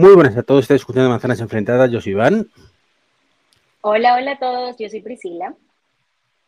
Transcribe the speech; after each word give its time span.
Muy 0.00 0.14
buenas 0.14 0.34
a 0.34 0.42
todos, 0.42 0.62
estáis 0.62 0.80
escuchando 0.80 1.10
Manzanas 1.10 1.40
Enfrentadas, 1.40 1.90
yo 1.90 2.00
soy 2.00 2.12
Iván. 2.12 2.48
Hola, 3.82 4.14
hola 4.14 4.32
a 4.32 4.38
todos, 4.38 4.76
yo 4.78 4.88
soy 4.88 5.02
Priscila. 5.02 5.54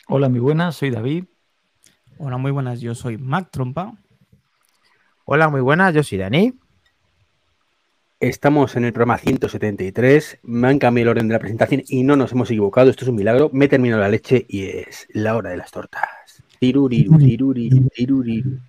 Hola, 0.08 0.30
muy 0.30 0.40
buenas, 0.40 0.74
soy 0.74 0.90
David. 0.90 1.24
Hola, 2.16 2.38
muy 2.38 2.50
buenas, 2.50 2.80
yo 2.80 2.94
soy 2.94 3.18
Mac 3.18 3.50
Trompa. 3.50 3.92
Hola, 5.26 5.50
muy 5.50 5.60
buenas, 5.60 5.92
yo 5.92 6.02
soy 6.02 6.16
Dani. 6.16 6.58
Estamos 8.20 8.74
en 8.76 8.86
el 8.86 8.94
programa 8.94 9.18
173, 9.18 10.38
me 10.44 10.68
han 10.68 10.78
cambiado 10.78 11.10
el 11.10 11.16
orden 11.18 11.28
de 11.28 11.34
la 11.34 11.38
presentación 11.38 11.82
y 11.86 12.04
no 12.04 12.16
nos 12.16 12.32
hemos 12.32 12.50
equivocado, 12.50 12.88
esto 12.88 13.04
es 13.04 13.10
un 13.10 13.16
milagro, 13.16 13.50
me 13.52 13.66
he 13.66 13.68
terminado 13.68 14.00
la 14.00 14.08
leche 14.08 14.46
y 14.48 14.64
es 14.64 15.06
la 15.10 15.36
hora 15.36 15.50
de 15.50 15.58
las 15.58 15.70
tortas. 15.70 16.42
Tiruriru, 16.58 17.18
tiruriru, 17.18 17.86
tiruriru. 17.90 18.60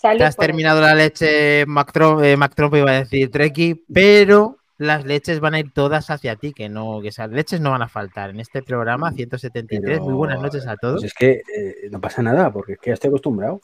Te 0.00 0.24
has 0.24 0.36
terminado 0.36 0.80
la 0.80 0.94
leche, 0.94 1.66
Mac, 1.66 1.92
Trump, 1.92 2.22
eh, 2.22 2.36
Mac 2.36 2.54
Trump 2.54 2.74
iba 2.74 2.90
a 2.90 3.00
decir 3.00 3.30
Treki, 3.30 3.84
pero 3.92 4.56
las 4.78 5.04
leches 5.04 5.40
van 5.40 5.52
a 5.52 5.60
ir 5.60 5.72
todas 5.72 6.08
hacia 6.08 6.36
ti, 6.36 6.54
que 6.54 6.70
no, 6.70 7.00
que 7.02 7.08
esas 7.08 7.30
leches 7.30 7.60
no 7.60 7.70
van 7.70 7.82
a 7.82 7.88
faltar 7.88 8.30
en 8.30 8.40
este 8.40 8.62
programa 8.62 9.12
173. 9.12 9.82
Pero, 9.84 10.04
Muy 10.04 10.14
buenas 10.14 10.40
noches 10.40 10.66
a 10.66 10.76
todos. 10.76 11.02
Pues 11.02 11.12
es 11.12 11.14
que 11.14 11.42
eh, 11.54 11.90
no 11.90 12.00
pasa 12.00 12.22
nada, 12.22 12.50
porque 12.50 12.72
es 12.72 12.78
que 12.78 12.90
ya 12.90 12.94
estoy 12.94 13.08
acostumbrado. 13.08 13.60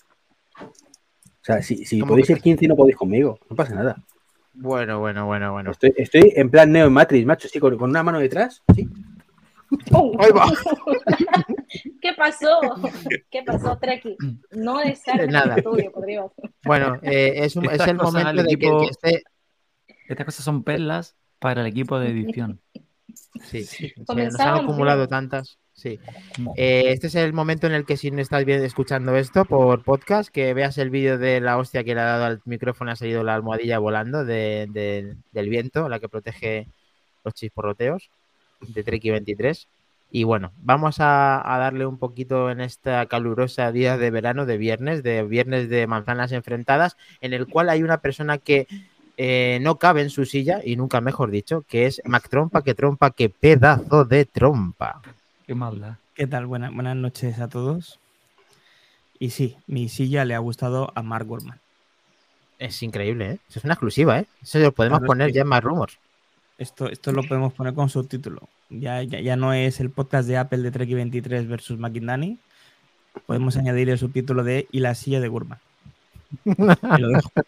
O 0.60 1.42
sea, 1.46 1.62
si, 1.62 1.86
si 1.86 2.00
¿Cómo 2.00 2.10
podéis 2.10 2.28
ir 2.28 2.40
15 2.40 2.66
y 2.66 2.68
no 2.68 2.76
podéis 2.76 2.96
conmigo, 2.96 3.38
no 3.48 3.56
pasa 3.56 3.74
nada. 3.74 3.96
Bueno, 4.52 5.00
bueno, 5.00 5.24
bueno, 5.24 5.52
bueno. 5.52 5.70
Estoy, 5.70 5.94
estoy 5.96 6.34
en 6.36 6.50
plan 6.50 6.70
Neo 6.70 6.86
en 6.86 6.92
Matrix, 6.92 7.24
macho, 7.24 7.48
sí, 7.48 7.58
con, 7.58 7.78
con 7.78 7.88
una 7.88 8.02
mano 8.02 8.18
detrás, 8.18 8.62
sí. 8.74 8.86
¡Oh! 9.92 10.16
Ahí 10.18 10.30
va. 10.32 10.46
¿Qué 12.00 12.12
pasó? 12.16 12.60
¿Qué 13.30 13.42
pasó, 13.42 13.76
Treki? 13.78 14.16
No 14.52 14.80
es 14.80 15.02
Nada. 15.28 15.54
el 15.54 15.58
estudio, 15.58 15.92
por 15.92 16.06
Dios. 16.06 16.32
Bueno, 16.64 16.98
eh, 17.02 17.32
es, 17.36 17.56
un- 17.56 17.66
es 17.66 17.72
Estas 17.72 17.88
el 17.88 17.96
momento 17.96 18.28
al 18.28 18.36
de 18.36 18.42
que 18.44 18.48
el 18.48 18.54
equipo- 18.56 18.80
que 18.80 18.86
esté. 18.86 19.22
Estas 20.08 20.26
cosas 20.26 20.44
son 20.44 20.62
perlas 20.62 21.16
para 21.38 21.62
el 21.62 21.66
equipo 21.66 21.98
de 21.98 22.10
edición. 22.10 22.60
Sí, 23.42 23.64
sí, 23.64 23.92
nos 23.96 24.38
han 24.40 24.64
acumulado 24.64 25.08
tantas. 25.08 25.58
Sí. 25.72 25.98
Eh, 26.56 26.84
este 26.88 27.08
es 27.08 27.14
el 27.16 27.32
momento 27.34 27.66
en 27.66 27.74
el 27.74 27.84
que 27.84 27.96
si 27.98 28.10
no 28.10 28.20
estás 28.22 28.44
bien 28.46 28.64
escuchando 28.64 29.14
esto 29.16 29.44
por 29.44 29.82
podcast, 29.84 30.30
que 30.30 30.54
veas 30.54 30.78
el 30.78 30.88
vídeo 30.90 31.18
de 31.18 31.40
la 31.40 31.58
hostia 31.58 31.84
que 31.84 31.94
le 31.94 32.00
ha 32.00 32.04
dado 32.04 32.24
al 32.24 32.40
micrófono, 32.46 32.92
ha 32.92 32.96
salido 32.96 33.22
la 33.24 33.34
almohadilla 33.34 33.78
volando 33.78 34.24
de- 34.24 34.68
de- 34.70 35.16
del 35.32 35.48
viento, 35.50 35.88
la 35.88 35.98
que 36.00 36.08
protege 36.08 36.66
los 37.24 37.34
chisporroteos 37.34 38.10
de 38.60 38.82
Treki 38.84 39.10
23. 39.10 39.68
Y 40.10 40.24
bueno, 40.24 40.52
vamos 40.62 41.00
a, 41.00 41.54
a 41.54 41.58
darle 41.58 41.84
un 41.84 41.98
poquito 41.98 42.50
en 42.50 42.60
esta 42.60 43.06
calurosa 43.06 43.72
día 43.72 43.98
de 43.98 44.10
verano, 44.10 44.46
de 44.46 44.56
viernes, 44.56 45.02
de 45.02 45.22
viernes 45.24 45.68
de 45.68 45.86
manzanas 45.86 46.32
enfrentadas, 46.32 46.96
en 47.20 47.32
el 47.32 47.46
cual 47.46 47.68
hay 47.68 47.82
una 47.82 47.98
persona 47.98 48.38
que 48.38 48.66
eh, 49.18 49.58
no 49.62 49.78
cabe 49.78 50.02
en 50.02 50.10
su 50.10 50.24
silla, 50.24 50.60
y 50.64 50.76
nunca 50.76 51.00
mejor 51.00 51.30
dicho, 51.30 51.64
que 51.68 51.86
es 51.86 52.00
Mac 52.04 52.28
Trompa, 52.28 52.62
que 52.62 52.74
trompa, 52.74 53.10
que 53.10 53.28
pedazo 53.30 54.04
de 54.04 54.26
trompa. 54.26 55.02
Qué 55.46 55.54
maldad. 55.54 55.94
¿Qué 56.14 56.26
tal? 56.26 56.46
Buena- 56.46 56.70
buenas 56.70 56.96
noches 56.96 57.40
a 57.40 57.48
todos. 57.48 57.98
Y 59.18 59.30
sí, 59.30 59.56
mi 59.66 59.88
silla 59.88 60.24
le 60.24 60.34
ha 60.34 60.38
gustado 60.38 60.92
a 60.94 61.02
Mark 61.02 61.26
Gurman. 61.26 61.58
Es 62.58 62.82
increíble, 62.82 63.32
¿eh? 63.32 63.38
Eso 63.48 63.58
es 63.58 63.64
una 63.64 63.74
exclusiva, 63.74 64.18
¿eh? 64.20 64.26
Eso 64.42 64.58
lo 64.58 64.72
podemos 64.72 64.98
Claro, 65.00 65.08
poner 65.08 65.28
sí. 65.30 65.34
ya 65.34 65.42
en 65.42 65.48
más 65.48 65.62
rumors. 65.64 65.98
Esto, 66.58 66.88
esto 66.88 67.12
lo 67.12 67.22
podemos 67.22 67.52
poner 67.52 67.74
con 67.74 67.88
subtítulo. 67.88 68.48
Ya, 68.70 69.02
ya, 69.02 69.20
ya 69.20 69.36
no 69.36 69.52
es 69.52 69.80
el 69.80 69.90
podcast 69.90 70.26
de 70.26 70.38
Apple 70.38 70.58
de 70.58 70.70
Trek 70.70 70.90
23 70.90 71.48
versus 71.48 71.78
McIndani. 71.78 72.38
Podemos 73.26 73.56
añadir 73.56 73.90
el 73.90 73.98
subtítulo 73.98 74.42
de 74.44 74.66
Y 74.70 74.80
la 74.80 74.94
silla 74.94 75.20
de 75.20 75.28
Gurman. 75.28 75.58
Lo 76.44 77.08
dejo. 77.08 77.30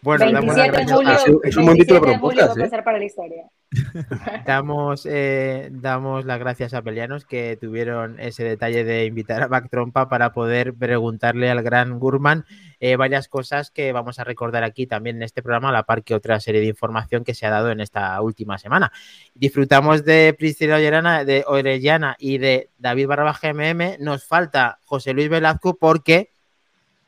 Bueno, 0.00 0.30
damos 0.32 0.56
las 0.56 0.70
27 0.70 0.70
de 0.70 0.70
gracias, 0.70 0.96
julio, 0.96 1.10
a- 1.44 1.48
Es 1.48 1.56
un- 1.56 1.64
buen 1.66 1.76
título 1.76 2.00
27 2.00 2.00
para 2.00 2.10
de 2.10 2.14
un 2.14 2.20
podcast, 2.20 2.56
¿eh? 2.56 2.60
pasar 2.62 2.84
para 2.84 2.98
la 2.98 3.04
historia. 3.04 3.44
damos, 4.46 5.06
eh, 5.10 5.68
damos 5.72 6.24
las 6.24 6.38
gracias 6.38 6.72
a 6.72 6.80
Pelianos 6.80 7.24
que 7.26 7.58
tuvieron 7.60 8.18
ese 8.18 8.44
detalle 8.44 8.84
de 8.84 9.04
invitar 9.04 9.42
a 9.42 9.48
Mac 9.48 9.68
Trompa 9.70 10.08
para 10.08 10.32
poder 10.32 10.72
preguntarle 10.74 11.50
al 11.50 11.62
gran 11.62 11.98
Gurman 11.98 12.46
eh, 12.80 12.96
varias 12.96 13.28
cosas 13.28 13.70
que 13.70 13.92
vamos 13.92 14.18
a 14.18 14.24
recordar 14.24 14.64
aquí 14.64 14.86
también 14.86 15.16
en 15.16 15.22
este 15.24 15.42
programa, 15.42 15.68
a 15.68 15.72
la 15.72 15.82
par 15.82 16.02
que 16.02 16.14
otra 16.14 16.40
serie 16.40 16.62
de 16.62 16.68
información 16.68 17.22
que 17.24 17.34
se 17.34 17.44
ha 17.44 17.50
dado 17.50 17.70
en 17.70 17.80
esta 17.80 18.18
última 18.22 18.56
semana. 18.56 18.90
Disfrutamos 19.34 20.04
de 20.04 20.34
Priscila 20.38 20.76
Orellana, 20.76 21.24
de 21.24 21.44
Orellana 21.46 22.16
y 22.18 22.38
de 22.38 22.70
David 22.78 23.06
Barraba 23.08 23.38
GMM. 23.38 23.96
Nos 24.02 24.24
falta 24.24 24.78
José 24.86 25.12
Luis 25.12 25.28
Velazco 25.28 25.76
porque 25.76 26.30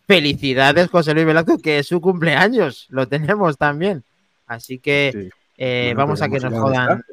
felicidades 0.09 0.89
José 0.89 1.13
Luis 1.15 1.27
Velazco, 1.27 1.59
que 1.59 1.79
es 1.79 1.87
su 1.87 2.01
cumpleaños. 2.01 2.87
Lo 2.89 3.07
tenemos 3.07 3.57
también. 3.57 4.03
Así 4.47 4.79
que 4.79 5.11
Sí. 5.13 5.31
eh, 5.59 5.93
Bueno, 5.95 5.99
vamos 5.99 6.23
a 6.23 6.29
que 6.29 6.41
nos 6.41 6.53
jodan. 6.55 7.05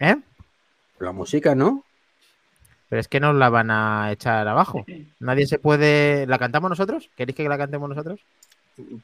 ¿Eh? 0.00 0.16
La 0.98 1.12
música, 1.12 1.54
¿no? 1.54 1.84
Pero 2.88 3.00
es 3.00 3.08
que 3.08 3.20
nos 3.20 3.34
la 3.36 3.50
van 3.50 3.70
a 3.70 4.10
echar 4.10 4.48
abajo. 4.48 4.84
Nadie 5.20 5.46
se 5.46 5.58
puede. 5.58 6.26
¿La 6.26 6.38
cantamos 6.38 6.70
nosotros? 6.70 7.10
¿Queréis 7.16 7.36
que 7.36 7.46
la 7.48 7.58
cantemos 7.58 7.88
nosotros? 7.88 8.18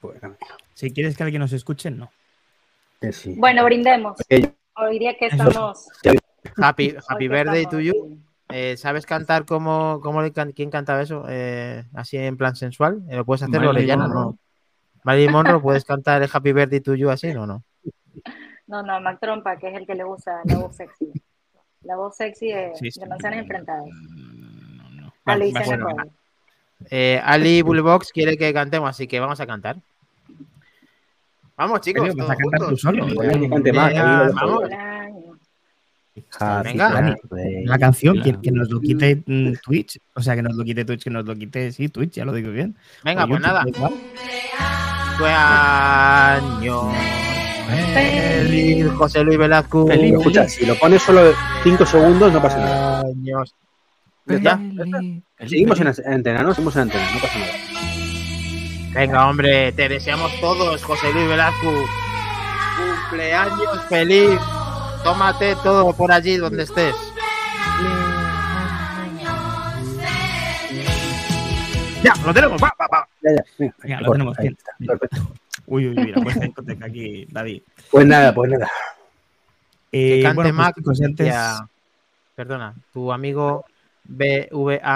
Pues, 0.01 0.19
Si 0.75 0.91
quieres 0.91 1.17
que 1.17 1.23
alguien 1.25 1.41
nos 1.41 1.53
escuche, 1.53 1.91
no. 1.91 2.11
sí. 3.13 3.35
Bueno, 3.37 3.65
brindemos. 3.65 4.17
Hoy 4.77 4.99
día 4.99 5.15
que 5.19 5.27
estamos. 5.27 5.89
Happy, 6.57 6.97
happy 7.09 7.29
birthday 7.29 7.67
to 7.67 7.81
you. 7.81 8.19
Eh, 8.57 8.77
¿Sabes 8.77 9.05
cantar 9.05 9.45
como, 9.47 10.01
como 10.01 10.23
le 10.23 10.31
can- 10.33 10.53
quién 10.53 10.71
cantaba 10.71 11.03
eso? 11.03 11.25
Eh, 11.29 11.83
así 11.93 12.17
en 12.17 12.37
plan 12.37 12.55
sensual. 12.55 13.03
Eh, 13.09 13.17
¿Lo 13.17 13.25
puedes 13.25 13.43
hacer, 13.43 13.51
Marilyn 13.61 13.69
Orellana? 13.71 14.05
Monroe. 14.07 14.23
No. 14.25 14.39
Marilyn 15.03 15.33
Monroe, 15.33 15.61
¿puedes 15.61 15.85
cantar 15.85 16.23
el 16.23 16.31
Happy 16.33 16.53
Birthday 16.53 16.81
to 16.81 16.95
you 16.95 17.11
así? 17.11 17.35
No, 17.35 17.47
no. 17.47 17.65
No, 18.69 18.83
no, 18.83 19.01
Mac 19.01 19.19
Trompa, 19.21 19.57
que 19.57 19.69
es 19.71 19.77
el 19.77 19.87
que 19.87 19.95
le 19.97 20.05
gusta 20.05 20.41
la 20.45 20.59
voz 20.59 20.77
sexy. 20.77 21.13
La 21.83 21.97
voz 21.97 22.17
sexy 22.17 22.47
de, 22.53 22.73
Sí, 22.77 22.91
sí. 22.93 23.01
de 23.01 23.07
manzanas 23.07 23.41
enfrentadas. 23.41 23.85
No, 23.87 24.91
no. 24.91 25.07
A 25.09 25.13
Vale, 25.25 25.45
Luis 25.45 25.55
vas- 25.55 25.69
Nicole. 25.71 26.11
Eh, 26.91 27.21
Ali 27.25 27.61
Bullbox 27.63 28.13
quiere 28.13 28.37
que 28.37 28.53
cantemos, 28.55 28.89
así 28.89 29.07
que 29.09 29.19
vamos 29.21 29.41
a 29.41 29.47
cantar. 29.47 29.77
Vamos, 31.57 31.81
chicos, 31.83 32.15
Vas 32.17 32.31
a 32.31 32.37
cantar 32.37 32.69
tú 32.69 32.77
solo. 32.77 33.07
Bueno, 33.15 33.57
Eh, 33.57 34.31
vamos. 34.35 34.63
Happy 36.39 36.69
Venga. 36.71 37.17
La 37.65 37.79
canción, 37.79 38.17
que, 38.17 38.23
Claro. 38.31 38.41
que 38.43 38.51
nos 38.53 38.71
lo 38.71 38.81
quite 38.81 39.23
mm, 39.27 39.53
Twitch. 39.65 39.99
O 40.15 40.23
sea, 40.23 40.37
que 40.37 40.43
nos 40.43 40.55
lo 40.55 40.65
quite 40.65 40.85
Twitch, 40.85 41.03
que 41.05 41.11
nos 41.11 41.25
lo 41.25 41.35
quite, 41.35 41.73
sí, 41.73 41.89
Twitch, 41.89 42.13
ya 42.15 42.25
lo 42.25 42.33
digo 42.33 42.51
bien. 42.53 42.77
Venga, 43.05 43.25
O 43.25 43.29
pues 43.29 43.41
YouTube, 43.41 43.53
nada. 43.53 43.65
Cumpleaños 45.17 46.95
feliz, 47.95 48.87
José 48.97 49.25
Luis 49.25 49.39
Velazco. 49.39 49.87
Pero 49.87 50.03
escucha, 50.19 50.49
si 50.49 50.67
lo 50.67 50.75
pones 50.77 51.03
solo 51.03 51.33
5 51.63 51.87
segundos, 51.87 52.33
no 52.33 52.43
pasa 52.43 52.59
nada. 52.59 53.01
Años. 53.01 53.55
Ya 54.27 54.37
está, 54.37 54.57
Feliz, 54.59 54.75
ya 54.77 54.85
está. 54.85 54.99
feliz, 54.99 55.23
Seguimos 55.51 55.81
en 55.81 55.95
feliz. 55.95 56.07
antena, 56.07 56.43
¿no? 56.43 56.55
Seguimos 56.55 56.77
en 56.77 56.83
antena, 56.83 57.05
no 57.15 57.21
pasa 57.21 57.39
nada. 57.39 57.53
Venga, 58.95 59.29
hombre, 59.29 59.73
te 59.73 59.89
deseamos 59.89 60.31
todos, 60.41 60.83
José 60.85 61.13
Luis 61.13 61.29
Velazco. 61.29 61.73
Cumpleaños 63.11 63.85
feliz. 63.89 64.41
Tómate 65.05 65.55
todo 65.63 65.93
por 65.95 66.11
allí 66.11 66.37
donde 66.39 66.63
estés. 66.65 66.95
Ya, 72.03 72.13
lo 72.25 72.33
tenemos. 72.35 72.61
Va, 72.63 72.73
va, 72.81 72.87
va. 72.93 73.07
Ya, 73.23 73.31
ya, 73.35 73.45
Venga, 73.83 74.01
lo 74.01 74.13
tenemos 74.13 74.39
ahí 74.39 74.45
bien. 74.49 74.57
está, 74.59 74.73
perfecto. 74.87 75.33
Uy, 75.67 75.89
uy, 75.89 75.99
uy, 75.99 76.13
la 76.13 76.23
puesta 76.23 76.47
aquí, 76.85 77.27
David. 77.31 77.63
Pues 77.91 78.07
nada, 78.07 78.35
pues 78.35 78.51
nada. 78.51 78.69
Eh, 79.93 80.17
Que 80.17 80.23
cante 80.23 80.35
bueno, 80.35 80.49
pues, 80.51 80.55
Mac. 80.67 80.75
chicos, 80.77 81.01
y 81.01 81.05
antes- 81.05 81.27
ya- 81.27 81.67
Perdona, 82.35 82.75
tu 82.93 83.13
amigo 83.13 83.65
BVAPSGR 84.05 84.93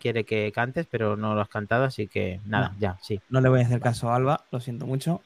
quiere 0.00 0.24
que 0.24 0.50
cantes, 0.52 0.86
pero 0.90 1.16
no 1.18 1.34
lo 1.34 1.42
has 1.42 1.48
cantado, 1.50 1.84
así 1.84 2.06
que 2.08 2.40
nada, 2.46 2.74
ya, 2.80 2.96
sí. 3.02 3.20
no 3.28 3.42
le 3.42 3.50
voy 3.50 3.60
a 3.60 3.64
hacer 3.66 3.78
caso 3.80 4.10
a 4.10 4.16
Alba, 4.16 4.42
lo 4.50 4.58
siento 4.58 4.86
mucho. 4.86 5.20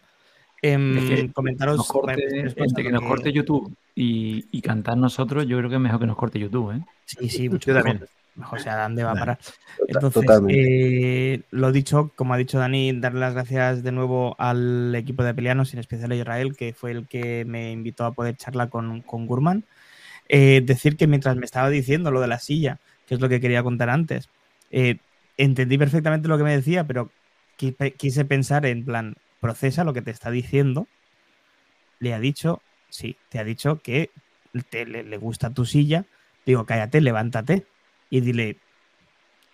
Em, 0.62 0.96
Es 0.96 1.04
que 1.04 1.32
comentaros 1.32 1.76
Nos 1.76 1.88
corte, 1.88 2.14
que 2.76 2.92
nos 2.92 3.02
corte 3.02 3.32
YouTube 3.32 3.74
y, 3.96 4.46
y 4.52 4.62
cantar 4.62 4.96
nosotros, 4.96 5.46
yo 5.46 5.58
creo 5.58 5.68
que 5.68 5.76
es 5.76 5.80
mejor 5.82 6.00
que 6.00 6.06
nos 6.06 6.16
corte 6.16 6.38
YouTube, 6.38 6.72
¿eh? 6.76 6.80
Sí, 7.04 7.28
sí, 7.28 7.48
mucho 7.48 7.70
Yo 7.70 7.74
mejor. 7.74 7.90
también. 7.90 8.08
Mejor 8.34 8.60
sea, 8.60 8.80
¿a 8.80 8.82
dónde 8.84 9.04
va 9.04 9.10
a 9.10 9.14
parar? 9.14 9.38
Entonces, 9.88 10.22
Totalmente. 10.22 11.34
eh, 11.34 11.42
lo 11.50 11.70
dicho, 11.70 12.10
como 12.16 12.32
ha 12.32 12.38
dicho 12.38 12.58
Dani, 12.58 12.98
darle 12.98 13.20
las 13.20 13.34
gracias 13.34 13.82
de 13.82 13.92
nuevo 13.92 14.36
al 14.38 14.94
equipo 14.94 15.22
de 15.22 15.34
Pelianos, 15.34 15.74
en 15.74 15.80
especial 15.80 16.12
a 16.12 16.16
Israel, 16.16 16.56
que 16.56 16.72
fue 16.72 16.92
el 16.92 17.06
que 17.08 17.44
me 17.44 17.72
invitó 17.72 18.06
a 18.06 18.12
poder 18.12 18.36
charlar 18.36 18.70
con, 18.70 19.02
con 19.02 19.26
Gurman. 19.26 19.64
Eh, 20.28 20.62
decir 20.64 20.96
que 20.96 21.06
mientras 21.06 21.36
me 21.36 21.44
estaba 21.44 21.68
diciendo 21.68 22.10
lo 22.10 22.20
de 22.20 22.28
la 22.28 22.38
silla, 22.38 22.78
que 23.06 23.14
es 23.16 23.20
lo 23.20 23.28
que 23.28 23.40
quería 23.40 23.62
contar 23.62 23.90
antes, 23.90 24.30
eh, 24.70 24.96
entendí 25.36 25.76
perfectamente 25.76 26.28
lo 26.28 26.38
que 26.38 26.44
me 26.44 26.56
decía, 26.56 26.84
pero 26.86 27.10
qui- 27.58 27.76
pe- 27.76 27.92
quise 27.92 28.24
pensar 28.24 28.64
en 28.64 28.84
plan, 28.84 29.14
procesa 29.42 29.82
lo 29.82 29.92
que 29.92 30.00
te 30.00 30.12
está 30.12 30.30
diciendo. 30.30 30.86
Le 31.98 32.14
ha 32.14 32.20
dicho, 32.20 32.62
sí, 32.88 33.16
te 33.28 33.40
ha 33.40 33.44
dicho 33.44 33.80
que 33.82 34.10
te, 34.70 34.86
le, 34.86 35.16
gusta 35.18 35.50
tu 35.50 35.66
silla. 35.66 36.06
Digo, 36.46 36.64
cállate, 36.64 37.00
levántate 37.00 37.66
y 38.08 38.20
dile, 38.20 38.58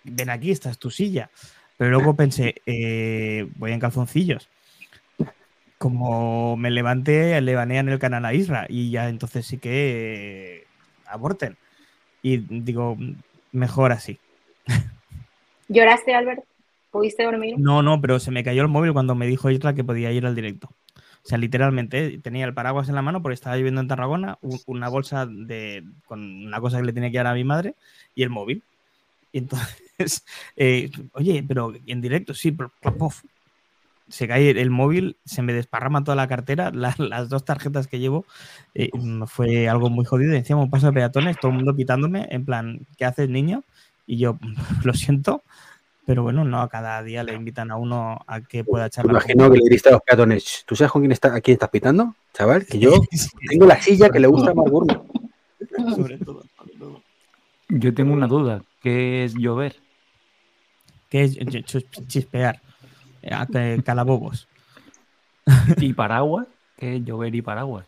ven 0.03 0.29
aquí, 0.29 0.51
esta 0.51 0.69
es 0.69 0.77
tu 0.77 0.91
silla. 0.91 1.31
Pero 1.75 1.89
luego 1.89 2.15
pensé, 2.15 2.55
eh, 2.65 3.49
voy 3.55 3.71
en 3.71 3.79
calzoncillos. 3.79 4.49
como 5.79 6.55
me 6.55 6.69
levante, 6.69 7.41
le 7.41 7.55
banean 7.55 7.89
el 7.89 7.99
canal 7.99 8.25
a 8.25 8.33
Isra 8.33 8.67
y 8.69 8.91
ya 8.91 9.09
entonces 9.09 9.47
sí 9.47 9.57
que 9.57 10.59
eh, 10.61 10.67
aborten. 11.07 11.57
Y 12.21 12.37
digo, 12.37 12.95
mejor 13.51 13.91
así. 13.91 14.19
¿Lloraste, 15.67 16.13
Albert? 16.13 16.48
¿Pudiste 16.91 17.23
dormir? 17.23 17.55
No, 17.57 17.81
no, 17.83 18.01
pero 18.01 18.19
se 18.19 18.31
me 18.31 18.43
cayó 18.43 18.61
el 18.61 18.67
móvil 18.67 18.93
cuando 18.93 19.15
me 19.15 19.27
dijo 19.27 19.49
Isra 19.49 19.73
que 19.75 19.83
podía 19.83 20.11
ir 20.11 20.25
al 20.25 20.35
directo. 20.35 20.69
O 21.23 21.27
sea, 21.27 21.37
literalmente 21.37 22.05
eh, 22.05 22.19
tenía 22.19 22.45
el 22.45 22.53
paraguas 22.53 22.89
en 22.89 22.95
la 22.95 23.01
mano 23.01 23.21
porque 23.21 23.33
estaba 23.35 23.55
viviendo 23.55 23.81
en 23.81 23.87
Tarragona, 23.87 24.39
una 24.65 24.89
bolsa 24.89 25.25
de, 25.25 25.83
con 26.05 26.21
una 26.47 26.59
cosa 26.61 26.77
que 26.79 26.85
le 26.85 26.93
tenía 26.93 27.11
que 27.11 27.17
dar 27.17 27.27
a 27.27 27.33
mi 27.33 27.43
madre 27.43 27.75
y 28.15 28.23
el 28.23 28.29
móvil. 28.29 28.63
Y 29.31 29.39
entonces, 29.39 30.25
eh, 30.57 30.91
oye, 31.13 31.43
pero 31.47 31.73
en 31.87 32.01
directo, 32.01 32.33
sí, 32.33 32.51
pero 32.53 32.73
se 34.07 34.27
cae 34.27 34.49
el 34.49 34.71
móvil, 34.71 35.17
se 35.25 35.41
me 35.43 35.53
desparrama 35.53 36.03
toda 36.03 36.15
la 36.15 36.27
cartera, 36.27 36.71
la- 36.73 36.95
las 36.97 37.29
dos 37.29 37.45
tarjetas 37.45 37.87
que 37.87 37.99
llevo, 37.99 38.25
eh, 38.73 38.89
fue 39.27 39.69
algo 39.69 39.89
muy 39.89 40.05
jodido. 40.05 40.33
Encima 40.33 40.61
un 40.61 40.69
paso 40.69 40.87
de 40.87 40.93
peatones, 40.93 41.37
todo 41.39 41.51
el 41.51 41.57
mundo 41.57 41.75
pitándome, 41.75 42.27
en 42.31 42.45
plan, 42.45 42.87
¿qué 42.97 43.05
haces, 43.05 43.29
niño? 43.29 43.63
Y 44.05 44.17
yo, 44.17 44.39
lo 44.83 44.93
siento, 44.93 45.43
pero 46.09 46.23
bueno, 46.23 46.43
no, 46.43 46.67
cada 46.69 47.03
día 47.03 47.21
le 47.23 47.35
invitan 47.35 47.69
a 47.69 47.75
uno 47.75 48.17
a 48.25 48.41
que 48.41 48.63
pueda 48.63 48.85
Me 48.85 48.89
charlar. 48.89 49.21
con 49.21 49.29
imagino 49.29 49.51
que 49.51 49.57
le 49.59 49.63
diriste 49.65 49.89
a 49.89 49.91
los 49.91 50.01
peatones, 50.01 50.63
¿tú 50.65 50.75
sabes 50.75 50.91
con 50.91 51.03
quién, 51.03 51.11
está, 51.11 51.35
a 51.35 51.39
quién 51.39 51.53
estás 51.53 51.69
pitando? 51.69 52.15
Chaval, 52.33 52.65
que 52.65 52.79
yo 52.79 52.93
tengo 53.47 53.67
la 53.67 53.79
silla 53.79 54.09
que 54.09 54.19
le 54.19 54.25
gusta 54.25 54.49
a 54.49 54.53
Mark 54.55 54.71
sobre 55.95 56.17
todo, 56.17 56.43
sobre 56.57 56.73
todo. 56.79 57.03
Yo 57.67 57.93
tengo 57.93 58.13
una 58.13 58.25
duda. 58.25 58.63
¿Qué 58.81 59.23
es 59.23 59.35
llover? 59.35 59.75
Que 61.09 61.25
es 61.25 61.37
ch- 61.37 61.63
ch- 61.63 62.07
chispear, 62.07 62.59
eh, 63.21 63.31
a 63.31 63.45
calabobos. 63.83 64.47
¿Y 65.77 65.93
paraguas? 65.93 66.47
¿Qué 66.75 66.95
es 66.95 67.05
llover 67.05 67.35
y 67.35 67.43
paraguas? 67.43 67.85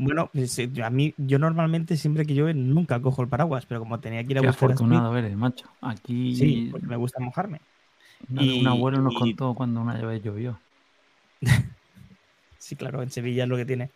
Bueno, 0.00 0.30
pues, 0.32 0.56
eh, 0.60 0.70
a 0.84 0.90
mí, 0.90 1.12
yo 1.16 1.40
normalmente 1.40 1.96
siempre 1.96 2.24
que 2.24 2.32
llueve 2.34 2.54
nunca 2.54 3.00
cojo 3.02 3.20
el 3.22 3.28
paraguas, 3.28 3.66
pero 3.66 3.80
como 3.80 3.98
tenía 3.98 4.22
que 4.22 4.30
ir 4.30 4.38
a 4.38 4.42
Qué 4.42 4.46
buscar 4.46 4.70
a 4.70 4.74
afortunado 4.74 5.16
eres, 5.16 5.36
macho. 5.36 5.68
Aquí 5.80 6.36
sí, 6.36 6.68
porque 6.70 6.86
me 6.86 6.94
gusta 6.96 7.18
mojarme. 7.20 7.60
y- 8.32 8.60
un 8.60 8.68
abuelo 8.68 8.98
nos 9.02 9.14
y- 9.14 9.18
contó 9.18 9.54
cuando 9.54 9.80
una 9.80 9.94
vez 10.00 10.22
llovió. 10.22 10.58
Sí, 12.58 12.76
claro, 12.76 13.02
en 13.02 13.10
Sevilla 13.10 13.44
es 13.44 13.48
lo 13.48 13.56
que 13.56 13.64
tiene. 13.64 13.90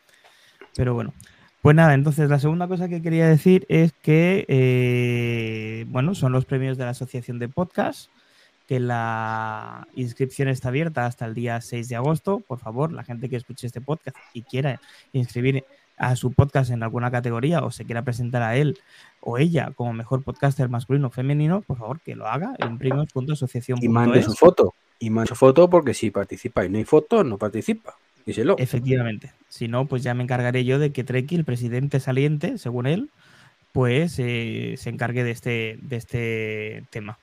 Pero 0.74 0.94
bueno. 0.94 1.12
Pues 1.60 1.76
nada, 1.76 1.94
entonces 1.94 2.30
la 2.30 2.38
segunda 2.38 2.66
cosa 2.68 2.88
que 2.88 3.02
quería 3.02 3.28
decir 3.28 3.66
es 3.68 3.92
que, 3.92 4.44
eh, 4.48 5.84
bueno, 5.88 6.14
son 6.14 6.32
los 6.32 6.44
premios 6.46 6.78
de 6.78 6.84
la 6.84 6.90
Asociación 6.90 7.38
de 7.38 7.48
Podcast, 7.48 8.08
que 8.66 8.80
la 8.80 9.86
inscripción 9.94 10.48
está 10.48 10.68
abierta 10.68 11.06
hasta 11.06 11.26
el 11.26 11.34
día 11.34 11.60
6 11.60 11.88
de 11.88 11.96
agosto. 11.96 12.40
Por 12.40 12.58
favor, 12.58 12.92
la 12.92 13.04
gente 13.04 13.28
que 13.28 13.36
escuche 13.36 13.66
este 13.66 13.80
podcast 13.80 14.16
y 14.32 14.42
quiera 14.42 14.80
inscribir 15.12 15.64
a 16.02 16.16
su 16.16 16.32
podcast 16.32 16.72
en 16.72 16.82
alguna 16.82 17.12
categoría 17.12 17.62
o 17.62 17.70
se 17.70 17.84
quiera 17.84 18.02
presentar 18.02 18.42
a 18.42 18.56
él 18.56 18.76
o 19.20 19.38
ella 19.38 19.70
como 19.76 19.92
mejor 19.92 20.24
podcaster 20.24 20.68
masculino 20.68 21.06
o 21.06 21.10
femenino, 21.10 21.62
por 21.62 21.78
favor, 21.78 22.00
que 22.00 22.16
lo 22.16 22.26
haga 22.26 22.54
en 22.58 22.76
premios.asociación.es. 22.76 23.84
Y 23.84 23.88
mande 23.88 24.20
su 24.20 24.32
foto. 24.32 24.74
Y 24.98 25.10
mande 25.10 25.28
su 25.28 25.36
foto 25.36 25.70
porque 25.70 25.94
si 25.94 26.10
participa 26.10 26.64
y 26.64 26.68
no 26.68 26.78
hay 26.78 26.84
foto, 26.84 27.22
no 27.22 27.38
participa. 27.38 27.94
Díselo. 28.26 28.56
Efectivamente. 28.58 29.32
Si 29.48 29.68
no, 29.68 29.86
pues 29.86 30.02
ya 30.02 30.12
me 30.14 30.24
encargaré 30.24 30.64
yo 30.64 30.80
de 30.80 30.90
que 30.90 31.04
Treki, 31.04 31.36
el 31.36 31.44
presidente 31.44 32.00
saliente, 32.00 32.58
según 32.58 32.86
él, 32.86 33.10
pues 33.70 34.16
eh, 34.18 34.74
se 34.78 34.90
encargue 34.90 35.22
de 35.22 35.30
este, 35.30 35.78
de 35.82 35.96
este 35.96 36.84
tema. 36.90 37.20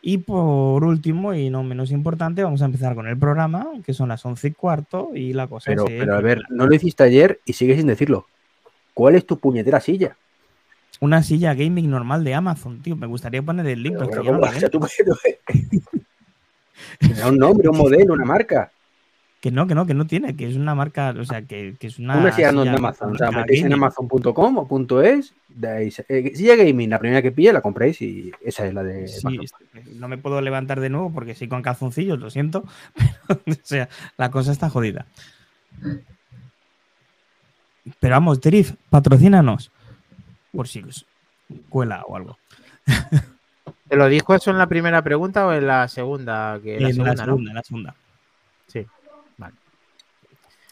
Y 0.00 0.18
por 0.18 0.84
último, 0.84 1.34
y 1.34 1.50
no 1.50 1.62
menos 1.64 1.90
importante, 1.90 2.44
vamos 2.44 2.62
a 2.62 2.66
empezar 2.66 2.94
con 2.94 3.08
el 3.08 3.18
programa, 3.18 3.66
que 3.84 3.92
son 3.92 4.08
las 4.08 4.24
once 4.24 4.48
y 4.48 4.52
cuarto, 4.52 5.10
y 5.14 5.32
la 5.32 5.48
cosa 5.48 5.70
Pero, 5.70 5.86
se 5.86 5.98
pero 5.98 6.14
a 6.14 6.20
ver, 6.20 6.42
no 6.50 6.66
lo 6.66 6.74
hiciste 6.74 7.02
ayer 7.02 7.40
y 7.44 7.54
sigues 7.54 7.78
sin 7.78 7.88
decirlo. 7.88 8.26
¿Cuál 8.94 9.16
es 9.16 9.26
tu 9.26 9.38
puñetera 9.38 9.80
silla? 9.80 10.16
Una 11.00 11.22
silla 11.22 11.54
gaming 11.54 11.90
normal 11.90 12.24
de 12.24 12.34
Amazon, 12.34 12.82
tío. 12.82 12.96
Me 12.96 13.06
gustaría 13.06 13.42
poner 13.42 13.66
el 13.66 13.82
link, 13.82 13.96
Pero, 13.98 14.08
es 14.46 14.60
da 17.18 17.28
un 17.28 17.36
nombre, 17.36 17.68
un 17.68 17.76
modelo, 17.76 18.14
una 18.14 18.24
marca. 18.24 18.70
Que 19.40 19.52
no, 19.52 19.68
que 19.68 19.74
no, 19.76 19.86
que 19.86 19.94
no 19.94 20.04
tiene, 20.06 20.34
que 20.34 20.48
es 20.48 20.56
una 20.56 20.74
marca, 20.74 21.14
o 21.16 21.24
sea, 21.24 21.42
que, 21.42 21.76
que 21.78 21.86
es 21.86 22.00
una. 22.00 22.18
Una 22.18 22.32
silla 22.32 22.50
no 22.50 22.62
en 22.62 22.70
Amazon. 22.70 23.14
O 23.14 23.18
sea, 23.18 23.30
metéis 23.30 23.64
en 23.64 23.72
amazon.com 23.72 24.58
o 24.58 24.66
punto 24.66 25.00
.es, 25.00 25.32
dais, 25.48 26.04
eh, 26.08 26.32
silla 26.34 26.56
gaming, 26.56 26.90
la 26.90 26.98
primera 26.98 27.22
que 27.22 27.30
pille 27.30 27.52
la 27.52 27.60
compráis 27.60 28.02
y 28.02 28.32
esa 28.40 28.66
es 28.66 28.74
la 28.74 28.82
de 28.82 29.06
Sí, 29.06 29.24
Amazon. 29.24 29.60
no 30.00 30.08
me 30.08 30.18
puedo 30.18 30.40
levantar 30.40 30.80
de 30.80 30.90
nuevo 30.90 31.12
porque 31.12 31.36
sí 31.36 31.46
con 31.46 31.62
calzoncillos, 31.62 32.18
lo 32.18 32.30
siento. 32.30 32.64
Pero, 33.28 33.40
o 33.46 33.54
sea, 33.62 33.88
la 34.16 34.30
cosa 34.32 34.50
está 34.50 34.70
jodida. 34.70 35.06
Pero 38.00 38.14
vamos, 38.14 38.40
Terif, 38.40 38.72
patrocínanos. 38.90 39.70
Por 40.52 40.66
si 40.66 40.82
os 40.82 41.06
cuela 41.68 42.02
o 42.08 42.16
algo. 42.16 42.38
¿Te 43.88 43.96
lo 43.96 44.08
dijo 44.08 44.34
eso 44.34 44.50
en 44.50 44.58
la 44.58 44.66
primera 44.66 45.02
pregunta 45.02 45.46
o 45.46 45.52
en 45.52 45.66
la 45.66 45.88
segunda? 45.88 46.58
Que 46.62 46.80
la 46.80 46.88
en 46.88 46.94
segunda, 46.94 47.14
la 47.14 47.24
segunda, 47.24 47.50
en 47.50 47.54
la 47.54 47.62
segunda. 47.62 47.94
Sí. 48.66 48.86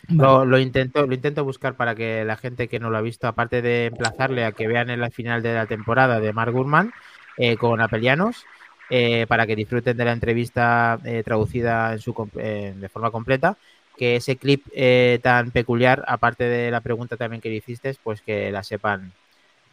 Vale. 0.08 0.23
Lo, 0.23 0.44
lo 0.44 0.58
intento, 0.58 1.06
lo 1.06 1.14
intento 1.14 1.44
buscar 1.44 1.75
para 1.75 1.94
que 1.94 2.25
la 2.25 2.37
gente 2.37 2.69
que 2.69 2.79
no 2.79 2.91
lo 2.91 2.99
ha 2.99 3.03
visto, 3.03 3.26
aparte 3.26 3.62
de 3.62 3.87
emplazarle 3.87 4.44
a 4.44 4.53
que 4.53 4.69
vean 4.69 4.91
en 4.91 5.00
la 5.00 5.11
final 5.11 5.43
de 5.43 5.55
la 5.55 5.67
temporada 5.67 6.20
de 6.20 6.32
Mark 6.32 6.53
Gurman 6.53 6.93
eh, 7.37 7.56
con 7.56 7.81
Apelianos, 7.81 8.44
eh, 8.88 9.26
para 9.26 9.47
que 9.47 9.56
disfruten 9.56 9.97
de 9.97 10.05
la 10.05 10.12
entrevista 10.12 11.00
eh, 11.05 11.23
traducida 11.25 11.93
en 11.93 11.99
su, 11.99 12.14
de 12.35 12.88
forma 12.88 13.11
completa, 13.11 13.56
que 13.97 14.17
ese 14.17 14.37
clip 14.37 14.64
eh, 14.73 15.19
tan 15.23 15.50
peculiar, 15.50 16.05
aparte 16.06 16.44
de 16.44 16.70
la 16.70 16.81
pregunta 16.81 17.17
también 17.17 17.41
que 17.41 17.49
le 17.49 17.56
hiciste, 17.56 17.97
pues 18.02 18.20
que 18.20 18.52
la 18.52 18.62
sepan, 18.62 19.12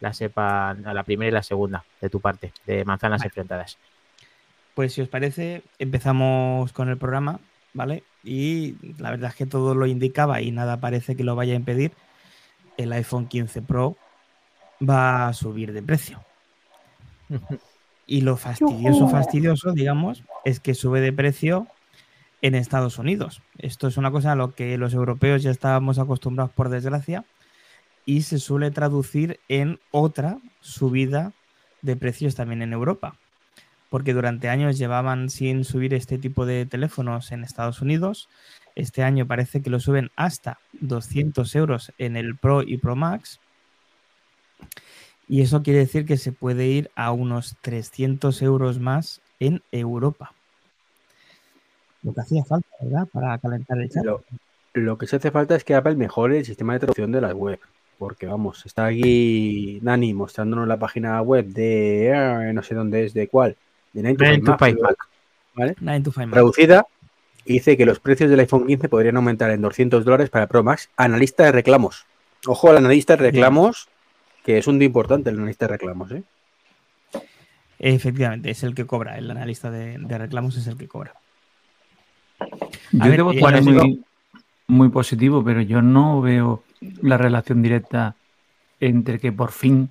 la 0.00 0.12
sepan 0.12 0.86
a 0.86 0.94
la 0.94 1.04
primera 1.04 1.28
y 1.28 1.32
la 1.32 1.42
segunda 1.42 1.84
de 2.00 2.08
tu 2.08 2.20
parte, 2.20 2.52
de 2.66 2.84
manzanas 2.84 3.20
Vale. 3.20 3.28
enfrentadas. 3.28 3.78
Pues 4.74 4.94
si 4.94 5.02
os 5.02 5.08
parece, 5.08 5.62
empezamos 5.78 6.72
con 6.72 6.88
el 6.88 6.96
programa, 6.96 7.38
¿vale? 7.74 8.04
Y 8.22 8.76
la 8.98 9.10
verdad 9.10 9.30
es 9.30 9.36
que 9.36 9.46
todo 9.46 9.74
lo 9.74 9.86
indicaba 9.86 10.40
y 10.40 10.50
nada 10.50 10.80
parece 10.80 11.16
que 11.16 11.24
lo 11.24 11.36
vaya 11.36 11.52
a 11.52 11.56
impedir. 11.56 11.92
El 12.78 12.92
iPhone 12.92 13.28
15 13.28 13.62
Pro 13.62 13.96
va 14.80 15.28
a 15.28 15.32
subir 15.34 15.72
de 15.72 15.82
precio. 15.82 16.24
Y 18.06 18.20
lo 18.20 18.36
fastidioso, 18.36 19.08
fastidioso, 19.08 19.72
digamos, 19.72 20.24
es 20.44 20.60
que 20.60 20.74
sube 20.74 21.00
de 21.00 21.10
precio 21.10 21.68
en 22.42 22.54
Estados 22.54 22.98
Unidos. 22.98 23.40
Esto 23.56 23.88
es 23.88 23.96
una 23.96 24.10
cosa 24.10 24.32
a 24.32 24.34
lo 24.34 24.54
que 24.54 24.76
los 24.76 24.92
europeos 24.92 25.42
ya 25.42 25.50
estábamos 25.50 25.98
acostumbrados 25.98 26.52
por 26.52 26.68
desgracia 26.68 27.24
y 28.04 28.20
se 28.20 28.38
suele 28.38 28.70
traducir 28.70 29.40
en 29.48 29.80
otra 29.90 30.36
subida 30.60 31.32
de 31.80 31.96
precios 31.96 32.34
también 32.34 32.60
en 32.60 32.74
Europa. 32.74 33.16
Porque 33.94 34.12
durante 34.12 34.48
años 34.48 34.76
llevaban 34.76 35.30
sin 35.30 35.62
subir 35.62 35.94
este 35.94 36.18
tipo 36.18 36.46
de 36.46 36.66
teléfonos 36.66 37.30
en 37.30 37.44
Estados 37.44 37.80
Unidos. 37.80 38.28
Este 38.74 39.04
año 39.04 39.24
parece 39.24 39.62
que 39.62 39.70
lo 39.70 39.78
suben 39.78 40.10
hasta 40.16 40.58
200 40.80 41.54
euros 41.54 41.92
en 41.98 42.16
el 42.16 42.36
Pro 42.36 42.64
y 42.64 42.78
Pro 42.78 42.96
Max. 42.96 43.38
Y 45.28 45.42
eso 45.42 45.62
quiere 45.62 45.78
decir 45.78 46.06
que 46.06 46.16
se 46.16 46.32
puede 46.32 46.66
ir 46.66 46.90
a 46.96 47.12
unos 47.12 47.56
300 47.60 48.42
euros 48.42 48.80
más 48.80 49.20
en 49.38 49.62
Europa. 49.70 50.32
Lo 52.02 52.12
que 52.12 52.20
hacía 52.22 52.44
falta, 52.44 52.66
¿verdad? 52.80 53.06
Para 53.12 53.38
calentar 53.38 53.78
el 53.78 53.90
chat. 53.90 54.04
Lo, 54.04 54.24
lo 54.72 54.98
que 54.98 55.06
se 55.06 55.14
hace 55.14 55.30
falta 55.30 55.54
es 55.54 55.62
que 55.62 55.76
Apple 55.76 55.94
mejore 55.94 56.38
el 56.38 56.44
sistema 56.44 56.72
de 56.72 56.80
traducción 56.80 57.12
de 57.12 57.20
las 57.20 57.32
web. 57.32 57.60
Porque 57.96 58.26
vamos, 58.26 58.66
está 58.66 58.86
aquí 58.86 59.78
Dani 59.82 60.14
mostrándonos 60.14 60.66
la 60.66 60.80
página 60.80 61.22
web 61.22 61.46
de 61.46 62.08
eh, 62.08 62.52
no 62.52 62.60
sé 62.64 62.74
dónde 62.74 63.04
es, 63.04 63.14
de 63.14 63.28
cuál, 63.28 63.56
de 63.94 64.02
9 64.02 64.16
to 64.16 64.24
9 64.24 64.36
5 64.36 64.44
to 64.44 64.50
Mac, 64.50 64.60
5 64.60 64.82
Mac. 64.82 64.96
¿vale? 65.54 65.76
9 65.80 66.04
to 66.04 66.12
5 66.12 66.26
Mac. 66.26 66.32
Traducida, 66.32 66.86
y 67.44 67.54
dice 67.54 67.76
que 67.76 67.86
los 67.86 68.00
precios 68.00 68.30
del 68.30 68.40
iPhone 68.40 68.66
15 68.66 68.88
podrían 68.88 69.16
aumentar 69.16 69.50
en 69.50 69.60
200 69.60 70.04
dólares 70.04 70.30
para 70.30 70.46
Pro 70.46 70.62
Max. 70.62 70.90
Analista 70.96 71.44
de 71.44 71.52
reclamos. 71.52 72.06
Ojo 72.46 72.70
al 72.70 72.78
analista 72.78 73.16
de 73.16 73.24
reclamos, 73.24 73.88
que 74.44 74.58
es 74.58 74.66
un 74.66 74.78
día 74.78 74.86
importante 74.86 75.30
el 75.30 75.36
analista 75.38 75.66
de 75.66 75.72
reclamos, 75.72 76.12
¿eh? 76.12 76.22
Efectivamente, 77.78 78.50
es 78.50 78.62
el 78.62 78.74
que 78.74 78.86
cobra. 78.86 79.18
El 79.18 79.30
analista 79.30 79.70
de, 79.70 79.98
de 79.98 80.18
reclamos 80.18 80.56
es 80.56 80.66
el 80.66 80.76
que 80.76 80.88
cobra. 80.88 81.14
Yo 82.92 83.04
ver, 83.04 83.16
debo 83.16 83.32
eh, 83.32 83.36
estar 83.36 83.54
ahora 83.54 83.62
muy, 83.62 84.04
muy 84.66 84.88
positivo, 84.88 85.44
pero 85.44 85.60
yo 85.60 85.82
no 85.82 86.20
veo 86.20 86.62
la 87.02 87.18
relación 87.18 87.62
directa 87.62 88.16
entre 88.80 89.18
que 89.18 89.32
por 89.32 89.52
fin 89.52 89.90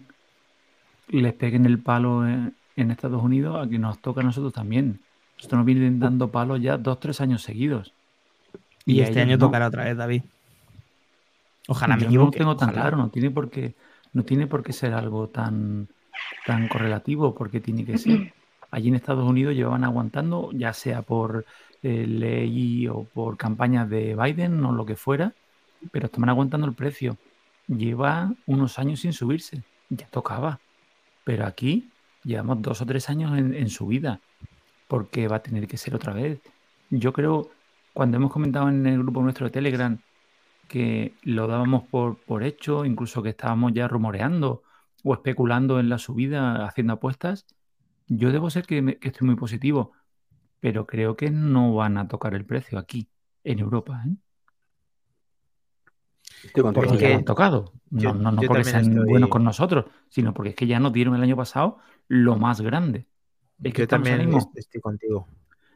les 1.10 1.34
peguen 1.34 1.66
el 1.66 1.80
palo 1.80 2.28
en, 2.28 2.56
en 2.76 2.92
Estados 2.92 3.22
Unidos 3.22 3.66
a 3.66 3.70
que 3.70 3.78
nos 3.78 4.00
toca 4.00 4.22
a 4.22 4.24
nosotros 4.24 4.54
también. 4.54 5.00
Esto 5.40 5.56
nos 5.56 5.66
viene 5.66 5.92
dando 5.98 6.32
palos 6.32 6.62
ya 6.62 6.78
dos, 6.78 7.00
tres 7.00 7.22
años 7.22 7.42
seguidos. 7.42 7.94
Y, 8.86 9.00
este 9.02 9.22
año 9.22 9.38
no. 9.38 9.46
tocará 9.46 9.68
otra 9.68 9.86
vez, 9.86 9.98
David. 9.98 10.24
Ojalá 11.68 11.96
me 11.96 12.02
Yo 12.02 12.06
no 12.06 12.10
equivoque. 12.12 12.40
lo 12.40 12.44
tengo 12.44 12.58
tan 12.58 12.70
ojalá. 12.70 12.82
claro, 12.82 12.98
no 12.98 13.10
tiene 13.10 13.32
por 13.32 13.50
qué, 13.50 13.76
no 14.12 14.24
tiene 14.24 14.48
por 14.48 14.64
qué 14.64 14.74
ser 14.74 14.94
algo 14.94 15.30
tan, 15.30 15.88
tan 16.46 16.68
correlativo, 16.68 17.34
porque 17.34 17.62
tiene 17.62 17.86
que 17.86 17.98
ser. 17.98 18.34
Allí 18.72 18.90
en 18.90 18.96
Estados 18.96 19.28
Unidos 19.28 19.54
llevaban 19.54 19.84
aguantando, 19.84 20.50
ya 20.52 20.74
sea 20.74 21.02
por 21.04 21.46
eh, 21.84 22.08
ley 22.08 22.88
o 22.88 23.04
por 23.04 23.38
campañas 23.38 23.90
de 23.90 24.16
Biden 24.16 24.64
o 24.66 24.72
lo 24.72 24.86
que 24.86 24.96
fuera, 24.96 25.34
pero 25.92 26.08
estaban 26.08 26.30
aguantando 26.30 26.68
el 26.68 26.74
precio. 26.74 27.18
Lleva 27.68 28.34
unos 28.46 28.80
años 28.80 29.02
sin 29.02 29.14
subirse, 29.14 29.64
ya 29.90 30.08
tocaba. 30.08 30.60
Pero 31.24 31.46
aquí 31.46 31.93
llevamos 32.24 32.62
dos 32.62 32.82
o 32.82 32.86
tres 32.86 33.10
años 33.10 33.38
en, 33.38 33.54
en 33.54 33.70
subida, 33.70 34.20
porque 34.88 35.28
va 35.28 35.38
a 35.38 35.44
tener 35.44 35.68
que 35.68 35.78
ser 35.78 35.96
otra 35.96 36.14
vez. 36.14 36.40
Yo 36.90 37.14
creo, 37.14 37.50
cuando 37.94 38.18
hemos 38.18 38.32
comentado 38.32 38.70
en 38.70 38.86
el 38.86 39.00
grupo 39.00 39.22
nuestro 39.22 39.48
de 39.48 39.52
Telegram 39.52 40.00
que 40.68 41.14
lo 41.24 41.48
dábamos 41.48 41.84
por, 41.84 42.18
por 42.18 42.44
hecho, 42.44 42.86
incluso 42.86 43.22
que 43.22 43.30
estábamos 43.30 43.74
ya 43.74 43.88
rumoreando 43.88 44.64
o 45.04 45.14
especulando 45.14 45.80
en 45.80 45.90
la 45.90 45.98
subida, 45.98 46.66
haciendo 46.66 46.94
apuestas, 46.94 47.46
yo 48.08 48.32
debo 48.32 48.50
ser 48.50 48.66
que 48.66 48.98
estoy 49.02 49.28
muy 49.28 49.36
positivo, 49.36 49.92
pero 50.60 50.86
creo 50.86 51.16
que 51.16 51.30
no 51.30 51.74
van 51.74 51.98
a 51.98 52.08
tocar 52.08 52.34
el 52.36 52.46
precio 52.46 52.80
aquí, 52.80 53.10
en 53.44 53.60
Europa, 53.60 54.04
¿eh? 54.08 54.16
Estoy 56.44 56.64
contigo. 56.64 56.86
Porque 56.88 56.94
Es 57.06 57.10
que 57.12 57.14
han 57.16 57.26
tocado. 57.26 57.74
No, 57.90 58.00
yo- 58.02 58.14
no, 58.14 58.32
no 58.32 58.42
porque 58.42 58.64
sean 58.64 58.92
estoy- 58.92 59.10
buenos 59.10 59.30
con 59.30 59.44
nosotros, 59.44 59.86
sino 60.10 60.34
porque 60.34 60.50
es 60.50 60.56
que 60.56 60.68
ya 60.68 60.80
nos 60.80 60.94
dieron 60.94 61.16
el 61.16 61.24
año 61.24 61.36
pasado 61.38 61.78
lo 62.08 62.36
más 62.38 62.62
grande. 62.62 63.08
Es 63.64 63.74
que 63.74 63.84
Yo 63.84 63.88
también 63.88 64.18
mismo- 64.26 64.52
estoy 64.56 64.82
contigo. 64.82 65.28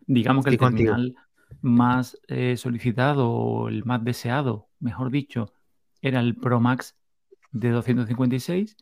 digamos 0.06 0.44
que 0.46 0.52
el 0.52 0.58
contigo. 0.58 0.92
terminal 0.94 1.16
más 1.62 2.20
eh, 2.28 2.58
solicitado 2.58 3.30
o 3.32 3.70
el 3.70 3.86
más 3.86 4.04
deseado, 4.04 4.68
mejor 4.80 5.10
dicho, 5.12 5.54
era 6.02 6.20
el 6.20 6.36
Pro 6.36 6.60
Max 6.60 6.96
de 7.52 7.70
256, 7.72 8.76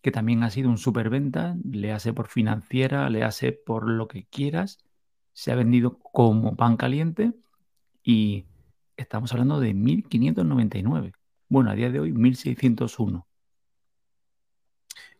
que 0.00 0.10
también 0.12 0.42
ha 0.42 0.50
sido 0.50 0.68
un 0.70 0.78
superventa, 0.78 1.56
le 1.68 1.92
hace 1.92 2.12
por 2.12 2.28
financiera, 2.28 3.08
le 3.10 3.24
hace 3.24 3.52
por 3.52 3.88
lo 3.88 4.06
que 4.08 4.24
quieras, 4.24 4.78
se 5.32 5.50
ha 5.52 5.54
vendido 5.56 5.98
como 5.98 6.56
pan 6.56 6.76
caliente 6.76 7.32
y 8.04 8.44
estamos 8.96 9.32
hablando 9.32 9.60
de 9.60 9.74
1599. 9.74 11.12
Bueno, 11.52 11.70
a 11.70 11.74
día 11.74 11.90
de 11.90 12.00
hoy 12.00 12.12
1601. 12.12 13.26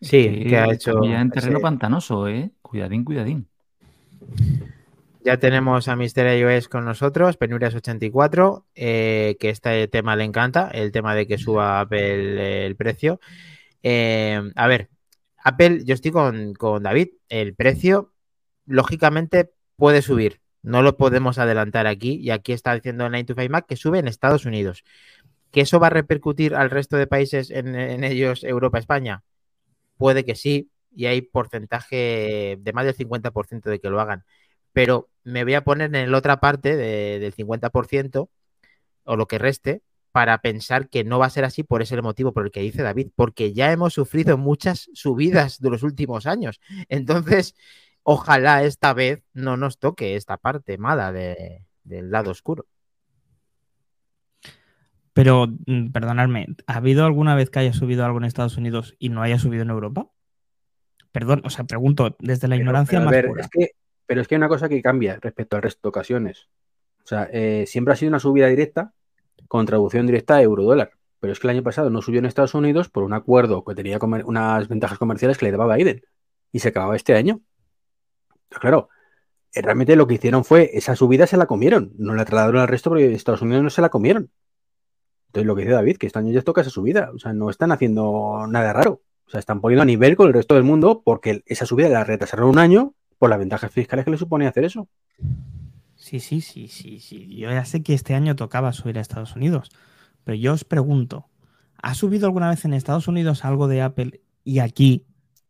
Es 0.01 0.09
Sí, 0.09 0.47
que 0.49 0.57
ha 0.57 0.73
hecho 0.73 1.05
ya 1.05 1.21
en 1.21 1.31
terreno 1.31 1.61
pantanoso, 1.61 2.27
¿eh? 2.27 2.53
Cuidadín, 2.63 3.05
cuidadín. 3.05 3.49
Ya 5.23 5.37
tenemos 5.37 5.89
a 5.89 5.95
Mister 5.95 6.35
iOS 6.39 6.69
con 6.69 6.87
nosotros, 6.87 7.39
Penurias84, 7.39 8.65
eh, 8.75 9.37
que 9.39 9.51
este 9.51 9.87
tema 9.89 10.17
le 10.17 10.25
encanta, 10.25 10.71
el 10.71 10.91
tema 10.91 11.15
de 11.15 11.27
que 11.27 11.37
suba 11.37 11.81
Apple 11.81 12.65
el 12.65 12.77
precio. 12.77 13.21
Eh, 13.83 14.41
a 14.57 14.67
ver, 14.67 14.89
Apple, 15.37 15.85
yo 15.85 15.93
estoy 15.93 16.13
con, 16.13 16.55
con 16.55 16.83
David, 16.83 17.09
el 17.29 17.55
precio 17.55 18.15
lógicamente 18.65 19.53
puede 19.77 20.01
subir, 20.01 20.41
no 20.63 20.83
lo 20.83 20.97
podemos 20.97 21.39
adelantar 21.39 21.87
aquí 21.87 22.15
y 22.15 22.31
aquí 22.31 22.53
está 22.53 22.73
diciendo 22.75 23.09
9 23.09 23.25
to 23.25 23.35
5 23.35 23.51
Mac 23.51 23.67
que 23.67 23.77
sube 23.77 23.99
en 23.99 24.09
Estados 24.09 24.47
Unidos. 24.47 24.85
¿Que 25.53 25.61
eso 25.63 25.79
va 25.81 25.89
a 25.89 25.91
repercutir 25.91 26.55
al 26.55 26.71
resto 26.71 26.97
de 26.97 27.07
países, 27.07 27.51
en, 27.51 27.75
ellos 28.05 28.43
Europa, 28.45 28.79
España? 28.79 29.23
Puede 29.97 30.25
que 30.25 30.35
sí, 30.35 30.71
y 30.95 31.07
hay 31.07 31.23
porcentaje 31.23 32.59
de 32.61 32.73
más 32.73 32.85
del 32.87 32.95
50% 32.97 33.71
de 33.71 33.81
que 33.81 33.91
lo 33.91 34.01
hagan 34.01 34.25
pero 34.73 35.11
me 35.25 35.45
voy 35.45 35.55
a 35.55 35.65
poner 35.65 35.95
en 35.95 36.11
la 36.11 36.19
otra 36.19 36.41
parte 36.41 36.77
de- 36.77 37.19
del 37.21 37.33
50% 37.35 38.31
o 39.05 39.17
lo 39.17 39.27
que 39.27 39.39
reste 39.39 39.83
para 40.13 40.39
pensar 40.43 40.89
que 40.89 41.05
no 41.05 41.19
va 41.19 41.27
a 41.27 41.31
ser 41.31 41.45
así 41.45 41.63
por 41.63 41.83
ese 41.83 42.01
motivo 42.03 42.33
por 42.33 42.45
el 42.45 42.51
que 42.53 42.61
dice 42.61 42.83
David, 42.83 43.09
porque 43.17 43.53
ya 43.55 43.73
hemos 43.73 43.95
sufrido 43.95 44.37
muchas 44.39 44.91
subidas 44.95 45.61
de 45.61 45.71
los 45.71 45.83
últimos 45.83 46.27
años. 46.27 46.61
Entonces, 46.89 47.55
ojalá 48.03 48.63
esta 48.65 48.93
vez 48.95 49.23
no 49.33 49.57
nos 49.57 49.79
toque 49.79 50.17
esta 50.17 50.37
parte 50.37 50.79
mala 50.79 51.13
de- 51.13 51.65
del 51.85 52.11
lado 52.11 52.31
oscuro. 52.31 52.67
Pero, 55.13 55.47
mm, 55.67 55.91
perdonadme, 55.93 56.47
¿ha 56.67 56.77
habido 56.77 57.05
alguna 57.05 57.35
vez 57.35 57.51
que 57.51 57.59
haya 57.59 57.73
subido 57.73 58.05
algo 58.05 58.19
en 58.19 58.25
Estados 58.25 58.57
Unidos 58.57 58.95
y 58.99 59.11
no 59.11 59.23
haya 59.23 59.39
subido 59.39 59.63
en 59.63 59.71
Europa? 59.71 60.09
Perdón, 61.13 61.43
o 61.45 61.51
sea, 61.51 61.65
pregunto 61.65 62.17
desde 62.21 62.49
la 62.49 62.55
Pero- 62.55 62.63
ignorancia 62.63 62.99
pero, 62.99 63.03
a 63.03 63.05
más 63.05 63.13
ver, 63.13 63.27
pura. 63.29 63.43
es 63.43 63.51
que, 63.51 63.71
pero 64.07 64.21
es 64.23 64.29
que 64.29 64.35
hay 64.35 64.39
una 64.39 64.49
cosa 64.49 64.69
que 64.69 64.81
cambia 64.81 65.19
respecto 65.21 65.57
al 65.57 65.63
resto 65.63 65.81
de 65.83 65.89
ocasiones. 65.91 66.49
O 67.05 67.07
sea, 67.07 67.29
eh, 67.33 67.65
siempre 67.67 67.93
ha 67.93 67.97
sido 67.97 68.09
una 68.11 68.21
subida 68.21 68.47
directa 68.47 68.93
con 69.49 69.67
traducción 69.67 70.07
directa 70.07 70.37
a 70.37 70.43
euro-dólar. 70.43 70.93
Pero 71.21 71.33
es 71.35 71.39
que 71.41 71.47
el 71.47 71.51
año 71.51 71.63
pasado 71.63 71.91
no 71.91 72.01
subió 72.03 72.19
en 72.19 72.25
Estados 72.27 72.55
Unidos 72.55 72.89
por 72.89 73.05
un 73.05 73.13
acuerdo 73.13 73.65
que 73.65 73.75
tenía 73.75 73.99
unas 74.01 74.67
ventajas 74.69 74.99
comerciales 74.99 75.39
que 75.39 75.45
le 75.45 75.53
daba 75.53 75.77
Biden. 75.77 76.03
Y 76.51 76.59
se 76.61 76.69
acababa 76.69 76.97
este 76.97 77.15
año. 77.15 77.41
Claro, 78.49 78.89
eh, 79.55 79.63
realmente 79.63 79.95
lo 79.97 80.07
que 80.07 80.15
hicieron 80.15 80.45
fue 80.45 80.71
esa 80.73 80.97
subida 80.97 81.27
se 81.27 81.37
la 81.37 81.47
comieron. 81.47 81.93
No 81.99 82.15
la 82.15 82.25
trasladaron 82.25 82.61
al 82.63 82.69
resto 82.69 82.91
porque 82.91 83.13
Estados 83.13 83.43
Unidos 83.43 83.63
no 83.63 83.71
se 83.71 83.83
la 83.83 83.89
comieron. 83.89 84.31
Entonces 85.33 85.47
lo 85.47 85.57
que 85.57 85.63
dice 85.63 85.73
David, 85.73 85.97
que 85.97 86.07
este 86.07 86.19
año 86.19 86.31
ya 86.31 86.43
toca 86.43 86.61
esa 86.61 86.69
subida. 86.69 87.11
O 87.15 87.19
sea, 87.19 87.33
no 87.33 87.49
están 87.49 87.73
haciendo 87.73 88.47
nada 88.51 88.75
raro. 88.75 89.01
O 89.27 89.31
sea, 89.31 89.41
están 89.41 89.63
poniendo 89.63 89.81
a 89.81 89.87
nivel 89.87 90.15
con 90.15 90.27
el 90.27 90.35
resto 90.35 90.57
del 90.57 90.63
mundo 90.63 91.01
porque 91.03 91.43
esa 91.47 91.65
subida 91.65 91.89
la 91.89 92.05
retrasaron 92.05 92.51
un 92.51 92.59
año 92.59 92.93
por 93.19 93.31
las 93.31 93.39
ventajas 93.39 93.73
fiscales 93.73 94.05
que 94.05 94.11
le 94.11 94.19
supone 94.19 94.47
hacer 94.47 94.65
eso. 94.65 94.89
Sí, 95.97 96.21
sí, 96.21 96.43
sí, 96.43 96.69
sí, 96.69 97.01
sí. 97.01 97.35
Yo 97.35 97.51
ya 97.51 97.65
sé 97.65 97.83
que 97.83 97.95
este 97.95 98.13
año 98.13 98.37
tocaba 98.37 98.75
subir 98.75 98.99
a 98.99 99.01
Estados 99.01 99.35
Unidos, 99.35 99.71
pero 100.23 100.35
yo 100.35 100.53
os 100.53 100.65
pregunto, 100.65 101.31
¿ha 101.79 101.95
subido 101.95 102.27
alguna 102.27 102.51
vez 102.51 102.67
en 102.67 102.75
Estados 102.75 103.09
Unidos 103.09 103.47
algo 103.47 103.69
de 103.69 103.81
Apple 103.81 104.21
y 104.45 104.59
aquí 104.59 105.07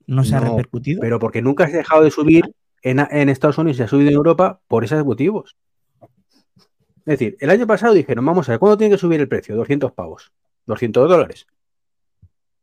no 0.07 0.23
se 0.23 0.37
ha 0.37 0.41
repercutido? 0.41 1.01
Pero 1.01 1.19
porque 1.19 1.43
nunca 1.43 1.65
has 1.65 1.73
dejado 1.73 2.05
de 2.05 2.13
subir 2.13 2.55
en, 2.83 3.01
en 3.01 3.29
Estados 3.29 3.59
Unidos 3.59 3.81
y 3.81 3.83
ha 3.83 3.89
subido 3.89 4.11
en 4.11 4.15
Europa 4.15 4.61
por 4.69 4.85
esos 4.85 5.05
motivos. 5.05 5.57
Es 7.05 7.19
decir, 7.19 7.37
el 7.41 7.51
año 7.51 7.67
pasado 7.67 7.95
dijeron, 7.95 8.25
vamos 8.25 8.49
a 8.49 8.53
ver, 8.53 8.59
¿cuándo 8.61 8.77
tiene 8.77 8.95
que 8.95 8.99
subir 8.99 9.21
el 9.21 9.29
precio? 9.29 9.57
200 9.57 9.93
pavos, 9.93 10.33
200 10.67 11.09
dólares. 11.09 11.47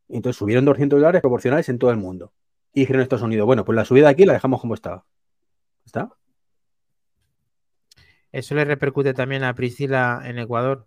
Y 0.08 0.16
entonces 0.16 0.38
subieron 0.38 0.64
200 0.66 0.98
dólares 1.00 1.22
proporcionales 1.22 1.68
en 1.68 1.78
todo 1.78 1.92
el 1.92 1.98
mundo. 1.98 2.32
Y 2.74 2.82
dijeron 2.82 3.02
en 3.02 3.04
Estados 3.04 3.24
Unidos, 3.24 3.46
bueno, 3.46 3.66
pues 3.66 3.76
la 3.76 3.84
subida 3.84 4.10
aquí 4.10 4.26
la 4.26 4.34
dejamos 4.34 4.62
como 4.62 4.76
estaba. 4.76 5.06
¿Está? 5.86 6.10
¿Eso 8.32 8.56
le 8.56 8.64
repercute 8.64 9.14
también 9.14 9.44
a 9.44 9.54
Priscila 9.54 10.22
en 10.24 10.40
Ecuador? 10.40 10.86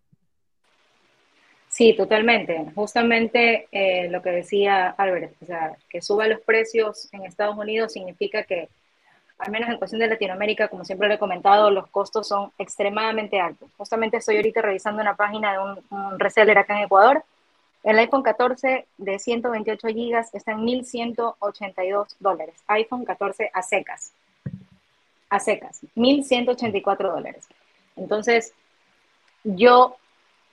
Sí, 1.69 1.95
totalmente. 1.97 2.71
Justamente 2.75 3.67
eh, 3.73 4.09
lo 4.11 4.23
que 4.23 4.31
decía 4.31 4.91
Albert, 4.91 5.35
o 5.43 5.47
sea, 5.47 5.77
que 5.89 6.03
suba 6.03 6.29
los 6.29 6.41
precios 6.41 7.09
en 7.13 7.25
Estados 7.25 7.57
Unidos 7.57 7.93
significa 7.93 8.45
que, 8.45 8.69
al 9.43 9.51
menos 9.51 9.69
en 9.69 9.77
cuestión 9.77 10.01
de 10.01 10.07
Latinoamérica, 10.07 10.69
como 10.69 10.85
siempre 10.85 11.09
lo 11.09 11.15
he 11.15 11.19
comentado, 11.19 11.71
los 11.71 11.89
costos 11.89 12.29
son 12.29 12.53
extremadamente 12.59 13.41
altos. 13.41 13.71
Justamente 13.77 14.19
estoy 14.19 14.37
ahorita 14.37 14.63
revisando 14.63 15.03
una 15.03 15.17
página 15.17 15.53
de 15.53 15.59
un, 15.59 15.79
un 15.91 16.19
reseller 16.21 16.57
acá 16.59 16.79
en 16.79 16.85
Ecuador. 16.85 17.25
El 17.83 17.99
iPhone 17.99 18.23
14 18.23 18.87
de 18.99 19.19
128 19.19 19.89
GB 19.89 20.25
está 20.33 20.53
en 20.53 20.59
1.182 20.59 22.15
dólares. 22.21 22.55
iPhone 22.69 23.05
14 23.05 23.51
a 23.53 23.63
secas. 23.63 24.13
A 25.29 25.41
secas. 25.41 25.81
1.184 25.97 27.13
dólares. 27.13 27.49
Entonces, 27.97 28.55
yo 29.43 29.97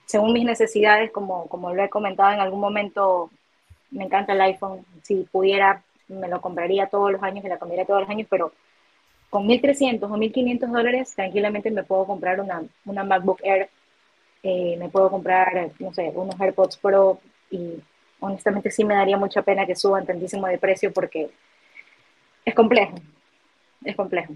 según 0.10 0.34
mis 0.34 0.44
necesidades, 0.44 1.12
como, 1.12 1.48
como 1.50 1.72
lo 1.72 1.84
he 1.84 1.90
comentado 1.90 2.34
en 2.34 2.40
algún 2.40 2.60
momento, 2.60 3.30
me 3.92 4.06
encanta 4.06 4.34
el 4.34 4.42
iPhone. 4.42 4.84
Si 5.04 5.28
pudiera, 5.32 5.84
me 6.08 6.28
lo 6.28 6.42
compraría 6.42 6.88
todos 6.88 7.12
los 7.12 7.22
años, 7.22 7.44
me 7.44 7.50
la 7.52 7.60
cambiaría 7.60 7.86
todos 7.86 8.02
los 8.02 8.10
años, 8.10 8.26
pero 8.28 8.52
con 9.30 9.48
1.300 9.48 10.04
o 10.12 10.18
1.500 10.18 10.72
dólares, 10.72 11.14
tranquilamente 11.16 11.70
me 11.72 11.84
puedo 11.84 12.06
comprar 12.06 12.40
una, 12.42 12.64
una 12.86 13.04
MacBook 13.04 13.40
Air, 13.44 13.70
eh, 14.44 14.76
me 14.78 14.90
puedo 14.90 15.10
comprar, 15.10 15.72
no 15.80 15.94
sé, 15.94 16.12
unos 16.16 16.40
AirPods 16.40 16.78
Pro 16.78 17.20
y 17.52 17.76
honestamente 18.22 18.72
sí 18.72 18.84
me 18.86 18.96
daría 18.96 19.18
mucha 19.18 19.42
pena 19.42 19.66
que 19.66 19.76
suban 19.76 20.06
tantísimo 20.06 20.48
de 20.48 20.58
precio 20.58 20.92
porque 20.92 21.30
es 22.46 22.56
complejo, 22.56 22.96
es 23.84 23.96
complejo. 23.96 24.34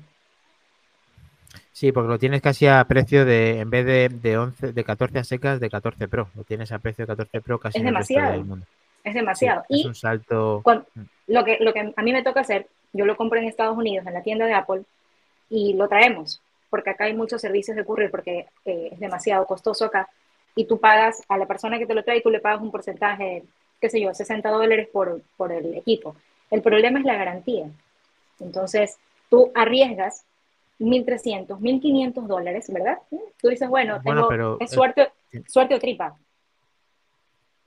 Sí, 1.72 1.92
porque 1.92 2.10
lo 2.10 2.20
tienes 2.20 2.42
casi 2.42 2.68
a 2.68 2.84
precio 2.86 3.26
de, 3.26 3.60
en 3.60 3.70
vez 3.70 3.86
de, 3.86 4.10
de 4.10 4.38
11, 4.38 4.74
de 4.74 4.84
14 4.84 5.20
a 5.20 5.24
secas, 5.24 5.60
de 5.60 5.70
14 5.72 6.08
Pro. 6.08 6.30
Lo 6.36 6.44
tienes 6.44 6.72
a 6.72 6.78
precio 6.80 7.04
de 7.04 7.08
14 7.08 7.42
Pro 7.42 7.60
casi 7.60 7.78
Es 7.78 7.82
en 7.82 7.88
el 7.88 7.96
resto 7.96 8.14
demasiado. 8.14 8.38
del 8.38 8.48
mundo. 8.48 8.66
Es 9.04 9.12
Sí, 9.14 9.20
demasiado. 9.20 9.64
es 9.70 9.80
y 9.80 9.88
un 9.88 9.96
salto. 9.96 10.62
cuando- 10.64 10.86
lo, 11.28 11.44
que, 11.44 11.58
lo 11.60 11.74
que 11.74 11.92
a 11.96 12.02
mí 12.04 12.14
me 12.14 12.22
toca 12.24 12.42
hacer, 12.42 12.68
yo 12.94 13.06
lo 13.06 13.18
compro 13.18 13.40
en 13.40 13.46
Estados 13.46 13.78
Unidos, 13.78 14.08
en 14.08 14.14
la 14.14 14.24
tienda 14.24 14.46
de 14.46 14.54
Apple, 14.54 14.84
y 15.50 15.74
lo 15.74 15.88
traemos, 15.88 16.42
porque 16.70 16.92
acá 16.92 17.06
hay 17.06 17.14
muchos 17.14 17.42
servicios 17.42 17.76
de 17.76 17.84
courier, 17.84 18.10
porque 18.10 18.48
eh, 18.66 18.90
es 18.92 19.00
demasiado 19.00 19.46
costoso 19.46 19.86
acá, 19.86 20.10
y 20.56 20.66
tú 20.66 20.80
pagas 20.80 21.24
a 21.28 21.38
la 21.38 21.46
persona 21.46 21.78
que 21.78 21.86
te 21.86 21.96
lo 21.96 22.04
trae, 22.04 22.22
tú 22.22 22.30
le 22.30 22.40
pagas 22.40 22.62
un 22.62 22.72
porcentaje, 22.72 23.44
qué 23.82 23.90
sé 23.90 24.00
yo, 24.00 24.14
60 24.14 24.50
dólares 24.50 24.88
por, 24.92 25.22
por 25.36 25.52
el 25.52 25.76
equipo. 25.76 26.16
El 26.52 26.62
problema 26.62 27.00
es 27.00 27.06
la 27.06 27.16
garantía. 27.16 27.68
Entonces, 28.40 28.98
tú 29.30 29.52
arriesgas 29.56 30.26
1.300, 30.80 31.60
1.500 31.60 32.28
dólares, 32.28 32.72
¿verdad? 32.72 33.00
Tú 33.42 33.50
dices, 33.50 33.68
bueno, 33.68 34.00
Bueno, 34.04 34.22
tengo, 34.22 34.30
pero, 34.30 34.58
es 34.60 34.72
eh, 34.72 34.76
suerte, 34.76 35.12
suerte 35.48 35.76
o 35.76 35.80
tripa. 35.80 36.16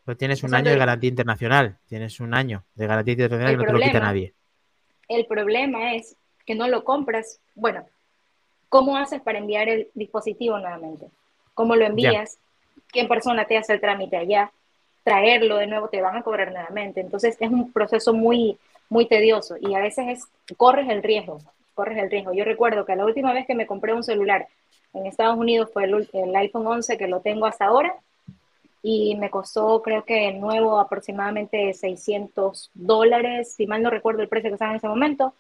Pero 0.04 0.16
tienes 0.16 0.42
un 0.45 0.54
año 0.54 0.71
de 0.71 0.78
garantía 0.78 1.11
internacional. 1.11 1.78
Tienes 1.87 2.21
un 2.21 2.33
año 2.33 2.64
de 2.76 2.87
garantía 2.87 3.12
internacional 3.12 3.54
El 3.54 3.59
que 3.59 3.66
no 3.66 3.73
te 3.73 3.78
lo 3.78 3.85
quita 3.85 4.00
nadie. 4.00 4.35
El 5.09 5.27
problema 5.27 5.95
es 5.95 6.17
que 6.45 6.55
no 6.55 6.69
lo 6.69 6.85
compras, 6.85 7.41
bueno, 7.55 7.85
¿cómo 8.69 8.97
haces 8.97 9.21
para 9.21 9.39
enviar 9.39 9.69
el 9.69 9.89
dispositivo 9.95 10.59
nuevamente? 10.59 11.07
¿Cómo 11.55 11.77
lo 11.77 11.85
envías? 11.85 12.39
¿Qué 12.93 13.05
persona 13.05 13.45
te 13.45 13.57
hace 13.57 13.73
el 13.73 13.81
trámite 13.81 14.17
allá? 14.17 14.51
Traerlo 15.03 15.57
de 15.57 15.67
nuevo, 15.67 15.89
te 15.89 16.03
van 16.03 16.17
a 16.17 16.23
cobrar 16.23 16.53
nuevamente. 16.53 17.01
Entonces 17.01 17.37
es 17.41 17.51
un 17.51 17.73
proceso 17.73 18.13
muy, 18.13 18.59
muy 18.89 19.07
tedioso 19.07 19.57
y 19.61 19.75
a 19.75 19.81
veces 19.81 20.07
es, 20.09 20.57
corres 20.57 20.89
el 20.89 21.03
riesgo, 21.03 21.41
corres 21.75 21.99
el 21.99 22.11
riesgo. 22.11 22.33
Yo 22.33 22.45
recuerdo 22.45 22.85
que 22.85 22.97
la 22.97 23.05
última 23.05 23.33
vez 23.33 23.47
que 23.47 23.55
me 23.55 23.67
compré 23.67 23.93
un 23.93 24.05
celular 24.05 24.47
en 24.93 25.07
Estados 25.07 25.37
Unidos 25.37 25.71
fue 25.73 25.85
el, 25.85 26.09
el 26.13 26.37
iPhone 26.37 26.67
11 26.67 26.99
que 26.99 27.07
lo 27.07 27.21
tengo 27.21 27.47
hasta 27.47 27.67
ahora 27.67 27.95
y 28.83 29.16
me 29.16 29.30
costó 29.30 29.83
creo 29.83 30.04
que 30.04 30.28
el 30.28 30.40
nuevo 30.40 30.78
aproximadamente 30.78 31.73
600 31.73 32.71
dólares, 32.75 33.54
si 33.54 33.66
mal 33.66 33.83
no 33.83 33.90
recuerdo 33.90 34.23
el 34.23 34.28
precio 34.28 34.50
que 34.50 34.54
estaba 34.54 34.73
en 34.73 34.78
ese 34.78 34.88
momento. 34.88 35.35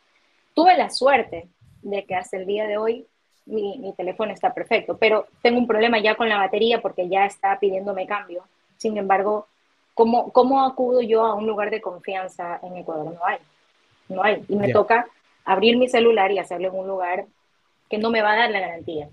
Tuve 0.54 0.76
la 0.76 0.90
suerte 0.90 1.48
de 1.82 2.04
que 2.04 2.14
hasta 2.14 2.36
el 2.36 2.46
día 2.46 2.66
de 2.66 2.78
hoy 2.78 3.06
mi, 3.44 3.78
mi, 3.78 3.92
teléfono 3.92 4.32
está 4.32 4.52
perfecto, 4.52 4.96
pero 4.96 5.26
tengo 5.42 5.58
un 5.58 5.66
problema 5.66 6.00
ya 6.00 6.16
con 6.16 6.28
la 6.28 6.38
batería 6.38 6.80
porque 6.82 7.08
ya 7.08 7.26
está 7.26 7.58
pidiéndome 7.60 8.06
cambio. 8.06 8.44
Sin 8.76 8.96
embargo, 8.96 9.46
¿cómo, 9.94 10.32
cómo 10.32 10.64
acudo 10.64 11.00
yo 11.00 11.24
a 11.24 11.34
un 11.34 11.46
lugar 11.46 11.70
de 11.70 11.80
confianza 11.80 12.58
en 12.62 12.76
Ecuador? 12.76 13.14
No 13.14 13.24
hay, 13.24 13.38
no 14.08 14.22
hay. 14.22 14.44
Y 14.48 14.56
me 14.56 14.66
yeah. 14.66 14.74
toca 14.74 15.06
abrir 15.44 15.76
mi 15.78 15.88
celular 15.88 16.32
y 16.32 16.38
hacerlo 16.38 16.68
en 16.68 16.74
un 16.74 16.88
lugar 16.88 17.26
que 17.88 17.98
no 17.98 18.10
me 18.10 18.22
va 18.22 18.32
a 18.32 18.36
dar 18.36 18.50
la 18.50 18.60
garantía. 18.60 19.08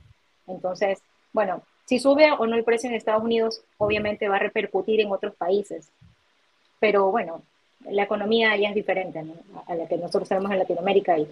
Entonces, 0.47 0.99
bueno, 1.31 1.61
si 1.85 1.99
sube 1.99 2.31
o 2.31 2.47
no 2.47 2.55
el 2.55 2.63
precio 2.63 2.89
en 2.89 2.95
Estados 2.95 3.23
Unidos, 3.23 3.61
obviamente 3.77 4.29
va 4.29 4.37
a 4.37 4.39
repercutir 4.39 5.01
en 5.01 5.11
otros 5.11 5.35
países. 5.35 5.89
Pero 6.79 7.11
bueno, 7.11 7.41
la 7.89 8.03
economía 8.03 8.55
ya 8.55 8.69
es 8.69 8.75
diferente 8.75 9.21
¿no? 9.23 9.33
a 9.67 9.75
la 9.75 9.87
que 9.87 9.97
nosotros 9.97 10.29
tenemos 10.29 10.51
en 10.51 10.59
Latinoamérica 10.59 11.17
y 11.17 11.27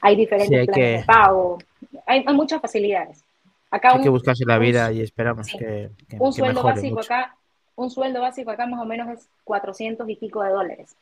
hay 0.00 0.16
diferentes 0.16 0.48
sí, 0.48 0.56
hay 0.56 0.66
planes 0.66 0.84
que... 0.84 0.98
de 0.98 1.04
pago, 1.04 1.58
hay, 2.06 2.24
hay, 2.26 2.34
muchas 2.34 2.60
facilidades. 2.60 3.24
Acá 3.70 3.90
hay 3.90 3.98
un, 3.98 4.02
que 4.02 4.08
buscarse 4.10 4.44
la 4.46 4.58
vida 4.58 4.88
un, 4.90 4.96
y 4.96 5.00
esperamos 5.00 5.46
sí, 5.46 5.58
que, 5.58 5.90
que, 6.08 6.16
un 6.18 6.32
sueldo 6.32 6.62
básico 6.62 6.96
mucho. 6.96 7.12
acá, 7.12 7.36
un 7.76 7.90
sueldo 7.90 8.20
básico 8.20 8.50
acá 8.50 8.66
más 8.66 8.80
o 8.80 8.84
menos 8.84 9.08
es 9.08 9.28
400 9.44 10.08
y 10.08 10.16
pico 10.16 10.42
de 10.42 10.50
dólares. 10.50 10.94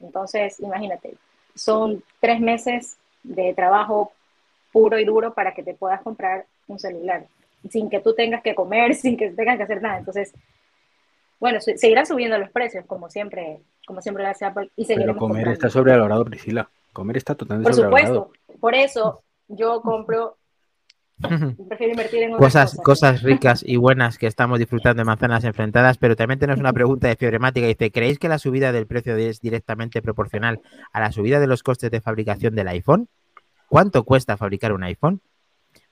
Entonces, 0.00 0.60
imagínate, 0.60 1.14
son 1.56 2.04
tres 2.20 2.40
meses 2.40 2.96
de 3.24 3.52
trabajo 3.54 4.12
puro 4.72 4.98
y 4.98 5.04
duro 5.04 5.34
para 5.34 5.54
que 5.54 5.64
te 5.64 5.74
puedas 5.74 6.00
comprar 6.02 6.46
un 6.68 6.78
celular 6.78 7.26
sin 7.70 7.90
que 7.90 8.00
tú 8.00 8.14
tengas 8.14 8.42
que 8.42 8.54
comer, 8.54 8.94
sin 8.94 9.16
que 9.16 9.30
tengas 9.30 9.56
que 9.56 9.62
hacer 9.64 9.82
nada. 9.82 9.98
Entonces, 9.98 10.32
bueno, 11.40 11.60
seguirán 11.60 12.06
subiendo 12.06 12.38
los 12.38 12.50
precios, 12.50 12.84
como 12.86 13.08
siempre, 13.08 13.60
como 13.86 14.02
siempre 14.02 14.24
lo 14.24 14.30
hace 14.30 14.44
Apple. 14.44 14.70
Y 14.76 14.86
Pero 14.86 15.00
comer 15.00 15.16
comprando. 15.16 15.50
está 15.52 15.70
sobrevalorado, 15.70 16.24
Priscila. 16.24 16.68
Comer 16.92 17.16
está 17.16 17.34
totalmente 17.34 17.70
Por 17.70 17.84
supuesto, 17.84 18.32
por 18.60 18.74
eso 18.74 19.22
yo 19.46 19.80
compro. 19.82 20.36
Prefiero 21.68 21.92
invertir 21.92 22.22
en 22.22 22.32
cosas, 22.32 22.76
cosas, 22.76 22.84
cosas 22.84 23.22
ricas 23.22 23.64
y 23.66 23.76
buenas 23.76 24.18
que 24.18 24.28
estamos 24.28 24.58
disfrutando 24.60 25.00
de 25.00 25.04
manzanas 25.04 25.42
enfrentadas, 25.42 25.98
pero 25.98 26.14
también 26.14 26.38
tenemos 26.38 26.60
una 26.60 26.72
pregunta 26.72 27.08
de 27.08 27.16
fibremática. 27.16 27.66
Dice: 27.66 27.90
¿Creéis 27.90 28.18
que 28.18 28.28
la 28.28 28.38
subida 28.38 28.70
del 28.70 28.86
precio 28.86 29.16
es 29.16 29.40
directamente 29.40 30.00
proporcional 30.00 30.60
a 30.92 31.00
la 31.00 31.10
subida 31.10 31.40
de 31.40 31.48
los 31.48 31.64
costes 31.64 31.90
de 31.90 32.00
fabricación 32.00 32.54
del 32.54 32.68
iPhone? 32.68 33.08
¿Cuánto 33.68 34.04
cuesta 34.04 34.36
fabricar 34.36 34.72
un 34.72 34.84
iPhone? 34.84 35.20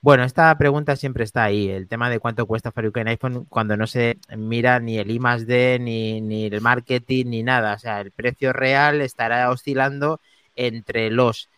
Bueno, 0.06 0.22
esta 0.22 0.56
pregunta 0.56 0.94
siempre 0.94 1.24
está 1.24 1.42
ahí, 1.42 1.68
el 1.68 1.88
tema 1.88 2.08
de 2.08 2.20
cuánto 2.20 2.46
cuesta 2.46 2.70
fabricar 2.70 3.02
un 3.02 3.08
iPhone 3.08 3.44
cuando 3.46 3.76
no 3.76 3.88
se 3.88 4.18
mira 4.36 4.78
ni 4.78 4.98
el 4.98 5.10
I 5.10 5.18
más 5.18 5.48
D, 5.48 5.80
ni, 5.80 6.20
ni 6.20 6.44
el 6.44 6.60
marketing, 6.60 7.24
ni 7.26 7.42
nada. 7.42 7.74
O 7.74 7.78
sea, 7.80 8.02
el 8.02 8.12
precio 8.12 8.52
real 8.52 9.00
estará 9.00 9.50
oscilando 9.50 10.20
entre 10.54 11.10
los 11.10 11.48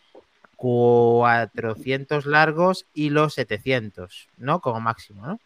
400 0.56 2.24
largos 2.24 2.86
y 2.94 3.10
los 3.10 3.34
700, 3.34 4.28
¿no? 4.38 4.60
Como 4.60 4.80
máximo, 4.80 5.26
¿no? 5.26 5.40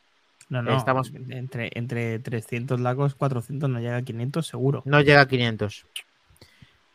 No, 0.49 0.63
no, 0.63 0.77
Estamos... 0.77 1.11
entre, 1.31 1.73
entre 1.75 2.21
300 2.21 2.79
largos, 2.79 3.17
400 3.17 3.69
no 3.69 3.81
llega 3.81 3.97
a 3.97 4.03
500 4.03 4.47
seguro. 4.47 4.83
No 4.85 5.01
llega 5.01 5.23
a 5.23 5.27
500. 5.27 5.87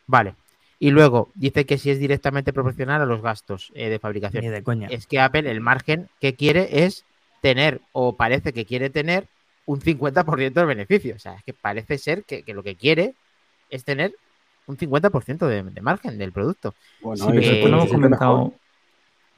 Vale. 0.06 0.36
Y 0.78 0.90
luego 0.90 1.30
dice 1.34 1.66
que 1.66 1.78
si 1.78 1.90
es 1.90 1.98
directamente 1.98 2.52
proporcional 2.52 3.02
a 3.02 3.06
los 3.06 3.20
gastos 3.20 3.72
eh, 3.74 3.88
de 3.88 3.98
fabricación. 3.98 4.44
Ni 4.44 4.50
de 4.50 4.62
coña. 4.62 4.88
Es 4.88 5.06
que 5.06 5.20
Apple 5.20 5.50
el 5.50 5.60
margen 5.60 6.08
que 6.20 6.34
quiere 6.34 6.84
es 6.84 7.04
tener, 7.40 7.80
o 7.92 8.16
parece 8.16 8.52
que 8.52 8.64
quiere 8.64 8.90
tener, 8.90 9.26
un 9.66 9.80
50% 9.80 10.52
del 10.52 10.66
beneficio. 10.66 11.14
O 11.16 11.18
sea, 11.18 11.34
es 11.34 11.44
que 11.44 11.52
parece 11.52 11.98
ser 11.98 12.24
que, 12.24 12.42
que 12.42 12.54
lo 12.54 12.62
que 12.62 12.74
quiere 12.76 13.14
es 13.70 13.84
tener 13.84 14.14
un 14.66 14.76
50% 14.76 15.46
de, 15.46 15.62
de, 15.62 15.80
margen 15.80 16.16
del 16.18 16.32
producto. 16.32 16.74
Bueno, 17.02 17.24
sí, 17.24 17.30
pero 17.32 17.40
después 17.40 17.70
lo 17.70 17.76
hemos 17.78 17.90
comentado 17.90 18.54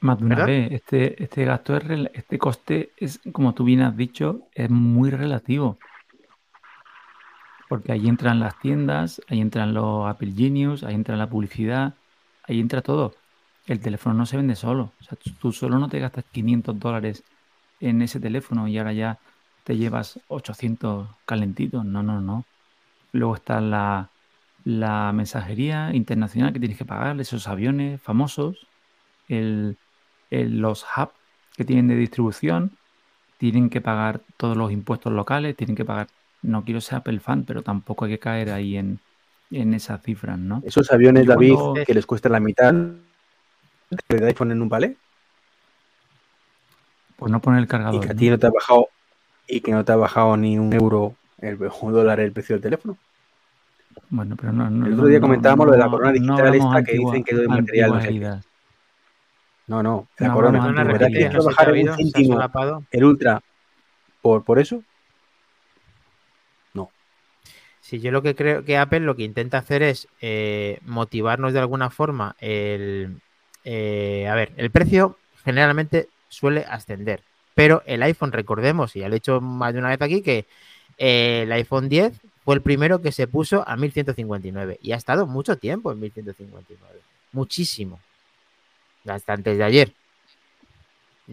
más 0.01 0.19
de 0.19 0.25
una 0.25 0.35
¿verdad? 0.35 0.47
vez. 0.47 0.71
Este, 0.71 1.23
este 1.23 1.45
gasto, 1.45 1.77
es, 1.77 1.83
este 2.13 2.37
coste 2.37 2.91
es, 2.97 3.19
como 3.31 3.53
tú 3.53 3.63
bien 3.63 3.81
has 3.81 3.95
dicho, 3.95 4.41
es 4.53 4.69
muy 4.69 5.09
relativo 5.09 5.77
porque 7.71 7.93
ahí 7.93 8.09
entran 8.09 8.41
las 8.41 8.59
tiendas, 8.59 9.21
ahí 9.29 9.39
entran 9.39 9.73
los 9.73 10.05
Apple 10.05 10.33
Genius, 10.35 10.83
ahí 10.83 10.93
entra 10.93 11.15
la 11.15 11.29
publicidad, 11.29 11.93
ahí 12.43 12.59
entra 12.59 12.81
todo. 12.81 13.15
El 13.65 13.79
teléfono 13.79 14.13
no 14.13 14.25
se 14.25 14.35
vende 14.35 14.57
solo. 14.57 14.91
O 14.99 15.03
sea, 15.05 15.17
tú 15.39 15.53
solo 15.53 15.79
no 15.79 15.87
te 15.87 15.97
gastas 15.99 16.25
500 16.33 16.77
dólares 16.77 17.23
en 17.79 18.01
ese 18.01 18.19
teléfono 18.19 18.67
y 18.67 18.77
ahora 18.77 18.91
ya 18.91 19.19
te 19.63 19.77
llevas 19.77 20.19
800 20.27 21.07
calentitos. 21.25 21.85
No, 21.85 22.03
no, 22.03 22.19
no. 22.19 22.43
Luego 23.13 23.35
está 23.35 23.61
la, 23.61 24.09
mensajería 25.13 25.95
internacional 25.95 26.51
que 26.51 26.59
tienes 26.59 26.77
que 26.77 26.83
pagar, 26.83 27.21
esos 27.21 27.47
aviones 27.47 28.01
famosos, 28.01 28.67
el, 29.29 29.77
el, 30.29 30.59
los 30.59 30.83
hubs 30.83 31.13
que 31.55 31.63
tienen 31.63 31.87
de 31.87 31.95
distribución, 31.95 32.77
tienen 33.37 33.69
que 33.69 33.79
pagar 33.79 34.23
todos 34.35 34.57
los 34.57 34.73
impuestos 34.73 35.13
locales, 35.13 35.55
tienen 35.55 35.77
que 35.77 35.85
pagar 35.85 36.09
no 36.41 36.63
quiero 36.63 36.81
ser 36.81 36.99
Apple 36.99 37.19
fan, 37.19 37.43
pero 37.43 37.61
tampoco 37.61 38.05
hay 38.05 38.11
que 38.11 38.19
caer 38.19 38.51
ahí 38.51 38.77
en, 38.77 38.99
en 39.51 39.73
esas 39.73 40.01
cifras, 40.01 40.37
¿no? 40.39 40.61
Esos 40.65 40.91
aviones, 40.91 41.27
David, 41.27 41.53
cuando... 41.53 41.85
que 41.85 41.93
les 41.93 42.05
cuesta 42.05 42.29
la 42.29 42.39
mitad 42.39 42.73
de 42.73 44.25
iPhone 44.25 44.51
en 44.51 44.61
un 44.61 44.69
palé. 44.69 44.95
Pues 47.17 47.31
no 47.31 47.39
poner 47.39 47.59
el 47.59 47.67
cargador. 47.67 48.03
Y 48.03 48.07
que 48.07 48.13
a 48.13 48.15
ti 48.15 48.29
no 48.29 48.39
te 48.39 48.47
ha 48.47 48.51
bajado, 48.51 48.87
y 49.47 49.61
que 49.61 49.71
no 49.71 49.85
te 49.85 49.91
ha 49.91 49.95
bajado 49.95 50.37
ni 50.37 50.57
un 50.57 50.73
euro, 50.73 51.15
el, 51.39 51.59
un 51.81 51.93
dólar 51.93 52.19
el 52.19 52.31
precio 52.31 52.55
del 52.55 52.63
teléfono. 52.63 52.97
Bueno, 54.09 54.35
pero 54.35 54.51
no. 54.53 54.69
no 54.69 54.87
el 54.87 54.93
otro 54.93 55.07
día 55.07 55.19
no, 55.19 55.27
comentábamos 55.27 55.65
no, 55.65 55.71
lo 55.71 55.77
de 55.77 55.83
la 55.83 55.89
corona 55.89 56.11
digital 56.11 56.55
esta 56.55 56.83
que 56.83 56.97
dicen 56.97 57.23
que 57.23 57.35
es 57.35 57.41
de 57.41 57.47
material. 57.47 58.43
No, 59.67 59.83
no, 59.83 60.07
la 60.17 60.33
corona. 60.33 60.71
No, 60.71 60.85
¿verdad 60.85 61.07
que 61.07 61.29
bajar 61.29 61.71
un 61.71 61.95
céntimo 61.95 62.39
el 62.91 63.03
ultra 63.03 63.41
por, 64.21 64.43
por 64.43 64.59
eso? 64.59 64.83
Sí, 67.91 67.99
yo 67.99 68.11
lo 68.11 68.21
que 68.21 68.35
creo 68.35 68.63
que 68.63 68.77
Apple 68.77 69.01
lo 69.01 69.17
que 69.17 69.23
intenta 69.23 69.57
hacer 69.57 69.83
es 69.83 70.07
eh, 70.21 70.79
motivarnos 70.85 71.51
de 71.51 71.59
alguna 71.59 71.89
forma. 71.89 72.37
El, 72.39 73.19
eh, 73.65 74.29
a 74.29 74.33
ver, 74.33 74.53
el 74.55 74.71
precio 74.71 75.17
generalmente 75.43 76.07
suele 76.29 76.63
ascender, 76.69 77.21
pero 77.53 77.83
el 77.85 78.01
iPhone, 78.03 78.31
recordemos, 78.31 78.95
y 78.95 79.01
ya 79.01 79.09
lo 79.09 79.15
he 79.15 79.17
hecho 79.17 79.41
más 79.41 79.73
de 79.73 79.79
una 79.79 79.89
vez 79.89 80.01
aquí, 80.01 80.21
que 80.21 80.45
eh, 80.99 81.41
el 81.43 81.51
iPhone 81.51 81.89
10 81.89 82.13
fue 82.45 82.55
el 82.55 82.61
primero 82.61 83.01
que 83.01 83.11
se 83.11 83.27
puso 83.27 83.67
a 83.67 83.75
1159 83.75 84.79
y 84.81 84.93
ha 84.93 84.95
estado 84.95 85.27
mucho 85.27 85.57
tiempo 85.57 85.91
en 85.91 85.99
1159, 85.99 87.01
muchísimo, 87.33 87.99
hasta 89.05 89.33
antes 89.33 89.57
de 89.57 89.65
ayer. 89.65 89.93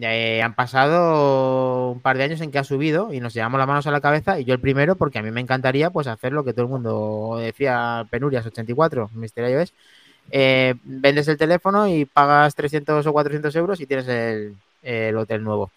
Eh, 0.01 0.41
han 0.41 0.53
pasado 0.53 1.91
un 1.91 1.99
par 1.99 2.17
de 2.17 2.23
años 2.23 2.39
en 2.39 2.51
que 2.51 2.59
ha 2.59 2.63
subido 2.63 3.13
y 3.13 3.19
nos 3.19 3.33
llevamos 3.33 3.57
las 3.57 3.67
manos 3.67 3.87
a 3.87 3.91
la 3.91 3.99
cabeza 3.99 4.39
y 4.39 4.45
yo 4.45 4.53
el 4.53 4.61
primero 4.61 4.95
porque 4.95 5.19
a 5.19 5.21
mí 5.21 5.29
me 5.29 5.41
encantaría 5.41 5.89
pues 5.89 6.07
hacer 6.07 6.31
lo 6.31 6.45
que 6.45 6.53
todo 6.53 6.63
el 6.63 6.71
mundo 6.71 7.37
decía 7.39 8.07
Penurias 8.09 8.45
84, 8.45 9.09
Mister 9.13 9.49
iOS. 9.49 9.73
Eh, 10.31 10.75
vendes 10.83 11.27
el 11.27 11.37
teléfono 11.37 11.87
y 11.87 12.05
pagas 12.05 12.55
300 12.55 13.05
o 13.05 13.11
400 13.11 13.53
euros 13.57 13.81
y 13.81 13.87
tienes 13.87 14.07
el, 14.07 14.55
el, 14.83 15.17
hotel 15.17 15.43
nuevo. 15.43 15.71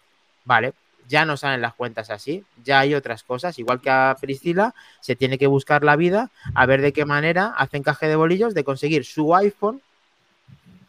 Vale, 0.45 0.75
ya 1.09 1.25
no 1.25 1.37
salen 1.37 1.61
las 1.61 1.75
cuentas 1.75 2.11
así, 2.11 2.45
ya 2.63 2.81
hay 2.81 2.95
otras 2.95 3.25
cosas, 3.25 3.59
igual 3.59 3.81
que 3.81 3.91
a 3.91 4.17
Priscila, 4.21 4.75
se 5.01 5.17
tiene 5.17 5.39
que 5.39 5.47
buscar 5.47 5.83
la 5.83 5.97
vida 5.97 6.31
a 6.55 6.67
ver 6.67 6.81
de 6.81 6.93
qué 6.93 7.05
manera 7.05 7.55
hace 7.57 7.79
encaje 7.79 8.07
de 8.07 8.17
bolillos 8.17 8.55
de 8.55 8.65
conseguir 8.65 9.05
su 9.05 9.35
iPhone 9.35 9.81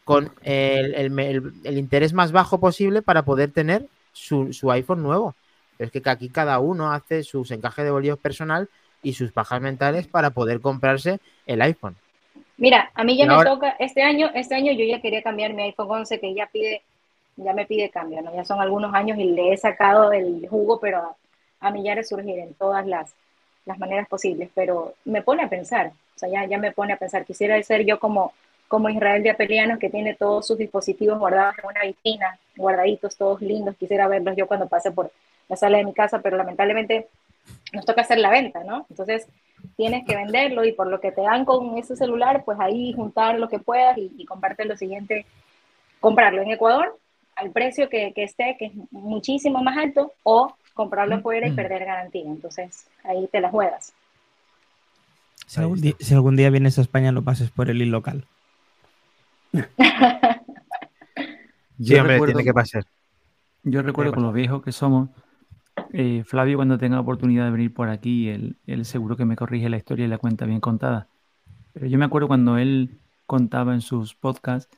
con 0.04 0.32
el, 0.42 0.94
el, 0.94 1.52
el, 1.64 1.78
interés 1.78 2.12
más 2.12 2.30
bajo 2.30 2.60
posible 2.60 3.02
para 3.02 3.24
poder 3.24 3.50
tener 3.50 3.86
su, 4.12 4.52
su, 4.52 4.70
iPhone 4.70 5.02
nuevo. 5.02 5.34
Pero 5.76 5.90
es 5.92 6.02
que 6.02 6.10
aquí 6.10 6.28
cada 6.28 6.58
uno 6.60 6.92
hace 6.92 7.22
sus 7.22 7.50
encajes 7.50 7.84
de 7.84 7.90
bolillos 7.90 8.18
personal 8.18 8.68
y 9.02 9.14
sus 9.14 9.32
bajas 9.32 9.60
mentales 9.60 10.06
para 10.06 10.30
poder 10.30 10.60
comprarse 10.60 11.18
el 11.46 11.62
iPhone. 11.62 11.96
Mira, 12.56 12.90
a 12.94 13.02
mí 13.02 13.16
ya 13.16 13.24
y 13.24 13.28
me 13.28 13.34
ahora... 13.34 13.50
toca, 13.50 13.70
este 13.78 14.02
año, 14.02 14.30
este 14.34 14.54
año 14.54 14.72
yo 14.72 14.84
ya 14.84 15.00
quería 15.00 15.22
cambiar 15.22 15.54
mi 15.54 15.62
iPhone 15.64 15.90
11 15.90 16.20
que 16.20 16.34
ya 16.34 16.46
pide, 16.46 16.82
ya 17.36 17.52
me 17.52 17.66
pide 17.66 17.90
cambio, 17.90 18.22
¿no? 18.22 18.32
Ya 18.34 18.44
son 18.44 18.60
algunos 18.60 18.94
años 18.94 19.18
y 19.18 19.24
le 19.24 19.52
he 19.52 19.56
sacado 19.56 20.12
el 20.12 20.46
jugo, 20.48 20.78
pero 20.78 20.98
a, 20.98 21.16
a 21.60 21.70
mí 21.70 21.82
ya 21.82 21.94
resurgir 21.94 22.38
en 22.38 22.54
todas 22.54 22.86
las, 22.86 23.14
las 23.64 23.78
maneras 23.78 24.06
posibles, 24.08 24.50
pero 24.54 24.94
me 25.04 25.22
pone 25.22 25.42
a 25.42 25.48
pensar, 25.48 25.92
o 26.14 26.18
sea, 26.18 26.28
ya, 26.28 26.46
ya 26.46 26.58
me 26.58 26.72
pone 26.72 26.92
a 26.92 26.98
pensar, 26.98 27.24
quisiera 27.24 27.60
ser 27.62 27.84
yo 27.84 27.98
como 27.98 28.32
como 28.68 28.88
Israel 28.88 29.22
de 29.22 29.30
Apelianos, 29.30 29.78
que 29.78 29.90
tiene 29.90 30.14
todos 30.14 30.46
sus 30.46 30.58
dispositivos 30.58 31.18
guardados 31.18 31.54
en 31.58 31.66
una 31.66 31.82
vitrina 31.82 32.38
guardaditos, 32.56 33.16
todos 33.16 33.40
lindos, 33.40 33.76
quisiera 33.76 34.08
verlos 34.08 34.36
yo 34.36 34.46
cuando 34.46 34.68
pase 34.68 34.90
por 34.90 35.10
la 35.48 35.56
sala 35.56 35.78
de 35.78 35.84
mi 35.84 35.92
casa, 35.92 36.20
pero 36.20 36.36
lamentablemente 36.36 37.08
nos 37.72 37.84
toca 37.84 38.02
hacer 38.02 38.18
la 38.18 38.30
venta, 38.30 38.64
¿no? 38.64 38.86
Entonces 38.88 39.26
tienes 39.76 40.04
que 40.06 40.16
venderlo 40.16 40.64
y 40.64 40.72
por 40.72 40.86
lo 40.86 41.00
que 41.00 41.12
te 41.12 41.22
dan 41.22 41.44
con 41.44 41.76
ese 41.76 41.96
celular, 41.96 42.44
pues 42.44 42.58
ahí 42.60 42.92
juntar 42.92 43.38
lo 43.38 43.48
que 43.48 43.58
puedas 43.58 43.98
y, 43.98 44.12
y 44.16 44.24
comprarte 44.24 44.64
lo 44.64 44.76
siguiente, 44.76 45.26
comprarlo 46.00 46.42
en 46.42 46.50
Ecuador 46.50 46.98
al 47.36 47.50
precio 47.50 47.88
que, 47.88 48.12
que 48.12 48.22
esté, 48.22 48.56
que 48.58 48.66
es 48.66 48.72
muchísimo 48.90 49.62
más 49.62 49.76
alto, 49.76 50.12
o 50.22 50.54
comprarlo 50.74 51.16
afuera 51.16 51.46
y 51.46 51.52
perder 51.52 51.84
garantía. 51.84 52.26
Entonces 52.26 52.86
ahí 53.02 53.28
te 53.30 53.40
la 53.40 53.50
juegas. 53.50 53.92
Si 55.46 55.60
algún, 55.60 55.80
día, 55.80 55.94
si 55.98 56.14
algún 56.14 56.36
día 56.36 56.50
vienes 56.50 56.78
a 56.78 56.82
España, 56.82 57.12
lo 57.12 57.22
pases 57.22 57.50
por 57.50 57.70
el 57.70 57.78
local. 57.90 58.26
Hombre, 62.00 62.20
tiene 62.26 62.44
que 62.44 62.54
pasar. 62.54 62.84
Yo 63.62 63.82
recuerdo 63.82 64.12
con 64.12 64.22
los 64.22 64.34
viejos 64.34 64.62
que 64.62 64.72
somos, 64.72 65.08
eh, 65.92 66.22
Flavio 66.26 66.56
cuando 66.56 66.78
tenga 66.78 67.00
oportunidad 67.00 67.46
de 67.46 67.50
venir 67.50 67.72
por 67.72 67.88
aquí, 67.88 68.28
él, 68.28 68.56
él 68.66 68.84
seguro 68.84 69.16
que 69.16 69.24
me 69.24 69.36
corrige 69.36 69.68
la 69.68 69.76
historia 69.76 70.04
y 70.04 70.08
la 70.08 70.18
cuenta 70.18 70.44
bien 70.44 70.60
contada. 70.60 71.08
Pero 71.72 71.86
yo 71.86 71.98
me 71.98 72.04
acuerdo 72.04 72.28
cuando 72.28 72.58
él 72.58 72.98
contaba 73.26 73.74
en 73.74 73.80
sus 73.80 74.14
podcasts 74.14 74.76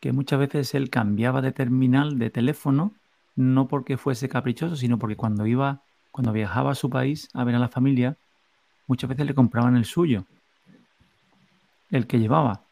que 0.00 0.12
muchas 0.12 0.38
veces 0.38 0.74
él 0.74 0.90
cambiaba 0.90 1.40
de 1.40 1.52
terminal 1.52 2.18
de 2.18 2.30
teléfono, 2.30 2.92
no 3.34 3.66
porque 3.66 3.96
fuese 3.96 4.28
caprichoso, 4.28 4.76
sino 4.76 4.98
porque 4.98 5.16
cuando 5.16 5.46
iba, 5.46 5.82
cuando 6.10 6.32
viajaba 6.32 6.72
a 6.72 6.74
su 6.74 6.90
país 6.90 7.28
a 7.34 7.44
ver 7.44 7.54
a 7.54 7.58
la 7.58 7.68
familia, 7.68 8.16
muchas 8.86 9.08
veces 9.08 9.26
le 9.26 9.34
compraban 9.34 9.76
el 9.76 9.84
suyo, 9.84 10.24
el 11.90 12.06
que 12.06 12.18
llevaba. 12.18 12.67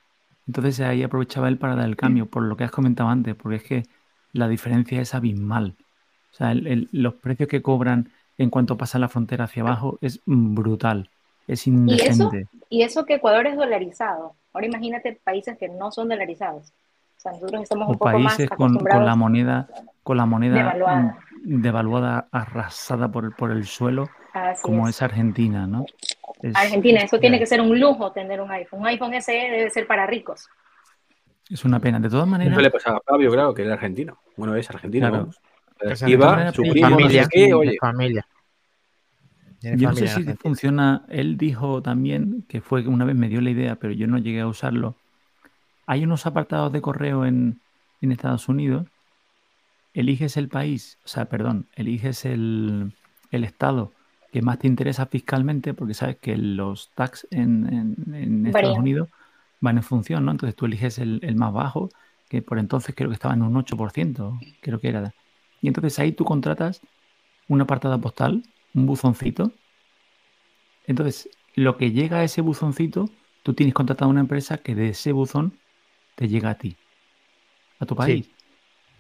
Entonces 0.46 0.80
ahí 0.80 1.02
aprovechaba 1.02 1.48
él 1.48 1.58
para 1.58 1.74
dar 1.76 1.86
el 1.86 1.96
cambio, 1.96 2.26
por 2.30 2.42
lo 2.44 2.56
que 2.56 2.64
has 2.64 2.70
comentado 2.70 3.08
antes, 3.08 3.34
porque 3.34 3.56
es 3.56 3.62
que 3.64 3.82
la 4.32 4.48
diferencia 4.48 5.00
es 5.00 5.14
abismal. 5.14 5.76
O 6.32 6.36
sea, 6.36 6.52
el- 6.52 6.66
el- 6.66 6.88
los 6.92 7.14
precios 7.14 7.48
que 7.48 7.62
cobran 7.62 8.10
en 8.38 8.50
cuanto 8.50 8.76
pasa 8.76 8.98
la 8.98 9.08
frontera 9.08 9.44
hacia 9.44 9.62
abajo 9.62 9.98
es 10.02 10.20
brutal, 10.26 11.10
es 11.46 11.66
Y 11.66 12.02
eso, 12.02 12.24
indecente. 12.24 12.48
y 12.68 12.82
eso 12.82 13.04
que 13.06 13.14
Ecuador 13.14 13.46
es 13.46 13.56
dolarizado. 13.56 14.36
Ahora 14.52 14.66
imagínate 14.66 15.20
países 15.24 15.56
que 15.58 15.68
no 15.68 15.90
son 15.90 16.08
dolarizados. 16.08 16.68
O 16.68 17.20
sea, 17.20 17.32
nosotros 17.32 17.62
estamos 17.62 17.88
O 17.88 17.92
un 17.92 17.98
poco 17.98 18.18
más 18.18 18.34
países 18.34 18.50
con, 18.50 18.76
con 18.76 19.04
la 19.04 19.16
moneda, 19.16 19.68
con 20.02 20.16
la 20.16 20.26
moneda 20.26 20.56
devaluada. 20.58 21.16
mm, 21.44 21.62
devaluada, 21.62 22.28
arrasada 22.32 23.10
por 23.10 23.24
el, 23.24 23.32
por 23.32 23.50
el 23.50 23.64
suelo, 23.66 24.08
Así 24.34 24.62
como 24.62 24.88
es. 24.88 24.96
es 24.96 25.02
Argentina, 25.02 25.66
¿no? 25.66 25.84
Es, 26.42 26.54
Argentina, 26.56 27.00
eso 27.00 27.18
tiene 27.18 27.38
que 27.38 27.46
ser 27.46 27.60
un 27.60 27.78
lujo 27.78 28.12
tener 28.12 28.40
un 28.40 28.50
iPhone. 28.50 28.80
Un 28.80 28.86
iPhone 28.86 29.14
SE 29.20 29.32
debe 29.32 29.70
ser 29.70 29.86
para 29.86 30.06
ricos. 30.06 30.48
es 31.48 31.64
una 31.64 31.80
pena. 31.80 31.98
De 32.00 32.08
todas 32.08 32.24
Eso 32.24 32.30
maneras, 32.30 32.58
le 32.62 32.70
pasaba 32.70 32.98
a 32.98 33.00
Fabio, 33.00 33.30
claro, 33.30 33.54
que 33.54 33.62
era 33.62 33.74
argentino. 33.74 34.18
Bueno, 34.36 34.54
es 34.56 34.68
argentino, 34.70 35.08
Claro. 35.08 35.22
vamos. 35.24 35.40
Esa 35.80 36.08
Iba, 36.08 36.52
su 36.52 36.62
no 36.64 36.72
familia, 36.80 37.24
sé 37.24 37.28
qué, 37.30 37.38
tiene 37.38 37.54
oye, 37.54 37.76
familia. 37.78 38.26
Yo 39.60 39.88
no 39.88 39.94
sé 39.96 40.08
si 40.08 40.22
funciona. 40.34 41.04
Él 41.08 41.36
dijo 41.36 41.82
también 41.82 42.44
que 42.48 42.60
fue 42.60 42.82
que 42.82 42.88
una 42.88 43.04
vez 43.04 43.16
me 43.16 43.28
dio 43.28 43.40
la 43.40 43.50
idea, 43.50 43.76
pero 43.76 43.92
yo 43.92 44.06
no 44.06 44.18
llegué 44.18 44.40
a 44.40 44.46
usarlo. 44.46 44.94
Hay 45.86 46.04
unos 46.04 46.26
apartados 46.26 46.72
de 46.72 46.80
correo 46.80 47.24
en, 47.26 47.60
en 48.00 48.12
Estados 48.12 48.48
Unidos. 48.48 48.86
Eliges 49.94 50.36
el 50.36 50.48
país, 50.48 50.98
o 51.04 51.08
sea, 51.08 51.26
perdón, 51.26 51.66
eliges 51.74 52.24
el, 52.26 52.92
el 53.30 53.44
estado 53.44 53.92
que 54.36 54.42
más 54.42 54.58
te 54.58 54.66
interesa 54.68 55.06
fiscalmente, 55.06 55.74
porque 55.74 55.94
sabes 55.94 56.18
que 56.20 56.36
los 56.36 56.92
tax 56.94 57.26
en, 57.30 57.72
en- 57.72 58.14
en 58.14 58.46
Estados. 58.46 58.76
Unidos 58.78 59.08
van 59.60 59.78
en 59.78 59.82
función, 59.82 60.24
¿no? 60.24 60.32
Entonces 60.32 60.54
tú 60.56 60.66
eliges 60.66 60.98
el, 60.98 61.20
el 61.22 61.36
más 61.36 61.52
bajo, 61.52 61.88
que 62.28 62.42
por 62.42 62.58
entonces 62.58 62.94
creo 62.94 63.08
que 63.10 63.14
estaba 63.14 63.34
en 63.34 63.42
un 63.42 63.56
8%, 63.56 64.46
creo 64.60 64.80
que 64.80 64.88
era. 64.88 65.14
Y 65.60 65.68
entonces 65.68 65.98
ahí 65.98 66.12
tú 66.12 66.24
contratas 66.24 66.82
un 67.48 67.60
apartado 67.62 68.00
postal, 68.00 68.44
un 68.74 68.86
buzoncito. 68.86 69.58
Entonces, 70.84 71.30
lo 71.54 71.76
que 71.76 71.90
llega 71.92 72.18
a 72.18 72.24
ese 72.24 72.40
buzoncito, 72.40 73.16
tú 73.42 73.54
tienes 73.54 73.74
contratado 73.74 74.10
una 74.10 74.20
empresa 74.20 74.58
que 74.58 74.74
de 74.74 74.90
ese 74.90 75.12
buzón 75.12 75.60
te 76.16 76.28
llega 76.28 76.50
a 76.50 76.58
ti, 76.58 76.80
a 77.78 77.86
tu 77.86 77.96
país. 77.96 78.32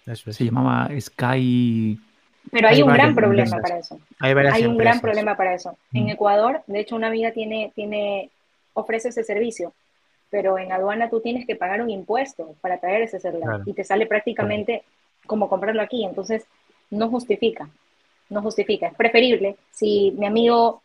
Eso 0.06 0.30
es. 0.30 0.36
Se 0.36 0.44
llamaba 0.44 0.88
Sky. 1.00 2.04
Pero 2.50 2.68
hay, 2.68 2.76
Hay 2.76 2.82
un 2.82 2.92
gran 2.92 3.14
problema 3.14 3.58
para 3.60 3.78
eso. 3.78 3.98
Hay 4.20 4.66
un 4.66 4.76
gran 4.78 5.00
problema 5.00 5.36
para 5.36 5.54
eso. 5.54 5.76
En 5.92 6.04
Mm. 6.04 6.10
Ecuador, 6.10 6.62
de 6.66 6.80
hecho, 6.80 6.96
una 6.96 7.08
amiga 7.08 7.32
tiene, 7.32 7.72
tiene, 7.74 8.30
ofrece 8.74 9.08
ese 9.08 9.24
servicio, 9.24 9.72
pero 10.30 10.58
en 10.58 10.70
aduana 10.72 11.08
tú 11.10 11.20
tienes 11.20 11.46
que 11.46 11.56
pagar 11.56 11.82
un 11.82 11.90
impuesto 11.90 12.54
para 12.60 12.78
traer 12.78 13.02
ese 13.02 13.18
celular 13.20 13.48
Claro. 13.48 13.62
y 13.66 13.72
te 13.72 13.84
sale 13.84 14.06
prácticamente 14.06 14.82
como 15.26 15.48
comprarlo 15.48 15.82
aquí. 15.82 16.04
Entonces, 16.04 16.44
no 16.90 17.08
justifica, 17.08 17.68
no 18.30 18.42
justifica. 18.42 18.86
Es 18.88 18.94
preferible 18.94 19.56
si 19.72 20.12
mi 20.16 20.26
amigo 20.26 20.82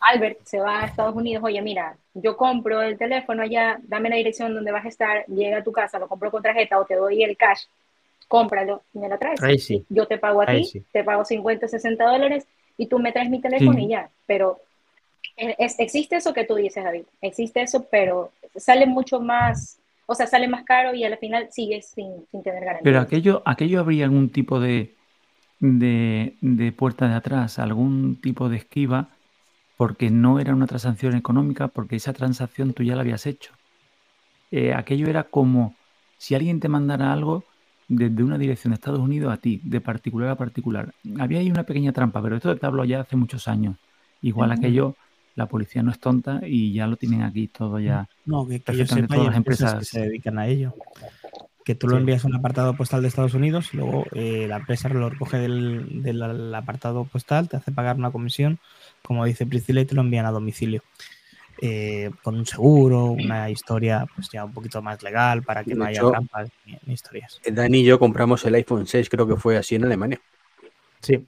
Albert 0.00 0.38
se 0.44 0.60
va 0.60 0.82
a 0.82 0.86
Estados 0.86 1.14
Unidos, 1.16 1.42
oye, 1.44 1.60
mira, 1.60 1.96
yo 2.14 2.36
compro 2.36 2.82
el 2.82 2.96
teléfono 2.98 3.42
allá, 3.42 3.78
dame 3.82 4.08
la 4.08 4.16
dirección 4.16 4.54
donde 4.54 4.70
vas 4.70 4.84
a 4.84 4.88
estar, 4.88 5.24
llega 5.26 5.58
a 5.58 5.64
tu 5.64 5.72
casa, 5.72 5.98
lo 5.98 6.06
compro 6.06 6.30
con 6.30 6.42
tarjeta 6.42 6.78
o 6.78 6.84
te 6.84 6.94
doy 6.94 7.22
el 7.24 7.36
cash, 7.36 7.64
cómpralo 8.26 8.82
y 8.92 8.98
me 8.98 9.08
lo 9.08 9.18
traes. 9.18 9.42
Ahí 9.42 9.58
sí. 9.58 9.84
Yo 9.88 10.06
te 10.06 10.18
pago 10.18 10.42
a 10.42 10.46
Ahí 10.48 10.62
ti, 10.62 10.68
sí. 10.68 10.82
te 10.92 11.04
pago 11.04 11.24
50, 11.24 11.68
60 11.68 12.04
dólares 12.04 12.46
y 12.76 12.86
tú 12.86 12.98
me 12.98 13.12
traes 13.12 13.30
mi 13.30 13.40
teléfono 13.40 13.74
Sí. 13.78 13.84
y 13.84 13.88
ya. 13.88 14.10
Pero 14.26 14.58
eh, 15.36 15.54
es- 15.58 15.78
existe 15.78 16.16
eso 16.16 16.32
que 16.32 16.44
tú 16.44 16.56
dices, 16.56 16.82
David. 16.82 17.04
Existe 17.20 17.62
eso, 17.62 17.86
pero 17.90 18.32
sale 18.56 18.86
mucho 18.86 19.20
más, 19.20 19.78
o 20.06 20.14
sea, 20.14 20.26
sale 20.26 20.48
más 20.48 20.64
caro 20.64 20.94
y 20.94 21.04
al 21.04 21.16
final 21.18 21.48
sigues 21.52 21.86
sin, 21.86 22.26
sin 22.30 22.42
tener 22.42 22.64
garantía. 22.64 22.84
Pero 22.84 23.00
aquello, 23.00 23.42
aquello 23.44 23.80
habría 23.80 24.04
algún 24.04 24.30
tipo 24.30 24.58
de, 24.58 24.94
de, 25.60 26.36
de 26.40 26.72
puerta 26.72 27.08
de 27.08 27.14
atrás, 27.14 27.58
algún 27.58 28.20
tipo 28.20 28.48
de 28.48 28.56
esquiva, 28.58 29.08
porque 29.76 30.10
no 30.10 30.40
era 30.40 30.54
una 30.54 30.66
transacción 30.66 31.14
económica, 31.14 31.68
porque 31.68 31.96
esa 31.96 32.12
transacción 32.12 32.72
tú 32.72 32.82
ya 32.82 32.94
la 32.96 33.02
habías 33.02 33.26
hecho. 33.26 33.52
Eh, 34.50 34.72
aquello 34.74 35.08
era 35.08 35.24
como 35.24 35.74
si 36.16 36.34
alguien 36.34 36.58
te 36.60 36.68
mandara 36.68 37.12
algo 37.12 37.44
desde 37.88 38.22
una 38.22 38.36
dirección 38.38 38.70
de 38.72 38.74
Estados 38.74 39.00
Unidos 39.00 39.32
a 39.32 39.38
ti, 39.38 39.60
de 39.64 39.80
particular 39.80 40.28
a 40.30 40.36
particular. 40.36 40.92
Había 41.18 41.40
ahí 41.40 41.50
una 41.50 41.64
pequeña 41.64 41.92
trampa, 41.92 42.22
pero 42.22 42.36
esto 42.36 42.54
te 42.56 42.66
hablo 42.66 42.84
ya 42.84 43.00
hace 43.00 43.16
muchos 43.16 43.48
años. 43.48 43.76
Igual 44.20 44.52
aquello, 44.52 44.94
la 45.34 45.46
policía 45.46 45.82
no 45.82 45.90
es 45.90 45.98
tonta 45.98 46.40
y 46.46 46.72
ya 46.72 46.86
lo 46.86 46.96
tienen 46.96 47.22
aquí 47.22 47.48
todo 47.48 47.80
ya. 47.80 48.08
No, 48.26 48.46
que, 48.46 48.60
que 48.60 48.76
yo 48.76 48.86
sepa, 48.86 49.06
todas 49.14 49.26
las 49.28 49.36
empresas, 49.36 49.78
que 49.78 49.84
se 49.84 50.00
dedican 50.00 50.38
a 50.38 50.46
ello. 50.46 50.74
Que 51.64 51.74
tú 51.74 51.86
lo 51.86 51.96
Sí. 51.96 52.00
envías 52.00 52.24
a 52.24 52.28
un 52.28 52.34
apartado 52.34 52.74
postal 52.74 53.02
de 53.02 53.08
Estados 53.08 53.34
Unidos 53.34 53.72
y 53.72 53.76
luego 53.76 54.06
eh, 54.12 54.46
la 54.48 54.56
empresa 54.56 54.88
lo 54.88 55.10
recoge 55.10 55.38
del, 55.38 56.02
del 56.02 56.54
apartado 56.54 57.04
postal, 57.04 57.48
te 57.48 57.56
hace 57.56 57.72
pagar 57.72 57.96
una 57.96 58.10
comisión, 58.10 58.58
como 59.02 59.24
dice 59.24 59.46
Priscila, 59.46 59.80
y 59.80 59.84
te 59.84 59.94
lo 59.94 60.00
envían 60.00 60.26
a 60.26 60.30
domicilio. 60.30 60.82
Eh, 61.60 62.10
con 62.22 62.36
un 62.36 62.46
seguro, 62.46 63.06
una 63.06 63.50
historia 63.50 64.06
pues 64.14 64.28
ya 64.30 64.44
un 64.44 64.52
poquito 64.52 64.80
más 64.80 65.02
legal 65.02 65.42
para 65.42 65.64
que 65.64 65.70
De 65.70 65.76
no 65.76 65.84
haya 65.86 65.98
hecho- 65.98 66.10
trampas 66.10 66.48
ni, 66.64 66.78
ni 66.86 66.94
historias. 66.94 67.40
Dani 67.50 67.78
y 67.80 67.84
yo 67.84 67.98
compramos 67.98 68.44
el 68.44 68.54
iPhone 68.54 68.86
6, 68.86 69.08
creo 69.10 69.26
que 69.26 69.34
fue 69.36 69.56
así 69.56 69.74
en 69.74 69.84
Alemania. 69.84 70.20
Sí. 71.00 71.26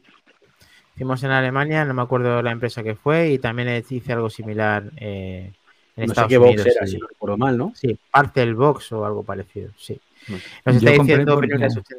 Hicimos 0.94 1.22
en 1.24 1.30
Alemania, 1.32 1.84
no 1.84 1.94
me 1.94 2.02
acuerdo 2.02 2.42
la 2.42 2.52
empresa 2.52 2.82
que 2.84 2.94
fue, 2.94 3.30
y 3.32 3.38
también 3.38 3.82
hice 3.88 4.12
algo 4.12 4.30
similar 4.30 4.84
eh, 4.98 5.52
en 5.96 6.02
No 6.02 6.06
sé 6.06 6.10
Estados 6.12 6.28
qué 6.28 6.38
box 6.38 6.50
Unidos. 6.52 6.66
era, 6.76 6.86
sí. 6.86 6.92
si 6.92 6.98
no 6.98 7.08
recuerdo 7.08 7.36
mal, 7.36 7.58
¿no? 7.58 7.72
Sí, 7.74 7.98
Parcel 8.12 8.54
Box 8.54 8.92
o 8.92 9.04
algo 9.04 9.24
parecido, 9.24 9.70
sí. 9.78 9.98
Nos 10.28 10.40
Yo 10.40 10.44
está 10.90 10.96
compré 10.96 11.14
diciendo 11.16 11.34
porque- 11.34 11.48
Brunel 11.48 11.68
80. 11.70 11.94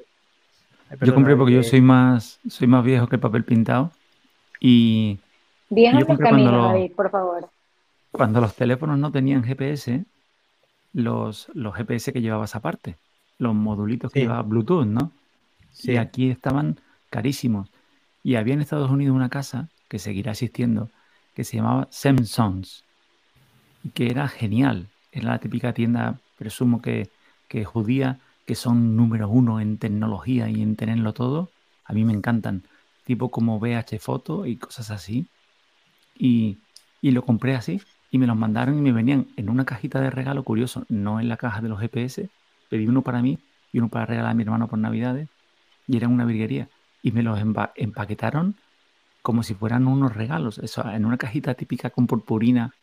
Ay, 0.92 0.98
Yo 1.02 1.14
compré 1.14 1.36
porque 1.36 1.54
yo 1.54 1.60
eh, 1.62 1.64
soy 1.64 1.82
más, 1.82 2.40
soy 2.48 2.68
más 2.68 2.84
viejo 2.84 3.08
que 3.08 3.16
el 3.16 3.20
papel 3.22 3.44
pintado 3.44 3.92
y 4.60 5.20
Viaja 5.70 6.00
yo 6.00 6.06
los 6.08 6.18
caminos, 6.20 6.52
cuando 6.52 6.52
lo- 6.52 6.64
David, 6.74 6.92
por 6.96 7.10
favor. 7.10 7.50
Cuando 8.12 8.42
los 8.42 8.56
teléfonos 8.56 9.00
no 9.00 9.12
tenían 9.12 9.44
GPS, 9.44 10.06
los, 10.94 11.50
los 11.54 11.76
GPS 11.76 12.14
que 12.14 12.22
llevabas 12.22 12.56
aparte, 12.56 13.00
los 13.38 13.56
modulitos 13.56 14.12
que 14.12 14.20
Sí. 14.20 14.22
llevaba 14.22 14.44
Bluetooth, 14.44 14.86
¿no? 14.86 15.12
Sí. 15.72 15.92
Y 15.92 15.98
aquí 15.98 16.30
estaban 16.32 16.80
carísimos. 17.10 17.72
Y 18.24 18.36
había 18.36 18.54
en 18.56 18.62
Estados 18.62 18.92
Unidos 18.92 19.16
una 19.16 19.30
casa 19.30 19.70
que 19.90 20.00
seguirá 20.00 20.32
existiendo, 20.34 20.92
que 21.34 21.44
se 21.44 21.58
llamaba 21.58 21.88
Samsung's, 21.92 22.86
y 23.84 23.92
que 23.92 24.08
era 24.12 24.28
genial. 24.28 24.90
Era 25.12 25.30
la 25.30 25.40
típica 25.40 25.74
tienda, 25.74 26.20
presumo 26.36 26.82
que, 26.82 27.10
que 27.48 27.66
judía, 27.66 28.20
que 28.46 28.56
son 28.56 28.96
número 28.96 29.30
uno 29.30 29.60
en 29.60 29.78
tecnología 29.78 30.50
y 30.50 30.62
en 30.62 30.76
tenerlo 30.76 31.14
todo. 31.14 31.54
A 31.86 31.94
mí 31.94 32.06
me 32.06 32.14
encantan, 32.14 32.68
tipo 33.04 33.32
como 33.32 33.58
VH 33.58 34.00
Foto 34.00 34.46
y 34.46 34.58
cosas 34.58 34.92
así. 34.92 35.28
Y, 36.16 36.60
y 37.02 37.12
lo 37.12 37.26
compré 37.26 37.56
así 37.56 37.82
y 38.12 38.20
me 38.20 38.28
los 38.28 38.38
mandaron 38.38 38.78
y 38.80 38.82
me 38.84 38.94
venían 38.94 39.34
en 39.38 39.50
una 39.50 39.66
cajita 39.66 40.02
de 40.02 40.12
regalo 40.12 40.44
curioso, 40.46 40.86
no 40.90 41.20
en 41.22 41.30
la 41.30 41.38
caja 41.38 41.62
de 41.62 41.70
los 41.70 41.82
GPS. 41.82 42.32
Pedí 42.70 42.88
uno 42.88 43.04
para 43.04 43.22
mí 43.24 43.44
y 43.72 43.80
uno 43.80 43.90
para 43.90 44.08
regalar 44.08 44.32
a 44.32 44.36
mi 44.36 44.44
hermano 44.44 44.70
por 44.70 44.80
Navidades 44.80 45.30
y 45.88 45.98
era 45.98 46.08
una 46.10 46.26
virguería. 46.26 46.72
Y 47.02 47.12
me 47.14 47.24
los 47.24 47.40
empa- 47.40 47.74
empaquetaron 47.76 48.62
como 49.22 49.44
si 49.44 49.54
fueran 49.56 49.88
unos 49.88 50.16
regalos, 50.16 50.58
eso, 50.60 50.88
en 50.90 51.06
una 51.06 51.18
cajita 51.18 51.54
típica 51.56 51.92
con 51.92 52.08
purpurina 52.08 52.76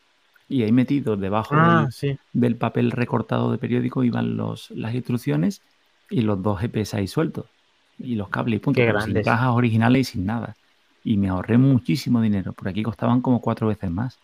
y 0.48 0.62
ahí 0.64 0.72
metidos 0.72 1.20
debajo 1.20 1.60
Ah, 1.60 1.62
del, 1.62 1.90
sí. 1.90 2.18
del 2.32 2.56
papel 2.58 2.90
recortado 2.92 3.52
de 3.52 3.58
periódico 3.58 4.04
iban 4.04 4.36
los, 4.36 4.70
las 4.72 4.94
instrucciones 4.94 5.64
y 6.10 6.22
los 6.22 6.42
dos 6.42 6.60
GPS 6.60 6.96
ahí 6.98 7.06
sueltos. 7.08 7.50
y 7.98 8.14
los 8.16 8.28
cables 8.30 8.58
y 8.58 8.60
punto. 8.60 8.98
Sin 9.00 9.20
cajas 9.22 9.50
originales 9.50 10.00
y 10.10 10.12
sin 10.12 10.26
nada. 10.26 10.58
Y 11.02 11.16
me 11.18 11.28
ahorré 11.28 11.58
muchísimo 11.58 12.20
dinero. 12.20 12.52
Por 12.54 12.68
aquí 12.68 12.82
costaban 12.82 13.20
como 13.22 13.40
cuatro 13.40 13.68
veces 13.68 13.90
más. 13.90 14.20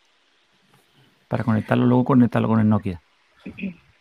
Para 1.29 1.45
conectarlo 1.45 1.87
luego, 1.87 2.05
conectarlo 2.05 2.49
con 2.49 2.61
el 2.61 2.69
Nokia. 2.69 3.01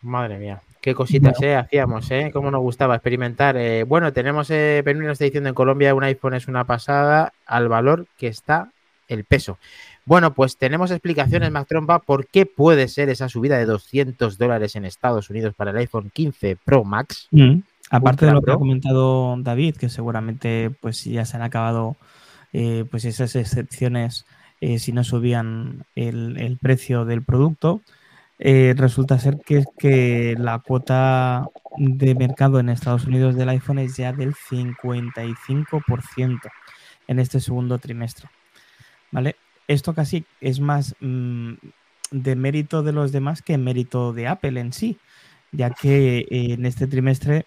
Madre 0.02 0.38
mía, 0.38 0.60
qué 0.80 0.94
cositas 0.94 1.40
eh, 1.42 1.56
hacíamos, 1.56 2.10
¿eh? 2.10 2.30
Cómo 2.32 2.50
nos 2.50 2.60
gustaba 2.60 2.94
experimentar. 2.94 3.56
Eh, 3.56 3.84
bueno, 3.84 4.12
tenemos, 4.12 4.50
eh, 4.50 4.82
nos 4.84 5.12
está 5.12 5.24
diciendo 5.24 5.48
en 5.48 5.54
Colombia 5.54 5.94
un 5.94 6.04
iPhone 6.04 6.34
es 6.34 6.46
una 6.46 6.64
pasada 6.64 7.32
al 7.46 7.68
valor 7.68 8.06
que 8.18 8.28
está 8.28 8.70
el 9.08 9.24
peso. 9.24 9.58
Bueno, 10.06 10.34
pues 10.34 10.58
tenemos 10.58 10.90
explicaciones, 10.90 11.50
Mac 11.50 11.66
Trompa, 11.66 11.98
por 12.00 12.26
qué 12.26 12.44
puede 12.44 12.88
ser 12.88 13.08
esa 13.08 13.28
subida 13.28 13.56
de 13.56 13.64
200 13.64 14.36
dólares 14.36 14.76
en 14.76 14.84
Estados 14.84 15.30
Unidos 15.30 15.54
para 15.54 15.70
el 15.70 15.78
iPhone 15.78 16.10
15 16.12 16.56
Pro 16.62 16.84
Max. 16.84 17.28
Mm. 17.30 17.60
Aparte 17.90 18.26
de 18.26 18.32
lo 18.32 18.42
que 18.42 18.50
ha 18.50 18.56
comentado 18.56 19.36
David, 19.38 19.76
que 19.76 19.88
seguramente 19.88 20.70
pues 20.80 21.04
ya 21.04 21.24
se 21.24 21.36
han 21.36 21.42
acabado 21.42 21.96
eh, 22.52 22.84
pues 22.90 23.04
esas 23.04 23.36
excepciones 23.36 24.26
eh, 24.64 24.78
si 24.78 24.92
no 24.92 25.04
subían 25.04 25.84
el, 25.94 26.58
precio 26.58 27.04
del 27.04 27.22
producto, 27.22 27.82
eh, 28.38 28.72
resulta 28.74 29.18
ser 29.18 29.36
que, 29.44 29.62
que 29.76 30.36
la 30.38 30.60
cuota 30.60 31.50
de 31.76 32.14
mercado 32.14 32.58
en 32.58 32.70
Estados 32.70 33.04
Unidos 33.04 33.36
del 33.36 33.50
iPhone 33.50 33.78
es 33.78 33.98
ya 33.98 34.14
del 34.14 34.32
55% 34.32 36.40
en 37.08 37.18
este 37.18 37.40
segundo 37.40 37.78
trimestre. 37.78 38.30
¿Vale? 39.10 39.36
Esto 39.68 39.92
casi 39.92 40.24
es 40.40 40.60
más 40.60 40.96
mm, 40.98 41.52
de 42.10 42.34
mérito 42.34 42.82
de 42.82 42.92
los 42.92 43.12
demás 43.12 43.42
que 43.42 43.58
mérito 43.58 44.14
de 44.14 44.28
Apple 44.28 44.58
en 44.58 44.72
sí, 44.72 44.96
ya 45.52 45.68
que 45.68 46.20
eh, 46.20 46.54
en 46.54 46.64
este 46.64 46.86
trimestre 46.86 47.44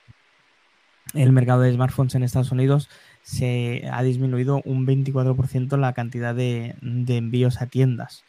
el 1.15 1.31
mercado 1.31 1.61
de 1.61 1.73
smartphones 1.73 2.13
en 2.13 2.21
Estados 2.21 2.51
Unidos 2.51 2.91
se 3.27 3.83
ha 3.91 4.01
disminuido 4.03 4.61
un 4.63 4.87
24% 4.87 5.77
la 5.77 5.91
cantidad 5.91 6.33
de, 6.33 6.75
envíos 6.81 7.61
a 7.61 7.65
tiendas. 7.67 8.23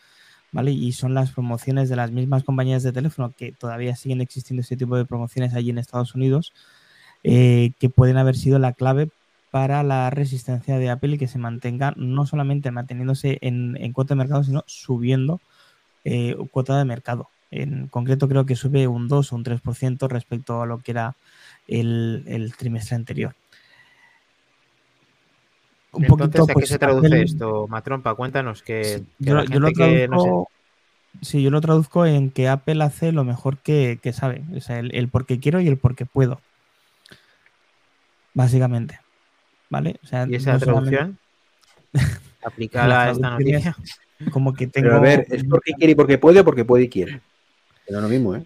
¿Vale? 0.51 0.73
Y 0.73 0.93
son 0.93 1.15
las 1.15 1.31
promociones 1.31 1.89
de 1.89 1.95
las 1.95 2.11
mismas 2.11 2.43
compañías 2.43 2.83
de 2.83 2.91
teléfono 2.91 3.33
que 3.37 3.53
todavía 3.53 3.95
siguen 3.95 4.23
existiendo 4.23 4.63
este 4.63 4.77
tipo 4.77 4.97
de 4.97 5.05
promociones 5.05 5.55
allí 5.55 5.71
en 5.71 5.79
Estados 5.79 6.15
Unidos, 6.17 6.53
eh, 7.23 7.73
que 7.79 7.91
pueden 7.91 8.17
haber 8.17 8.35
sido 8.35 8.59
la 8.59 8.73
clave 8.73 9.11
para 9.53 9.83
la 9.85 10.11
resistencia 10.11 10.79
de 10.79 10.91
Apple 10.91 11.15
y 11.15 11.19
que 11.19 11.29
se 11.29 11.39
mantenga 11.39 11.93
no 11.97 12.27
solamente 12.27 12.71
manteniéndose 12.73 13.39
en, 13.41 13.93
cuota 13.93 14.15
de 14.15 14.19
mercado, 14.19 14.43
sino 14.43 14.65
subiendo 14.67 15.41
eh, 16.05 16.35
cuota 16.51 16.77
de 16.77 16.87
mercado. 16.87 17.29
En 17.53 17.87
concreto 17.87 18.29
creo 18.29 18.47
que 18.47 18.57
sube 18.57 18.89
un 18.89 19.07
2 19.07 19.33
o 19.33 19.37
un 19.37 19.45
3% 19.45 20.09
respecto 20.09 20.61
a 20.61 20.67
lo 20.67 20.79
que 20.79 20.91
era 20.91 21.15
el 21.69 22.53
trimestre 22.59 22.97
anterior. 22.97 23.37
Un 25.99 26.05
Entonces, 26.05 26.41
¿a 26.43 26.47
qué 26.47 26.53
pues, 26.55 26.69
se 26.69 26.79
traduce 26.79 27.23
esto, 27.23 27.67
Matrompa? 27.69 28.15
Cuéntanos 28.15 28.63
que, 28.63 28.83
que 28.83 29.03
yo, 29.19 29.35
la 29.35 29.45
yo 29.45 29.61
lo 29.61 29.67
gente 29.69 29.83
que 29.85 30.09
no 30.09 30.19
sé- 30.19 30.25
traduzco, 30.29 30.51
sí, 31.23 31.43
yo 31.43 31.51
lo 31.51 31.61
traduzco 31.61 32.07
en 32.07 32.31
que 32.31 32.49
Apple 32.49 32.83
hace 32.83 33.13
lo 33.13 33.25
mejor 33.25 33.59
que, 33.59 33.99
que 34.03 34.13
sabe. 34.13 34.43
O 34.57 34.61
sea, 34.61 34.79
el, 34.79 34.95
el 34.95 35.09
porque 35.09 35.39
quiero 35.41 35.61
y 35.61 35.69
el 35.69 35.77
porque 35.79 36.07
puedo. 36.07 36.41
Básicamente. 38.35 39.01
¿Vale? 39.71 39.99
O 40.03 40.07
sea, 40.07 40.27
¿Y 40.29 40.37
esa 40.37 40.55
no 40.55 40.61
solamente- 40.61 40.97
traducción? 40.97 41.19
aplicada 42.45 43.05
a 43.05 43.11
esta 43.11 43.27
es 43.27 43.33
noticia. 43.33 43.77
Como 44.31 44.55
que 44.55 44.67
tengo. 44.67 44.87
Pero 44.89 44.97
a 44.97 45.01
ver, 45.01 45.27
¿es 45.29 45.45
porque 45.45 45.73
quiere 45.73 45.93
y 45.93 45.97
porque 45.97 46.19
puede 46.19 46.41
o 46.41 46.45
porque 46.45 46.65
puede 46.65 46.85
y 46.85 46.89
quiere? 46.89 47.21
Pero 47.87 48.01
lo 48.01 48.09
mismo, 48.09 48.35
¿eh? 48.35 48.43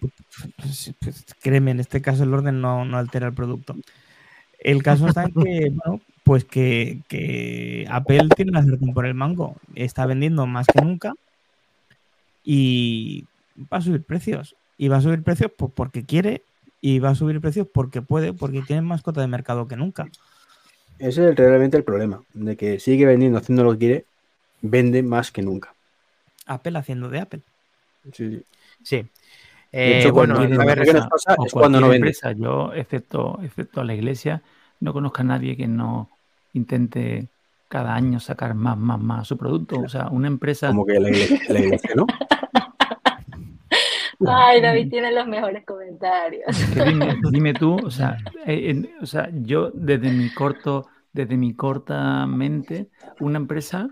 Pues, 0.57 0.93
pues, 0.99 1.25
créeme, 1.41 1.71
en 1.71 1.79
este 1.81 2.01
caso 2.01 2.23
el 2.23 2.33
orden 2.33 2.61
no, 2.61 2.85
no 2.85 2.97
altera 2.97 3.27
el 3.27 3.33
producto. 3.33 3.75
El 4.59 4.81
caso 4.81 5.07
está 5.07 5.23
en 5.23 5.33
que, 5.33 5.69
bueno, 5.85 6.01
pues 6.23 6.45
que, 6.45 6.99
que 7.09 7.85
Apple 7.89 8.29
tiene 8.35 8.51
la 8.53 8.63
sartén 8.63 8.93
por 8.93 9.05
el 9.05 9.13
mango. 9.13 9.55
Está 9.75 10.05
vendiendo 10.05 10.47
más 10.47 10.65
que 10.67 10.81
nunca 10.81 11.13
y 12.43 13.25
va 13.71 13.77
a 13.77 13.81
subir 13.81 14.03
precios. 14.03 14.55
Y 14.77 14.87
va 14.87 14.97
a 14.97 15.01
subir 15.01 15.21
precios 15.23 15.51
pues, 15.55 15.71
porque 15.73 16.03
quiere 16.03 16.41
y 16.81 16.99
va 16.99 17.09
a 17.09 17.15
subir 17.15 17.39
precios 17.39 17.67
porque 17.71 18.01
puede, 18.01 18.33
porque 18.33 18.61
tiene 18.61 18.81
más 18.81 19.01
cota 19.01 19.21
de 19.21 19.27
mercado 19.27 19.67
que 19.67 19.75
nunca. 19.75 20.07
Ese 20.99 21.29
es 21.29 21.35
realmente 21.35 21.77
el 21.77 21.83
problema, 21.83 22.21
de 22.33 22.55
que 22.55 22.79
sigue 22.79 23.05
vendiendo, 23.05 23.37
haciendo 23.37 23.63
lo 23.63 23.73
que 23.73 23.77
quiere, 23.79 24.05
vende 24.61 25.03
más 25.03 25.31
que 25.31 25.41
nunca. 25.41 25.73
Apple 26.45 26.77
haciendo 26.77 27.09
de 27.09 27.19
Apple. 27.19 27.41
Sí, 28.11 28.29
sí. 28.29 28.43
Sí. 28.83 28.95
De 28.97 29.07
Eh, 29.71 29.99
hecho, 30.01 30.13
bueno, 30.13 30.35
cuando- 30.35 30.61
a 30.61 30.65
ver, 30.65 30.83
que 30.83 30.93
nos 30.93 31.07
pasa 31.07 31.35
es 31.45 31.51
cuando 31.53 31.79
no 31.79 31.87
vende. 31.89 32.07
empresa, 32.09 32.31
yo, 32.33 32.73
excepto, 32.73 33.39
excepto 33.43 33.81
a 33.81 33.83
la 33.85 33.95
iglesia, 33.95 34.41
no 34.81 34.93
conozco 34.93 35.21
a 35.21 35.25
nadie 35.25 35.57
que 35.57 35.67
no 35.67 36.09
intente 36.53 37.29
cada 37.67 37.95
año 37.95 38.19
sacar 38.19 38.53
más, 38.53 38.77
más, 38.77 38.99
más 38.99 39.27
su 39.27 39.37
producto. 39.37 39.79
O 39.79 39.89
sea, 39.89 40.07
una 40.07 40.27
empresa. 40.27 40.67
Como 40.67 40.85
que 40.85 40.99
la 40.99 41.09
iglesia, 41.09 41.39
la 41.49 41.59
iglesia, 41.59 41.91
¿no? 41.95 42.05
Ay, 44.27 44.61
David 44.61 44.89
tiene 44.89 45.11
los 45.11 45.27
mejores 45.27 45.65
comentarios. 45.65 46.45
que 46.73 46.83
dime, 46.83 47.15
dime 47.31 47.53
tú, 47.53 47.77
o 47.83 47.91
sea, 47.91 48.17
eh, 48.45 48.89
o 49.01 49.05
sea, 49.05 49.29
yo 49.33 49.71
desde 49.73 50.11
mi 50.11 50.29
corto, 50.29 50.87
desde 51.11 51.35
mi 51.35 51.55
corta 51.55 52.25
mente, 52.25 52.89
una 53.19 53.37
empresa 53.37 53.89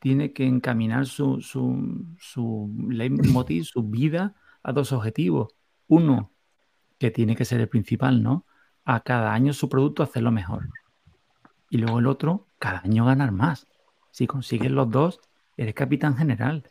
tiene 0.00 0.32
que 0.32 0.46
encaminar 0.46 1.06
su, 1.06 1.40
su, 1.40 2.06
su 2.18 2.74
leitmotiv, 2.88 3.64
su 3.64 3.84
vida 3.84 4.34
a 4.62 4.72
dos 4.72 4.92
objetivos. 4.92 5.54
Uno, 5.86 6.32
que 6.98 7.10
tiene 7.10 7.36
que 7.36 7.44
ser 7.44 7.60
el 7.60 7.68
principal, 7.68 8.22
¿no? 8.22 8.46
A 8.84 9.00
cada 9.00 9.32
año 9.32 9.52
su 9.52 9.68
producto 9.68 10.02
hacerlo 10.02 10.32
mejor. 10.32 10.68
Y 11.72 11.78
luego 11.78 12.00
el 12.00 12.06
otro, 12.06 12.44
cada 12.58 12.80
año 12.80 13.06
ganar 13.06 13.32
más. 13.32 13.66
Si 14.10 14.26
consigues 14.26 14.70
los 14.70 14.90
dos, 14.90 15.20
eres 15.56 15.72
capitán 15.72 16.18
general. 16.18 16.64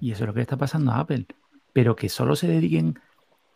Y 0.00 0.10
eso 0.10 0.24
es 0.24 0.26
lo 0.26 0.34
que 0.34 0.38
le 0.38 0.42
está 0.42 0.56
pasando 0.56 0.90
a 0.90 0.98
Apple. 0.98 1.26
Pero 1.72 1.94
que 1.94 2.08
solo 2.08 2.34
se 2.34 2.48
dediquen 2.48 2.98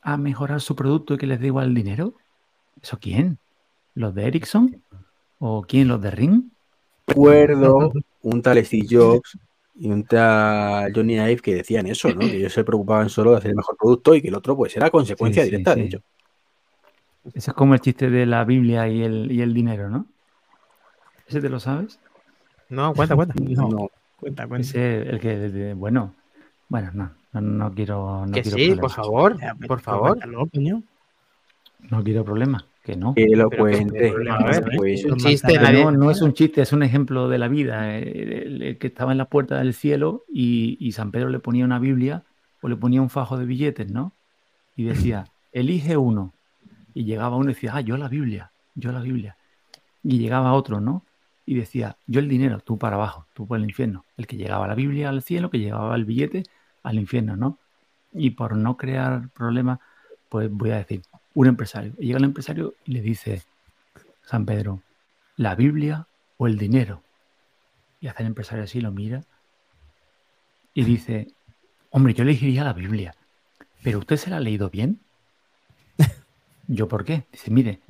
a 0.00 0.16
mejorar 0.16 0.60
su 0.60 0.76
producto 0.76 1.14
y 1.14 1.18
que 1.18 1.26
les 1.26 1.40
dé 1.40 1.48
igual 1.48 1.70
el 1.70 1.74
dinero. 1.74 2.14
¿Eso 2.80 3.00
quién? 3.00 3.38
¿Los 3.96 4.14
de 4.14 4.28
Ericsson? 4.28 4.80
¿O 5.40 5.62
quién? 5.62 5.88
¿Los 5.88 6.00
de 6.00 6.12
Ring? 6.12 6.44
Recuerdo 7.08 7.92
un 8.22 8.40
tal 8.40 8.64
Steve 8.64 8.86
Jobs 8.88 9.36
y 9.74 9.90
un 9.90 10.04
tal 10.04 10.92
Johnny 10.94 11.14
Ive 11.14 11.38
que 11.38 11.56
decían 11.56 11.88
eso, 11.88 12.10
¿no? 12.10 12.20
Que 12.20 12.36
ellos 12.36 12.52
se 12.52 12.62
preocupaban 12.62 13.10
solo 13.10 13.32
de 13.32 13.38
hacer 13.38 13.50
el 13.50 13.56
mejor 13.56 13.76
producto 13.76 14.14
y 14.14 14.22
que 14.22 14.28
el 14.28 14.36
otro 14.36 14.56
pues 14.56 14.76
era 14.76 14.88
consecuencia 14.88 15.42
Sí, 15.42 15.48
sí, 15.48 15.50
directa, 15.50 15.74
de 15.74 15.82
hecho. 15.82 16.00
Ese 17.34 17.50
es 17.50 17.56
como 17.56 17.74
el 17.74 17.80
chiste 17.80 18.08
de 18.08 18.24
la 18.24 18.44
Biblia 18.44 18.86
y 18.86 19.02
el, 19.02 19.32
y 19.32 19.42
el 19.42 19.52
dinero, 19.52 19.90
¿no? 19.90 20.11
¿Ese 21.32 21.40
te 21.40 21.48
lo 21.48 21.60
sabes? 21.60 21.98
No, 22.68 22.92
cuenta, 22.92 23.16
cuenta. 23.16 23.34
No, 23.38 23.68
No, 23.70 23.88
cuenta, 24.16 24.46
cuenta. 24.46 24.66
Ese, 24.68 25.00
el 25.08 25.18
que, 25.18 25.38
de- 25.38 25.72
bueno, 25.72 26.14
bueno, 26.68 26.90
no, 26.92 27.10
no, 27.32 27.40
no 27.40 27.72
quiero, 27.74 28.26
no 28.26 28.32
que 28.32 28.42
quiero 28.42 28.56
sí, 28.58 28.74
por 28.78 28.90
favor, 28.90 29.40
Ya, 29.40 29.54
pues, 29.54 29.66
por 29.66 29.78
pues, 29.78 29.82
favor. 29.82 30.08
cuéntalo. 30.18 30.46
No 31.90 32.04
quiero 32.04 32.22
problemas, 32.22 32.66
que 32.84 32.96
no. 32.96 33.14
que 33.14 33.26
lo 33.34 33.48
cuente. 33.50 34.08
¿eh? 34.08 34.12
pues, 34.76 35.04
No, 35.72 35.90
no 35.90 36.10
es 36.10 36.20
un 36.20 36.34
chiste, 36.34 36.60
es 36.60 36.72
un 36.74 36.82
ejemplo 36.82 37.30
de 37.30 37.38
la 37.38 37.48
vida. 37.48 37.96
El, 37.96 38.32
el- 38.32 38.62
el 38.62 38.78
que 38.78 38.88
estaba 38.88 39.12
en 39.12 39.18
la 39.18 39.24
puerta 39.30 39.56
del 39.56 39.72
cielo 39.72 40.24
y, 40.28 40.76
y 40.86 40.92
San 40.92 41.12
Pedro 41.12 41.30
le 41.30 41.38
ponía 41.38 41.64
una 41.64 41.78
Biblia 41.78 42.24
o 42.60 42.68
le 42.68 42.76
ponía 42.76 43.00
un 43.00 43.08
fajo 43.08 43.38
de 43.38 43.46
billetes, 43.46 43.90
¿no? 43.90 44.12
Y 44.76 44.84
decía, 44.84 45.24
elige 45.50 45.96
uno. 45.96 46.34
Y 46.92 47.04
llegaba 47.04 47.36
uno 47.36 47.50
y 47.50 47.54
decía, 47.54 47.72
ah, 47.74 47.80
yo 47.80 47.96
la 47.96 48.08
Biblia, 48.08 48.52
yo 48.74 48.92
la 48.92 49.00
Biblia. 49.00 49.38
Y 50.02 50.18
llegaba 50.18 50.52
otro, 50.52 50.78
¿no? 50.80 51.04
Y 51.44 51.54
decía, 51.54 51.96
yo 52.06 52.20
el 52.20 52.28
dinero, 52.28 52.60
tú 52.60 52.78
para 52.78 52.96
abajo, 52.96 53.26
tú 53.34 53.46
por 53.46 53.58
el 53.58 53.64
infierno. 53.64 54.04
El 54.16 54.26
que 54.26 54.36
llegaba 54.36 54.68
la 54.68 54.74
Biblia 54.74 55.08
al 55.08 55.22
cielo, 55.22 55.50
que 55.50 55.58
llevaba 55.58 55.94
el 55.96 56.04
billete 56.04 56.44
al 56.82 56.98
infierno, 56.98 57.36
¿no? 57.36 57.58
Y 58.12 58.30
por 58.30 58.56
no 58.56 58.76
crear 58.76 59.30
problemas, 59.30 59.80
pues 60.28 60.50
voy 60.50 60.70
a 60.70 60.76
decir, 60.76 61.02
un 61.34 61.46
empresario. 61.46 61.94
Y 61.98 62.06
llega 62.06 62.18
el 62.18 62.24
empresario 62.24 62.74
y 62.84 62.92
le 62.92 63.00
dice, 63.00 63.42
San 64.24 64.46
Pedro, 64.46 64.82
¿la 65.36 65.54
Biblia 65.54 66.06
o 66.36 66.46
el 66.46 66.58
dinero? 66.58 67.02
Y 68.00 68.08
hace 68.08 68.22
el 68.22 68.28
empresario 68.28 68.64
así, 68.64 68.80
lo 68.80 68.92
mira 68.92 69.24
y 70.74 70.84
dice, 70.84 71.28
hombre, 71.90 72.14
yo 72.14 72.22
elegiría 72.22 72.64
la 72.64 72.72
Biblia, 72.72 73.14
pero 73.82 73.98
¿usted 73.98 74.16
se 74.16 74.30
la 74.30 74.38
ha 74.38 74.40
leído 74.40 74.70
bien? 74.70 75.00
¿Yo 76.66 76.88
por 76.88 77.04
qué? 77.04 77.26
Dice, 77.30 77.50
mire, 77.50 77.80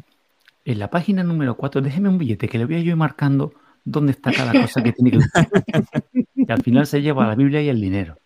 en 0.64 0.78
la 0.78 0.90
página 0.90 1.22
número 1.22 1.56
4, 1.56 1.80
déjeme 1.80 2.08
un 2.08 2.18
billete 2.18 2.48
que 2.48 2.58
le 2.58 2.66
voy 2.66 2.76
a 2.76 2.80
yo 2.80 2.90
ir 2.90 2.96
marcando 2.96 3.52
dónde 3.84 4.12
está 4.12 4.32
cada 4.32 4.52
cosa 4.52 4.82
que 4.82 4.92
tiene 4.92 5.10
que. 5.10 5.18
Y 6.34 6.50
al 6.50 6.62
final 6.62 6.86
se 6.86 7.00
lleva 7.00 7.26
la 7.26 7.36
Biblia 7.36 7.62
y 7.62 7.68
el 7.68 7.80
dinero. 7.80 8.16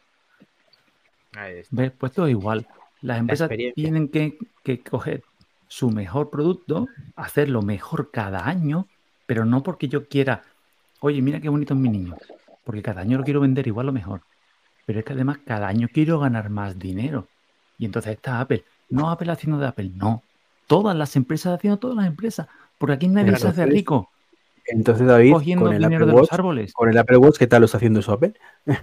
Ahí 1.36 1.58
está. 1.58 1.76
¿Ves? 1.76 1.92
Pues 1.98 2.12
todo 2.12 2.28
igual. 2.28 2.66
Las 3.02 3.18
empresas 3.18 3.46
experiencia. 3.46 3.82
tienen 3.82 4.08
que, 4.08 4.38
que 4.64 4.80
coger 4.80 5.22
su 5.68 5.90
mejor 5.90 6.30
producto, 6.30 6.86
hacerlo 7.14 7.62
mejor 7.62 8.10
cada 8.10 8.46
año, 8.46 8.86
pero 9.26 9.44
no 9.44 9.62
porque 9.62 9.88
yo 9.88 10.08
quiera, 10.08 10.42
oye, 11.00 11.20
mira 11.20 11.40
qué 11.40 11.48
bonito 11.48 11.74
es 11.74 11.80
mi 11.80 11.90
niño, 11.90 12.16
porque 12.64 12.82
cada 12.82 13.02
año 13.02 13.18
lo 13.18 13.24
quiero 13.24 13.40
vender 13.40 13.66
igual 13.66 13.88
o 13.88 13.92
mejor. 13.92 14.22
Pero 14.86 15.00
es 15.00 15.04
que 15.04 15.12
además 15.12 15.38
cada 15.44 15.68
año 15.68 15.88
quiero 15.92 16.18
ganar 16.20 16.48
más 16.48 16.78
dinero. 16.78 17.26
Y 17.78 17.84
entonces 17.84 18.12
está 18.12 18.40
Apple. 18.40 18.64
No 18.88 19.10
Apple 19.10 19.30
haciendo 19.30 19.58
de 19.58 19.66
Apple, 19.66 19.90
no. 19.94 20.22
Todas 20.66 20.96
las 20.96 21.14
empresas 21.16 21.54
haciendo 21.56 21.78
todas 21.78 21.96
las 21.96 22.06
empresas. 22.06 22.46
Porque 22.78 22.94
aquí 22.94 23.08
nadie 23.08 23.30
se 23.30 23.48
hace 23.48 23.62
Entonces, 23.62 23.68
rico 23.68 24.10
Entonces, 24.66 25.06
David, 25.06 25.32
cogiendo 25.32 25.64
con 25.66 25.74
el, 25.74 25.82
dinero 25.82 26.04
Apple 26.04 26.06
de 26.06 26.12
los 26.12 26.20
Watch, 26.22 26.32
árboles. 26.32 26.72
con 26.72 26.88
el 26.90 26.98
Apple 26.98 27.16
Watch, 27.18 27.36
¿qué 27.38 27.46
tal 27.46 27.60
lo 27.60 27.66
está 27.66 27.76
haciendo 27.78 28.00
eso 28.00 28.12
Apple? 28.12 28.34
Pues 28.64 28.80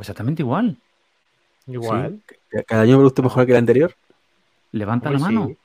exactamente 0.00 0.42
igual. 0.42 0.76
Igual. 1.66 2.20
Sí, 2.28 2.58
Cada 2.66 2.82
año 2.82 2.96
produce 2.98 3.22
mejor 3.22 3.46
que 3.46 3.52
el 3.52 3.58
anterior. 3.58 3.94
Levanta 4.72 5.08
Pues 5.10 5.20
la 5.20 5.26
mano. 5.26 5.46
sí. 5.46 5.56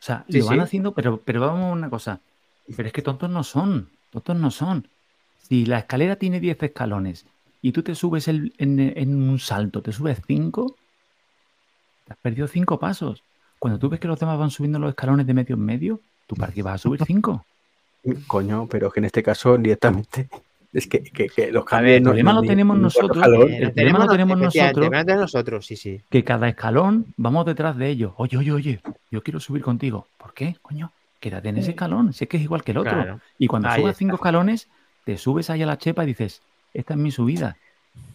O 0.00 0.02
sea, 0.02 0.24
Sí, 0.28 0.38
lo 0.38 0.46
van 0.46 0.56
sí. 0.56 0.60
haciendo, 0.62 0.92
pero, 0.92 1.20
pero 1.20 1.40
vamos 1.40 1.70
a 1.70 1.72
una 1.72 1.90
cosa. 1.90 2.20
Pero 2.76 2.86
es 2.86 2.92
que 2.92 3.02
tontos 3.02 3.28
no 3.30 3.42
son. 3.44 3.90
Tontos 4.10 4.36
no 4.36 4.50
son. 4.50 4.88
Si 5.48 5.66
la 5.66 5.78
escalera 5.80 6.16
tiene 6.16 6.40
10 6.40 6.62
escalones 6.62 7.26
y 7.62 7.72
tú 7.72 7.82
te 7.82 7.94
subes 7.94 8.28
el- 8.28 8.54
en, 8.58 8.78
en 8.80 9.28
un 9.28 9.38
salto, 9.38 9.82
te 9.82 9.92
subes 9.92 10.20
5, 10.26 10.76
te 12.08 12.14
has 12.14 12.18
perdido 12.18 12.48
5 12.48 12.78
pasos. 12.78 13.22
Cuando 13.58 13.78
tú 13.78 13.88
ves 13.90 14.00
que 14.00 14.08
los 14.08 14.18
demás 14.18 14.38
van 14.38 14.50
subiendo 14.50 14.78
los 14.78 14.90
escalones 14.90 15.26
de 15.26 15.34
medio 15.34 15.54
en 15.56 15.64
medio, 15.64 16.00
¿tú 16.26 16.34
para 16.36 16.52
qué 16.52 16.62
vas 16.62 16.76
a 16.76 16.78
subir 16.78 17.00
5? 17.04 17.44
Coño, 18.26 18.66
pero 18.70 18.90
que 18.90 19.00
en 19.00 19.04
este 19.04 19.22
caso 19.22 19.58
directamente 19.58 20.28
es 20.72 20.86
que, 20.86 21.02
que- 21.02 21.28
que 21.28 21.50
los 21.52 21.64
cambios 21.64 21.96
El 21.98 22.02
problema 22.04 22.32
lo 22.32 22.42
tenemos 22.42 22.78
nosotros. 22.78 23.16
escalones. 23.18 23.50
Eh, 23.60 23.62
El 23.64 23.72
problema 23.72 23.98
lo 23.98 24.10
tenemos 24.12 24.38
nosotros. 24.38 24.66
el 24.68 24.72
problema 24.74 25.04
de 25.04 25.16
nosotros, 25.16 25.66
sí, 25.66 25.76
sí. 25.76 26.00
que 26.08 26.24
cada 26.24 26.48
escalón 26.48 27.06
vamos 27.16 27.44
detrás 27.44 27.76
de 27.76 27.88
ellos. 27.88 28.12
Oye, 28.16 28.36
oye, 28.38 28.52
oye, 28.52 28.80
yo 29.10 29.22
quiero 29.22 29.40
subir 29.40 29.62
contigo. 29.62 30.06
¿Por 30.16 30.32
qué, 30.32 30.56
coño? 30.62 30.92
Quédate 31.20 31.48
en 31.48 31.58
ese 31.58 31.70
escalón, 31.70 32.12
sé 32.12 32.28
que 32.28 32.36
es 32.36 32.44
igual 32.44 32.62
que 32.62 32.70
el 32.70 32.78
otro. 32.78 32.92
Claro. 32.92 33.20
Y 33.38 33.48
cuando 33.48 33.68
Ahí 33.68 33.80
subas 33.80 33.90
está. 33.92 33.98
cinco 33.98 34.14
escalones, 34.14 34.68
te 35.04 35.18
subes 35.18 35.50
ahí 35.50 35.62
a 35.62 35.66
la 35.66 35.76
chepa 35.76 36.04
y 36.04 36.08
dices, 36.08 36.40
esta 36.72 36.94
es 36.94 37.00
mi 37.00 37.10
subida. 37.10 37.56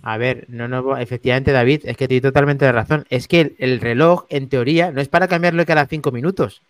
A 0.06 0.18
ver, 0.18 0.46
no, 0.50 0.68
no, 0.68 0.98
efectivamente, 0.98 1.54
David, 1.54 1.84
es 1.86 1.96
que 1.96 2.10
tienes 2.10 2.24
totalmente 2.24 2.70
razón. 2.72 3.06
Es 3.10 3.30
que 3.30 3.40
el, 3.40 3.56
el 3.58 3.80
reloj, 3.80 4.26
en 4.30 4.50
teoría, 4.50 4.92
no 4.92 5.00
es 5.00 5.08
para 5.08 5.30
cambiarlo 5.30 5.66
cada 5.66 5.86
cinco 5.86 6.12
minutos. 6.12 6.62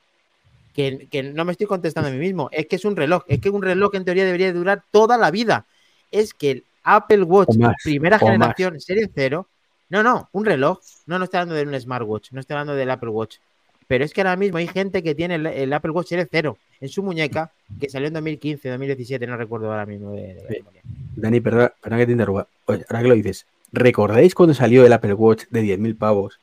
Que, 0.76 1.08
que 1.10 1.24
no 1.24 1.44
me 1.44 1.52
estoy 1.52 1.66
contestando 1.66 2.10
a 2.10 2.14
mí 2.14 2.20
mismo. 2.20 2.50
Es 2.52 2.68
que 2.68 2.76
es 2.76 2.86
un 2.86 2.96
reloj. 2.96 3.24
Es 3.28 3.40
que 3.40 3.50
un 3.50 3.64
reloj, 3.64 3.96
en 3.96 4.06
teoría, 4.06 4.26
debería 4.26 4.54
durar 4.54 4.84
toda 4.92 5.18
la 5.18 5.32
vida. 5.32 5.66
Es 6.12 6.34
que 6.34 6.52
el 6.52 6.64
Apple 6.84 7.24
Watch, 7.24 7.56
más, 7.58 7.76
primera 7.84 8.18
más. 8.18 8.24
generación, 8.24 8.80
serie 8.80 9.10
cero. 9.14 9.48
No, 9.90 10.04
no, 10.04 10.30
un 10.32 10.46
reloj. 10.46 10.80
No, 11.08 11.18
no 11.18 11.26
estoy 11.26 11.40
hablando 11.40 11.56
de 11.56 11.64
un 11.64 11.80
smartwatch. 11.80 12.32
No 12.32 12.40
estoy 12.40 12.54
hablando 12.56 12.76
del 12.76 12.92
Apple 12.92 13.10
Watch. 13.10 13.38
Pero 13.88 14.04
es 14.06 14.14
que 14.14 14.22
ahora 14.22 14.36
mismo 14.36 14.58
hay 14.58 14.68
gente 14.68 15.04
que 15.04 15.16
tiene 15.16 15.36
el, 15.36 15.46
el 15.46 15.74
Apple 15.74 15.92
Watch 15.92 16.08
serie 16.08 16.28
cero 16.30 16.58
en 16.82 16.90
su 16.90 17.04
muñeca, 17.04 17.52
que 17.80 17.90
salió 17.90 18.08
en 18.08 18.14
2015, 18.14 18.70
2017, 18.70 19.26
no 19.28 19.38
recuerdo 19.38 19.70
ahora 19.72 19.86
mismo 19.86 20.12
de, 20.12 20.34
de 20.36 20.40
Sí. 20.50 20.56
memoria. 20.60 20.82
Dani, 21.16 21.40
perdona, 21.42 21.74
perdona 21.82 22.00
que 22.02 22.06
te 22.06 22.12
interrumpa. 22.12 22.48
Oye, 22.66 22.86
ahora 22.90 23.02
que 23.04 23.08
lo 23.10 23.16
dices, 23.16 23.46
¿recordáis 23.72 24.36
cuando 24.36 24.54
salió 24.54 24.86
el 24.86 24.94
Apple 24.94 25.14
Watch 25.14 25.44
de 25.50 25.62
10.000 25.64 25.98
pavos? 25.98 26.40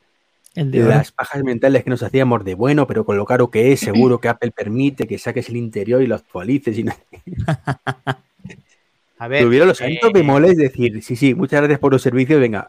El 0.53 0.69
de 0.71 0.81
oro. 0.83 0.89
Las 0.89 1.11
pajas 1.13 1.43
mentales 1.43 1.83
que 1.85 1.89
nos 1.89 2.03
hacíamos 2.03 2.43
de 2.43 2.55
bueno, 2.55 2.85
pero 2.85 3.05
con 3.05 3.15
lo 3.15 3.25
caro 3.25 3.49
que 3.49 3.71
es, 3.71 3.79
seguro 3.79 4.19
que 4.19 4.27
Apple 4.27 4.51
permite 4.51 5.07
que 5.07 5.17
saques 5.17 5.47
el 5.49 5.55
interior 5.55 6.01
y 6.01 6.07
lo 6.07 6.15
actualices. 6.15 6.77
Y 6.77 6.83
no... 6.83 6.91
A 9.17 9.27
ver, 9.27 9.43
Tuvieron 9.43 9.67
los 9.67 9.79
eh, 9.81 9.85
santos 10.01 10.13
bemoles 10.13 10.57
de 10.57 10.63
decir, 10.63 11.03
sí, 11.03 11.15
sí, 11.15 11.35
muchas 11.35 11.59
gracias 11.61 11.79
por 11.79 11.91
los 11.93 12.01
servicios, 12.01 12.39
venga, 12.41 12.67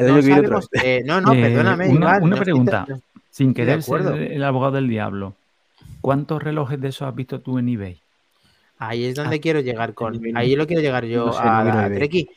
el 0.00 0.06
no 0.08 0.14
año 0.14 0.20
que 0.20 0.26
viene 0.26 0.40
otra 0.40 0.60
sabemos- 0.60 0.68
vez. 0.72 0.82
eh, 0.84 1.02
no, 1.06 1.20
no, 1.20 1.32
Eh, 1.32 1.40
perdóname. 1.42 1.88
una- 1.90 2.16
Iván, 2.18 2.38
pregunta. 2.40 2.86
Sin 3.32 3.48
de 3.48 3.54
querer 3.54 3.82
ser 3.82 3.96
acuerdo. 4.02 4.16
el 4.16 4.44
abogado 4.44 4.74
del 4.76 4.88
diablo, 4.88 5.34
¿cuántos 6.00 6.40
relojes 6.40 6.80
de 6.80 6.88
esos 6.88 7.08
has 7.08 7.14
visto 7.16 7.40
tú 7.40 7.58
en 7.58 7.68
eBay? 7.68 7.98
ahí 8.78 9.06
es 9.06 9.14
donde 9.14 9.36
Ah, 9.36 9.40
quiero 9.40 9.60
llegar 9.60 9.94
con. 9.94 10.20
Ahí 10.36 10.54
lo 10.54 10.66
quiero 10.66 10.82
llegar 10.82 11.04
yo 11.06 11.26
No 11.26 11.32
sé, 11.32 11.40
a, 11.42 11.58
no 11.58 11.64
miro 11.64 11.78
a 11.78 11.86
eBay. 11.86 11.98
Treki. 11.98 12.28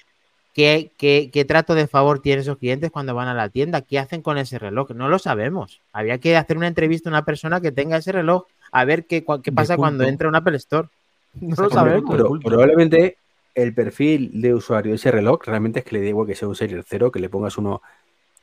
¿Qué, 0.54 0.92
qué, 0.98 1.30
qué 1.34 1.44
trato 1.44 1.76
de 1.76 1.86
favor 1.86 2.20
tienen 2.20 2.40
esos 2.40 2.58
clientes 2.58 2.90
cuando 2.90 3.14
van 3.14 3.28
a 3.28 3.34
la 3.34 3.50
tienda? 3.50 3.82
¿Qué 3.82 4.00
hacen 4.00 4.22
con 4.22 4.38
ese 4.38 4.58
reloj? 4.58 4.92
No 4.92 5.10
lo 5.10 5.20
sabemos. 5.20 5.82
Habría 5.92 6.18
que 6.20 6.38
hacer 6.38 6.56
una 6.56 6.68
entrevista 6.68 7.10
a 7.10 7.12
una 7.12 7.26
persona 7.26 7.60
que 7.60 7.74
tenga 7.74 7.98
ese 7.98 8.14
reloj 8.14 8.46
a 8.72 8.86
ver 8.86 9.06
qué, 9.06 9.22
pasa 9.54 9.76
cuando 9.76 10.06
entra 10.06 10.28
a 10.28 10.30
un 10.30 10.36
Apple 10.36 10.56
Store. 10.58 10.88
No 11.42 11.56
lo 11.62 11.70
sabemos. 11.70 12.10
Pero 12.10 12.40
probablemente 12.42 13.18
el 13.54 13.74
perfil 13.74 14.42
de 14.42 14.54
usuario 14.54 14.92
de 14.92 14.96
ese 14.96 15.12
reloj 15.12 15.42
realmente 15.46 15.80
es 15.80 15.86
que 15.86 15.96
le 15.98 16.02
da 16.02 16.08
igual 16.08 16.28
que 16.28 16.36
sea 16.36 16.48
un 16.48 16.56
Series 16.56 16.86
cero, 16.88 17.12
que 17.12 17.20
le 17.20 17.28
pongas 17.28 17.58
uno, 17.58 17.82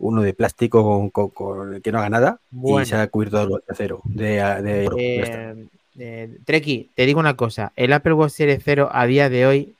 uno 0.02 0.20
de 0.20 0.34
plástico 0.34 0.82
con, 0.82 1.10
con- 1.10 1.30
con- 1.30 1.80
que 1.80 1.92
no 1.92 1.98
haga 1.98 2.10
nada 2.10 2.38
Bueno. 2.50 2.82
y 2.82 2.86
se 2.86 2.96
ha 2.96 3.06
cubierto 3.06 3.46
de 3.46 3.62
cero, 3.74 4.00
de, 4.04 4.24
de. 4.62 4.88
Eh, 4.98 5.66
eh, 5.98 6.36
Treki, 6.44 6.90
te 6.94 7.06
digo 7.06 7.20
una 7.20 7.34
cosa. 7.36 7.72
El 7.76 7.92
Apple 7.92 8.14
Watch 8.14 8.32
Series 8.32 8.62
0 8.64 8.90
a 8.92 9.06
día 9.06 9.28
de 9.30 9.46
hoy, 9.46 9.74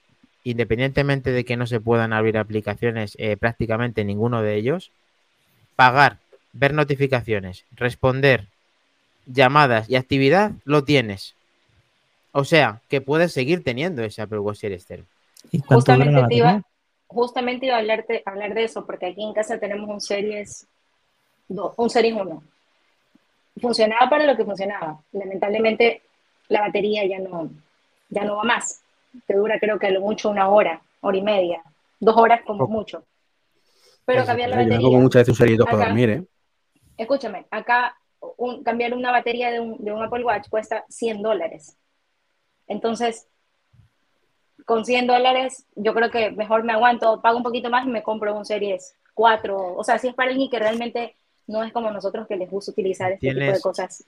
independientemente 0.44 1.32
de 1.32 1.44
que 1.44 1.56
no 1.56 1.66
se 1.66 1.80
puedan 1.80 2.12
abrir 2.12 2.38
aplicaciones 2.38 3.14
eh, 3.18 3.36
prácticamente 3.36 4.04
ninguno 4.04 4.42
de 4.42 4.54
ellos, 4.54 4.92
pagar, 5.74 6.18
ver 6.52 6.72
notificaciones, 6.72 7.64
responder 7.74 8.46
llamadas 9.26 9.90
y 9.90 9.96
actividad, 9.96 10.52
lo 10.64 10.84
tienes. 10.84 11.34
O 12.30 12.44
sea, 12.44 12.80
que 12.88 13.00
puedes 13.00 13.32
seguir 13.32 13.64
teniendo 13.64 14.02
ese 14.04 14.22
Apple 14.22 14.38
Watch 14.38 14.58
Series 14.58 14.84
0. 14.86 15.02
¿Y 15.50 15.58
cuánto 15.60 15.92
dura 15.92 16.04
la 16.04 16.04
Justamente 16.04 16.28
te 16.28 16.36
iba? 16.36 16.62
Justamente 17.12 17.66
iba 17.66 17.76
a 17.76 17.78
hablarte, 17.78 18.22
hablar 18.24 18.54
de 18.54 18.64
eso, 18.64 18.84
porque 18.86 19.06
aquí 19.06 19.22
en 19.22 19.32
casa 19.34 19.58
tenemos 19.58 19.88
un 19.88 20.00
Series 20.00 20.66
2, 21.48 21.74
un 21.76 21.90
Series 21.90 22.14
1. 22.14 22.42
Funcionaba 23.60 24.08
para 24.08 24.24
lo 24.26 24.36
que 24.36 24.44
funcionaba. 24.44 25.00
Lamentablemente, 25.12 26.02
la 26.48 26.62
batería 26.62 27.04
ya 27.06 27.18
no, 27.18 27.50
ya 28.08 28.24
no 28.24 28.36
va 28.36 28.44
más. 28.44 28.82
Te 29.26 29.34
dura, 29.34 29.58
creo 29.58 29.78
que 29.78 29.88
a 29.88 29.90
lo 29.90 30.00
mucho 30.00 30.30
una 30.30 30.48
hora, 30.48 30.80
hora 31.02 31.16
y 31.16 31.22
media, 31.22 31.62
dos 32.00 32.16
horas 32.16 32.40
como 32.46 32.66
mucho. 32.66 33.04
Pero 34.06 34.24
cambiar 34.24 34.48
la 34.50 34.56
Yo 34.56 34.62
batería. 34.62 34.80
pongo 34.88 35.00
muchas 35.00 35.20
veces 35.20 35.28
un 35.28 35.36
Series 35.36 35.58
2 35.58 35.66
para 35.68 35.84
dormir, 35.84 36.10
¿eh? 36.10 36.24
Escúchame, 36.96 37.46
acá 37.50 37.96
un- 38.36 38.62
cambiar 38.64 38.94
una 38.94 39.10
batería 39.12 39.50
de 39.50 39.60
un, 39.60 39.82
de 39.84 39.92
un 39.92 40.02
Apple 40.02 40.24
Watch 40.24 40.48
cuesta 40.48 40.84
100 40.88 41.20
dólares. 41.22 41.76
Entonces, 42.66 43.28
con 44.66 44.84
100 44.84 45.06
dólares, 45.06 45.66
yo 45.76 45.94
creo 45.94 46.10
que 46.10 46.30
mejor 46.32 46.64
me 46.64 46.72
aguanto, 46.72 47.20
pago 47.20 47.36
un 47.38 47.42
poquito 47.42 47.70
más 47.70 47.86
y 47.86 47.90
me 47.90 48.02
compro 48.02 48.36
un 48.36 48.44
Series 48.44 48.94
4. 49.14 49.74
O 49.74 49.84
sea, 49.84 49.98
si 49.98 50.08
es 50.08 50.14
para 50.14 50.30
alguien 50.30 50.50
que 50.50 50.58
realmente 50.58 51.16
no 51.46 51.62
es 51.64 51.72
como 51.72 51.90
nosotros 51.90 52.26
que 52.28 52.36
les 52.36 52.50
gusta 52.50 52.70
utilizar 52.72 53.12
este 53.12 53.28
tipo 53.34 53.52
de 53.52 53.60
cosas. 53.60 54.04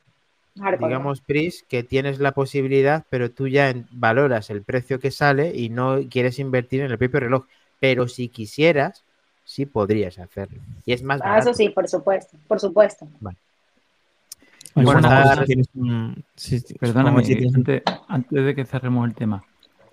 Digamos, 0.78 1.20
Pris, 1.20 1.64
que 1.68 1.82
tienes 1.82 2.20
la 2.20 2.30
posibilidad, 2.32 3.04
pero 3.10 3.30
tú 3.30 3.48
ya 3.48 3.74
valoras 3.90 4.50
el 4.50 4.62
precio 4.62 5.00
que 5.00 5.10
sale 5.10 5.52
y 5.54 5.68
no 5.68 5.98
quieres 6.08 6.38
invertir 6.38 6.82
en 6.82 6.90
el 6.92 6.98
propio 6.98 7.20
reloj. 7.20 7.46
Pero 7.80 8.06
si 8.06 8.28
quisieras, 8.28 9.04
sí 9.44 9.66
podrías 9.66 10.18
hacerlo. 10.18 10.60
Y 10.86 10.92
es 10.92 11.02
más 11.02 11.20
Ah, 11.20 11.30
barato. 11.30 11.50
eso 11.50 11.56
sí, 11.58 11.70
por 11.70 11.88
supuesto, 11.88 12.38
por 12.46 12.60
supuesto. 12.60 13.08
Pues 14.74 14.86
Bueno, 14.86 15.08
tienes 15.46 15.68
un- 15.74 16.24
sí, 16.34 16.58
sí, 16.58 16.74
Perdóname, 16.74 17.10
como 17.10 17.24
si 17.24 17.36
tienes 17.36 17.52
un- 17.52 17.60
antes, 17.60 17.82
antes 18.08 18.44
de 18.44 18.54
que 18.54 18.64
cerremos 18.64 19.08
el 19.08 19.14
tema. 19.14 19.44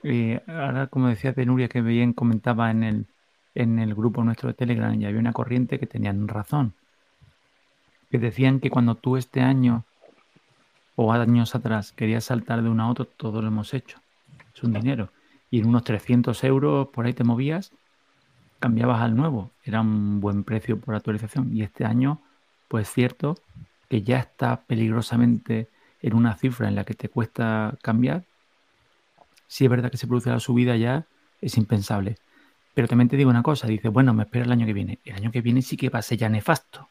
Eh, 0.03 0.41
ahora, 0.47 0.87
como 0.87 1.07
decía 1.07 1.33
de 1.33 1.45
Nuria, 1.45 1.67
que 1.67 1.81
bien 1.81 2.13
comentaba 2.13 2.71
en 2.71 2.83
el, 2.83 3.05
en 3.55 3.79
el 3.79 3.93
grupo 3.95 4.23
nuestro 4.23 4.49
de 4.49 4.53
Telegram, 4.55 4.99
y 4.99 5.05
había 5.05 5.19
una 5.19 5.33
corriente 5.33 5.79
que 5.79 5.87
tenían 5.87 6.27
razón. 6.27 6.73
Que 8.09 8.19
decían 8.19 8.59
que 8.59 8.69
cuando 8.69 8.95
tú 8.95 9.17
este 9.17 9.41
año 9.41 9.85
o 10.95 11.13
años 11.13 11.55
atrás 11.55 11.93
querías 11.93 12.25
saltar 12.25 12.61
de 12.61 12.69
uno 12.69 12.83
a 12.83 12.89
otro, 12.89 13.05
todo 13.05 13.41
lo 13.41 13.47
hemos 13.47 13.73
hecho. 13.73 13.99
Es 14.53 14.63
un 14.63 14.73
dinero. 14.73 15.09
Y 15.49 15.59
en 15.59 15.67
unos 15.67 15.83
300 15.83 16.43
euros 16.43 16.89
por 16.89 17.05
ahí 17.05 17.13
te 17.13 17.23
movías, 17.23 17.71
cambiabas 18.59 19.01
al 19.01 19.15
nuevo. 19.15 19.51
Era 19.63 19.81
un 19.81 20.21
buen 20.21 20.43
precio 20.43 20.79
por 20.79 20.95
actualización. 20.95 21.55
Y 21.55 21.63
este 21.63 21.85
año, 21.85 22.21
pues 22.67 22.87
es 22.87 22.93
cierto 22.93 23.37
que 23.89 24.01
ya 24.03 24.19
está 24.19 24.61
peligrosamente 24.61 25.67
en 26.01 26.15
una 26.15 26.35
cifra 26.35 26.67
en 26.67 26.75
la 26.75 26.83
que 26.83 26.93
te 26.93 27.09
cuesta 27.09 27.77
cambiar. 27.81 28.23
Si 29.51 29.65
es 29.65 29.69
verdad 29.69 29.91
que 29.91 29.97
se 29.97 30.07
produce 30.07 30.29
la 30.29 30.39
subida 30.39 30.77
ya, 30.77 31.07
es 31.41 31.57
impensable. 31.57 32.15
Pero 32.73 32.87
también 32.87 33.09
te 33.09 33.17
digo 33.17 33.29
una 33.29 33.43
cosa, 33.43 33.67
dice, 33.67 33.89
bueno, 33.89 34.13
me 34.13 34.23
espero 34.23 34.45
el 34.45 34.51
año 34.53 34.65
que 34.65 34.71
viene. 34.71 34.99
El 35.03 35.15
año 35.15 35.29
que 35.29 35.41
viene 35.41 35.61
sí 35.61 35.75
que 35.75 35.89
va 35.89 35.99
a 35.99 36.01
ser 36.01 36.19
ya 36.19 36.29
nefasto. 36.29 36.87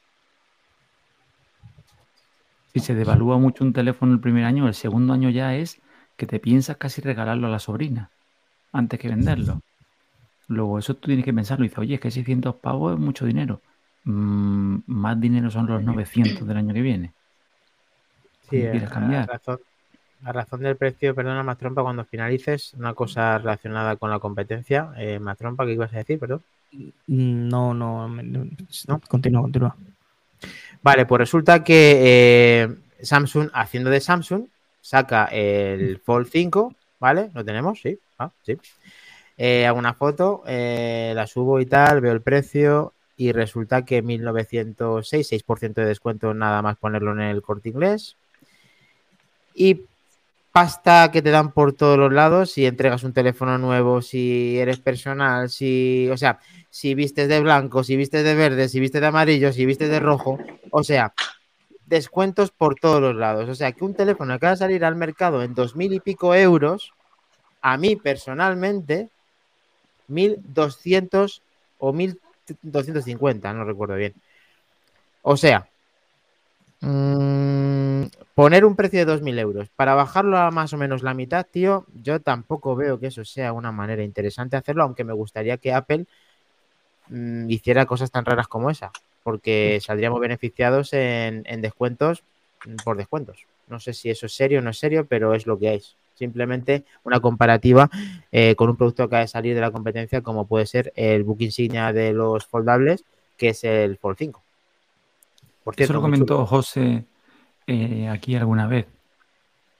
Si 2.74 2.80
se 2.80 2.94
devalúa 2.94 3.38
mucho 3.38 3.64
un 3.64 3.72
teléfono 3.72 4.12
el 4.12 4.20
primer 4.20 4.44
año, 4.44 4.68
el 4.68 4.74
segundo 4.74 5.14
año 5.14 5.30
ya 5.30 5.54
es 5.54 5.80
que 6.18 6.26
te 6.26 6.38
piensas 6.38 6.76
casi 6.76 7.00
regalarlo 7.00 7.46
a 7.46 7.50
la 7.50 7.60
sobrina 7.60 8.10
antes 8.72 9.00
que 9.00 9.08
venderlo. 9.08 9.62
Luego 10.48 10.78
eso 10.78 10.92
tú 10.92 11.06
tienes 11.06 11.24
que 11.24 11.32
pensarlo 11.32 11.62
dices, 11.62 11.78
oye, 11.78 11.94
es 11.94 12.00
que 12.00 12.10
600 12.10 12.56
pavos 12.56 12.92
es 12.92 13.00
mucho 13.00 13.24
dinero. 13.24 13.62
Mm, 14.04 14.80
más 14.84 15.18
dinero 15.18 15.50
son 15.50 15.66
los 15.66 15.82
900 15.82 16.46
del 16.46 16.58
año 16.58 16.74
que 16.74 16.82
viene. 16.82 17.14
Sí, 18.50 18.62
a, 18.66 18.84
cambiar. 18.84 19.28
razón, 19.28 19.60
a 20.24 20.32
razón 20.32 20.60
del 20.60 20.76
precio, 20.76 21.14
perdona, 21.14 21.42
más 21.42 21.58
trompa, 21.58 21.82
cuando 21.82 22.04
finalices, 22.04 22.74
una 22.74 22.94
cosa 22.94 23.38
relacionada 23.38 23.96
con 23.96 24.10
la 24.10 24.18
competencia. 24.18 24.92
Eh, 24.96 25.18
más 25.18 25.38
trompa, 25.38 25.64
¿qué 25.64 25.72
ibas 25.72 25.92
a 25.92 25.98
decir, 25.98 26.18
perdón? 26.18 26.42
No, 27.06 27.74
no, 27.74 28.08
no, 28.08 28.46
¿No? 28.86 29.00
Continúa, 29.08 29.42
continúa. 29.42 29.76
Vale, 30.82 31.06
pues 31.06 31.18
resulta 31.18 31.64
que 31.64 31.98
eh, 32.00 32.68
Samsung, 33.02 33.50
haciendo 33.52 33.90
de 33.90 34.00
Samsung, 34.00 34.46
saca 34.80 35.26
el 35.26 35.98
Fold 35.98 36.28
5, 36.30 36.74
¿vale? 36.98 37.30
¿Lo 37.34 37.44
tenemos? 37.44 37.80
Sí, 37.80 37.98
ah, 38.18 38.30
sí. 38.42 38.58
Eh, 39.36 39.66
hago 39.66 39.78
una 39.78 39.94
foto, 39.94 40.42
eh, 40.46 41.12
la 41.14 41.26
subo 41.26 41.60
y 41.60 41.66
tal, 41.66 42.00
veo 42.00 42.12
el 42.12 42.20
precio 42.20 42.92
y 43.16 43.32
resulta 43.32 43.84
que 43.84 44.02
1906, 44.02 45.28
6% 45.46 45.74
de 45.74 45.86
descuento 45.86 46.34
nada 46.34 46.62
más 46.62 46.76
ponerlo 46.76 47.12
en 47.12 47.20
el 47.20 47.42
corte 47.42 47.70
inglés. 47.70 48.16
y 49.54 49.82
pasta 50.52 51.10
que 51.12 51.22
te 51.22 51.30
dan 51.30 51.52
por 51.52 51.72
todos 51.72 51.98
los 51.98 52.12
lados 52.12 52.52
si 52.52 52.66
entregas 52.66 53.04
un 53.04 53.12
teléfono 53.12 53.58
nuevo, 53.58 54.02
si 54.02 54.58
eres 54.58 54.78
personal, 54.78 55.48
si, 55.48 56.08
o 56.10 56.16
sea, 56.16 56.40
si 56.70 56.94
vistes 56.94 57.28
de 57.28 57.40
blanco, 57.40 57.84
si 57.84 57.96
vistes 57.96 58.24
de 58.24 58.34
verde, 58.34 58.68
si 58.68 58.80
vistes 58.80 59.00
de 59.00 59.06
amarillo, 59.06 59.52
si 59.52 59.64
vistes 59.66 59.90
de 59.90 60.00
rojo, 60.00 60.38
o 60.70 60.82
sea, 60.82 61.12
descuentos 61.86 62.50
por 62.50 62.76
todos 62.76 63.00
los 63.00 63.16
lados. 63.16 63.48
O 63.48 63.54
sea, 63.54 63.72
que 63.72 63.84
un 63.84 63.94
teléfono 63.94 64.38
que 64.38 64.46
va 64.46 64.52
a 64.52 64.56
salir 64.56 64.84
al 64.84 64.96
mercado 64.96 65.42
en 65.42 65.54
dos 65.54 65.76
mil 65.76 65.92
y 65.92 66.00
pico 66.00 66.34
euros, 66.34 66.92
a 67.62 67.76
mí 67.76 67.96
personalmente, 67.96 69.08
1200 70.08 71.42
o 71.78 71.92
1250, 71.92 73.52
no 73.52 73.64
recuerdo 73.64 73.94
bien. 73.96 74.14
O 75.22 75.36
sea, 75.36 75.69
mmm, 76.80 78.04
poner 78.34 78.64
un 78.64 78.76
precio 78.76 78.98
de 79.00 79.04
2.000 79.04 79.38
euros 79.38 79.68
para 79.76 79.94
bajarlo 79.94 80.38
a 80.38 80.50
más 80.50 80.72
o 80.72 80.78
menos 80.78 81.02
la 81.02 81.14
mitad, 81.14 81.46
tío, 81.50 81.86
yo 81.94 82.20
tampoco 82.20 82.76
veo 82.76 82.98
que 82.98 83.08
eso 83.08 83.24
sea 83.24 83.52
una 83.52 83.72
manera 83.72 84.02
interesante 84.02 84.56
de 84.56 84.60
hacerlo, 84.60 84.84
aunque 84.84 85.04
me 85.04 85.12
gustaría 85.12 85.58
que 85.58 85.72
Apple 85.72 86.06
mmm, 87.08 87.50
hiciera 87.50 87.86
cosas 87.86 88.10
tan 88.10 88.24
raras 88.24 88.48
como 88.48 88.70
esa, 88.70 88.90
porque 89.22 89.80
saldríamos 89.82 90.20
beneficiados 90.20 90.92
en, 90.92 91.44
en, 91.46 91.60
descuentos 91.60 92.22
por 92.84 92.96
descuentos. 92.96 93.46
No 93.68 93.80
sé 93.80 93.92
si 93.92 94.10
eso 94.10 94.26
es 94.26 94.34
serio 94.34 94.58
o 94.58 94.62
no 94.62 94.70
es 94.70 94.78
serio, 94.78 95.06
pero 95.06 95.34
es 95.34 95.46
lo 95.46 95.58
que 95.58 95.68
hay. 95.68 95.82
Simplemente 96.14 96.84
una 97.04 97.20
comparativa 97.20 97.88
eh, 98.30 98.54
con 98.54 98.68
un 98.68 98.76
producto 98.76 99.04
que 99.04 99.06
acaba 99.06 99.20
de 99.22 99.28
salir 99.28 99.54
de 99.54 99.60
la 99.62 99.70
competencia, 99.70 100.20
como 100.20 100.46
puede 100.46 100.66
ser 100.66 100.92
el 100.96 101.22
book 101.24 101.40
insignia 101.40 101.92
de 101.92 102.12
los 102.12 102.46
foldables, 102.46 103.04
que 103.38 103.50
es 103.50 103.64
el 103.64 103.96
Fold 103.96 104.18
5. 104.18 104.42
Por 105.70 105.76
cierto, 105.76 105.92
eso 105.92 106.00
lo 106.00 106.02
comentó 106.02 106.46
José 106.46 107.06
eh, 107.68 108.08
aquí 108.08 108.34
alguna 108.34 108.66
vez. 108.66 108.88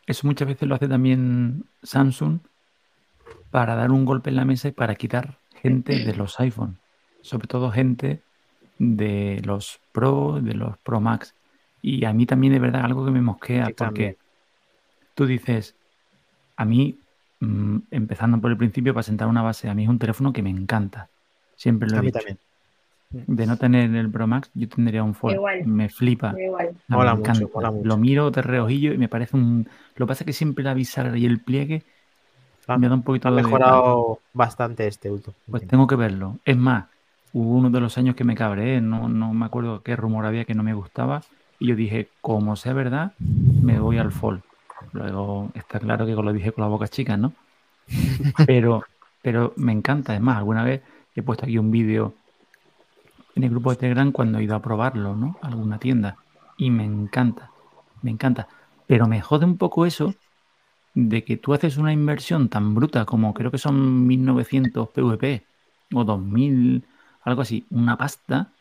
Eso 0.06 0.24
muchas 0.28 0.46
veces 0.46 0.68
lo 0.68 0.76
hace 0.76 0.86
también 0.86 1.64
Samsung 1.82 2.38
para 3.50 3.74
dar 3.74 3.90
un 3.90 4.04
golpe 4.04 4.30
en 4.30 4.36
la 4.36 4.44
mesa 4.44 4.68
y 4.68 4.70
para 4.70 4.94
quitar 4.94 5.38
gente 5.60 6.04
de 6.04 6.14
los 6.14 6.38
iPhone, 6.38 6.78
sobre 7.22 7.48
todo 7.48 7.72
gente 7.72 8.22
de 8.78 9.42
los 9.44 9.80
Pro, 9.90 10.38
de 10.40 10.54
los 10.54 10.78
Pro 10.78 11.00
Max. 11.00 11.34
Y 11.82 12.04
a 12.04 12.12
mí 12.12 12.24
también 12.24 12.52
de 12.52 12.60
verdad 12.60 12.84
algo 12.84 13.04
que 13.04 13.10
me 13.10 13.20
mosquea, 13.20 13.64
porque 13.64 13.74
también. 13.74 14.16
tú 15.14 15.26
dices, 15.26 15.74
a 16.56 16.64
mí, 16.64 17.00
mmm, 17.40 17.78
empezando 17.90 18.40
por 18.40 18.52
el 18.52 18.56
principio, 18.56 18.94
para 18.94 19.02
sentar 19.02 19.26
una 19.26 19.42
base, 19.42 19.68
a 19.68 19.74
mí 19.74 19.82
es 19.82 19.88
un 19.88 19.98
teléfono 19.98 20.32
que 20.32 20.42
me 20.42 20.50
encanta. 20.50 21.08
Siempre 21.56 21.88
lo 21.88 21.96
he 21.96 21.98
a 21.98 22.02
mí 22.02 22.12
dicho. 22.12 22.18
también. 22.20 22.38
De 23.10 23.44
no 23.46 23.56
tener 23.56 23.94
el 23.94 24.10
Pro 24.10 24.26
Max, 24.28 24.50
yo 24.54 24.68
tendría 24.68 25.02
un 25.02 25.14
Fold. 25.14 25.34
Igual. 25.34 25.66
Me 25.66 25.88
flipa. 25.88 26.32
Igual. 26.40 26.68
Mucho, 26.86 26.96
mola 27.54 27.70
mucho. 27.72 27.82
Lo 27.84 27.96
miro 27.96 28.30
de 28.30 28.40
reojillo 28.42 28.92
y 28.92 28.98
me 28.98 29.08
parece 29.08 29.36
un. 29.36 29.68
Lo 29.96 30.06
que 30.06 30.08
pasa 30.08 30.22
es 30.22 30.26
que 30.26 30.32
siempre 30.32 30.62
la 30.64 30.74
bisagra 30.74 31.16
y 31.18 31.26
el 31.26 31.40
pliegue 31.40 31.82
Ah, 32.68 32.78
me 32.78 32.88
da 32.88 32.94
un 32.94 33.02
poquito 33.02 33.26
Ha 33.26 33.32
de. 33.32 33.42
mejorado 33.42 34.20
bastante 34.32 34.86
este 34.86 35.10
último. 35.10 35.34
Pues 35.50 35.66
tengo 35.66 35.88
que 35.88 35.96
verlo. 35.96 36.38
Es 36.44 36.56
más, 36.56 36.84
hubo 37.32 37.56
uno 37.56 37.68
de 37.70 37.80
los 37.80 37.98
años 37.98 38.14
que 38.14 38.22
me 38.22 38.36
cabré, 38.36 38.80
no, 38.80 39.08
no 39.08 39.34
me 39.34 39.46
acuerdo 39.46 39.82
qué 39.82 39.96
rumor 39.96 40.24
había 40.24 40.44
que 40.44 40.54
no 40.54 40.62
me 40.62 40.74
gustaba. 40.74 41.22
Y 41.58 41.66
yo 41.66 41.74
dije, 41.74 42.08
como 42.20 42.54
sea 42.54 42.72
verdad, 42.74 43.12
me 43.18 43.80
voy 43.80 43.98
al 43.98 44.12
Fold. 44.12 44.42
Luego 44.92 45.50
está 45.54 45.80
claro 45.80 46.06
que 46.06 46.12
lo 46.12 46.32
dije 46.32 46.52
con 46.52 46.62
la 46.62 46.68
boca 46.68 46.86
chica, 46.86 47.16
¿no? 47.16 47.32
Pero, 48.46 48.84
pero 49.20 49.52
me 49.56 49.72
encanta. 49.72 50.14
Es 50.14 50.20
más, 50.20 50.36
alguna 50.38 50.62
vez 50.62 50.80
he 51.16 51.22
puesto 51.22 51.44
aquí 51.44 51.58
un 51.58 51.72
vídeo 51.72 52.14
en 53.34 53.44
el 53.44 53.50
grupo 53.50 53.70
de 53.70 53.76
Telegram 53.76 54.12
cuando 54.12 54.38
he 54.38 54.44
ido 54.44 54.56
a 54.56 54.62
probarlo, 54.62 55.16
¿no? 55.16 55.36
A 55.42 55.48
alguna 55.48 55.78
tienda. 55.78 56.16
Y 56.56 56.70
me 56.70 56.84
encanta, 56.84 57.50
me 58.02 58.10
encanta. 58.10 58.48
Pero 58.86 59.06
me 59.06 59.20
jode 59.20 59.44
un 59.44 59.56
poco 59.56 59.86
eso 59.86 60.14
de 60.94 61.24
que 61.24 61.36
tú 61.36 61.54
haces 61.54 61.76
una 61.76 61.92
inversión 61.92 62.48
tan 62.48 62.74
bruta 62.74 63.04
como 63.04 63.32
creo 63.32 63.50
que 63.50 63.58
son 63.58 64.06
1900 64.06 64.88
PVP 64.88 65.44
o 65.94 66.04
2000, 66.04 66.84
algo 67.22 67.42
así, 67.42 67.66
una 67.70 67.96
pasta, 67.96 68.52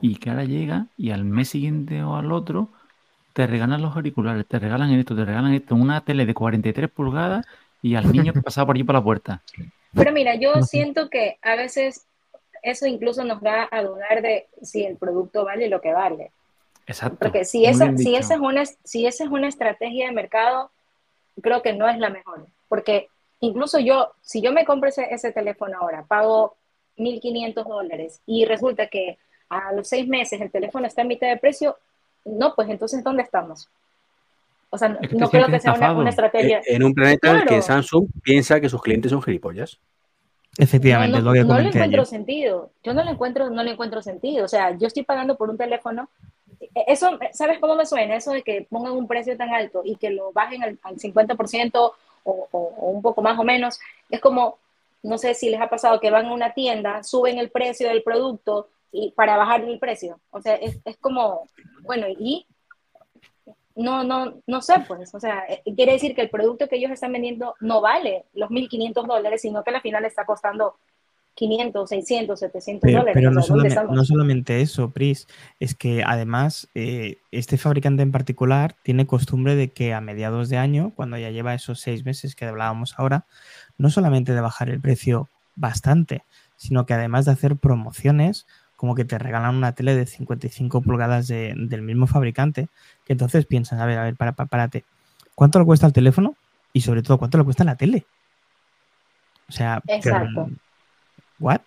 y 0.00 0.16
que 0.16 0.30
ahora 0.30 0.44
llega 0.44 0.86
y 0.96 1.10
al 1.10 1.24
mes 1.24 1.48
siguiente 1.48 2.02
o 2.02 2.16
al 2.16 2.32
otro 2.32 2.68
te 3.32 3.46
regalan 3.46 3.82
los 3.82 3.96
auriculares, 3.96 4.46
te 4.46 4.58
regalan 4.58 4.92
esto, 4.92 5.16
te 5.16 5.24
regalan 5.24 5.54
esto, 5.54 5.74
una 5.74 6.02
tele 6.02 6.24
de 6.26 6.34
43 6.34 6.90
pulgadas 6.90 7.46
y 7.82 7.96
al 7.96 8.10
niño 8.12 8.32
que 8.32 8.42
pasaba 8.42 8.66
por 8.66 8.76
allí 8.76 8.84
por 8.84 8.94
la 8.94 9.02
puerta. 9.02 9.42
Pero 9.92 10.12
mira, 10.12 10.34
yo 10.36 10.62
siento 10.62 11.08
que 11.08 11.38
a 11.42 11.56
veces 11.56 12.06
eso 12.64 12.86
incluso 12.86 13.22
nos 13.24 13.40
da 13.42 13.68
a 13.70 13.82
dudar 13.82 14.22
de 14.22 14.48
si 14.62 14.84
el 14.84 14.96
producto 14.96 15.44
vale 15.44 15.68
lo 15.68 15.80
que 15.80 15.92
vale. 15.92 16.32
Exacto. 16.86 17.18
Porque 17.20 17.44
si 17.44 17.66
esa, 17.66 17.96
si, 17.96 18.16
esa 18.16 18.34
es 18.34 18.40
una, 18.40 18.64
si 18.66 19.06
esa 19.06 19.24
es 19.24 19.30
una 19.30 19.48
estrategia 19.48 20.06
de 20.06 20.12
mercado, 20.12 20.70
creo 21.40 21.62
que 21.62 21.74
no 21.74 21.88
es 21.88 21.98
la 21.98 22.08
mejor. 22.08 22.46
Porque 22.68 23.08
incluso 23.40 23.78
yo, 23.78 24.12
si 24.22 24.40
yo 24.40 24.52
me 24.52 24.64
compro 24.64 24.88
ese, 24.88 25.06
ese 25.10 25.30
teléfono 25.30 25.78
ahora, 25.78 26.04
pago 26.04 26.56
1.500 26.96 27.64
dólares 27.64 28.20
y 28.26 28.46
resulta 28.46 28.86
que 28.86 29.18
a 29.50 29.72
los 29.72 29.86
seis 29.86 30.08
meses 30.08 30.40
el 30.40 30.50
teléfono 30.50 30.86
está 30.86 31.02
en 31.02 31.08
mitad 31.08 31.28
de 31.28 31.36
precio, 31.36 31.76
no, 32.24 32.54
pues 32.54 32.68
entonces 32.70 33.04
¿dónde 33.04 33.22
estamos? 33.22 33.68
O 34.70 34.78
sea, 34.78 34.88
no, 34.88 34.98
Es 35.00 35.08
que 35.08 35.14
te 35.14 35.20
no 35.20 35.28
creo 35.28 35.46
que 35.48 35.60
sea 35.60 35.74
una, 35.74 35.92
una 35.92 36.10
estrategia. 36.10 36.62
En 36.64 36.82
un 36.82 36.94
planeta 36.94 37.30
en 37.30 37.36
el 37.36 37.44
que. 37.46 37.62
Samsung 37.62 38.08
piensa 38.22 38.60
que 38.60 38.68
sus 38.68 38.82
clientes 38.82 39.10
son 39.10 39.22
gilipollas. 39.22 39.78
Efectivamente, 40.58 41.18
no, 41.18 41.24
lo 41.24 41.32
que 41.32 41.44
no 41.44 41.58
le 41.58 41.68
encuentro 41.68 42.02
ayer. 42.02 42.06
sentido. 42.06 42.70
Yo 42.82 42.94
no 42.94 43.02
le 43.02 43.10
encuentro, 43.10 43.50
no 43.50 43.62
le 43.62 43.72
encuentro 43.72 44.02
sentido. 44.02 44.44
O 44.44 44.48
sea, 44.48 44.76
yo 44.76 44.86
estoy 44.86 45.02
pagando 45.02 45.36
por 45.36 45.50
un 45.50 45.56
teléfono. 45.56 46.08
E, 46.60 46.84
Eso, 46.86 47.18
¿sabes 47.32 47.58
cómo 47.58 47.74
me 47.74 47.86
suena? 47.86 48.16
Eso 48.16 48.32
de 48.32 48.42
que 48.42 48.66
pongan 48.70 48.92
un 48.92 49.08
precio 49.08 49.36
tan 49.36 49.52
alto 49.52 49.82
y 49.84 49.96
que 49.96 50.10
lo 50.10 50.32
bajen 50.32 50.62
al, 50.62 50.78
al 50.82 50.96
50% 50.96 51.70
o, 51.74 51.92
o, 52.24 52.48
o 52.50 52.90
un 52.90 53.02
poco 53.02 53.22
más 53.22 53.38
o 53.38 53.44
menos. 53.44 53.78
Es 54.10 54.20
como, 54.20 54.58
no 55.02 55.18
sé 55.18 55.34
si 55.34 55.50
les 55.50 55.60
ha 55.60 55.68
pasado 55.68 56.00
que 56.00 56.10
van 56.10 56.26
a 56.26 56.32
una 56.32 56.54
tienda, 56.54 57.02
suben 57.02 57.38
el 57.38 57.50
precio 57.50 57.88
del 57.88 58.02
producto 58.02 58.68
y 58.92 59.10
para 59.10 59.36
bajar 59.36 59.62
el 59.62 59.78
precio. 59.78 60.20
O 60.30 60.40
sea, 60.40 60.54
es, 60.54 60.78
es 60.84 60.96
como, 60.98 61.48
bueno, 61.82 62.06
y 62.08 62.46
no, 63.76 64.04
no, 64.04 64.40
no 64.46 64.62
sé, 64.62 64.74
pues, 64.86 65.14
o 65.14 65.20
sea, 65.20 65.44
eh, 65.48 65.62
quiere 65.74 65.92
decir 65.92 66.14
que 66.14 66.22
el 66.22 66.30
producto 66.30 66.68
que 66.68 66.76
ellos 66.76 66.90
están 66.90 67.12
vendiendo 67.12 67.54
no 67.60 67.80
vale 67.80 68.24
los 68.34 68.50
1.500 68.50 69.06
dólares, 69.06 69.42
sino 69.42 69.64
que 69.64 69.70
al 69.70 69.80
final 69.80 70.04
está 70.04 70.24
costando 70.24 70.76
500, 71.34 71.88
600, 71.88 72.38
700 72.38 72.80
Pero, 72.82 72.98
dólares. 73.00 73.14
pero 73.14 73.30
no 73.92 74.04
solamente 74.04 74.60
eso, 74.60 74.90
Pris, 74.90 75.26
es 75.58 75.74
que 75.74 76.04
además 76.06 76.68
eh, 76.74 77.18
este 77.32 77.58
fabricante 77.58 78.02
en 78.02 78.12
particular 78.12 78.76
tiene 78.84 79.06
costumbre 79.06 79.56
de 79.56 79.72
que 79.72 79.92
a 79.92 80.00
mediados 80.00 80.48
de 80.48 80.58
año, 80.58 80.92
cuando 80.94 81.18
ya 81.18 81.30
lleva 81.30 81.54
esos 81.54 81.80
seis 81.80 82.04
meses 82.04 82.36
que 82.36 82.44
hablábamos 82.44 82.94
ahora, 82.98 83.26
no 83.78 83.90
solamente 83.90 84.32
de 84.32 84.40
bajar 84.40 84.70
el 84.70 84.80
precio 84.80 85.28
bastante, 85.56 86.22
sino 86.56 86.86
que 86.86 86.94
además 86.94 87.24
de 87.24 87.32
hacer 87.32 87.56
promociones, 87.56 88.46
como 88.84 88.94
que 88.94 89.06
te 89.06 89.16
regalan 89.16 89.54
una 89.54 89.72
tele 89.72 89.94
de 89.96 90.04
55 90.04 90.82
pulgadas 90.82 91.26
de- 91.26 91.54
del 91.56 91.80
mismo 91.80 92.06
fabricante, 92.06 92.68
que 93.06 93.14
entonces 93.14 93.46
piensan, 93.46 93.80
a 93.80 93.86
ver, 93.86 93.96
a 93.98 94.04
ver, 94.04 94.14
para, 94.14 94.32
para, 94.32 94.46
párate, 94.46 94.84
¿cuánto 95.34 95.58
le 95.58 95.64
cuesta 95.64 95.86
el 95.86 95.94
teléfono? 95.94 96.36
Y 96.74 96.82
sobre 96.82 97.00
todo, 97.02 97.16
¿cuánto 97.16 97.38
le 97.38 97.44
cuesta 97.44 97.64
la 97.64 97.76
tele? 97.76 98.04
O 99.48 99.52
sea, 99.52 99.80
Exacto. 99.86 100.50
¿what? 101.38 101.62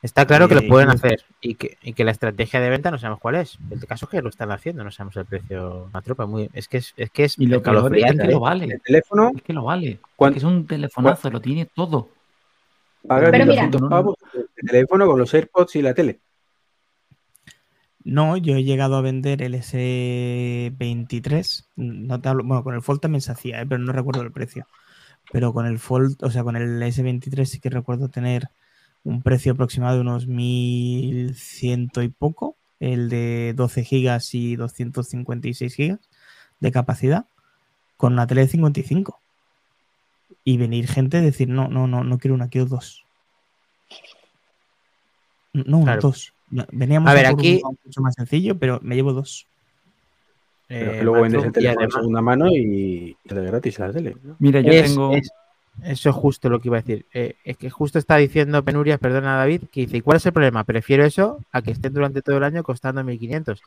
Está 0.00 0.26
claro 0.28 0.46
que 0.46 0.54
Eh, 0.54 0.62
lo 0.62 0.68
pueden 0.68 0.90
yo- 0.90 0.94
hacer 0.94 1.24
y 1.40 1.56
que, 1.56 1.76
y 1.82 1.92
que 1.92 2.04
la 2.04 2.12
estrategia 2.12 2.60
de 2.60 2.70
venta 2.70 2.92
no 2.92 2.98
sabemos 2.98 3.18
cuál 3.20 3.34
es. 3.34 3.58
El 3.68 3.84
caso 3.84 4.04
es 4.06 4.10
que 4.12 4.22
lo 4.22 4.28
están 4.28 4.52
haciendo, 4.52 4.84
no 4.84 4.92
sabemos 4.92 5.16
el 5.16 5.24
precio 5.26 5.90
a 5.92 6.00
tropa. 6.02 6.24
Muy, 6.26 6.48
es 6.52 6.68
que 6.68 6.76
es, 6.76 6.94
es 6.96 7.10
que 7.10 7.24
es 7.24 7.36
Y 7.36 7.46
lo 7.48 7.56
es 7.56 7.62
que 7.64 7.70
¿eh? 7.70 8.28
lo 8.30 8.38
vale. 8.38 8.66
El 8.74 8.80
teléfono 8.80 9.32
Es 9.34 9.42
que 9.42 9.52
lo 9.52 9.64
vale. 9.64 9.88
Es 9.90 9.98
¿Cuán- 10.14 10.34
que 10.34 10.38
es 10.38 10.44
un 10.44 10.68
telefonazo, 10.68 11.30
lo 11.30 11.40
tiene 11.40 11.66
todo. 11.66 12.10
paga 13.08 13.32
Pero 13.32 13.46
mira. 13.46 13.62
1.200 13.64 13.88
pavos 13.88 14.16
el 14.34 14.66
teléfono 14.68 15.06
con 15.06 15.18
los 15.18 15.34
AirPods 15.34 15.74
y 15.76 15.82
la 15.82 15.94
tele. 15.94 16.20
No, 18.10 18.36
yo 18.38 18.56
he 18.56 18.64
llegado 18.64 18.96
a 18.96 19.02
vender 19.02 19.42
el 19.42 19.54
S23. 19.54 21.68
No 21.76 22.18
te 22.20 22.28
hablo- 22.30 22.42
bueno, 22.44 22.64
con 22.64 22.74
el 22.74 22.80
Fold 22.82 23.00
también 23.00 23.20
se 23.20 23.32
hacía, 23.32 23.60
¿eh? 23.60 23.66
pero 23.66 23.80
no 23.82 23.92
recuerdo 23.92 24.22
el 24.22 24.32
precio. 24.32 24.66
Pero 25.30 25.52
con 25.52 25.66
el 25.66 25.78
Fold, 25.78 26.24
o 26.24 26.30
sea, 26.30 26.42
con 26.42 26.56
el 26.56 26.82
S23 26.82 27.44
sí 27.44 27.60
que 27.60 27.68
recuerdo 27.68 28.08
tener 28.08 28.48
un 29.04 29.20
precio 29.22 29.52
aproximado 29.52 29.96
de 29.96 30.00
unos 30.00 30.26
1100 30.26 31.90
y 32.02 32.08
poco. 32.08 32.56
El 32.80 33.10
de 33.10 33.52
12 33.56 33.84
gigas 33.84 34.34
y 34.34 34.56
256 34.56 35.74
gigas 35.74 36.00
de 36.60 36.72
capacidad. 36.72 37.26
Con 37.98 38.14
una 38.14 38.26
tele 38.26 38.40
de 38.42 38.48
55. 38.48 39.20
Y 40.44 40.56
venir 40.56 40.88
gente 40.88 41.18
a 41.18 41.20
decir, 41.20 41.48
no, 41.50 41.68
no, 41.68 41.86
no, 41.86 42.04
no 42.04 42.16
quiero 42.18 42.34
una, 42.34 42.48
quiero 42.48 42.66
dos. 42.68 43.04
No, 45.52 45.76
una, 45.78 45.84
Claro. 45.92 46.00
dos. 46.02 46.32
No, 46.50 46.64
Veníamos 46.72 47.10
A 47.10 47.14
ver, 47.14 47.26
aquí- 47.26 47.60
uno 47.62 47.76
mucho 47.84 48.00
más 48.00 48.14
sencillo, 48.14 48.56
pero 48.58 48.78
me 48.82 48.94
llevo 48.94 49.12
dos. 49.12 49.46
Pero 50.66 50.92
Eh, 50.92 50.98
que 50.98 51.02
luego 51.04 51.22
vendes 51.22 51.44
el 51.44 51.52
teléfono 51.52 51.78
de 51.78 51.84
además- 51.84 51.94
segunda 51.94 52.20
mano 52.22 52.46
y 52.50 53.16
te 53.26 53.34
gratis 53.40 53.78
la 53.78 53.92
tele. 53.92 54.16
¿no? 54.22 54.36
Mira, 54.38 54.60
yo 54.60 54.70
Es- 54.72 54.90
tengo. 54.90 55.12
es- 55.14 55.30
eso 55.84 56.10
es 56.10 56.14
justo 56.14 56.48
lo 56.50 56.60
que 56.60 56.68
iba 56.68 56.78
a 56.78 56.80
decir. 56.82 57.06
Eh, 57.14 57.36
es 57.44 57.56
que 57.56 57.70
justo 57.70 57.98
está 57.98 58.16
diciendo 58.16 58.62
Penurias, 58.64 58.98
perdona 59.00 59.36
David, 59.36 59.62
que 59.72 59.80
dice, 59.82 59.96
¿y 59.98 60.00
cuál 60.02 60.18
es 60.18 60.26
el 60.26 60.32
problema? 60.32 60.64
Prefiero 60.64 61.04
eso 61.04 61.38
a 61.52 61.62
que 61.62 61.70
estén 61.70 61.92
durante 61.94 62.20
todo 62.22 62.36
el 62.36 62.44
año 62.44 62.62
costando 62.62 63.02
1.500. 63.02 63.60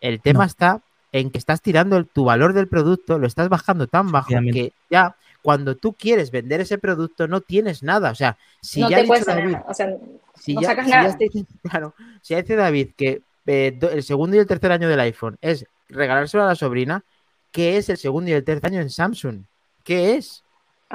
El 0.00 0.20
tema 0.20 0.40
No. 0.40 0.46
está 0.46 0.80
en 1.12 1.30
que 1.30 1.38
estás 1.38 1.60
tirando 1.62 1.96
el- 1.96 2.06
tu 2.06 2.24
valor 2.24 2.52
del 2.52 2.66
producto, 2.66 3.18
lo 3.18 3.26
estás 3.28 3.48
bajando 3.48 3.86
tan 3.86 4.10
bajo 4.10 4.30
que 4.52 4.72
ya 4.90 5.14
cuando 5.44 5.76
tú 5.76 5.92
quieres 5.92 6.30
vender 6.30 6.62
ese 6.62 6.78
producto 6.78 7.28
no 7.28 7.42
tienes 7.42 7.82
nada. 7.82 8.10
O 8.10 8.14
sea, 8.14 8.38
si 8.62 8.80
no 8.80 8.88
ya 8.88 9.02
te 9.02 9.06
cuesta 9.06 9.34
David, 9.34 9.52
nada. 9.52 9.66
O 9.68 9.74
sea, 9.74 9.94
si 10.40 10.54
no 10.54 10.62
ya, 10.62 10.68
sacas 10.68 10.84
si 10.86 10.90
ya 10.90 10.96
nada. 10.96 11.08
está 11.10 11.18
diciendo- 11.18 11.50
claro, 11.70 11.94
si 12.22 12.32
ya 12.34 12.40
dice 12.40 12.56
David 12.56 12.88
que 12.96 13.20
eh, 13.46 13.76
do- 13.78 13.90
el 13.90 14.02
segundo 14.02 14.36
y 14.36 14.38
el 14.38 14.46
tercer 14.46 14.72
año 14.72 14.88
del 14.88 15.00
iPhone 15.00 15.36
es 15.42 15.66
regalárselo 15.90 16.44
a 16.44 16.46
la 16.46 16.54
sobrina, 16.54 17.04
¿qué 17.52 17.76
es 17.76 17.90
el 17.90 17.98
segundo 17.98 18.30
y 18.30 18.32
el 18.32 18.42
tercer 18.42 18.70
año 18.72 18.80
en 18.80 18.88
Samsung? 18.88 19.42
¿Qué 19.84 20.14
es? 20.14 20.42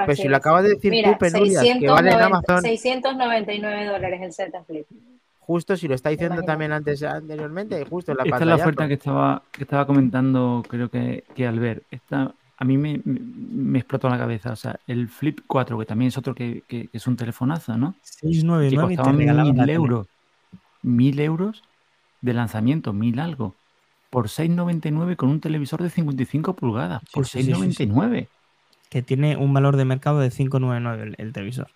Pues 0.04 0.18
si 0.18 0.26
lo 0.28 0.36
acabas 0.36 0.64
de 0.64 0.70
decir 0.70 0.90
Mira, 0.90 1.12
tú, 1.12 1.18
Penurias, 1.18 1.62
que 1.62 1.88
vale 1.88 2.10
en 2.10 2.18
690 2.18 2.26
Amazon, 2.26 2.62
699 2.62 3.84
dólares 3.86 4.20
el 4.22 4.32
Z 4.32 4.64
Flip. 4.64 4.86
justo 5.40 5.76
si 5.76 5.86
lo 5.88 5.94
está 5.94 6.10
diciendo 6.10 6.42
también 6.42 6.72
antes 6.72 7.02
anteriormente, 7.02 7.84
justo 7.84 8.12
en 8.12 8.18
la 8.18 8.24
Esta 8.24 8.36
es 8.38 8.46
la 8.46 8.54
oferta 8.56 8.88
que 8.88 8.94
estaba, 8.94 9.42
que 9.52 9.62
estaba 9.64 9.86
comentando, 9.86 10.62
creo 10.68 10.88
que, 10.90 11.24
que 11.34 11.46
Albert. 11.46 11.82
Esta, 11.90 12.32
a 12.60 12.64
mí 12.64 12.76
me, 12.78 13.00
me- 13.04 13.20
me 13.20 13.78
explotó 13.78 14.08
la 14.08 14.18
cabeza. 14.18 14.52
O 14.52 14.56
sea, 14.56 14.78
el 14.86 15.08
Flip 15.08 15.40
4, 15.46 15.78
que 15.78 15.86
también 15.86 16.08
es 16.08 16.18
otro 16.18 16.34
que, 16.34 16.62
que- 16.68 16.88
que 16.88 16.96
es 16.96 17.06
un 17.06 17.16
telefonazo, 17.16 17.76
¿no? 17.76 17.92
Que 17.94 17.98
699 18.04 18.66
y 18.66 18.70
te 18.70 18.76
costaba 18.76 19.16
regalaban 19.16 19.56
la 19.56 19.62
mil 19.64 19.70
euros. 19.74 20.06
Mil 20.82 21.18
euros 21.20 21.62
de 22.20 22.34
lanzamiento, 22.34 22.92
mil 22.92 23.18
algo. 23.18 23.54
Por 24.10 24.28
6,99 24.28 25.16
con 25.16 25.30
un 25.30 25.40
televisor 25.40 25.82
de 25.82 25.90
55 25.90 26.54
pulgadas. 26.54 27.02
Por 27.12 27.26
Sí, 27.26 27.42
sí, 27.42 27.54
sí, 27.54 27.60
sí, 27.62 27.72
sí. 27.72 27.86
6,99. 27.86 28.28
Que 28.90 29.02
tiene 29.02 29.36
un 29.36 29.52
valor 29.54 29.76
de 29.76 29.84
mercado 29.84 30.18
de 30.20 30.30
599 30.30 31.02
el, 31.02 31.14
el 31.18 31.32
televisor. 31.32 31.68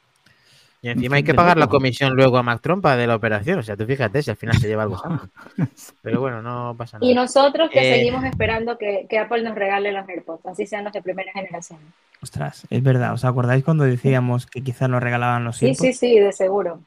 Y 0.85 0.91
encima 0.91 1.17
hay 1.17 1.23
que 1.23 1.33
pagar 1.33 1.57
la 1.57 1.67
comisión 1.67 2.15
luego 2.15 2.37
a 2.37 2.43
Mac 2.43 2.61
Trompa 2.61 2.95
de 2.95 3.07
la 3.07 3.17
operación. 3.17 3.59
O 3.59 3.63
sea, 3.63 3.75
tú 3.75 3.87
fíjate 3.87 4.23
si 4.23 4.29
al 4.31 4.37
final 4.37 4.59
se 4.59 4.69
lleva 4.69 4.83
algo 4.83 4.99
Samsung. 4.99 5.31
Pero 6.03 6.21
bueno, 6.21 6.43
no 6.43 6.75
pasa 6.77 6.99
nada. 6.99 7.11
Y 7.11 7.15
nosotros 7.15 7.71
que 7.71 7.81
Eh. 7.81 7.95
seguimos 7.97 8.23
esperando 8.25 8.77
que, 8.77 9.07
que 9.09 9.19
Apple 9.19 9.43
nos 9.45 9.55
regale 9.55 9.93
los 9.93 10.07
AirPods, 10.07 10.45
así 10.45 10.67
sean 10.67 10.85
los 10.85 10.93
de 10.93 11.01
primera 11.01 11.33
generación. 11.33 11.79
Ostras, 12.21 12.67
es 12.69 12.83
verdad. 12.83 13.15
¿Os 13.15 13.25
acordáis 13.25 13.65
cuando 13.65 13.85
decíamos 13.85 14.45
que 14.45 14.61
quizás 14.63 14.91
nos 14.91 15.03
regalaban 15.03 15.43
los 15.45 15.57
Sí, 15.57 15.69
AirPods? 15.69 15.81
sí, 15.87 15.93
sí, 15.95 16.19
de 16.21 16.33
seguro. 16.35 16.81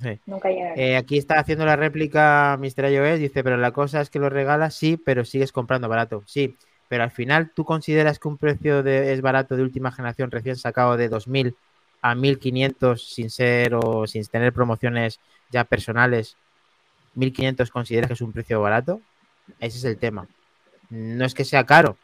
Sí. 0.00 0.20
Nunca 0.26 0.48
llegaron. 0.50 0.78
Eh, 0.78 0.96
aquí 0.96 1.18
está 1.18 1.40
haciendo 1.40 1.66
la 1.66 1.74
réplica 1.74 2.56
Mr. 2.60 2.92
iOS, 2.92 3.18
dice, 3.18 3.42
pero 3.42 3.56
la 3.56 3.72
cosa 3.72 4.00
es 4.02 4.08
que 4.08 4.20
lo 4.20 4.30
regalas, 4.30 4.74
sí, 4.74 4.96
pero 5.04 5.24
sigues 5.24 5.50
comprando 5.50 5.88
barato. 5.88 6.22
Sí, 6.26 6.54
pero 6.88 7.02
al 7.02 7.10
final 7.10 7.50
tú 7.52 7.64
consideras 7.64 8.20
que 8.20 8.28
un 8.28 8.38
precio 8.38 8.84
de, 8.84 9.12
es 9.12 9.20
barato 9.20 9.56
de 9.56 9.62
última 9.64 9.90
generación 9.90 10.30
recién 10.30 10.54
sacado 10.54 10.96
de 10.96 11.08
2000 11.08 11.56
a 12.02 12.14
1500 12.14 13.08
sin 13.08 13.30
ser 13.30 13.74
o 13.74 14.06
sin 14.06 14.24
tener 14.26 14.52
promociones 14.52 15.20
ya 15.50 15.64
personales. 15.64 16.36
1500 17.14 17.70
consideras 17.70 18.08
que 18.08 18.14
es 18.14 18.20
un 18.20 18.32
precio 18.32 18.60
barato? 18.60 19.00
Ese 19.58 19.78
es 19.78 19.84
el 19.84 19.98
tema. 19.98 20.28
No 20.90 21.24
es 21.24 21.34
que 21.34 21.44
sea 21.44 21.64
caro, 21.64 21.96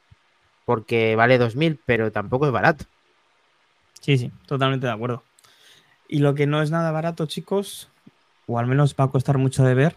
porque 0.65 1.17
vale 1.17 1.39
2000, 1.39 1.79
pero 1.85 2.11
tampoco 2.11 2.47
es 2.47 2.53
barato. 2.53 2.85
Sí, 4.01 4.19
sí, 4.19 4.33
totalmente 4.47 4.87
de 4.87 4.93
acuerdo. 4.93 5.23
Y 6.09 6.19
lo 6.19 6.35
que 6.35 6.47
no 6.47 6.63
es 6.63 6.71
nada 6.71 6.91
barato, 6.91 7.27
chicos, 7.27 7.89
o 8.47 8.59
al 8.59 8.67
menos 8.67 8.95
va 8.99 9.05
a 9.05 9.11
costar 9.11 9.39
mucho 9.39 9.65
de 9.65 9.75
ver, 9.75 9.97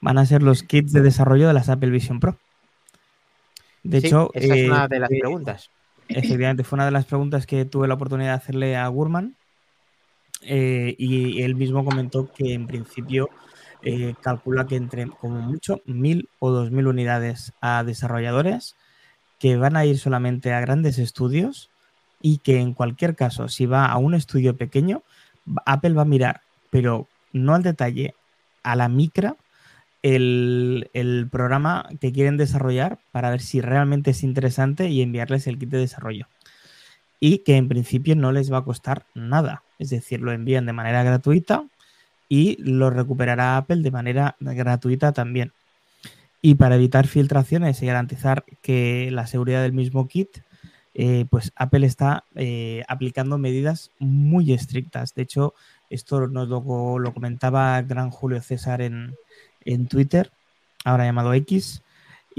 van 0.00 0.18
a 0.18 0.26
ser 0.26 0.42
los 0.42 0.62
kits 0.62 0.92
de 0.92 1.00
desarrollo 1.00 1.48
de 1.48 1.54
las 1.54 1.68
Apple 1.68 1.90
Vision 1.90 2.20
Pro. 2.20 2.36
De 3.82 4.00
Sí, 4.00 4.08
hecho, 4.08 4.30
esa 4.34 4.54
es 4.54 4.60
eh, 4.60 4.66
una 4.66 4.88
de 4.88 4.98
las 4.98 5.10
eh, 5.10 5.18
preguntas. 5.20 5.70
Efectivamente, 6.08 6.64
fue 6.64 6.76
una 6.76 6.86
de 6.86 6.90
las 6.90 7.04
preguntas 7.04 7.46
que 7.46 7.64
tuve 7.64 7.88
la 7.88 7.94
oportunidad 7.94 8.30
de 8.30 8.36
hacerle 8.36 8.76
a 8.76 8.86
Gurman. 8.88 9.34
eh, 10.42 10.94
y 10.98 11.42
él 11.42 11.56
mismo 11.56 11.84
comentó 11.84 12.30
que 12.32 12.54
en 12.54 12.66
principio 12.66 13.28
eh, 13.82 14.14
calcula 14.20 14.66
que 14.66 14.76
entre 14.76 15.08
como 15.08 15.40
mucho 15.40 15.80
mil 15.84 16.28
o 16.38 16.50
dos 16.50 16.70
mil 16.70 16.86
unidades 16.86 17.52
a 17.60 17.84
desarrolladores 17.84 18.76
que 19.38 19.56
van 19.56 19.76
a 19.76 19.84
ir 19.84 19.98
solamente 19.98 20.52
a 20.52 20.60
grandes 20.60 20.98
estudios 20.98 21.70
y 22.20 22.38
que 22.38 22.60
en 22.60 22.74
cualquier 22.74 23.14
caso, 23.14 23.48
si 23.48 23.66
va 23.66 23.86
a 23.86 23.96
un 23.98 24.14
estudio 24.14 24.56
pequeño, 24.56 25.02
Apple 25.64 25.94
va 25.94 26.02
a 26.02 26.06
mirar, 26.06 26.40
pero 26.70 27.06
no 27.32 27.54
al 27.54 27.62
detalle, 27.62 28.14
a 28.62 28.74
la 28.74 28.88
micra, 28.88 29.36
el, 30.02 31.28
programa 31.30 31.88
que 32.00 32.12
quieren 32.12 32.36
desarrollar 32.36 32.98
para 33.12 33.30
ver 33.30 33.40
si 33.40 33.60
realmente 33.60 34.12
es 34.12 34.22
interesante 34.22 34.88
y 34.88 35.02
enviarles 35.02 35.46
el 35.46 35.58
kit 35.58 35.70
de 35.70 35.78
desarrollo. 35.78 36.26
Y 37.20 37.38
que 37.38 37.56
en 37.56 37.68
principio 37.68 38.14
no 38.14 38.32
les 38.32 38.52
va 38.52 38.58
a 38.58 38.64
costar 38.64 39.04
nada. 39.14 39.62
Es 39.78 39.90
decir, 39.90 40.20
lo 40.20 40.32
envían 40.32 40.66
de 40.66 40.72
manera 40.72 41.02
gratuita 41.02 41.64
y 42.28 42.56
lo 42.62 42.90
recuperará 42.90 43.56
Apple 43.56 43.82
de 43.82 43.90
manera 43.90 44.36
gratuita 44.40 45.12
también. 45.12 45.52
Y 46.40 46.54
para 46.54 46.76
evitar 46.76 47.08
filtraciones 47.08 47.82
y 47.82 47.86
garantizar 47.86 48.44
que 48.62 49.10
la 49.10 49.26
seguridad 49.26 49.62
del 49.62 49.72
mismo 49.72 50.06
kit, 50.06 50.28
eh, 50.94 51.24
pues 51.28 51.52
Apple 51.56 51.86
está 51.86 52.24
eh, 52.36 52.84
aplicando 52.86 53.38
medidas 53.38 53.90
muy 53.98 54.52
estrictas. 54.52 55.14
De 55.14 55.22
hecho, 55.22 55.54
esto 55.90 56.28
nos 56.28 56.48
lo, 56.48 56.98
lo 57.00 57.14
comentaba 57.14 57.78
el 57.80 57.86
gran 57.86 58.10
Julio 58.10 58.40
César 58.40 58.80
en, 58.82 59.16
en 59.68 59.86
Twitter, 59.86 60.32
ahora 60.84 61.04
llamado 61.04 61.34
X. 61.34 61.82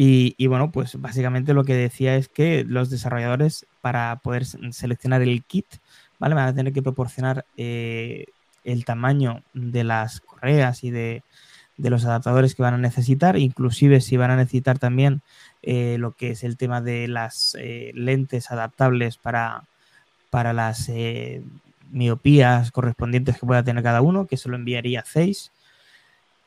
Y, 0.02 0.48
bueno, 0.48 0.72
pues 0.72 0.96
básicamente 1.00 1.54
lo 1.54 1.66
que 1.66 1.74
decía 1.74 2.16
es 2.16 2.30
que 2.30 2.64
los 2.64 2.90
desarrolladores, 2.90 3.66
para 3.82 4.16
poder 4.24 4.46
seleccionar 4.46 5.22
el 5.22 5.44
kit, 5.44 5.66
¿vale? 6.20 6.36
Van 6.36 6.48
a 6.48 6.56
tener 6.56 6.72
que 6.72 6.82
proporcionar 6.82 7.46
eh, 7.58 8.28
el 8.64 8.86
tamaño 8.86 9.44
de 9.54 9.84
las 9.84 10.22
correas 10.22 10.86
y 10.86 10.92
de, 10.92 11.22
de, 11.76 11.90
los 11.90 12.06
adaptadores 12.06 12.56
que 12.56 12.62
van 12.62 12.76
a 12.76 12.78
necesitar, 12.78 13.38
inclusive 13.38 14.00
si 14.00 14.16
van 14.16 14.32
a 14.32 14.38
necesitar 14.38 14.80
también 14.80 15.22
eh, 15.64 15.98
lo 16.00 16.14
que 16.14 16.32
es 16.32 16.46
el 16.46 16.56
tema 16.56 16.80
de 16.80 17.10
las 17.10 17.58
eh, 17.60 17.92
lentes 17.94 18.52
adaptables 18.52 19.18
para, 19.18 19.66
para 20.30 20.54
las 20.54 20.90
miopías 21.92 22.72
correspondientes 22.72 23.38
que 23.38 23.46
pueda 23.46 23.64
tener 23.64 23.84
cada 23.84 24.00
uno, 24.00 24.28
que 24.28 24.38
se 24.38 24.48
lo 24.48 24.56
enviaría 24.56 25.02
a 25.02 25.06
6 25.06 25.52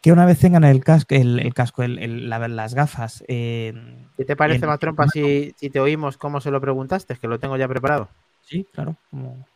que 0.02 0.10
una 0.10 0.26
vez 0.26 0.40
tengan 0.40 0.64
el 0.64 0.82
casco, 0.82 1.14
el, 1.14 1.38
el 1.38 1.54
casco, 1.54 1.84
el, 1.84 1.98
el, 2.00 2.28
la, 2.28 2.48
las 2.48 2.74
gafas. 2.74 3.24
Eh, 3.28 3.72
¿Qué 4.16 4.24
te 4.24 4.34
parece, 4.34 4.66
Matrompa, 4.66 5.06
si, 5.06 5.54
si, 5.56 5.70
te 5.70 5.78
oímos 5.78 6.16
cómo 6.16 6.40
se 6.40 6.50
lo 6.50 6.60
preguntaste? 6.60 7.16
Que 7.16 7.28
lo 7.28 7.38
tengo 7.38 7.56
ya 7.56 7.68
preparado. 7.68 8.08
Sí, 8.44 8.66
claro. 8.72 8.96
Como... 9.10 9.46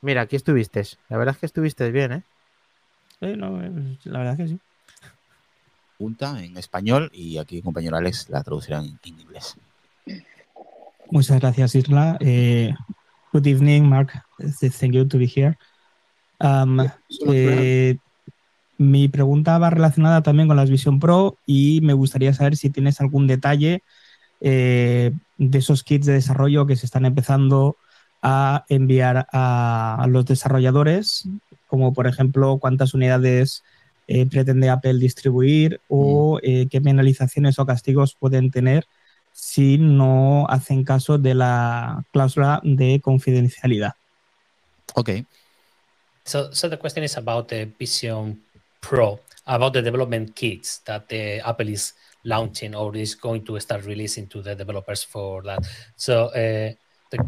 Mira, 0.00 0.22
aquí 0.22 0.34
estuviste. 0.34 0.82
La 1.08 1.16
verdad 1.16 1.36
es 1.36 1.38
que 1.38 1.46
estuviste 1.46 1.88
bien, 1.92 2.12
¿eh? 2.12 2.22
Sí, 3.20 3.36
no, 3.36 3.62
la 4.02 4.18
verdad 4.18 4.32
es 4.32 4.36
que 4.36 4.48
sí. 4.48 4.58
Punta 5.96 6.42
en 6.42 6.56
español 6.56 7.08
y 7.14 7.38
aquí 7.38 7.58
el 7.58 7.62
compañero 7.62 7.96
Alex 7.96 8.28
la 8.30 8.42
traducirá 8.42 8.80
en, 8.80 8.98
en 9.04 9.20
inglés. 9.20 9.56
Muchas 11.08 11.38
gracias, 11.38 11.76
Isla. 11.76 12.16
Eh, 12.18 12.74
good 13.32 13.46
evening, 13.46 13.82
Mark. 13.82 14.10
Thank 14.80 14.94
you 14.94 15.06
to 15.06 15.18
be 15.18 15.26
here. 15.32 15.56
Um, 16.42 16.80
eh, 17.32 17.96
mi 18.78 19.08
pregunta 19.08 19.58
va 19.58 19.70
relacionada 19.70 20.22
también 20.22 20.48
con 20.48 20.56
las 20.56 20.70
Vision 20.70 20.98
Pro 20.98 21.36
y 21.46 21.80
me 21.82 21.92
gustaría 21.92 22.34
saber 22.34 22.56
si 22.56 22.70
tienes 22.70 23.00
algún 23.00 23.26
detalle 23.26 23.82
eh, 24.40 25.12
de 25.38 25.58
esos 25.58 25.84
kits 25.84 26.06
de 26.06 26.14
desarrollo 26.14 26.66
que 26.66 26.76
se 26.76 26.86
están 26.86 27.04
empezando 27.04 27.76
a 28.22 28.64
enviar 28.68 29.28
a, 29.32 30.02
a 30.02 30.06
los 30.08 30.26
desarrolladores, 30.26 31.28
como 31.68 31.92
por 31.92 32.06
ejemplo 32.06 32.58
cuántas 32.58 32.92
unidades 32.94 33.62
eh, 34.08 34.26
pretende 34.26 34.68
Apple 34.68 34.98
distribuir 34.98 35.80
o 35.88 36.40
eh, 36.42 36.66
qué 36.68 36.80
penalizaciones 36.80 37.58
o 37.58 37.66
castigos 37.66 38.16
pueden 38.18 38.50
tener 38.50 38.86
si 39.32 39.78
no 39.78 40.46
hacen 40.48 40.84
caso 40.84 41.18
de 41.18 41.34
la 41.34 42.04
cláusula 42.12 42.60
de 42.64 43.00
confidencialidad. 43.00 43.94
Okay. 44.94 45.24
So, 46.24 46.50
so 46.52 46.68
the 46.68 46.76
question 46.76 47.02
is 47.02 47.16
about 47.16 47.48
the 47.48 47.68
Vision 47.78 48.40
Pro, 48.80 49.18
about 49.46 49.72
the 49.72 49.82
development 49.82 50.36
kits 50.36 50.78
that 50.86 51.08
the 51.08 51.40
Apple 51.46 51.68
is 51.68 51.94
launching 52.24 52.74
or 52.74 52.94
is 52.96 53.14
going 53.14 53.44
to 53.46 53.58
start 53.60 53.84
releasing 53.84 54.26
to 54.28 54.42
the 54.42 54.54
developers 54.54 55.02
for 55.02 55.42
that. 55.42 55.66
So, 55.96 56.26
uh, 56.26 56.72
the, 57.10 57.26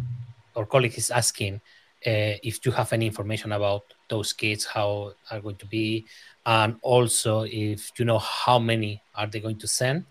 our 0.57 0.66
colleague 0.66 0.97
is 0.97 1.11
asking 1.11 1.61
uh, 2.07 2.36
if 2.42 2.64
you 2.64 2.72
have 2.72 2.92
any 2.92 3.07
information 3.07 3.53
about 3.53 3.82
those 4.09 4.32
kits, 4.32 4.64
how 4.64 5.12
are 5.30 5.40
going 5.40 5.57
to 5.57 5.66
be, 5.66 6.05
and 6.45 6.76
also 6.82 7.42
if 7.42 7.90
you 7.99 8.05
know 8.05 8.18
how 8.18 8.59
many 8.59 9.01
are 9.14 9.26
they 9.26 9.40
going 9.40 9.59
to 9.59 9.66
send, 9.66 10.05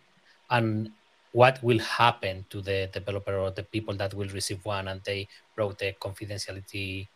and 0.50 0.90
what 1.32 1.62
will 1.64 1.80
happen 1.80 2.46
to 2.50 2.62
the 2.62 2.90
developer 2.94 3.36
or 3.38 3.52
the 3.52 3.64
people 3.64 3.96
that 3.96 4.14
will 4.14 4.28
receive 4.30 4.64
one 4.66 4.88
and 4.88 5.02
they 5.04 5.28
broke 5.56 5.78
the 5.80 5.94
confidentiality 6.00 7.08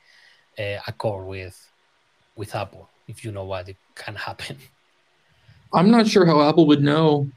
uh, 0.60 0.80
accord 0.88 1.28
with 1.28 1.58
with 2.36 2.56
Apple. 2.56 2.90
If 3.08 3.24
you 3.24 3.32
know 3.32 3.46
what 3.46 3.70
it 3.70 3.78
can 3.96 4.16
happen. 4.16 4.58
I'm 5.74 5.92
not 5.92 6.08
sure 6.08 6.26
how 6.26 6.48
Apple 6.48 6.68
would 6.68 6.82
know 6.82 7.30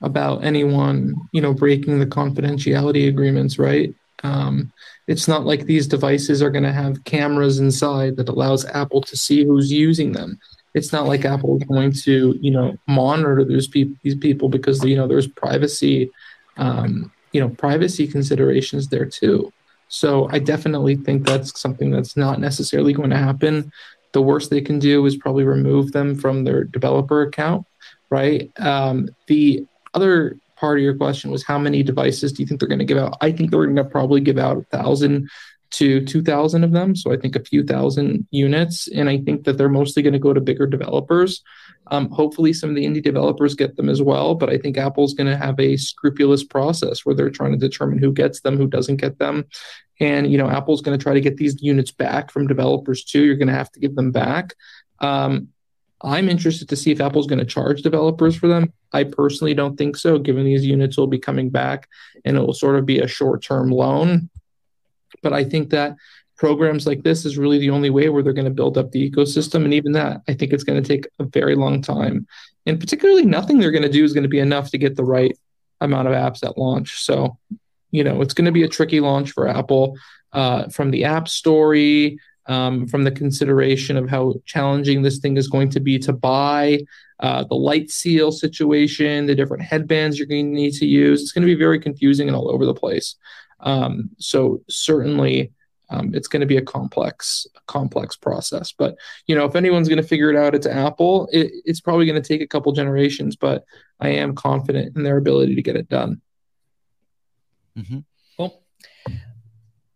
about 0.00 0.44
anyone, 0.44 1.14
you 1.32 1.40
know, 1.40 1.54
breaking 1.54 1.98
the 1.98 2.06
confidentiality 2.06 3.08
agreements, 3.08 3.58
right? 3.58 3.94
Um, 4.22 4.72
it's 5.06 5.28
not 5.28 5.44
like 5.44 5.64
these 5.64 5.86
devices 5.86 6.42
are 6.42 6.50
going 6.50 6.64
to 6.64 6.72
have 6.72 7.04
cameras 7.04 7.58
inside 7.58 8.16
that 8.16 8.28
allows 8.28 8.64
Apple 8.66 9.02
to 9.02 9.16
see 9.16 9.44
who's 9.44 9.70
using 9.70 10.12
them. 10.12 10.38
it's 10.72 10.92
not 10.92 11.06
like 11.06 11.24
Apple 11.24 11.56
is 11.58 11.64
going 11.64 11.92
to, 11.92 12.36
you 12.40 12.50
know, 12.50 12.76
monitor 12.88 13.44
those 13.44 13.68
people, 13.68 13.96
these 14.02 14.16
people 14.16 14.48
because 14.48 14.82
you 14.82 14.96
know 14.96 15.06
there's 15.06 15.28
privacy, 15.28 16.10
um, 16.56 17.12
you 17.32 17.40
know, 17.40 17.48
privacy 17.48 18.08
considerations 18.08 18.88
there 18.88 19.06
too. 19.06 19.52
So 19.94 20.28
I 20.32 20.40
definitely 20.40 20.96
think 20.96 21.24
that's 21.24 21.58
something 21.60 21.92
that's 21.92 22.16
not 22.16 22.40
necessarily 22.40 22.92
going 22.92 23.10
to 23.10 23.16
happen. 23.16 23.70
The 24.10 24.22
worst 24.22 24.50
they 24.50 24.60
can 24.60 24.80
do 24.80 25.06
is 25.06 25.16
probably 25.16 25.44
remove 25.44 25.92
them 25.92 26.16
from 26.16 26.42
their 26.42 26.64
developer 26.64 27.22
account, 27.22 27.64
right? 28.10 28.50
Um, 28.58 29.08
the 29.28 29.64
other 29.94 30.36
part 30.56 30.78
of 30.78 30.82
your 30.82 30.96
question 30.96 31.30
was 31.30 31.44
how 31.44 31.60
many 31.60 31.84
devices 31.84 32.32
do 32.32 32.42
you 32.42 32.46
think 32.48 32.58
they're 32.58 32.68
going 32.68 32.80
to 32.80 32.84
give 32.84 32.98
out? 32.98 33.16
I 33.20 33.30
think 33.30 33.52
they're 33.52 33.66
going 33.66 33.76
to 33.76 33.84
probably 33.84 34.20
give 34.20 34.36
out 34.36 34.56
a 34.56 34.62
thousand 34.76 35.30
to 35.70 36.04
2,000 36.04 36.64
of 36.64 36.72
them. 36.72 36.96
So 36.96 37.12
I 37.12 37.16
think 37.16 37.36
a 37.36 37.44
few 37.44 37.62
thousand 37.62 38.26
units. 38.32 38.88
And 38.88 39.08
I 39.08 39.18
think 39.18 39.44
that 39.44 39.58
they're 39.58 39.68
mostly 39.68 40.02
going 40.02 40.12
to 40.14 40.18
go 40.18 40.32
to 40.32 40.40
bigger 40.40 40.66
developers. 40.66 41.40
Um, 41.88 42.08
hopefully, 42.10 42.52
some 42.52 42.70
of 42.70 42.76
the 42.76 42.84
indie 42.84 43.02
developers 43.02 43.54
get 43.54 43.76
them 43.76 43.88
as 43.88 44.00
well. 44.00 44.34
But 44.34 44.50
I 44.50 44.58
think 44.58 44.78
Apple's 44.78 45.14
going 45.14 45.30
to 45.30 45.36
have 45.36 45.58
a 45.60 45.76
scrupulous 45.76 46.44
process 46.44 47.04
where 47.04 47.14
they're 47.14 47.30
trying 47.30 47.52
to 47.52 47.58
determine 47.58 47.98
who 47.98 48.12
gets 48.12 48.40
them, 48.40 48.56
who 48.56 48.66
doesn't 48.66 48.96
get 48.96 49.18
them. 49.18 49.44
And, 50.00 50.30
you 50.30 50.38
know, 50.38 50.48
Apple's 50.48 50.82
going 50.82 50.98
to 50.98 51.02
try 51.02 51.14
to 51.14 51.20
get 51.20 51.36
these 51.36 51.62
units 51.62 51.90
back 51.90 52.30
from 52.30 52.46
developers 52.46 53.04
too. 53.04 53.24
You're 53.24 53.36
going 53.36 53.48
to 53.48 53.54
have 53.54 53.70
to 53.72 53.80
give 53.80 53.94
them 53.94 54.10
back. 54.10 54.54
Um, 55.00 55.48
I'm 56.02 56.28
interested 56.28 56.68
to 56.68 56.76
see 56.76 56.90
if 56.90 57.00
Apple's 57.00 57.26
going 57.26 57.38
to 57.38 57.44
charge 57.44 57.82
developers 57.82 58.36
for 58.36 58.48
them. 58.48 58.72
I 58.92 59.04
personally 59.04 59.54
don't 59.54 59.76
think 59.76 59.96
so, 59.96 60.18
given 60.18 60.44
these 60.44 60.66
units 60.66 60.96
will 60.96 61.06
be 61.06 61.18
coming 61.18 61.48
back 61.48 61.88
and 62.24 62.36
it 62.36 62.40
will 62.40 62.52
sort 62.52 62.76
of 62.76 62.84
be 62.84 62.98
a 62.98 63.06
short 63.06 63.42
term 63.42 63.70
loan. 63.70 64.28
But 65.22 65.32
I 65.32 65.44
think 65.44 65.70
that 65.70 65.96
programs 66.36 66.86
like 66.86 67.02
this 67.02 67.24
is 67.24 67.38
really 67.38 67.58
the 67.58 67.70
only 67.70 67.90
way 67.90 68.08
where 68.08 68.22
they're 68.22 68.32
going 68.32 68.44
to 68.44 68.50
build 68.50 68.76
up 68.76 68.90
the 68.90 69.10
ecosystem. 69.10 69.64
And 69.64 69.74
even 69.74 69.92
that, 69.92 70.22
I 70.28 70.34
think 70.34 70.52
it's 70.52 70.64
going 70.64 70.82
to 70.82 70.86
take 70.86 71.06
a 71.18 71.24
very 71.24 71.54
long 71.54 71.80
time. 71.80 72.26
And 72.66 72.80
particularly, 72.80 73.24
nothing 73.24 73.58
they're 73.58 73.70
going 73.70 73.82
to 73.82 73.88
do 73.88 74.04
is 74.04 74.12
going 74.12 74.24
to 74.24 74.28
be 74.28 74.40
enough 74.40 74.70
to 74.70 74.78
get 74.78 74.96
the 74.96 75.04
right 75.04 75.36
amount 75.80 76.08
of 76.08 76.14
apps 76.14 76.44
at 76.44 76.58
launch. 76.58 77.02
So, 77.02 77.38
you 77.90 78.02
know, 78.02 78.20
it's 78.22 78.34
going 78.34 78.46
to 78.46 78.52
be 78.52 78.62
a 78.62 78.68
tricky 78.68 79.00
launch 79.00 79.32
for 79.32 79.46
Apple 79.46 79.96
uh, 80.32 80.68
from 80.68 80.90
the 80.90 81.04
App 81.04 81.28
Story 81.28 82.18
um, 82.46 82.86
from 82.86 83.04
the 83.04 83.10
consideration 83.10 83.96
of 83.96 84.08
how 84.08 84.34
challenging 84.44 85.02
this 85.02 85.18
thing 85.18 85.36
is 85.36 85.48
going 85.48 85.70
to 85.70 85.80
be 85.80 85.98
to 86.00 86.12
buy, 86.12 86.80
uh, 87.20 87.44
the 87.44 87.54
light 87.54 87.90
seal 87.90 88.32
situation, 88.32 89.26
the 89.26 89.34
different 89.34 89.62
headbands 89.62 90.18
you're 90.18 90.26
going 90.26 90.50
to 90.50 90.54
need 90.54 90.74
to 90.74 90.86
use. 90.86 91.22
It's 91.22 91.32
going 91.32 91.46
to 91.46 91.52
be 91.52 91.58
very 91.58 91.78
confusing 91.78 92.28
and 92.28 92.36
all 92.36 92.50
over 92.50 92.66
the 92.66 92.74
place. 92.74 93.16
Um, 93.60 94.10
so 94.18 94.62
certainly, 94.68 95.52
um, 95.94 96.14
it's 96.14 96.28
going 96.28 96.40
to 96.40 96.46
be 96.46 96.56
a 96.56 96.62
complex, 96.62 97.46
complex 97.66 98.16
process. 98.16 98.72
But 98.72 98.96
you 99.26 99.34
know, 99.34 99.44
if 99.44 99.56
anyone's 99.56 99.88
going 99.88 100.02
to 100.02 100.08
figure 100.08 100.30
it 100.30 100.36
out, 100.36 100.54
it's 100.54 100.66
Apple. 100.66 101.28
It, 101.32 101.52
it's 101.64 101.80
probably 101.80 102.06
going 102.06 102.20
to 102.20 102.28
take 102.28 102.40
a 102.40 102.46
couple 102.46 102.72
generations, 102.72 103.36
but 103.36 103.64
I 104.00 104.10
am 104.10 104.34
confident 104.34 104.96
in 104.96 105.02
their 105.02 105.16
ability 105.16 105.54
to 105.54 105.62
get 105.62 105.76
it 105.76 105.88
done. 105.88 106.20
Mm-hmm. 107.78 107.98
Oh. 108.38 108.62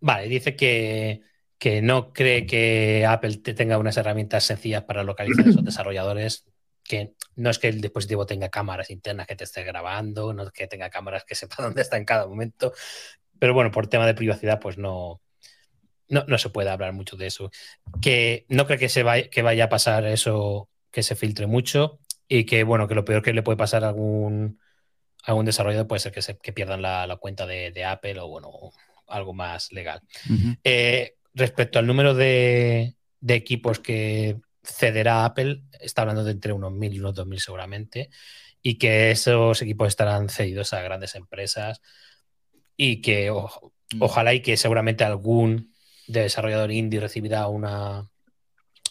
Vale, 0.01 0.29
dice 0.29 0.57
que 0.57 1.23
que 1.59 1.83
no 1.83 2.13
cree 2.13 2.47
que 2.47 3.05
Apple 3.05 3.39
tenga 3.39 3.79
unas 3.79 3.97
herramientas 3.97 4.45
sencillas 4.45 4.85
para 4.85 5.03
localizar 5.03 5.45
a 5.45 5.51
esos 5.51 5.65
desarrolladores, 5.65 6.45
que 6.85 7.15
no 7.35 7.51
es 7.51 7.59
que 7.59 7.67
el 7.67 7.81
dispositivo 7.81 8.27
tenga 8.27 8.49
cámaras 8.49 8.91
internas 8.91 9.27
que 9.27 9.35
te 9.35 9.43
esté 9.43 9.65
grabando, 9.65 10.33
no 10.33 10.45
es 10.45 10.53
que 10.53 10.69
tenga 10.69 10.89
cámaras 10.89 11.25
que 11.25 11.35
sepa 11.35 11.57
dónde 11.65 11.83
está 11.83 11.97
en 11.97 12.05
cada 12.05 12.29
momento, 12.29 12.73
pero 13.41 13.55
bueno, 13.55 13.73
por 13.73 13.89
tema 13.89 14.07
de 14.07 14.15
privacidad, 14.15 14.61
pues 14.61 14.79
no, 14.79 15.21
no, 16.09 16.39
se 16.39 16.51
puede 16.51 16.71
hablar 16.71 16.93
mucho 16.93 17.17
de 17.17 17.27
eso. 17.27 17.51
Que 18.01 18.47
no 18.49 18.67
cree 18.67 18.79
que, 18.79 18.89
se 18.89 19.03
vaya, 19.03 19.29
que 19.29 19.43
vaya 19.43 19.65
a 19.65 19.69
pasar 19.69 20.07
eso, 20.07 20.69
que 20.91 21.03
se 21.03 21.17
filtre 21.17 21.47
mucho 21.47 21.99
y 22.29 22.45
que, 22.45 22.65
bueno, 22.65 22.89
que 22.89 22.95
lo 22.95 23.05
peor 23.05 23.23
que 23.23 23.33
le 23.33 23.43
puede 23.43 23.57
pasar 23.57 23.85
a 23.85 23.89
algún, 23.89 24.61
algún 25.25 25.47
desarrollador 25.47 25.87
puede 25.87 26.01
ser 26.01 26.13
que, 26.13 26.23
se, 26.23 26.35
pierdan 26.35 26.83
la, 26.83 27.17
cuenta 27.21 27.47
de, 27.47 27.85
Apple 27.85 28.21
o, 28.21 28.29
bueno, 28.29 28.51
algo 29.07 29.35
más 29.35 29.73
legal 29.73 30.03
respecto 31.39 31.79
al 31.79 31.87
número 31.87 32.15
de, 32.15 32.95
equipos 33.27 33.79
que 33.79 34.37
cederá 34.63 35.25
Apple, 35.25 35.63
está 35.81 36.03
hablando 36.03 36.25
de 36.25 36.33
entre 36.33 36.53
unos 36.53 36.73
mil 36.73 36.93
y 36.93 37.01
unos 37.01 37.15
dos 37.15 37.27
mil 37.27 37.41
seguramente, 37.41 38.11
y 38.61 38.77
que 38.77 39.11
esos 39.11 39.63
equipos 39.63 39.89
estarán 39.89 40.29
cedidos 40.29 40.73
a 40.73 40.83
grandes 40.83 41.15
empresas 41.15 41.81
y 42.77 43.01
que 43.01 43.31
mm. 43.31 44.03
ojalá 44.03 44.35
y 44.35 44.43
que 44.43 44.57
seguramente 44.57 45.05
algún 45.05 45.73
desarrollador 46.09 46.71
indie 46.71 47.01
recibirá 47.01 47.47
una, 47.49 48.09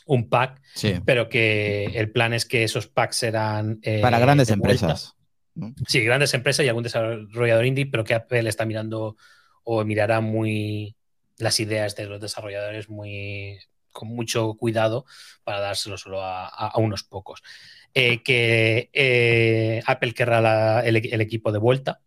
un 0.06 0.30
pack, 0.30 0.62
pero 1.06 1.30
que 1.30 1.86
el 1.86 2.12
plan 2.12 2.34
es 2.34 2.46
que 2.46 2.64
esos 2.64 2.88
packs 2.88 3.18
serán... 3.18 3.80
Eh, 3.82 4.02
Para 4.02 4.20
grandes 4.20 4.50
empresas. 4.50 5.16
Sí, 5.88 6.04
grandes 6.04 6.34
empresas 6.34 6.66
y 6.66 6.70
algún 6.70 6.84
desarrollador 6.84 7.66
indie, 7.66 7.88
pero 7.88 8.04
que 8.04 8.14
Apple 8.14 8.48
está 8.48 8.66
mirando 8.66 9.18
o 9.64 9.84
mirará 9.84 10.22
muy 10.22 10.96
las 11.38 11.60
ideas 11.60 11.96
de 11.96 12.06
los 12.06 12.22
desarrolladores 12.22 12.90
muy 12.90 13.60
con 13.92 14.10
mucho 14.10 14.54
cuidado 14.54 15.06
para 15.44 15.60
dárselo 15.60 15.98
solo 15.98 16.22
a, 16.22 16.72
unos 16.78 17.04
pocos. 17.04 17.42
Eh, 17.94 18.22
que 18.22 18.92
eh, 18.94 19.82
Apple 19.88 20.14
querrá 20.14 20.82
el, 20.82 20.96
equipo 20.96 21.52
de 21.52 21.58
vuelta 21.58 22.02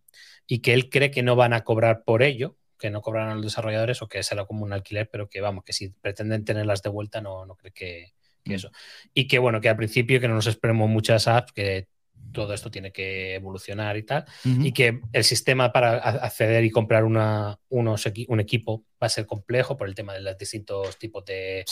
y 0.47 0.61
que 0.61 0.73
él 0.73 0.89
cree 0.89 1.11
que 1.11 1.25
no 1.25 1.35
van 1.35 1.53
a 1.53 1.65
cobrar 1.65 2.05
por 2.05 2.23
ello, 2.23 2.57
que 2.81 2.91
no 2.91 3.03
cobrarán 3.03 3.31
a 3.31 3.35
los 3.37 3.45
desarrolladores 3.45 4.03
o 4.03 4.09
que 4.09 4.23
será 4.23 4.45
como 4.47 4.65
un 4.65 4.73
alquiler, 4.73 5.09
pero 5.11 5.29
que 5.29 5.41
vamos, 5.41 5.63
que 5.65 5.73
si 5.73 5.91
pretenden 5.91 6.45
tenerlas 6.45 6.83
de 6.83 6.89
vuelta 6.89 7.21
no, 7.21 7.47
no 7.47 7.55
cree 7.55 7.73
que, 7.73 8.15
que 8.43 8.53
mm. 8.53 8.57
eso. 8.57 8.71
Y 9.15 9.29
que 9.29 9.39
bueno, 9.39 9.61
que 9.61 9.69
al 9.69 9.77
principio 9.77 10.21
que 10.21 10.29
no 10.29 10.35
nos 10.35 10.47
esperemos 10.47 10.89
muchas 10.89 11.29
apps, 11.29 11.53
que 11.53 11.89
todo 12.33 12.55
esto 12.55 12.71
tiene 12.71 12.93
que 12.93 13.35
evolucionar 13.35 13.97
y 13.97 14.05
tal, 14.05 14.25
y 14.45 14.73
que 14.73 15.01
el 15.13 15.25
sistema 15.25 15.73
para 15.73 15.97
acceder 15.97 16.65
y 16.65 16.71
comprar 16.71 17.05
una, 17.05 17.59
unos, 17.69 18.09
un 18.29 18.41
equipo 18.41 18.85
va 19.03 19.07
a 19.07 19.11
ser 19.11 19.27
complejo 19.27 19.77
por 19.77 19.89
el 19.89 19.95
tema 19.95 20.15
de 20.15 20.21
los 20.21 20.39
distintos 20.39 20.97
tipos 20.99 21.25
de, 21.25 21.65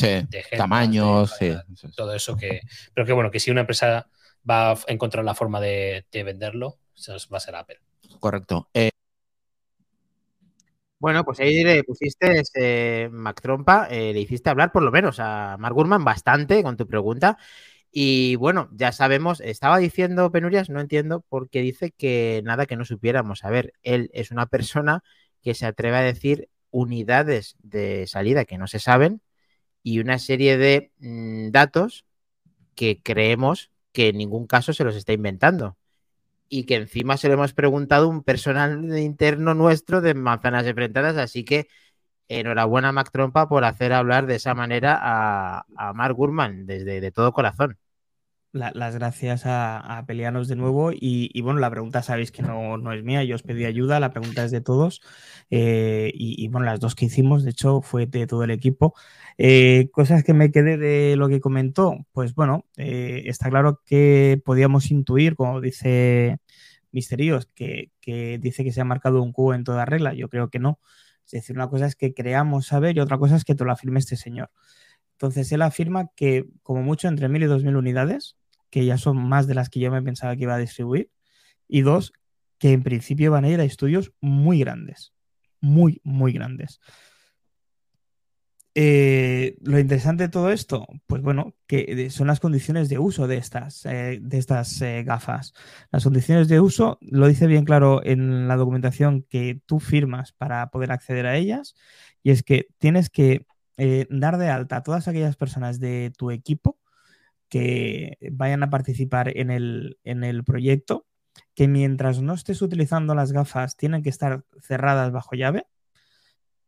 tamaños, 0.56 1.34
todo 1.96 2.14
eso 2.14 2.36
que, 2.36 2.60
pero 2.94 3.06
que 3.06 3.12
bueno, 3.12 3.30
que 3.30 3.40
si 3.40 3.50
una 3.50 3.60
empresa 3.60 4.08
va 4.48 4.72
a 4.72 4.78
encontrar 4.88 5.24
la 5.24 5.34
forma 5.34 5.60
de, 5.60 6.04
venderlo, 6.12 6.78
va 7.32 7.36
a 7.36 7.40
ser 7.40 7.54
Apple. 7.54 7.78
Correcto. 8.18 8.68
Eh, 8.74 8.90
bueno, 10.98 11.24
pues 11.24 11.40
ahí 11.40 11.62
le 11.64 11.84
pusiste 11.84 12.40
ese 12.40 13.08
Mac 13.12 13.40
Trompa, 13.40 13.86
eh, 13.90 14.12
le 14.12 14.20
hiciste 14.20 14.50
hablar 14.50 14.72
por 14.72 14.82
lo 14.82 14.90
menos 14.90 15.18
a 15.20 15.56
Mark 15.58 15.74
Gurman 15.74 16.04
bastante 16.04 16.62
con 16.62 16.76
tu 16.76 16.86
pregunta. 16.88 17.38
Y 17.92 18.36
bueno, 18.36 18.68
ya 18.72 18.92
sabemos, 18.92 19.40
estaba 19.40 19.78
diciendo 19.78 20.30
Penurias, 20.32 20.70
no 20.70 20.80
entiendo, 20.80 21.24
porque 21.28 21.62
dice 21.62 21.92
que 21.92 22.42
nada 22.44 22.66
que 22.66 22.76
no 22.76 22.84
supiéramos. 22.84 23.44
A 23.44 23.50
ver, 23.50 23.74
él 23.82 24.10
es 24.14 24.30
una 24.32 24.46
persona 24.46 25.02
que 25.42 25.54
se 25.54 25.66
atreve 25.66 25.96
a 25.98 26.02
decir 26.02 26.50
unidades 26.70 27.56
de 27.62 28.06
salida 28.06 28.44
que 28.44 28.58
no 28.58 28.66
se 28.66 28.78
saben 28.80 29.22
y 29.82 30.00
una 30.00 30.18
serie 30.18 30.58
de 30.58 30.92
mm, 30.98 31.50
datos 31.52 32.06
que 32.76 33.02
creemos 33.02 33.70
que 33.92 34.08
en 34.08 34.18
ningún 34.18 34.46
caso 34.46 34.74
se 34.74 34.84
los 34.84 34.96
está 34.96 35.14
inventando. 35.14 35.77
Y 36.50 36.64
que 36.64 36.76
encima 36.76 37.16
se 37.16 37.28
lo 37.28 37.34
hemos 37.34 37.52
preguntado 37.52 38.08
un 38.08 38.22
personal 38.22 38.96
interno 38.98 39.54
nuestro 39.54 40.00
de 40.00 40.14
manzanas 40.14 40.66
enfrentadas, 40.66 41.16
así 41.18 41.44
que 41.44 41.68
enhorabuena 42.28 42.92
Mac 42.92 43.10
Trompa 43.12 43.48
por 43.48 43.64
hacer 43.64 43.92
hablar 43.92 44.26
de 44.26 44.36
esa 44.36 44.54
manera 44.54 44.98
a, 45.00 45.66
a 45.76 45.92
Mark 45.94 46.16
Gurman 46.16 46.66
desde 46.66 47.00
de 47.00 47.12
todo 47.12 47.32
corazón. 47.32 47.78
Las 48.52 48.94
gracias 48.94 49.42
a, 49.44 50.04
Pelianos 50.06 50.48
de 50.48 50.56
nuevo 50.56 50.90
y, 50.92 51.40
bueno, 51.42 51.60
la 51.60 51.70
pregunta 51.70 52.02
sabéis 52.02 52.32
que 52.32 52.42
no, 52.42 52.92
es 52.92 53.04
mía, 53.04 53.24
yo 53.24 53.34
os 53.34 53.42
pedí 53.42 53.64
ayuda, 53.64 54.00
la 54.00 54.10
pregunta 54.10 54.44
es 54.44 54.50
de 54.50 54.60
todos 54.60 55.00
eh, 55.50 56.10
y, 56.14 56.48
bueno, 56.48 56.66
las 56.66 56.80
dos 56.80 56.94
que 56.94 57.06
hicimos, 57.06 57.44
de 57.44 57.50
hecho, 57.50 57.82
fue 57.82 58.06
de 58.06 58.26
todo 58.26 58.44
el 58.44 58.50
equipo. 58.50 58.94
Eh, 59.36 59.88
cosas 59.92 60.24
que 60.24 60.34
me 60.34 60.50
quedé 60.50 60.76
de 60.78 61.16
lo 61.16 61.28
que 61.28 61.40
comentó, 61.40 62.06
pues 62.12 62.34
bueno, 62.34 62.64
eh, 62.76 63.24
está 63.26 63.50
claro 63.50 63.80
que 63.84 64.40
podíamos 64.44 64.90
intuir, 64.90 65.36
como 65.36 65.60
dice 65.60 66.38
Misterios, 66.92 67.46
que, 67.54 67.90
que 68.00 68.38
dice 68.38 68.64
que 68.64 68.72
se 68.72 68.80
ha 68.80 68.84
marcado 68.84 69.22
un 69.22 69.32
cubo 69.32 69.54
en 69.54 69.64
toda 69.64 69.84
regla, 69.84 70.14
yo 70.14 70.28
creo 70.28 70.48
que 70.50 70.58
no. 70.58 70.80
Es 71.26 71.32
decir, 71.32 71.56
una 71.56 71.68
cosa 71.68 71.86
es 71.86 71.94
que 71.96 72.14
creamos 72.14 72.66
saber 72.66 72.96
y 72.96 73.00
otra 73.00 73.18
cosa 73.18 73.36
es 73.36 73.44
que 73.44 73.54
te 73.54 73.64
lo 73.64 73.72
afirme 73.72 73.98
este 73.98 74.16
señor. 74.16 74.50
Entonces, 75.18 75.50
él 75.50 75.62
afirma 75.62 76.12
que 76.14 76.46
como 76.62 76.84
mucho 76.84 77.08
entre 77.08 77.28
1.000 77.28 77.42
y 77.42 77.46
2.000 77.46 77.76
unidades, 77.76 78.36
que 78.70 78.84
ya 78.84 78.98
son 78.98 79.16
más 79.16 79.48
de 79.48 79.54
las 79.54 79.68
que 79.68 79.80
yo 79.80 79.90
me 79.90 80.00
pensaba 80.00 80.36
que 80.36 80.44
iba 80.44 80.54
a 80.54 80.58
distribuir, 80.58 81.10
y 81.66 81.80
dos, 81.80 82.12
que 82.58 82.70
en 82.70 82.84
principio 82.84 83.32
van 83.32 83.44
a 83.44 83.48
ir 83.48 83.58
a 83.58 83.64
estudios 83.64 84.12
muy 84.20 84.60
grandes, 84.60 85.12
muy, 85.60 86.00
muy 86.04 86.32
grandes. 86.32 86.80
Eh, 88.76 89.56
lo 89.62 89.80
interesante 89.80 90.22
de 90.22 90.28
todo 90.28 90.52
esto, 90.52 90.86
pues 91.08 91.20
bueno, 91.20 91.56
que 91.66 92.10
son 92.10 92.28
las 92.28 92.38
condiciones 92.38 92.88
de 92.88 93.00
uso 93.00 93.26
de 93.26 93.38
estas, 93.38 93.84
eh, 93.86 94.20
de 94.22 94.38
estas 94.38 94.80
eh, 94.82 95.02
gafas. 95.02 95.52
Las 95.90 96.04
condiciones 96.04 96.46
de 96.46 96.60
uso 96.60 96.96
lo 97.00 97.26
dice 97.26 97.48
bien 97.48 97.64
claro 97.64 98.04
en 98.04 98.46
la 98.46 98.54
documentación 98.54 99.24
que 99.28 99.60
tú 99.66 99.80
firmas 99.80 100.30
para 100.32 100.70
poder 100.70 100.92
acceder 100.92 101.26
a 101.26 101.36
ellas, 101.36 101.74
y 102.22 102.30
es 102.30 102.44
que 102.44 102.68
tienes 102.78 103.10
que 103.10 103.46
dar 104.10 104.38
de 104.38 104.48
alta 104.48 104.76
a 104.76 104.82
todas 104.82 105.08
aquellas 105.08 105.36
personas 105.36 105.78
de 105.78 106.12
tu 106.16 106.30
equipo 106.30 106.78
que 107.48 108.18
vayan 108.32 108.62
a 108.62 108.70
participar 108.70 109.36
en 109.36 109.50
el, 109.50 109.98
en 110.04 110.24
el 110.24 110.44
proyecto, 110.44 111.06
que 111.54 111.68
mientras 111.68 112.20
no 112.20 112.34
estés 112.34 112.62
utilizando 112.62 113.14
las 113.14 113.32
gafas 113.32 113.76
tienen 113.76 114.02
que 114.02 114.10
estar 114.10 114.44
cerradas 114.60 115.12
bajo 115.12 115.34
llave 115.34 115.66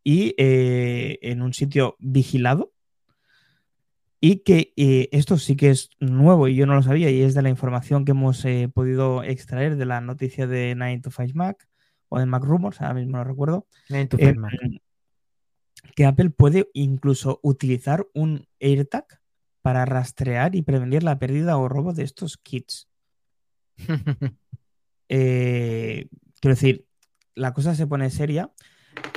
y 0.02 0.34
eh, 0.38 1.18
en 1.22 1.42
un 1.42 1.52
sitio 1.52 1.96
vigilado. 1.98 2.72
Y 4.22 4.40
que 4.40 4.74
eh, 4.76 5.08
esto 5.12 5.38
sí 5.38 5.56
que 5.56 5.70
es 5.70 5.90
nuevo 5.98 6.46
y 6.46 6.54
yo 6.54 6.66
no 6.66 6.74
lo 6.74 6.82
sabía 6.82 7.11
y 7.11 7.22
es 7.22 7.32
de 7.32 7.40
la 7.40 7.48
información 7.48 8.04
que 8.04 8.11
hemos 8.11 8.44
eh, 8.44 8.70
podido 8.72 9.22
extraer 9.22 9.76
de 9.76 9.86
la 9.86 10.02
noticia 10.02 10.46
de 10.46 10.74
9 10.76 11.00
to 11.04 11.11
5 11.11 11.32
Mac 11.34 11.66
o 12.11 12.18
de 12.18 12.26
Mac 12.26 12.44
Rumors, 12.44 12.82
ahora 12.82 12.94
mismo 12.94 13.16
no 13.16 13.24
recuerdo. 13.24 13.66
9 13.88 14.06
to 14.08 14.18
5 14.18 14.38
Mac. 14.38 14.52
Que 15.95 16.07
Apple 16.07 16.30
puede 16.30 16.70
incluso 16.72 17.41
utilizar 17.43 18.07
un 18.14 18.47
AirTag 18.61 19.07
para 19.62 19.84
rastrear 19.84 20.55
y 20.55 20.62
prevenir 20.62 21.03
la 21.03 21.18
pérdida 21.18 21.57
o 21.59 21.68
robo 21.68 21.93
de 21.93 22.05
estos 22.05 22.36
kits. 22.36 22.88
Eh, 25.12 26.07
quiero 26.41 26.55
decir, 26.55 26.86
la 27.34 27.53
cosa 27.53 27.74
se 27.74 27.88
pone 27.88 28.11
seria. 28.11 28.53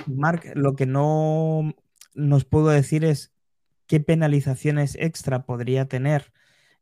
Mark, 0.07 0.51
lo 0.55 0.75
que 0.75 0.87
no 0.87 1.75
nos 2.15 2.45
puedo 2.45 2.69
decir 2.69 3.05
es 3.05 3.31
qué 3.85 3.99
penalizaciones 3.99 4.95
extra 4.99 5.45
podría 5.45 5.87
tener 5.87 6.33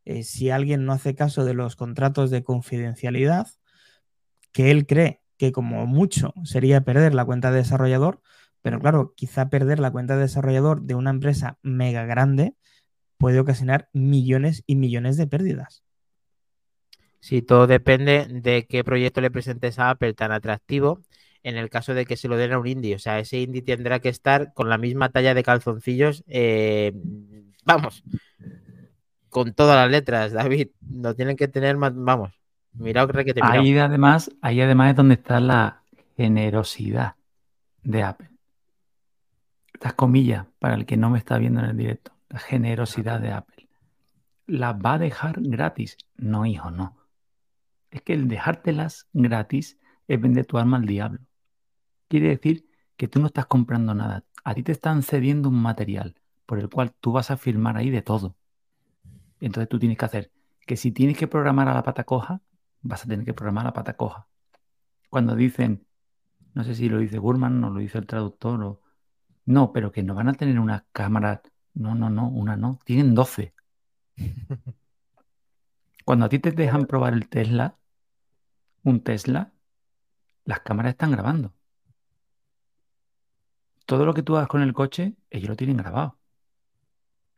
eh, 0.05 0.23
si 0.23 0.49
alguien 0.49 0.85
no 0.85 0.93
hace 0.93 1.13
caso 1.13 1.45
de 1.45 1.53
los 1.53 1.75
contratos 1.75 2.31
de 2.31 2.43
confidencialidad, 2.43 3.47
que 4.51 4.71
él 4.71 4.87
cree 4.87 5.21
que 5.37 5.51
como 5.51 5.85
mucho 5.87 6.33
sería 6.43 6.85
perder 6.85 7.13
la 7.13 7.25
cuenta 7.25 7.51
de 7.51 7.57
desarrollador, 7.57 8.21
pero 8.61 8.79
claro, 8.79 9.13
quizá 9.15 9.49
perder 9.49 9.79
la 9.79 9.91
cuenta 9.91 10.15
de 10.15 10.21
desarrollador 10.21 10.81
de 10.83 10.95
una 10.95 11.09
empresa 11.09 11.57
mega 11.61 12.05
grande 12.05 12.55
puede 13.17 13.39
ocasionar 13.39 13.89
millones 13.93 14.63
y 14.65 14.75
millones 14.75 15.17
de 15.17 15.27
pérdidas. 15.27 15.83
Sí, 17.19 17.41
todo 17.41 17.67
depende 17.67 18.27
de 18.29 18.65
qué 18.65 18.83
proyecto 18.83 19.21
le 19.21 19.29
presentes 19.29 19.77
a 19.77 19.91
Apple 19.91 20.15
tan 20.15 20.31
atractivo 20.31 21.01
en 21.43 21.55
el 21.55 21.69
caso 21.69 21.93
de 21.93 22.05
que 22.05 22.17
se 22.17 22.27
lo 22.27 22.37
den 22.37 22.51
a 22.51 22.59
un 22.59 22.67
indie. 22.67 22.95
O 22.95 22.99
sea, 22.99 23.19
ese 23.19 23.39
indie 23.39 23.61
tendrá 23.61 23.99
que 23.99 24.09
estar 24.09 24.53
con 24.53 24.69
la 24.69 24.77
misma 24.77 25.09
talla 25.09 25.33
de 25.33 25.43
calzoncillos. 25.43 26.23
eh, 26.27 26.93
vamos, 27.63 28.03
con 29.29 29.53
todas 29.53 29.75
las 29.75 29.89
letras, 29.89 30.33
David. 30.33 30.69
No 30.81 31.15
tienen 31.15 31.37
que 31.37 31.47
tener 31.47 31.77
más. 31.77 31.93
Vamos, 31.95 32.31
mirad 32.73 33.09
que 33.09 33.33
te 33.33 33.41
Ahí 33.43 33.77
además, 33.77 34.31
ahí 34.41 34.61
además 34.61 34.91
es 34.91 34.95
donde 34.95 35.15
está 35.15 35.39
la 35.39 35.83
generosidad 36.17 37.15
de 37.83 38.03
Apple. 38.03 38.30
Estas 39.81 39.95
comillas, 39.95 40.45
para 40.59 40.75
el 40.75 40.85
que 40.85 40.95
no 40.95 41.09
me 41.09 41.17
está 41.17 41.39
viendo 41.39 41.59
en 41.59 41.65
el 41.65 41.75
directo, 41.75 42.11
la 42.29 42.37
generosidad 42.37 43.19
de 43.19 43.31
Apple. 43.31 43.67
¿Las 44.45 44.75
va 44.75 44.93
a 44.93 44.99
dejar 44.99 45.41
gratis? 45.41 45.97
No, 46.17 46.45
hijo, 46.45 46.69
no. 46.69 46.97
Es 47.89 48.03
que 48.03 48.13
el 48.13 48.27
dejártelas 48.27 49.07
gratis 49.11 49.79
es 50.07 50.21
vender 50.21 50.45
tu 50.45 50.59
alma 50.59 50.77
al 50.77 50.85
diablo. 50.85 51.21
Quiere 52.09 52.27
decir 52.27 52.69
que 52.95 53.07
tú 53.07 53.19
no 53.19 53.25
estás 53.25 53.47
comprando 53.47 53.95
nada. 53.95 54.23
A 54.43 54.53
ti 54.53 54.61
te 54.61 54.71
están 54.71 55.01
cediendo 55.01 55.49
un 55.49 55.59
material 55.59 56.13
por 56.45 56.59
el 56.59 56.69
cual 56.69 56.93
tú 56.99 57.13
vas 57.13 57.31
a 57.31 57.37
firmar 57.37 57.75
ahí 57.75 57.89
de 57.89 58.03
todo. 58.03 58.35
Entonces 59.39 59.67
tú 59.67 59.79
tienes 59.79 59.97
que 59.97 60.05
hacer 60.05 60.31
que 60.67 60.77
si 60.77 60.91
tienes 60.91 61.17
que 61.17 61.27
programar 61.27 61.67
a 61.69 61.73
la 61.73 61.81
pata 61.81 62.03
coja, 62.03 62.43
vas 62.83 63.03
a 63.03 63.07
tener 63.07 63.25
que 63.25 63.33
programar 63.33 63.65
a 63.65 63.69
la 63.69 63.73
pata 63.73 63.97
coja. 63.97 64.27
Cuando 65.09 65.35
dicen, 65.35 65.87
no 66.53 66.63
sé 66.63 66.75
si 66.75 66.87
lo 66.87 66.99
dice 66.99 67.17
Gurman 67.17 67.63
o 67.63 67.71
lo 67.71 67.79
dice 67.79 67.97
el 67.97 68.05
traductor 68.05 68.61
o... 68.61 68.80
No, 69.45 69.71
pero 69.73 69.91
que 69.91 70.03
no 70.03 70.13
van 70.15 70.29
a 70.29 70.33
tener 70.33 70.59
una 70.59 70.85
cámara. 70.91 71.41
No, 71.73 71.95
no, 71.95 72.09
no, 72.09 72.27
una 72.29 72.55
no. 72.57 72.79
Tienen 72.85 73.15
12. 73.15 73.53
Cuando 76.05 76.25
a 76.25 76.29
ti 76.29 76.39
te 76.39 76.51
dejan 76.51 76.85
probar 76.85 77.13
el 77.13 77.27
Tesla, 77.29 77.77
un 78.83 79.01
Tesla, 79.03 79.53
las 80.45 80.59
cámaras 80.61 80.91
están 80.91 81.11
grabando. 81.11 81.53
Todo 83.85 84.05
lo 84.05 84.13
que 84.13 84.23
tú 84.23 84.35
hagas 84.37 84.47
con 84.47 84.61
el 84.61 84.73
coche, 84.73 85.15
ellos 85.29 85.49
lo 85.49 85.55
tienen 85.55 85.77
grabado. 85.77 86.17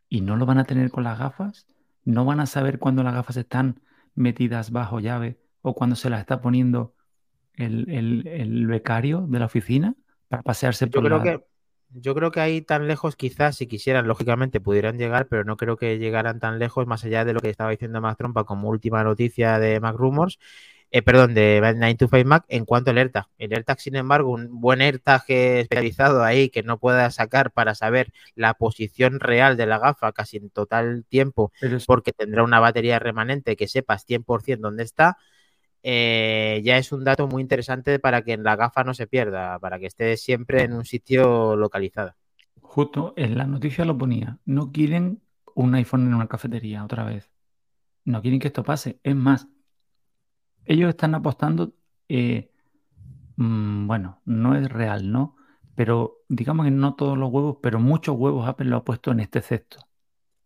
Y 0.08 0.20
no 0.20 0.36
lo 0.36 0.46
van 0.46 0.58
a 0.58 0.64
tener 0.64 0.90
con 0.90 1.04
las 1.04 1.18
gafas. 1.18 1.66
No 2.04 2.24
van 2.24 2.40
a 2.40 2.46
saber 2.46 2.78
cuando 2.78 3.02
las 3.02 3.14
gafas 3.14 3.36
están 3.36 3.80
metidas 4.14 4.70
bajo 4.70 5.00
llave 5.00 5.40
o 5.62 5.74
cuando 5.74 5.96
se 5.96 6.10
las 6.10 6.20
está 6.20 6.40
poniendo 6.40 6.94
el, 7.54 7.88
el- 7.90 8.26
el 8.26 8.66
becario 8.66 9.26
de 9.28 9.38
la 9.38 9.46
oficina 9.46 9.94
para 10.28 10.42
pasearse 10.42 10.86
Yo 10.86 10.92
por 10.92 11.04
creo 11.04 11.18
la... 11.18 11.24
que 11.24 11.44
yo 11.94 12.14
creo 12.14 12.30
que 12.30 12.40
ahí 12.40 12.60
tan 12.60 12.88
lejos 12.88 13.16
quizás 13.16 13.56
si 13.56 13.66
quisieran, 13.66 14.08
lógicamente 14.08 14.60
pudieran 14.60 14.98
llegar, 14.98 15.28
pero 15.28 15.44
no 15.44 15.56
creo 15.56 15.76
que 15.76 15.98
llegaran 15.98 16.40
tan 16.40 16.58
lejos 16.58 16.86
más 16.86 17.04
allá 17.04 17.24
de 17.24 17.32
lo 17.32 17.40
que 17.40 17.50
estaba 17.50 17.70
diciendo 17.70 18.00
Mac 18.00 18.18
Trompa 18.18 18.44
como 18.44 18.68
última 18.68 19.04
noticia 19.04 19.58
de 19.58 19.80
Mac 19.80 19.96
Rumors, 19.96 20.38
eh, 20.90 21.02
perdón, 21.02 21.34
de 21.34 21.58
925 21.60 22.28
Mac 22.28 22.44
en 22.48 22.64
cuanto 22.64 22.90
al 22.90 22.98
AirTag. 22.98 23.26
El 23.38 23.52
AirTag, 23.52 23.80
sin 23.80 23.96
embargo, 23.96 24.30
un 24.30 24.60
buen 24.60 24.80
AirTag 24.80 25.24
especializado 25.28 26.22
ahí 26.22 26.50
que 26.50 26.62
no 26.62 26.78
pueda 26.78 27.10
sacar 27.10 27.50
para 27.52 27.74
saber 27.74 28.12
la 28.34 28.54
posición 28.54 29.20
real 29.20 29.56
de 29.56 29.66
la 29.66 29.78
gafa 29.78 30.12
casi 30.12 30.36
en 30.36 30.50
total 30.50 31.04
tiempo, 31.08 31.52
porque 31.86 32.12
tendrá 32.12 32.44
una 32.44 32.60
batería 32.60 32.98
remanente 32.98 33.56
que 33.56 33.68
sepas 33.68 34.04
100% 34.06 34.68
dónde 34.68 34.84
está, 34.84 35.18
eh, 35.86 36.62
ya 36.64 36.78
es 36.78 36.92
un 36.92 37.04
dato 37.04 37.28
muy 37.28 37.42
interesante 37.42 37.98
para 37.98 38.22
que 38.22 38.38
la 38.38 38.56
gafa 38.56 38.84
no 38.84 38.94
se 38.94 39.06
pierda, 39.06 39.58
para 39.58 39.78
que 39.78 39.84
esté 39.84 40.16
siempre 40.16 40.62
en 40.62 40.72
un 40.72 40.86
sitio 40.86 41.56
localizado. 41.56 42.14
Justo 42.62 43.12
en 43.18 43.36
la 43.36 43.44
noticia 43.44 43.84
lo 43.84 43.96
ponía. 43.98 44.38
No 44.46 44.72
quieren 44.72 45.20
un 45.54 45.74
iPhone 45.74 46.06
en 46.06 46.14
una 46.14 46.26
cafetería 46.26 46.82
otra 46.82 47.04
vez. 47.04 47.30
No 48.06 48.22
quieren 48.22 48.40
que 48.40 48.48
esto 48.48 48.64
pase. 48.64 48.98
Es 49.02 49.14
más, 49.14 49.46
ellos 50.64 50.88
están 50.88 51.14
apostando, 51.14 51.74
eh, 52.08 52.50
mm, 53.36 53.86
bueno, 53.86 54.22
no 54.24 54.56
es 54.56 54.66
real, 54.70 55.12
¿no? 55.12 55.36
Pero 55.74 56.24
digamos 56.30 56.64
que 56.64 56.70
no 56.70 56.94
todos 56.94 57.18
los 57.18 57.30
huevos, 57.30 57.58
pero 57.62 57.78
muchos 57.78 58.16
huevos 58.16 58.48
Apple 58.48 58.70
lo 58.70 58.78
ha 58.78 58.84
puesto 58.84 59.12
en 59.12 59.20
este 59.20 59.42
cesto, 59.42 59.86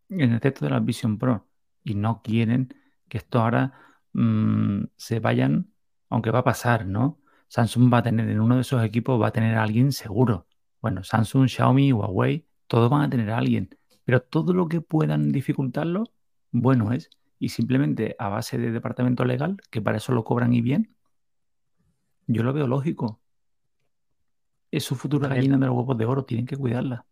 en 0.09 0.32
el 0.32 0.41
cesto 0.41 0.64
de 0.64 0.72
la 0.72 0.80
Vision 0.80 1.16
Pro. 1.16 1.47
Y 1.84 1.95
no 1.95 2.22
quieren 2.22 2.74
que 3.09 3.18
esto 3.18 3.41
ahora 3.41 3.74
mm, 4.13 4.85
se 4.97 5.21
vayan, 5.21 5.73
aunque 6.09 6.31
va 6.31 6.41
a 6.41 6.45
pasar, 6.45 6.87
¿no? 6.87 7.21
Samsung 7.49 7.93
va 7.93 7.99
a 7.99 8.03
tener 8.03 8.29
en 8.29 8.41
uno 8.41 8.57
de 8.57 8.63
esos 8.63 8.83
equipos, 8.85 9.21
va 9.21 9.29
a 9.29 9.33
tener 9.33 9.57
a 9.57 9.63
alguien 9.63 9.93
seguro. 9.93 10.47
Bueno, 10.81 11.03
Samsung, 11.05 11.49
Xiaomi, 11.49 11.93
Huawei, 11.93 12.47
todos 12.67 12.91
van 12.91 13.03
a 13.03 13.11
tener 13.11 13.31
a 13.31 13.39
alguien. 13.39 13.71
Pero 14.05 14.23
todo 14.23 14.53
lo 14.55 14.69
que 14.69 14.81
puedan 14.81 15.33
dificultarlo, 15.33 16.05
bueno 16.51 16.93
es. 16.93 17.11
Y 17.39 17.51
simplemente 17.51 18.17
a 18.19 18.29
base 18.29 18.59
de 18.59 18.71
departamento 18.71 19.25
legal, 19.25 19.59
que 19.71 19.81
para 19.83 19.99
eso 19.99 20.13
lo 20.13 20.25
cobran 20.25 20.53
y 20.53 20.61
bien, 20.61 20.95
yo 22.27 22.43
lo 22.43 22.53
veo 22.53 22.67
lógico. 22.67 23.21
Es 24.71 24.85
su 24.85 24.97
futura 24.97 25.29
gallina 25.29 25.59
de 25.59 25.67
los 25.67 25.77
huevos 25.77 25.99
de 25.99 26.05
oro, 26.05 26.25
tienen 26.25 26.47
que 26.47 26.57
cuidarla. 26.57 27.07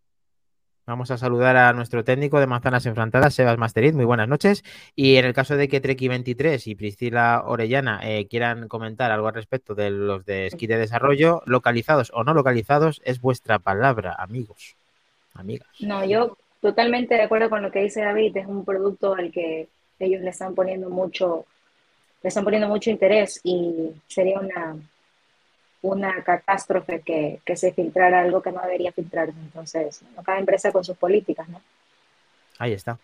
Vamos 0.88 1.10
a 1.10 1.18
saludar 1.18 1.56
a 1.56 1.72
nuestro 1.72 2.04
técnico 2.04 2.38
de 2.38 2.46
Manzanas 2.46 2.86
Enfrentadas, 2.86 3.34
Sebas 3.34 3.58
Masteriz. 3.58 3.92
Muy 3.92 4.04
buenas 4.04 4.28
noches. 4.28 4.62
Y 4.94 5.16
en 5.16 5.24
el 5.24 5.34
caso 5.34 5.56
de 5.56 5.66
que 5.66 5.82
Treki23 5.82 6.64
y 6.64 6.76
Priscila 6.76 7.42
Orellana 7.44 7.98
eh, 8.04 8.28
quieran 8.28 8.68
comentar 8.68 9.10
algo 9.10 9.26
al 9.26 9.34
respecto 9.34 9.74
de 9.74 9.90
los 9.90 10.24
de 10.24 10.46
esquí 10.46 10.68
de 10.68 10.76
desarrollo, 10.76 11.42
localizados 11.44 12.12
o 12.14 12.22
no 12.22 12.34
localizados, 12.34 13.02
es 13.04 13.20
vuestra 13.20 13.58
palabra, 13.58 14.14
amigos, 14.16 14.76
amigas. 15.34 15.66
No, 15.80 16.04
yo 16.04 16.38
totalmente 16.60 17.16
de 17.16 17.22
acuerdo 17.22 17.50
con 17.50 17.62
lo 17.62 17.72
que 17.72 17.82
dice 17.82 18.02
David, 18.02 18.36
es 18.36 18.46
un 18.46 18.64
producto 18.64 19.16
al 19.16 19.32
que 19.32 19.66
ellos 19.98 20.22
le 20.22 20.30
están 20.30 20.54
poniendo 20.54 20.88
mucho, 20.88 21.46
le 22.22 22.28
están 22.28 22.44
poniendo 22.44 22.68
mucho 22.68 22.90
interés 22.90 23.40
y 23.42 23.90
sería 24.06 24.38
una, 24.38 24.76
una 25.82 26.22
catástrofe 26.24 27.00
que, 27.00 27.40
que 27.44 27.56
se 27.56 27.72
filtrara 27.72 28.20
algo 28.20 28.42
que 28.42 28.52
no 28.52 28.60
debería 28.62 28.92
filtrarse. 28.92 29.34
Entonces, 29.38 30.02
¿no? 30.16 30.22
cada 30.22 30.38
empresa 30.38 30.72
con 30.72 30.84
sus 30.84 30.96
políticas, 30.96 31.48
¿no? 31.48 31.60
Ahí 32.58 32.72
está. 32.72 32.98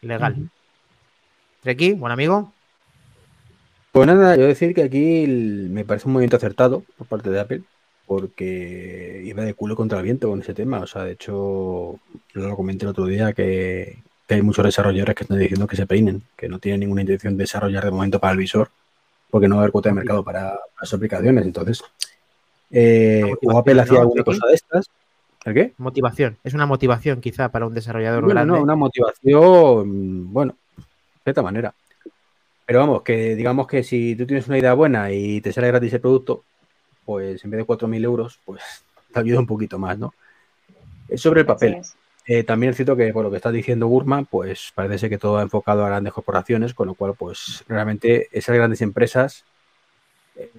Legal. 0.00 0.48
Treki, 1.62 1.92
buen 1.92 2.12
amigo. 2.12 2.52
Pues 3.92 4.06
nada, 4.06 4.36
yo 4.36 4.46
decir 4.46 4.74
que 4.74 4.82
aquí 4.82 5.24
el- 5.24 5.68
me 5.70 5.84
parece 5.84 6.06
un 6.06 6.14
movimiento 6.14 6.36
acertado 6.36 6.82
por 6.96 7.06
parte 7.06 7.30
de 7.30 7.40
Apple, 7.40 7.62
porque 8.06 9.22
iba 9.24 9.44
de 9.44 9.54
culo 9.54 9.76
contra 9.76 9.98
el 9.98 10.04
viento 10.04 10.28
con 10.28 10.40
ese 10.40 10.54
tema. 10.54 10.80
O 10.80 10.86
sea, 10.86 11.04
de 11.04 11.12
hecho, 11.12 11.32
yo 11.32 12.00
lo 12.34 12.56
comenté 12.56 12.84
el 12.84 12.90
otro 12.90 13.06
día 13.06 13.32
que, 13.32 13.98
que 14.26 14.34
hay 14.34 14.42
muchos 14.42 14.64
desarrolladores 14.64 15.14
que 15.14 15.24
están 15.24 15.38
diciendo 15.38 15.66
que 15.66 15.76
se 15.76 15.86
peinen, 15.86 16.22
que 16.36 16.48
no 16.48 16.58
tienen 16.58 16.80
ninguna 16.80 17.02
intención 17.02 17.36
de 17.36 17.42
desarrollar 17.44 17.84
de 17.84 17.90
momento 17.90 18.18
para 18.18 18.32
el 18.32 18.38
visor, 18.38 18.70
porque 19.30 19.46
no 19.48 19.56
va 19.56 19.62
a 19.62 19.64
haber 19.64 19.72
cuota 19.72 19.90
de 19.90 19.94
mercado 19.94 20.24
para 20.24 20.58
las 20.80 20.94
aplicaciones. 20.94 21.44
Entonces, 21.44 21.82
eh, 22.72 23.34
o 23.42 23.58
Apple 23.58 23.74
¿no, 23.74 23.82
hacía 23.82 24.00
alguna 24.00 24.24
cosa 24.24 24.46
de 24.48 24.54
estas. 24.54 24.90
¿El 25.44 25.54
qué? 25.54 25.72
Motivación. 25.78 26.38
Es 26.44 26.54
una 26.54 26.66
motivación 26.66 27.20
quizá 27.20 27.50
para 27.50 27.66
un 27.66 27.74
desarrollador 27.74 28.24
Bueno, 28.24 28.34
grande. 28.40 28.54
no, 28.54 28.62
una 28.62 28.76
motivación, 28.76 30.32
bueno, 30.32 30.56
de 30.76 30.82
cierta 31.24 31.42
manera. 31.42 31.74
Pero 32.64 32.78
vamos, 32.80 33.02
que 33.02 33.34
digamos 33.36 33.66
que 33.66 33.82
si 33.82 34.14
tú 34.16 34.24
tienes 34.26 34.46
una 34.48 34.58
idea 34.58 34.72
buena 34.74 35.10
y 35.12 35.40
te 35.40 35.52
sale 35.52 35.68
gratis 35.68 35.92
el 35.94 36.00
producto, 36.00 36.44
pues 37.04 37.44
en 37.44 37.50
vez 37.50 37.58
de 37.58 37.64
4.000 37.66 38.04
euros, 38.04 38.38
pues 38.44 38.62
te 39.12 39.20
ayuda 39.20 39.40
un 39.40 39.46
poquito 39.46 39.78
más, 39.78 39.98
¿no? 39.98 40.14
Es 41.08 41.20
sobre 41.20 41.40
el 41.40 41.46
papel. 41.46 41.74
es. 41.74 41.96
eh, 42.24 42.44
también 42.44 42.70
es 42.70 42.76
cierto 42.76 42.96
que 42.96 43.12
por 43.12 43.24
lo 43.24 43.30
que 43.30 43.36
está 43.36 43.50
diciendo 43.50 43.88
Gurman, 43.88 44.26
pues 44.26 44.70
parece 44.74 44.96
ser 44.98 45.10
que 45.10 45.18
todo 45.18 45.38
ha 45.38 45.42
enfocado 45.42 45.84
a 45.84 45.88
grandes 45.88 46.12
corporaciones, 46.12 46.72
con 46.72 46.86
lo 46.86 46.94
cual, 46.94 47.14
pues 47.18 47.64
realmente 47.68 48.28
esas 48.30 48.54
grandes 48.54 48.80
empresas, 48.80 49.44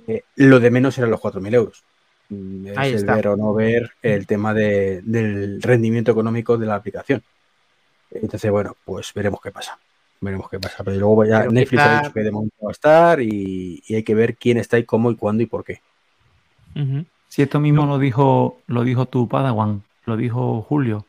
eh, 0.08 0.24
lo 0.36 0.60
de 0.60 0.70
menos 0.72 0.98
eran 0.98 1.10
los 1.10 1.22
4.000 1.22 1.54
euros. 1.56 1.84
Mm, 2.34 2.68
Es 2.68 2.78
Ahí 2.78 2.90
el 2.92 2.96
está. 2.96 3.16
ver 3.16 3.28
o 3.30 3.38
no 3.38 3.54
ver 3.54 3.92
el 4.02 4.26
tema 4.28 4.54
de- 4.54 5.02
del 5.04 5.62
rendimiento 5.62 6.12
económico 6.12 6.58
de 6.58 6.66
la 6.66 6.76
aplicación. 6.76 7.22
Entonces, 8.12 8.52
bueno, 8.52 8.76
pues 8.86 9.14
veremos 9.14 9.40
qué 9.42 9.52
pasa. 9.52 9.78
Veremos 10.22 10.50
qué 10.50 10.60
pasa. 10.60 10.84
Pero 10.84 10.98
luego 10.98 11.26
ya 11.26 11.40
Pero 11.40 11.52
Netflix 11.52 11.82
ha 11.82 12.00
dicho 12.02 12.14
que 12.14 12.22
de 12.22 12.32
momento 12.32 12.56
va 12.64 12.70
a 12.70 12.72
estar 12.72 13.22
y, 13.22 13.84
y 13.88 13.96
hay 13.96 14.04
que 14.04 14.16
ver 14.16 14.36
quién 14.36 14.58
está 14.58 14.78
y 14.78 14.84
cómo 14.86 15.12
y 15.12 15.16
cuándo 15.16 15.44
y 15.44 15.48
por 15.48 15.64
qué. 15.64 15.82
Si 17.28 17.42
esto 17.42 17.60
mismo 17.60 17.86
lo 17.86 18.00
dijo, 18.00 18.62
lo 18.68 18.84
dijo 18.84 19.06
tu 19.08 19.28
Padawan, 19.28 19.84
lo 20.06 20.18
dijo 20.18 20.62
Julio 20.62 21.06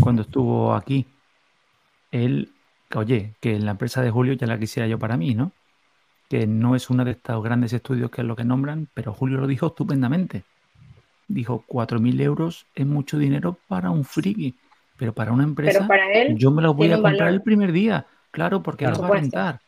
cuando 0.00 0.22
estuvo 0.22 0.74
aquí. 0.74 1.06
Él, 2.10 2.50
que, 2.88 2.98
oye, 2.98 3.32
que 3.40 3.58
la 3.58 3.72
empresa 3.72 4.02
de 4.02 4.10
Julio 4.10 4.32
ya 4.34 4.46
la 4.46 4.58
quisiera 4.58 4.86
yo 4.88 4.98
para 4.98 5.16
mí, 5.16 5.34
¿no? 5.34 5.52
Que 6.28 6.46
no 6.46 6.74
es 6.76 6.90
uno 6.90 7.04
de 7.04 7.12
estos 7.12 7.42
grandes 7.42 7.72
estudios 7.72 8.10
que 8.10 8.20
es 8.22 8.26
lo 8.26 8.36
que 8.36 8.44
nombran, 8.44 8.88
pero 8.94 9.12
Julio 9.12 9.38
lo 9.38 9.46
dijo 9.46 9.68
estupendamente. 9.68 10.42
Dijo, 11.32 11.64
4.000 11.68 12.20
euros 12.20 12.66
es 12.74 12.84
mucho 12.84 13.16
dinero 13.16 13.56
para 13.68 13.90
un 13.92 14.04
friki, 14.04 14.56
pero 14.96 15.12
para 15.12 15.30
una 15.30 15.44
empresa 15.44 15.78
Pero 15.78 15.86
para 15.88 16.12
él, 16.12 16.36
yo 16.36 16.50
me 16.50 16.60
lo 16.60 16.74
voy 16.74 16.88
a 16.88 16.94
comprar 16.96 17.14
valor. 17.18 17.34
el 17.34 17.42
primer 17.42 17.70
día, 17.70 18.04
claro, 18.32 18.64
porque 18.64 18.84
Por 18.84 18.96
lo 18.96 19.02
va 19.02 19.08
a 19.08 19.20
rentar. 19.20 19.60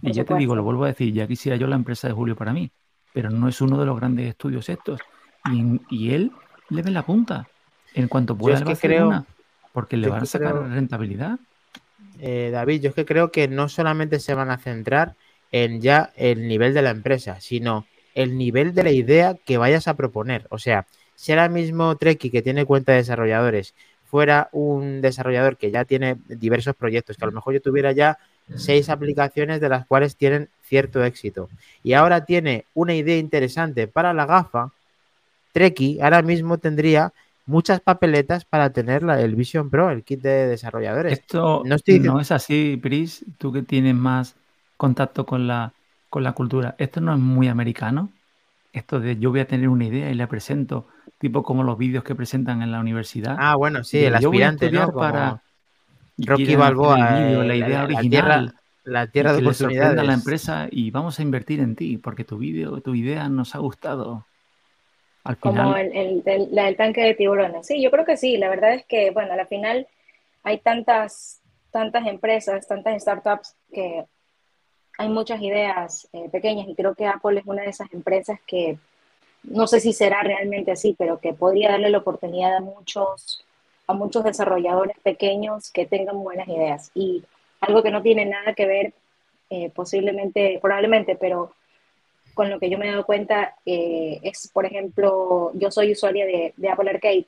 Y 0.00 0.06
Por 0.06 0.12
ya 0.16 0.24
te 0.24 0.34
digo, 0.36 0.56
lo 0.56 0.62
vuelvo 0.62 0.84
a 0.84 0.88
decir, 0.88 1.12
ya 1.12 1.26
quisiera 1.26 1.58
yo 1.58 1.66
la 1.66 1.76
empresa 1.76 2.08
de 2.08 2.14
Julio 2.14 2.34
para 2.34 2.54
mí, 2.54 2.70
pero 3.12 3.28
no 3.28 3.46
es 3.46 3.60
uno 3.60 3.78
de 3.78 3.84
los 3.84 3.94
grandes 3.94 4.26
estudios 4.30 4.70
estos. 4.70 4.98
Y, 5.90 6.14
él 6.14 6.32
le 6.70 6.80
ve 6.80 6.90
la 6.90 7.02
punta. 7.04 7.46
En 7.92 8.08
cuanto 8.08 8.34
pueda, 8.34 8.54
es 8.54 8.60
le 8.60 8.64
va 8.64 8.70
a 8.70 8.72
hacer 8.72 8.90
creo- 8.90 9.08
una, 9.08 9.24
porque 9.74 9.98
le 9.98 10.08
van 10.08 10.22
a 10.22 10.26
sacar 10.26 10.52
creo- 10.52 10.68
rentabilidad. 10.68 11.38
Eh, 12.18 12.48
David, 12.50 12.80
yo 12.80 12.88
es 12.88 12.94
que 12.94 13.04
creo 13.04 13.30
que 13.30 13.48
no 13.48 13.68
solamente 13.68 14.18
se 14.18 14.32
van 14.32 14.50
a 14.50 14.56
centrar 14.56 15.14
en 15.52 15.82
ya 15.82 16.10
el 16.16 16.48
nivel 16.48 16.72
de 16.72 16.80
la 16.80 16.90
empresa, 16.90 17.38
sino 17.40 17.84
el 18.16 18.36
nivel 18.36 18.74
de 18.74 18.82
la 18.82 18.90
idea 18.90 19.34
que 19.34 19.58
vayas 19.58 19.86
a 19.86 19.94
proponer. 19.94 20.46
O 20.50 20.58
sea, 20.58 20.86
si 21.14 21.30
ahora 21.30 21.48
mismo 21.48 21.96
Treki, 21.96 22.30
que 22.30 22.42
tiene 22.42 22.64
cuenta 22.64 22.90
de 22.92 22.98
desarrolladores, 22.98 23.74
fuera 24.10 24.48
un 24.52 25.00
desarrollador 25.00 25.56
que 25.56 25.70
ya 25.70 25.84
tiene 25.84 26.16
diversos 26.26 26.74
proyectos, 26.74 27.16
que 27.16 27.24
a 27.24 27.28
lo 27.28 27.32
mejor 27.32 27.54
yo 27.54 27.60
tuviera 27.60 27.92
ya 27.92 28.18
seis 28.54 28.88
aplicaciones 28.88 29.60
de 29.60 29.68
las 29.68 29.86
cuales 29.86 30.16
tienen 30.16 30.48
cierto 30.62 31.04
éxito, 31.04 31.48
y 31.82 31.92
ahora 31.94 32.24
tiene 32.24 32.64
una 32.74 32.94
idea 32.94 33.16
interesante 33.18 33.88
para 33.88 34.12
la 34.12 34.24
gafa, 34.24 34.70
Treki 35.52 36.00
ahora 36.00 36.22
mismo 36.22 36.58
tendría 36.58 37.12
muchas 37.46 37.80
papeletas 37.80 38.44
para 38.44 38.70
tener 38.70 39.02
la- 39.02 39.20
el 39.20 39.34
Vision 39.36 39.70
Pro, 39.70 39.90
el 39.90 40.02
kit 40.04 40.20
de 40.20 40.46
desarrolladores. 40.46 41.12
Esto 41.12 41.62
no 41.64 41.74
estoy 41.76 41.94
diciendo- 41.94 42.14
no 42.14 42.20
es 42.20 42.30
así, 42.30 42.78
Pris, 42.80 43.24
tú 43.38 43.52
que 43.52 43.62
tienes 43.62 43.94
más 43.94 44.36
contacto 44.76 45.24
con 45.26 45.46
la, 45.46 45.72
con 46.08 46.22
la 46.24 46.32
cultura. 46.32 46.74
Esto 46.78 47.00
no 47.00 47.12
es 47.14 47.18
muy 47.20 47.48
americano. 47.48 48.14
Esto 48.72 49.00
de 49.00 49.18
yo 49.18 49.30
voy 49.30 49.40
a 49.40 49.46
tener 49.48 49.68
una 49.68 49.86
idea 49.86 50.10
y 50.10 50.14
la 50.14 50.28
presento, 50.28 50.88
tipo 51.18 51.42
como 51.42 51.64
los 51.64 51.78
vídeos 51.78 52.04
que 52.04 52.14
presentan 52.14 52.62
en 52.62 52.72
la 52.72 52.80
universidad. 52.80 53.44
Ah, 53.44 53.54
bueno, 53.56 53.84
sí, 53.84 54.02
de 54.02 54.06
el 54.06 54.14
aspirante, 54.14 54.70
¿no? 54.72 54.92
Como 54.92 55.06
para 55.16 55.42
y 56.16 56.26
Rocky 56.26 56.54
el 56.54 56.56
Balboa, 56.56 56.98
vídeo, 57.08 57.44
eh, 57.44 57.44
la 57.44 57.56
idea 57.56 57.84
la 57.88 58.04
original. 58.04 58.06
tierra, 58.06 58.54
la 58.84 59.08
y 59.18 59.28
tierra 59.32 59.32
de 59.34 59.42
a 60.00 60.04
la 60.04 60.14
empresa 60.14 60.68
y 60.70 60.90
vamos 60.90 61.18
a 61.18 61.22
invertir 61.22 61.60
en 61.60 61.76
ti 61.76 61.98
porque 61.98 62.24
tu 62.24 62.38
vídeo, 62.38 62.80
tu 62.82 62.94
idea 62.94 63.28
nos 63.28 63.54
ha 63.54 63.58
gustado. 63.58 64.28
Al 65.24 65.36
como 65.38 65.76
final, 65.76 65.76
el, 65.76 65.94
el, 65.96 66.22
del- 66.24 66.48
la 66.52 66.64
del 66.66 66.76
tanque 66.76 67.02
de 67.02 67.14
tiburones. 67.14 67.66
Sí, 67.66 67.82
yo 67.82 67.90
creo 67.90 68.04
que 68.04 68.16
sí. 68.16 68.36
La 68.38 68.48
verdad 68.48 68.74
es 68.74 68.84
que, 68.86 69.10
bueno, 69.10 69.32
a 69.32 69.36
la 69.36 69.46
final 69.46 69.86
hay 70.42 70.58
tantas, 70.60 71.42
tantas 71.70 72.06
empresas, 72.06 72.66
tantas 72.68 73.02
startups 73.02 73.56
que 73.72 74.06
hay 74.98 75.08
muchas 75.08 75.40
ideas 75.42 76.08
eh, 76.12 76.28
pequeñas 76.30 76.68
y 76.68 76.74
creo 76.74 76.94
que 76.94 77.06
Apple 77.06 77.40
es 77.40 77.46
una 77.46 77.62
de 77.62 77.70
esas 77.70 77.92
empresas 77.92 78.40
que 78.46 78.78
no 79.42 79.66
sé 79.66 79.80
si 79.80 79.92
será 79.92 80.22
realmente 80.22 80.72
así, 80.72 80.94
pero 80.98 81.20
que 81.20 81.32
podría 81.32 81.70
darle 81.72 81.90
la 81.90 81.98
oportunidad 81.98 82.56
a 82.56 82.60
muchos, 82.60 83.44
a 83.86 83.94
muchos 83.94 84.24
desarrolladores 84.24 84.96
pequeños 85.02 85.70
que 85.70 85.86
tengan 85.86 86.18
buenas 86.22 86.48
ideas. 86.48 86.90
Y 86.94 87.22
algo 87.60 87.82
que 87.82 87.90
no 87.90 88.02
tiene 88.02 88.24
nada 88.26 88.54
que 88.54 88.66
ver, 88.66 88.94
eh, 89.50 89.70
posiblemente, 89.70 90.58
probablemente, 90.60 91.16
pero 91.16 91.52
con 92.34 92.50
lo 92.50 92.58
que 92.58 92.68
yo 92.68 92.76
me 92.76 92.88
he 92.88 92.90
dado 92.90 93.06
cuenta 93.06 93.54
eh, 93.64 94.18
es, 94.22 94.50
por 94.52 94.66
ejemplo, 94.66 95.52
yo 95.54 95.70
soy 95.70 95.92
usuaria 95.92 96.26
de, 96.26 96.52
de 96.56 96.68
Apple 96.68 96.90
Arcade 96.90 97.26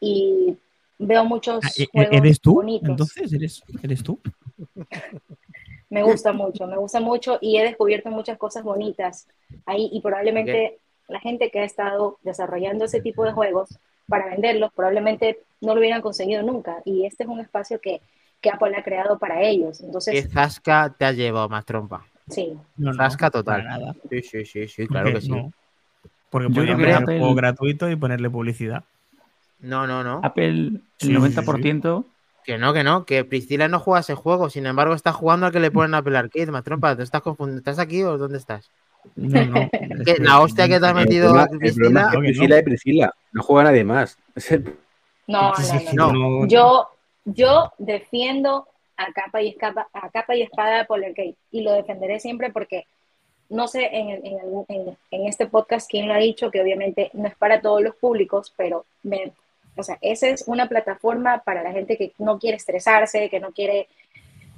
y 0.00 0.56
veo 0.98 1.24
muchos 1.24 1.64
Ah, 1.64 1.70
e- 1.76 1.86
juegos 1.86 2.16
¿Eres 2.18 2.40
tú? 2.40 2.54
bonitos. 2.54 2.88
Entonces, 2.90 3.32
¿eres, 3.32 3.62
¿eres 3.82 4.02
tú? 4.02 4.20
Me 5.90 6.02
gusta 6.02 6.32
mucho, 6.32 6.66
me 6.66 6.76
gusta 6.76 7.00
mucho 7.00 7.38
y 7.40 7.56
he 7.58 7.64
descubierto 7.64 8.10
muchas 8.10 8.36
cosas 8.38 8.62
bonitas 8.62 9.26
ahí 9.66 9.88
y 9.92 10.00
probablemente 10.00 10.78
la 11.08 11.20
gente 11.20 11.50
que 11.50 11.60
ha 11.60 11.64
estado 11.64 12.18
desarrollando 12.22 12.84
ese 12.84 13.00
tipo 13.00 13.24
de 13.24 13.32
juegos 13.32 13.70
para 14.06 14.26
venderlos 14.26 14.72
probablemente 14.74 15.38
no 15.60 15.74
lo 15.74 15.80
hubieran 15.80 16.02
conseguido 16.02 16.42
nunca 16.42 16.82
y 16.84 17.06
este 17.06 17.22
es 17.24 17.28
un 17.28 17.40
espacio 17.40 17.80
que, 17.80 18.00
que 18.40 18.50
Apple 18.50 18.76
ha 18.76 18.82
creado 18.82 19.18
para 19.18 19.42
ellos. 19.42 19.80
¿Qué 19.80 19.86
Entonces, 19.86 20.30
zasca 20.32 20.94
te 20.98 21.04
has 21.04 21.16
llevado 21.16 21.48
más 21.48 21.64
trompa? 21.64 22.04
sí, 22.28 22.58
No, 22.76 22.92
no, 22.92 22.96
Zasca 22.96 23.30
total. 23.30 23.64
nada. 23.64 23.94
Sí, 24.10 24.22
sí, 24.22 24.44
sí, 24.44 24.68
sí, 24.68 24.86
¿Por 24.86 24.96
claro 24.96 25.06
qué 25.06 25.14
que 25.14 25.20
sí. 25.20 25.30
no? 25.30 25.52
Porque 26.30 26.50
podrían 26.50 26.80
poner 26.80 26.98
el 26.98 27.04
Apple- 27.04 27.18
juego 27.18 27.34
gratuito 27.36 27.90
y 27.90 27.96
ponerle 27.96 28.30
publicidad. 28.30 28.84
No, 29.60 29.86
no, 29.86 30.02
no. 30.04 30.20
Apple, 30.22 30.82
el 31.00 31.08
Sí, 31.08 31.20
sí, 31.20 31.44
sí, 31.44 31.52
90%, 31.52 32.06
Que 32.48 32.56
no, 32.56 32.72
que 32.72 32.82
no, 32.82 33.04
que 33.04 33.26
Priscila 33.26 33.68
no 33.68 33.78
juega 33.78 34.00
ese 34.00 34.14
juego, 34.14 34.48
sin 34.48 34.64
embargo 34.64 34.94
está 34.94 35.12
jugando 35.12 35.44
al 35.44 35.52
que 35.52 35.60
le 35.60 35.70
ponen 35.70 35.92
Apple 35.92 36.16
Arcade, 36.16 36.46
más 36.46 36.64
trompa, 36.64 36.96
¿te 36.96 37.02
estás 37.02 37.20
confundiendo? 37.20 37.58
¿Estás 37.60 37.78
aquí 37.78 38.02
o 38.02 38.16
dónde 38.16 38.38
estás? 38.38 38.70
No, 39.16 39.44
no. 39.44 39.68
Que 40.06 40.16
la 40.18 40.40
hostia 40.40 40.66
que 40.66 40.80
te 40.80 40.86
ha 40.86 40.88
El 40.88 40.94
metido 40.96 41.26
problema, 41.30 41.42
el 41.52 41.58
problema 41.58 41.66
es 41.66 41.74
Priscila. 41.74 42.00
que 42.00 42.06
No, 42.06 42.10
que 42.10 42.16
no. 42.16 42.20
Priscila 42.22 42.56
es 42.56 42.62
Priscila, 42.64 43.14
no 43.32 43.42
juega 43.42 43.64
nadie 43.64 43.84
más. 43.84 44.16
El- 44.48 44.64
no, 45.26 45.52
no, 45.92 45.92
no, 45.92 46.12
no. 46.12 46.28
no. 46.40 46.46
Yo, 46.48 46.88
yo 47.26 47.70
defiendo 47.76 48.66
a 48.96 49.12
capa 49.12 49.42
y 49.42 49.48
escapa, 49.48 49.86
a 49.92 50.08
capa 50.08 50.34
y 50.34 50.40
espada 50.40 50.80
Apple 50.80 51.04
Arcade 51.06 51.34
y 51.50 51.60
lo 51.60 51.72
defenderé 51.72 52.18
siempre 52.18 52.50
porque 52.50 52.84
no 53.50 53.68
sé 53.68 53.90
en, 53.92 54.08
el- 54.08 54.24
en, 54.24 54.38
en- 54.68 54.96
en 55.10 55.26
este 55.26 55.46
podcast 55.48 55.86
quién 55.90 56.08
lo 56.08 56.14
ha 56.14 56.18
dicho, 56.18 56.50
que 56.50 56.62
obviamente 56.62 57.10
no 57.12 57.28
es 57.28 57.36
para 57.36 57.60
todos 57.60 57.82
los 57.82 57.94
públicos, 57.96 58.54
pero 58.56 58.86
me, 59.02 59.32
o 59.78 59.82
sea, 59.84 59.98
esa 60.02 60.28
es 60.28 60.44
una 60.46 60.68
plataforma 60.68 61.42
para 61.44 61.62
la 61.62 61.72
gente 61.72 61.96
que 61.96 62.12
no 62.18 62.38
quiere 62.38 62.56
estresarse, 62.56 63.28
que 63.30 63.40
no 63.40 63.52
quiere, 63.52 63.88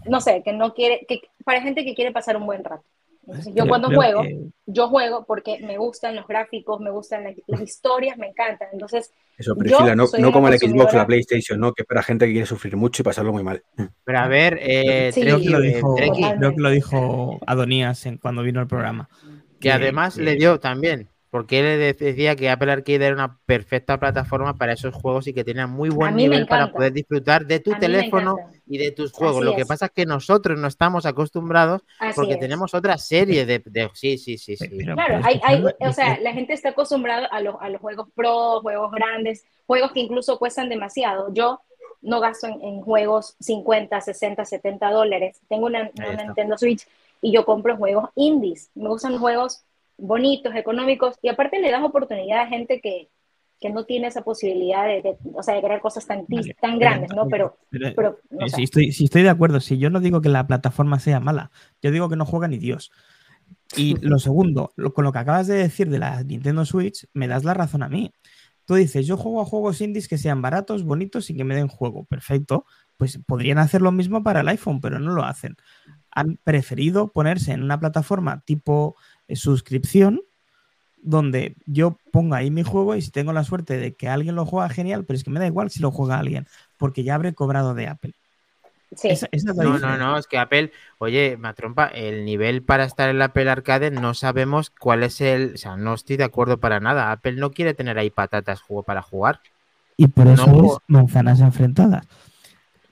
no 0.07 0.21
sé, 0.21 0.43
que 0.45 0.53
no 0.53 0.75
quiere, 0.75 1.05
que, 1.09 1.21
para 1.45 1.61
gente 1.63 1.85
que 1.85 1.95
quiere 1.95 2.13
pasar 2.13 2.37
un 2.37 2.47
buen 2.47 2.65
rato. 2.65 2.85
Entonces, 3.27 3.47
yo 3.49 3.53
Creo- 3.63 3.69
cuando 3.69 3.91
juego, 3.95 4.23
que- 4.23 4.41
yo 4.67 4.89
juego 4.89 5.25
porque 5.25 5.59
me 5.61 5.77
gustan 5.77 6.17
los 6.17 6.27
gráficos, 6.27 6.81
me 6.81 6.91
gustan 6.91 7.23
las, 7.25 7.35
las 7.47 7.61
historias, 7.61 8.17
me 8.17 8.29
encantan. 8.29 8.69
Entonces, 8.73 9.13
Eso, 9.37 9.53
Yo 9.55 9.59
Priscila, 9.59 9.95
no, 9.95 10.07
no 10.19 10.33
como 10.33 10.49
el 10.49 10.59
Xbox 10.59 10.93
o 10.95 10.97
la 10.97 11.07
PlayStation, 11.07 11.61
¿no? 11.61 11.73
Que 11.73 11.83
es 11.83 11.87
para 11.89 12.03
gente 12.03 12.27
que 12.27 12.33
quiere 12.33 12.47
sufrir 12.47 12.77
mucho 12.77 13.03
y 13.03 13.05
pasarlo 13.05 13.33
muy 13.33 13.43
mal. 13.43 13.63
Pero 14.05 14.19
a 14.19 14.27
ver, 14.29 14.59
eh, 14.61 15.13
Sí, 15.13 15.21
Creo 15.23 15.39
que, 15.39 15.45
eh, 15.49 15.61
dijo, 15.75 15.95
Totalmente. 15.97 16.37
creo 16.39 16.55
que 16.55 16.61
lo 16.61 16.71
dijo 16.71 17.39
Adonías 17.47 18.05
en, 18.07 18.19
cuando 18.19 18.43
vino 18.43 18.61
el 18.61 18.67
programa. 18.67 19.09
que 19.61 19.71
además 19.71 20.17
le 20.17 20.35
dio 20.37 20.59
también, 20.61 21.09
porque 21.31 21.61
él 21.61 21.79
de- 21.79 21.93
decía 21.95 22.35
que 22.35 22.51
Apple 22.51 22.73
Arcade 22.73 23.05
era 23.07 23.15
una 23.15 23.39
perfecta 23.47 23.99
plataforma 24.01 24.55
para 24.59 24.73
esos 24.73 24.95
juegos 24.95 25.27
y 25.29 25.33
que 25.33 25.45
tenía 25.45 25.67
muy 25.69 25.89
buen 25.89 26.17
nivel 26.17 26.47
para 26.47 26.73
poder 26.73 26.93
disfrutar 26.93 27.47
de 27.47 27.61
tu 27.61 27.73
teléfono 27.79 28.37
y 28.67 28.79
de 28.79 28.91
tus 28.91 29.13
juegos. 29.13 29.37
Así 29.37 29.45
Lo 29.47 29.55
que 29.55 29.63
es. 29.63 29.69
pasa 29.69 29.87
es 29.87 29.93
que 29.93 30.07
nosotros 30.07 30.59
no 30.59 30.67
estamos 30.67 31.07
acostumbrados 31.07 31.83
así 32.01 32.15
porque 32.17 32.33
es. 32.35 32.41
tenemos 32.41 32.75
otra 32.75 32.99
serie 32.99 33.47
de, 33.47 33.61
de- 33.65 33.91
Sí, 33.95 34.19
sí, 34.19 34.37
sí, 34.39 34.57
sí. 34.57 34.69
Pero- 34.77 34.95
Claro, 34.95 35.21
hay, 35.25 35.41
hay, 35.45 35.65
o 35.79 35.93
sea, 35.93 36.19
la 36.21 36.33
gente 36.33 36.53
está 36.53 36.71
acostumbrada 36.71 37.27
a 37.27 37.41
los, 37.41 37.55
a 37.61 37.69
los 37.69 37.81
juegos 37.81 38.09
pro, 38.15 38.61
juegos 38.61 38.91
grandes, 38.93 39.45
juegos 39.67 39.93
que 39.93 40.01
incluso 40.01 40.39
cuestan 40.39 40.69
demasiado. 40.69 41.33
Yo 41.33 41.61
no 42.03 42.19
gasto 42.19 42.47
en, 42.49 42.61
en 42.63 42.81
juegos 42.81 43.37
50, 43.41 44.01
60, 44.01 44.45
70 44.45 44.91
dólares. 44.91 45.39
Tengo 45.49 45.67
una, 45.67 45.91
una. 45.97 46.25
Nintendo 46.25 46.59
Switch 46.59 46.87
y 47.23 47.31
yo 47.33 47.45
compro 47.45 47.77
juegos 47.77 48.11
indies. 48.17 48.71
Me 48.75 48.89
gustan 48.89 49.19
juegos 49.19 49.63
bonitos, 50.01 50.55
económicos 50.55 51.17
y 51.23 51.29
aparte 51.29 51.61
le 51.61 51.71
das 51.71 51.83
oportunidad 51.83 52.41
a 52.43 52.47
gente 52.47 52.81
que, 52.81 53.09
que 53.61 53.71
no 53.71 53.85
tiene 53.85 54.07
esa 54.07 54.23
posibilidad 54.23 54.87
de, 54.87 55.03
de- 55.03 55.17
o 55.35 55.43
sea, 55.43 55.55
de 55.55 55.61
crear 55.63 55.81
cosas 55.81 56.07
tan, 56.07 56.25
Vale, 56.29 56.55
tan 56.61 56.79
pero- 56.79 56.79
grandes, 56.79 57.11
¿no? 57.15 57.29
Pero, 57.29 57.59
pero- 57.71 57.93
pero 57.95 58.19
no 58.31 58.47
Eh, 58.47 58.51
sé. 58.51 58.57
sí, 58.57 58.63
estoy, 58.65 58.93
sí 58.93 59.05
estoy 59.05 59.23
de 59.23 59.29
acuerdo. 59.31 59.61
Si 59.61 59.79
yo 59.79 59.91
no 59.91 60.01
digo 60.01 60.21
que 60.21 60.29
la 60.31 60.47
plataforma 60.47 60.99
sea 60.99 61.21
mala, 61.21 61.51
yo 61.83 61.91
digo 61.91 62.09
que 62.09 62.17
no 62.17 62.25
juega 62.25 62.49
ni 62.49 62.59
Dios. 62.59 62.91
Y 63.77 63.97
lo 64.03 64.19
segundo, 64.19 64.73
lo- 64.77 64.95
con 64.95 65.05
lo 65.05 65.13
que 65.13 65.19
acabas 65.19 65.47
de 65.47 65.57
decir 65.57 65.91
de 65.91 65.99
la 65.99 66.23
Nintendo 66.25 66.65
Switch, 66.65 67.07
me 67.13 67.29
das 67.29 67.45
la 67.45 67.55
razón 67.55 67.83
a 67.83 67.89
mí. 67.89 68.11
Tú 68.65 68.77
dices, 68.77 69.07
yo 69.07 69.17
juego 69.17 69.41
a 69.41 69.45
juegos 69.45 69.81
indies 69.81 70.07
que 70.07 70.17
sean 70.17 70.43
baratos, 70.43 70.85
bonitos 70.85 71.29
y 71.29 71.37
que 71.37 71.43
me 71.45 71.57
den 71.57 71.67
juego. 71.69 72.05
Perfecto. 72.05 72.65
Pues 72.97 73.19
podrían 73.27 73.59
hacer 73.59 73.83
lo 73.83 73.91
mismo 73.91 74.23
para 74.23 74.41
el 74.43 74.49
iPhone, 74.49 74.81
pero 74.81 74.99
no 75.01 75.11
lo 75.13 75.25
hacen. 75.25 75.57
Han 76.13 76.39
preferido 76.45 77.11
ponerse 77.13 77.53
en 77.53 77.63
una 77.65 77.81
plataforma 77.81 78.43
tipo 78.45 78.95
eh, 78.97 79.20
suscripción 79.37 80.21
donde 81.03 81.57
yo 81.67 81.97
pongo 82.13 82.35
ahí 82.35 82.51
mi 82.51 82.63
juego 82.63 82.95
y 82.95 83.03
si 83.03 83.11
tengo 83.11 83.33
la 83.33 83.45
suerte 83.45 83.79
de 83.79 83.95
que 83.95 84.09
alguien 84.09 84.35
lo 84.35 84.45
juega, 84.45 84.69
genial, 84.69 85.05
pero 85.05 85.17
es 85.17 85.25
que 85.25 85.31
me 85.31 85.41
da 85.41 85.47
igual 85.47 85.71
si 85.71 85.81
lo 85.81 85.91
juega 85.91 86.19
alguien, 86.19 86.47
porque 86.77 87.05
ya 87.05 87.15
habré 87.15 87.33
cobrado 87.33 87.75
de 87.75 87.87
Apple. 87.89 88.15
Sí. 88.95 89.09
Esa- 89.09 89.29
esa 89.31 89.51
es 89.53 89.57
la 89.57 89.65
No, 89.65 89.79
no, 89.79 89.97
no, 89.97 90.19
es 90.19 90.27
que 90.27 90.37
Apple, 90.37 90.73
oye, 90.99 91.37
Matrompa, 91.37 91.87
el 91.87 92.25
nivel 92.25 92.63
para 92.63 92.85
estar 92.85 93.09
en 93.09 93.17
el 93.17 93.23
Apple 93.23 93.49
Arcade 93.49 93.91
no 93.93 94.15
sabemos 94.15 94.69
cuál 94.71 95.05
es 95.05 95.21
el. 95.21 95.55
O 95.55 95.59
sea, 95.59 95.77
no 95.77 95.95
estoy 95.95 96.17
de 96.17 96.25
acuerdo 96.25 96.59
para 96.59 96.81
nada. 96.81 97.13
Apple 97.13 97.35
no 97.35 97.53
quiere 97.53 97.73
tener 97.73 97.99
ahí 97.99 98.11
patatas 98.11 98.61
juego 98.61 98.83
para 98.83 99.01
jugar. 99.01 99.41
Y 99.97 100.09
por 100.09 100.27
eso 100.27 100.47
No. 100.49 100.65
es 100.73 100.79
manzanas 100.89 101.41
enfrentadas. 101.41 102.05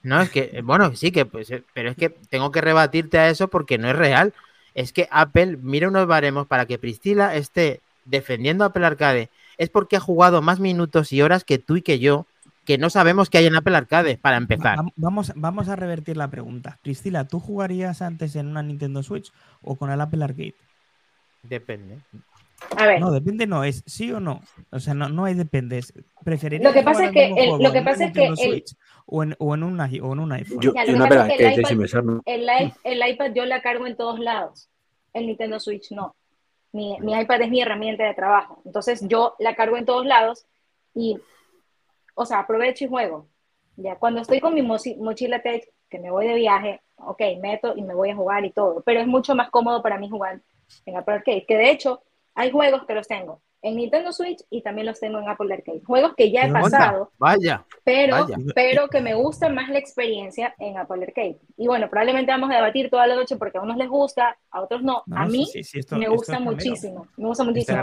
No, 0.04 0.20
es 0.22 0.30
que, 0.30 0.60
bueno, 0.62 0.94
sí 0.94 1.10
que, 1.10 1.26
pues, 1.26 1.52
pero 1.74 1.90
es 1.90 1.96
que 1.96 2.10
tengo 2.10 2.52
que 2.52 2.60
rebatirte 2.60 3.18
a 3.18 3.28
eso 3.28 3.48
porque 3.48 3.76
no 3.76 3.88
es 3.90 3.96
real. 3.96 4.32
Es 4.78 4.92
que 4.92 5.08
Apple, 5.10 5.58
mira 5.60 5.88
unos 5.88 6.06
baremos 6.06 6.46
para 6.46 6.64
que 6.66 6.78
Priscila 6.78 7.34
esté 7.34 7.80
defendiendo 8.04 8.64
Apple 8.64 8.86
Arcade. 8.86 9.28
Es 9.56 9.70
porque 9.70 9.96
ha 9.96 10.00
jugado 10.00 10.40
más 10.40 10.60
minutos 10.60 11.12
y 11.12 11.20
horas 11.20 11.42
que 11.42 11.58
tú 11.58 11.74
y 11.76 11.82
que 11.82 11.98
yo, 11.98 12.26
que 12.64 12.78
no 12.78 12.88
sabemos 12.88 13.28
que 13.28 13.38
hay 13.38 13.46
en 13.46 13.56
Apple 13.56 13.76
Arcade, 13.76 14.18
para 14.22 14.36
empezar. 14.36 14.78
Va- 14.78 14.92
Vamos, 14.94 15.32
vamos 15.34 15.68
a 15.68 15.74
revertir 15.74 16.16
la 16.16 16.30
pregunta. 16.30 16.78
Priscila, 16.84 17.26
¿tú 17.26 17.40
jugarías 17.40 18.02
antes 18.02 18.36
en 18.36 18.46
una 18.46 18.62
Nintendo 18.62 19.02
Switch 19.02 19.32
o 19.62 19.74
con 19.74 19.90
el 19.90 20.00
Apple 20.00 20.22
Arcade? 20.22 20.54
Depende. 21.42 21.98
A 22.78 22.86
ver, 22.86 23.00
No, 23.00 23.10
depende, 23.10 23.46
no, 23.46 23.64
es 23.64 23.82
sí 23.86 24.10
o 24.12 24.20
no. 24.20 24.40
O 24.70 24.78
sea, 24.80 24.94
no, 24.94 25.08
no 25.08 25.24
hay 25.24 25.34
depende. 25.34 25.78
es- 25.78 25.92
¿Preferirías 26.24 26.72
Lo 26.72 26.78
que 26.78 26.84
pasa 26.84 27.04
es 27.06 27.10
que 27.12 27.24
el- 27.36 27.50
lo 27.62 27.72
que 27.72 27.82
pasa 27.82 28.04
es 28.04 28.12
que 28.12 28.20
Nintendo 28.20 28.42
el- 28.42 28.48
Switch 28.50 28.76
o 29.06 29.22
en, 29.22 29.36
o 29.38 29.54
en 29.54 29.62
un 29.62 29.80
o 29.80 29.84
en 29.84 30.18
un 30.18 30.32
iPhone. 30.32 30.60
Yo, 30.60 30.72
lo 30.72 30.94
una 30.94 31.04
que 31.08 31.14
pasa 31.14 31.26
es 31.28 31.36
que, 31.36 31.46
el 31.46 31.52
iPad- 31.52 32.22
el, 32.26 32.72
el 32.84 33.10
iPad 33.10 33.32
yo 33.34 33.44
la 33.46 33.62
cargo 33.62 33.86
en 33.86 33.96
todos 33.96 34.18
lados. 34.20 34.68
El 35.12 35.26
Nintendo 35.26 35.58
Switch 35.60 35.90
no. 35.92 36.14
Mi, 36.72 36.98
mi 37.00 37.18
iPad 37.18 37.42
es 37.42 37.50
mi 37.50 37.60
herramienta 37.62 38.04
de 38.04 38.14
trabajo. 38.14 38.60
Entonces 38.64 39.00
yo 39.08 39.34
la 39.38 39.54
cargo 39.56 39.76
en 39.76 39.86
todos 39.86 40.04
lados 40.06 40.46
y, 40.94 41.18
o 42.14 42.26
sea, 42.26 42.40
aprovecho 42.40 42.84
y 42.84 42.88
juego. 42.88 43.26
Ya, 43.76 43.96
cuando 43.96 44.20
estoy 44.20 44.40
con 44.40 44.54
mi 44.54 44.60
mochi- 44.62 44.96
mochila 44.98 45.40
tech, 45.40 45.64
que 45.88 45.98
me 45.98 46.10
voy 46.10 46.26
de 46.26 46.34
viaje, 46.34 46.82
ok, 46.96 47.22
meto 47.40 47.72
y 47.76 47.82
me 47.82 47.94
voy 47.94 48.10
a 48.10 48.16
jugar 48.16 48.44
y 48.44 48.50
todo. 48.50 48.82
Pero 48.84 49.00
es 49.00 49.06
mucho 49.06 49.34
más 49.34 49.50
cómodo 49.50 49.82
para 49.82 49.98
mí 49.98 50.10
jugar 50.10 50.40
en 50.84 50.96
Apple 50.96 51.14
Arcade. 51.14 51.46
Que 51.46 51.56
de 51.56 51.70
hecho, 51.70 52.02
hay 52.38 52.50
juegos 52.52 52.86
que 52.86 52.94
los 52.94 53.08
tengo 53.08 53.42
en 53.60 53.74
Nintendo 53.74 54.12
Switch 54.12 54.38
y 54.50 54.62
también 54.62 54.86
los 54.86 55.00
tengo 55.00 55.18
en 55.18 55.28
Apple 55.28 55.52
Arcade. 55.52 55.82
Juegos 55.84 56.14
que 56.16 56.30
ya 56.30 56.42
he 56.46 56.52
pasado, 56.52 57.10
Vaya. 57.18 57.64
pero, 57.82 58.14
Vaya. 58.24 58.36
pero 58.54 58.86
que 58.88 59.00
me 59.00 59.14
gusta 59.14 59.48
más 59.48 59.68
la 59.68 59.78
experiencia 59.80 60.54
en 60.60 60.78
Apple 60.78 61.02
Arcade. 61.04 61.40
Y 61.56 61.66
bueno, 61.66 61.90
probablemente 61.90 62.30
vamos 62.30 62.50
a 62.52 62.54
debatir 62.54 62.88
toda 62.88 63.08
la 63.08 63.16
noche 63.16 63.36
porque 63.36 63.58
a 63.58 63.60
unos 63.62 63.76
les 63.76 63.88
gusta, 63.88 64.38
a 64.52 64.60
otros 64.60 64.82
no. 64.84 65.02
No, 65.06 65.16
a 65.16 65.26
mí 65.26 65.44
sí, 65.46 65.64
sí, 65.64 65.80
esto- 65.80 65.96
me 65.96 66.04
esto 66.04 66.14
gusta 66.14 66.38
muchísimo. 66.38 67.08
Me 67.16 67.26
gusta 67.26 67.42
Te 67.42 67.48
muchísimo. 67.50 67.78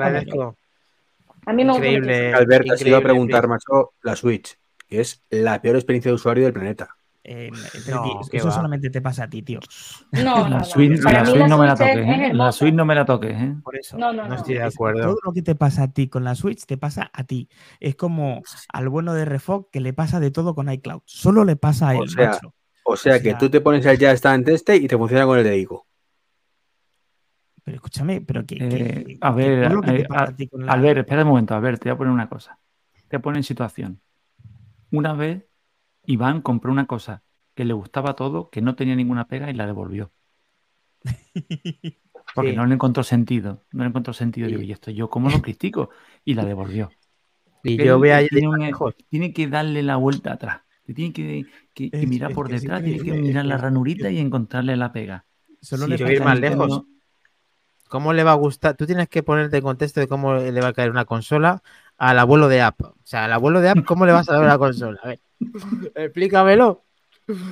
A 1.46 1.54
mí 1.54 1.64
me 1.66 1.72
gusta 1.74 1.88
muchísimo. 1.88 2.06
Increíble. 2.08 2.34
Alberta, 2.34 2.78
se 2.78 2.88
iba 2.88 2.98
a 2.98 3.02
preguntar, 3.02 3.48
macho, 3.50 3.94
la 4.02 4.16
Switch, 4.16 4.58
que 4.88 5.02
es 5.02 5.24
la 5.30 5.62
peor 5.62 5.76
experiencia 5.76 6.10
de 6.10 6.16
usuario 6.16 6.46
del 6.46 6.54
planeta. 6.54 6.95
Eh, 7.28 7.50
No, 7.90 8.22
eso 8.32 8.48
va. 8.50 8.54
solamente 8.54 8.92
te 8.92 9.02
pasa 9.02 9.24
a 9.24 9.28
ti, 9.28 9.42
tío. 9.42 9.60
No, 10.12 10.22
no, 10.50 10.60
La 10.60 10.64
Switch 10.64 11.00
no 11.02 11.58
me 11.58 11.66
la 11.66 11.76
toques, 11.76 11.98
es 11.98 12.08
¿eh? 12.08 12.34
La. 12.34 12.52
Switch 12.52 12.74
no 12.76 12.86
me 12.86 12.94
la 12.94 13.04
toques, 13.06 13.34
¿eh? 13.42 13.56
Por 13.64 13.76
eso. 13.78 13.98
No, 13.98 14.14
no, 14.14 14.24
No 14.24 14.30
no. 14.30 14.36
estoy 14.36 14.54
de 14.56 14.64
acuerdo. 14.64 15.02
Todo 15.04 15.18
lo 15.24 15.34
que 15.34 15.42
te 15.42 15.56
pasa 15.56 15.84
a 15.84 15.88
ti 15.92 16.08
con 16.08 16.24
la 16.24 16.36
Switch 16.36 16.66
te 16.66 16.78
pasa 16.78 17.10
a 17.12 17.24
ti. 17.24 17.50
Es 17.80 17.96
como 17.96 18.44
al 18.72 18.90
bueno 18.90 19.14
de 19.16 19.26
Refog 19.26 19.72
que 19.72 19.80
le 19.80 19.92
pasa 19.94 20.20
de 20.20 20.30
todo 20.30 20.54
con 20.54 20.70
iCloud. 20.72 21.02
Solo 21.06 21.44
le 21.46 21.56
pasa 21.56 21.90
a 21.90 21.94
él, 21.96 22.02
O 22.04 22.08
sea, 22.08 22.30
macho. 22.30 22.54
O 22.84 22.96
sea, 22.96 23.16
O 23.16 23.18
que 23.18 23.30
sea- 23.32 23.38
tú 23.40 23.50
te 23.50 23.60
pones 23.62 23.84
el 23.88 23.98
Just 23.98 24.24
Dance 24.24 24.54
este 24.54 24.76
y 24.76 24.88
te 24.88 24.96
funciona 24.96 25.26
con 25.26 25.40
el 25.40 25.44
de 25.44 25.58
Ico. 25.58 25.88
Pero 27.64 27.76
escúchame, 27.78 28.22
pero 28.22 28.46
que. 28.46 28.56
Eh, 28.56 28.70
que- 28.70 29.18
a 29.22 29.32
que 29.36 29.36
ver, 29.36 29.66
todo 29.68 29.76
lo 29.78 29.82
que 29.82 29.92
te 29.92 30.02
eh, 30.02 30.06
pasa 30.08 30.24
a- 30.26 30.28
a 30.30 30.36
ti 30.36 30.48
con 30.48 30.64
la- 30.66 30.72
Albert, 30.74 31.00
espera 31.00 31.24
un 31.24 31.30
momento, 31.30 31.56
Albert, 31.56 31.82
te 31.82 31.90
voy 31.90 31.96
a 31.96 31.98
poner 31.98 32.14
una 32.14 32.30
cosa. 32.30 32.60
Te 33.08 33.18
voy 33.18 33.20
a 33.20 33.22
poner 33.24 33.38
en 33.38 33.44
situación. 33.44 34.00
Una 34.92 35.14
vez, 35.14 35.44
Iván 36.08 36.42
compró 36.42 36.72
una 36.72 36.86
cosa 36.86 37.24
que 37.54 37.66
le 37.66 37.74
gustaba 37.74 38.16
todo, 38.16 38.50
que 38.50 38.62
no 38.62 38.76
tenía 38.76 38.96
ninguna 38.96 39.28
pega 39.28 39.50
y 39.50 39.54
la 39.54 39.66
devolvió. 39.66 40.12
Porque 42.34 42.52
Sí. 42.52 42.56
no 42.56 42.66
le 42.66 42.74
encontró 42.74 43.04
sentido. 43.04 43.64
No 43.72 43.84
le 43.84 43.90
encontró 43.90 44.14
sentido. 44.14 44.48
Digo. 44.48 44.62
¿y 44.62 44.72
esto 44.72 44.92
yo 44.92 45.10
cómo 45.10 45.30
lo 45.30 45.42
critico? 45.42 45.90
Y 46.24 46.34
la 46.34 46.44
devolvió. 46.44 46.92
Y 47.64 47.78
yo 47.84 47.98
voy 47.98 48.10
a 48.10 48.28
tiene, 48.28 48.48
un- 48.48 48.94
tiene 49.10 49.34
que 49.34 49.48
darle 49.48 49.84
la 49.84 49.96
vuelta 49.96 50.34
atrás. 50.34 50.62
Tiene 50.86 51.14
que, 51.14 51.46
que- 51.74 51.90
que 51.90 51.98
Es- 52.02 52.08
mirar 52.08 52.34
por 52.34 52.52
es 52.54 52.62
detrás, 52.62 52.84
tiene 52.84 53.00
que 53.02 53.12
mirar 53.14 53.46
la 53.46 53.58
ranurita 53.58 54.10
y 54.12 54.20
encontrarle 54.20 54.76
la 54.76 54.92
pega. 54.92 55.26
Solo 55.62 55.86
Si 55.86 55.92
le 55.92 55.98
pasa 55.98 56.14
ir 56.14 56.24
más 56.24 56.40
lejos. 56.40 56.84
¿Cómo 57.88 58.14
le 58.14 58.24
va 58.24 58.32
a 58.32 58.36
gustar? 58.36 58.76
Tú 58.76 58.86
tienes 58.86 59.08
que 59.10 59.24
ponerte 59.24 59.58
en 59.58 59.64
contexto 59.64 60.00
de 60.00 60.08
cómo 60.08 60.36
le 60.36 60.62
va 60.62 60.70
a 60.70 60.74
caer 60.74 60.90
una 60.92 61.06
consola 61.06 61.62
al 61.98 62.20
abuelo 62.20 62.48
de 62.50 62.62
App. 62.62 62.82
O 62.82 62.96
sea, 63.04 63.26
al 63.26 63.34
abuelo 63.34 63.62
de 63.62 63.70
App, 63.70 63.86
¿cómo 63.86 64.06
le 64.06 64.12
vas 64.12 64.28
a 64.30 64.34
dar 64.34 64.44
una 64.44 64.58
consola? 64.58 65.00
A 65.04 65.08
ver, 65.10 65.20
explícamelo. 65.96 66.84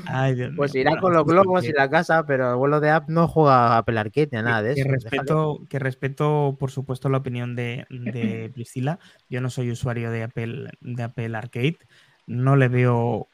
Ay, 0.06 0.36
Dios 0.36 0.52
Pues 0.56 0.76
irá 0.76 0.92
Bueno, 0.92 1.02
con 1.02 1.14
los 1.14 1.26
globos 1.26 1.64
que- 1.64 1.70
y 1.70 1.74
la 1.74 1.90
casa, 1.90 2.26
pero 2.26 2.46
el 2.46 2.52
abuelo 2.54 2.80
de 2.80 2.92
App 2.92 3.10
no 3.10 3.28
juega 3.28 3.70
a 3.74 3.78
Apple 3.80 4.00
Arcade 4.00 4.30
ni 4.32 4.38
a 4.38 4.42
nada 4.44 4.62
de 4.62 4.76
que 4.76 4.82
eso. 4.82 4.90
respeto, 4.90 5.60
que 5.70 5.80
respeto, 5.80 6.58
por 6.60 6.70
supuesto, 6.72 7.10
la 7.10 7.18
opinión 7.18 7.56
de, 7.56 7.86
de 7.90 8.50
Priscila. 8.54 9.00
Yo 9.30 9.42
no 9.42 9.50
soy 9.50 9.72
usuario 9.72 10.12
de 10.12 10.24
Apple, 10.24 10.70
de 10.82 11.04
Apple 11.04 11.36
Arcade. 11.36 11.78
No 12.28 12.56
le 12.56 12.68
veo. 12.68 13.28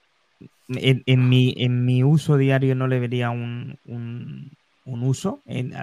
En, 0.69 1.03
en 1.05 1.27
mi, 1.27 1.53
en 1.57 1.83
mi 1.83 2.03
uso 2.03 2.37
diario 2.37 2.75
no 2.75 2.87
le 2.87 2.99
vería 2.99 3.31
un, 3.31 3.77
un, 3.85 4.51
un 4.85 5.03
uso, 5.03 5.41
en- 5.45 5.73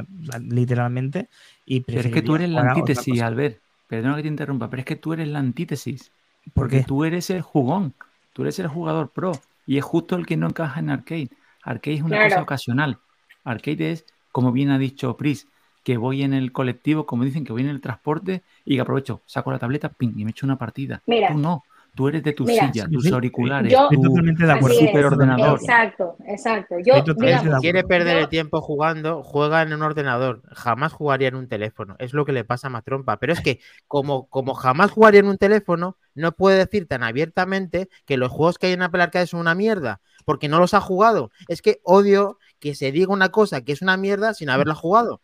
literalmente. 0.49 1.29
Y 1.67 1.81
Pero 1.81 2.01
es 2.01 2.07
que 2.07 2.23
tú 2.23 2.37
eres 2.37 2.49
la 2.51 2.71
antítesis. 2.71 3.21
Albert. 3.21 3.61
Perdona 3.89 4.17
que 4.17 4.23
te 4.23 4.29
interrumpa, 4.29 4.71
pero 4.71 4.81
es 4.81 4.87
que 4.87 4.97
tú 4.97 5.13
eres 5.13 5.29
la 5.29 5.39
antítesis. 5.41 6.11
¿Por 6.45 6.53
Porque 6.55 6.79
qué? 6.79 6.85
tú 6.85 7.05
eres 7.05 7.31
el 7.31 7.43
jugón. 7.43 7.95
Tú 8.37 8.43
eres 8.43 8.59
el 8.59 8.69
jugador 8.69 9.13
pro. 9.13 9.33
Y 9.65 9.79
es 9.79 9.85
justo 9.85 10.15
el 10.15 10.27
que 10.27 10.37
no 10.37 10.47
encaja 10.47 10.79
en 10.79 10.91
arcade. 10.91 11.31
Arcade 11.63 11.97
es 11.97 12.03
una 12.03 12.17
Claro. 12.17 12.29
cosa 12.29 12.43
ocasional. 12.43 12.99
Arcade 13.45 13.93
es, 13.93 14.05
como 14.31 14.53
bien 14.53 14.69
ha 14.69 14.79
dicho 14.79 15.17
Pris, 15.17 15.49
que 15.83 15.97
voy 15.97 16.23
en 16.23 16.35
el 16.35 16.53
colectivo, 16.53 17.07
como 17.07 17.25
dicen, 17.25 17.45
que 17.47 17.53
voy 17.53 17.63
en 17.63 17.69
el 17.71 17.81
transporte 17.81 18.43
y 18.67 18.75
que 18.75 18.83
aprovecho, 18.83 19.23
saco 19.25 19.51
la 19.53 19.59
tableta, 19.59 19.89
ping, 19.89 20.13
y 20.19 20.27
me 20.27 20.33
echo 20.33 20.45
una 20.45 20.59
partida. 20.59 21.03
Mira. 21.07 21.29
Tú 21.33 21.39
no. 21.39 21.63
Tú 21.97 22.09
eres 22.09 22.23
de 22.23 22.33
tu 22.35 22.45
Mira. 22.45 22.71
silla, 22.71 22.85
Sí, 22.89 22.93
tus 22.93 23.11
auriculares. 23.11 23.73
Yo- 23.73 23.85
Estoy 23.85 23.97
tu- 23.97 24.03
totalmente 24.05 24.45
de 24.47 24.53
acuerdo. 24.53 24.79
Superordenador. 24.79 25.59
Exacto, 25.59 26.17
exacto. 26.27 26.75
Yo, 26.85 26.95
digamos, 27.03 27.11
acuerdo. 27.11 27.61
quiere 27.61 27.83
perder 27.85 28.15
Yo- 28.19 28.21
el 28.23 28.29
tiempo 28.29 28.61
jugando, 28.61 29.23
juega 29.25 29.63
en 29.63 29.73
un 29.73 29.83
ordenador. 29.83 30.43
Jamás 30.53 30.93
jugaría 30.93 31.29
en 31.29 31.37
un 31.37 31.49
teléfono. 31.49 31.97
Es 31.99 32.13
lo 32.13 32.25
que 32.27 32.33
le 32.33 32.45
pasa 32.45 32.67
a 32.67 32.71
Matrompa. 32.71 33.17
Pero 33.19 33.33
es 33.33 33.41
que, 33.41 33.61
como, 33.89 34.29
como 34.29 34.55
jamás 34.55 34.91
jugaría 34.91 35.21
en 35.21 35.27
un 35.29 35.39
teléfono, 35.39 35.97
no 36.15 36.33
puede 36.33 36.59
decir 36.59 36.87
tan 36.87 37.03
abiertamente 37.03 37.89
que 38.05 38.17
los 38.19 38.31
juegos 38.31 38.59
que 38.59 38.67
hay 38.69 38.75
en 38.75 38.83
Apple 38.83 39.03
Arcade 39.03 39.27
son 39.27 39.41
una 39.41 39.55
mierda. 39.55 40.01
Porque 40.27 40.49
no 40.49 40.59
los 40.59 40.75
ha 40.75 40.81
jugado. 40.81 41.31
Es 41.49 41.63
que 41.63 41.81
odio 41.83 42.39
que 42.59 42.75
se 42.75 42.93
diga 42.93 43.13
una 43.13 43.31
cosa 43.31 43.63
que 43.63 43.73
es 43.73 43.81
una 43.81 43.97
mierda 43.97 44.35
sin 44.35 44.51
haberla 44.51 44.75
jugado. 44.75 45.23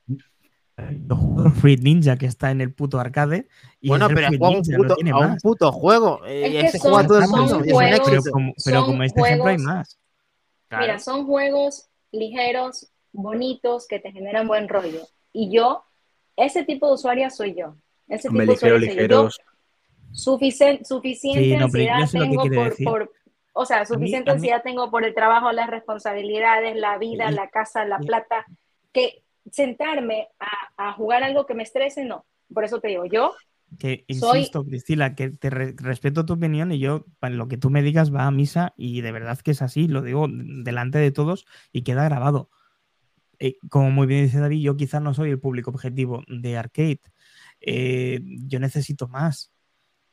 Yo 0.76 1.16
juego 1.16 1.50
Fruit 1.60 1.80
Ninja 1.80 2.16
que 2.16 2.26
está 2.26 2.50
en 2.50 2.60
el 2.60 2.72
puto 2.72 2.98
arcade. 2.98 3.46
Y 3.80 3.88
bueno, 3.88 4.08
pero 4.08 4.28
juega 4.28 4.48
un 4.48 4.62
no 4.66 4.76
puto, 4.78 4.94
tiene 4.96 5.10
a 5.10 5.16
un 5.18 5.36
puto 5.36 5.70
juego. 5.72 6.20
Eh, 6.26 6.60
Es 6.64 6.72
que 6.72 6.78
son- 6.78 6.92
juega 6.92 7.06
todo 7.08 7.18
el 7.20 7.28
mundo. 7.28 7.60
juegos- 7.72 8.00
Pero 8.10 8.22
como, 8.32 8.52
pero 8.64 8.76
son 8.78 8.86
como 8.86 9.02
este 9.02 9.20
ejemplo 9.20 9.46
hay 9.48 9.56
juegos- 9.56 9.62
más. 9.74 9.98
Claro. 10.68 10.84
Mira, 10.84 10.98
son 10.98 11.26
juegos 11.26 11.88
ligeros, 12.12 12.88
bonitos, 13.12 13.86
que 13.86 13.98
te 13.98 14.10
generan 14.12 14.48
buen 14.48 14.68
rollo. 14.68 15.02
Y 15.32 15.50
yo, 15.54 15.84
ese 16.36 16.64
tipo 16.64 16.88
de 16.88 16.94
usuaria 16.94 17.28
soy 17.30 17.54
yo. 17.54 17.76
Ese 18.08 18.28
tipo 18.28 18.40
de 18.40 18.46
ligeros, 18.46 18.56
usuaria 18.56 18.78
soy 18.78 18.86
yo. 18.88 18.94
ligeros. 18.94 19.40
Suficien- 20.12 20.84
suficiente 20.84 21.42
Sí, 21.42 21.56
no, 21.56 21.64
ansiedad 21.64 22.10
tengo 22.10 22.42
por, 22.44 22.50
decir. 22.70 22.86
por- 22.86 23.12
o 23.54 23.64
sea, 23.66 23.84
suficiente 23.86 24.30
a 24.30 24.34
mí- 24.34 24.38
ansiedad 24.38 24.62
tengo 24.62 24.90
por 24.90 25.04
el 25.04 25.14
trabajo, 25.14 25.52
las 25.52 25.68
responsabilidades, 25.70 26.76
la 26.76 26.98
vida, 26.98 27.30
Y- 27.30 27.34
la 27.34 27.48
casa, 27.48 27.84
la 27.84 27.98
y- 28.00 28.06
plata, 28.06 28.44
que 28.92 29.22
sentarme 29.50 30.28
a, 30.38 30.88
a 30.88 30.92
jugar 30.94 31.22
algo 31.22 31.46
que 31.46 31.54
me 31.54 31.62
estrese, 31.62 32.04
no. 32.04 32.24
Por 32.52 32.64
eso 32.64 32.80
te 32.80 32.88
digo, 32.88 33.04
yo, 33.06 33.32
Que 33.78 34.04
Soy- 34.10 34.38
insisto, 34.40 34.64
Priscila, 34.64 35.14
que 35.14 35.30
te 35.30 35.48
re- 35.50 35.74
respeto 35.76 36.26
tu 36.26 36.34
opinión 36.34 36.72
y 36.72 36.78
yo, 36.78 37.06
para 37.18 37.34
lo 37.34 37.48
que 37.48 37.56
tú 37.56 37.70
me 37.70 37.82
digas, 37.82 38.14
va 38.14 38.26
a 38.26 38.30
misa 38.30 38.74
y 38.76 39.00
de 39.00 39.12
verdad 39.12 39.38
que 39.38 39.52
es 39.52 39.62
así, 39.62 39.88
lo 39.88 40.02
digo 40.02 40.26
delante 40.30 40.98
de 40.98 41.10
todos 41.10 41.46
y 41.72 41.82
queda 41.82 42.04
grabado. 42.04 42.50
Eh, 43.38 43.56
como 43.70 43.90
muy 43.90 44.06
bien 44.06 44.24
dice 44.24 44.38
David, 44.40 44.60
yo 44.62 44.76
quizás 44.76 45.00
no 45.02 45.14
soy 45.14 45.30
el 45.30 45.40
público 45.40 45.70
objetivo 45.70 46.22
de 46.28 46.56
arcade. 46.58 47.00
Eh, 47.60 48.20
yo 48.46 48.60
necesito 48.60 49.08
más. 49.08 49.50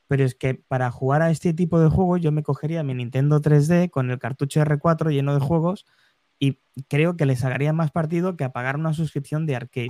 Pero 0.08 0.24
es 0.24 0.34
que 0.34 0.54
para 0.54 0.90
jugar 0.90 1.22
a 1.22 1.30
este 1.30 1.54
tipo 1.54 1.78
de 1.78 1.88
juegos 1.88 2.20
yo 2.20 2.32
me 2.32 2.42
cogería 2.42 2.82
mi 2.82 2.94
Nintendo 2.94 3.40
3D 3.40 3.90
con 3.90 4.10
el 4.10 4.18
cartucho 4.18 4.60
R4 4.60 5.10
lleno 5.12 5.34
de 5.34 5.40
juegos 5.40 5.86
y 6.40 6.58
creo 6.88 7.16
que 7.16 7.26
les 7.26 7.44
haría 7.44 7.72
más 7.72 7.92
partido 7.92 8.36
que 8.36 8.42
a 8.42 8.50
pagar 8.50 8.74
una 8.76 8.92
suscripción 8.94 9.46
de 9.46 9.54
arcade. 9.54 9.88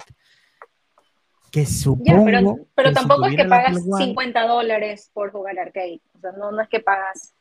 Que 1.51 1.63
ya, 1.65 1.67
supongo 1.71 2.25
pero, 2.27 2.57
pero 2.75 2.89
que 2.91 2.95
si 2.95 2.95
tampoco 2.95 3.27
es 3.27 3.37
que 3.37 3.45
pagas 3.45 3.77
One- 3.89 4.05
50 4.05 4.47
dólares 4.47 5.11
por 5.15 5.33
jugar 5.33 5.59
arcade. 5.59 6.01
O 6.15 6.21
sea, 6.21 6.33
no, 6.33 6.53
no 6.53 6.61
es 6.61 6.69
que 6.69 6.81
pagas. 6.81 7.35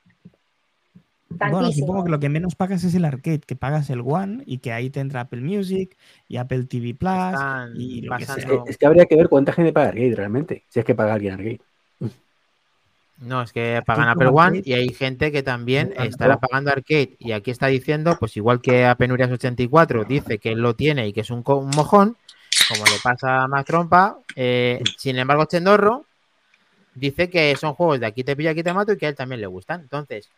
Bueno, 1.32 1.60
tantísimo. 1.60 1.86
supongo 1.88 2.06
que 2.06 2.10
lo 2.12 2.20
que 2.20 2.30
menos 2.30 2.56
pagas 2.56 2.84
es 2.84 2.96
el 2.96 3.06
arcade, 3.06 3.42
que 3.42 3.56
pagas 3.56 3.90
el 3.92 4.02
One 4.02 4.42
y 4.48 4.58
que 4.58 4.72
ahí 4.74 4.90
te 4.90 5.00
entra 5.00 5.22
Apple 5.22 5.42
Music 5.42 5.96
y 6.28 6.38
Apple 6.38 6.64
TV 6.64 6.96
Plus 6.96 7.12
Están 7.12 7.74
y 7.76 8.02
lo 8.02 8.18
que 8.18 8.26
sea. 8.26 8.36
pasando- 8.36 8.64
Es 8.68 8.78
que 8.78 8.86
habría 8.88 9.06
que 9.06 9.16
ver 9.16 9.30
cuánta 9.30 9.54
gente 9.54 9.72
paga 9.72 9.90
Arcade 9.90 10.16
realmente. 10.16 10.66
Si 10.70 10.80
es 10.80 10.86
que 10.86 10.96
paga 10.96 11.14
alguien 11.14 11.34
Arcade. 11.34 11.62
No, 13.22 13.42
es 13.42 13.52
que 13.52 13.82
pagan 13.86 14.08
Apple 14.08 14.30
One 14.30 14.62
y 14.64 14.74
hay 14.74 14.94
gente 14.94 15.32
que 15.32 15.44
también 15.44 15.94
estará 15.98 16.38
pagando 16.38 16.72
Arcade. 16.72 17.16
Y 17.20 17.34
aquí 17.34 17.52
está 17.52 17.68
diciendo, 17.68 18.18
pues 18.18 18.38
igual 18.38 18.62
que 18.62 18.86
a 18.86 18.96
Penurias 18.96 19.30
84 19.30 20.06
dice 20.06 20.40
que 20.40 20.54
él 20.54 20.60
lo 20.60 20.76
tiene 20.76 21.08
y 21.08 21.12
que 21.14 21.22
es 21.22 21.30
un, 21.30 21.44
co- 21.44 21.58
un 21.58 21.70
mojón, 21.76 22.16
como 22.66 22.88
le 22.88 23.00
pasa 23.02 23.44
a 23.44 23.48
Más 23.50 23.66
Trompa. 23.66 24.20
eh, 24.36 24.80
sin 24.96 25.18
embargo, 25.18 25.46
Chendorro 25.46 26.06
dice 26.94 27.30
que 27.30 27.56
son 27.58 27.74
juegos 27.74 28.00
de 28.00 28.06
aquí 28.08 28.24
te 28.24 28.36
pillo, 28.36 28.52
aquí 28.52 28.64
te 28.64 28.74
mato 28.74 28.94
y 28.94 28.98
que 28.98 29.08
a 29.08 29.10
él 29.10 29.16
también 29.16 29.42
le 29.42 29.48
gustan. 29.48 29.82
Entonces, 29.82 30.30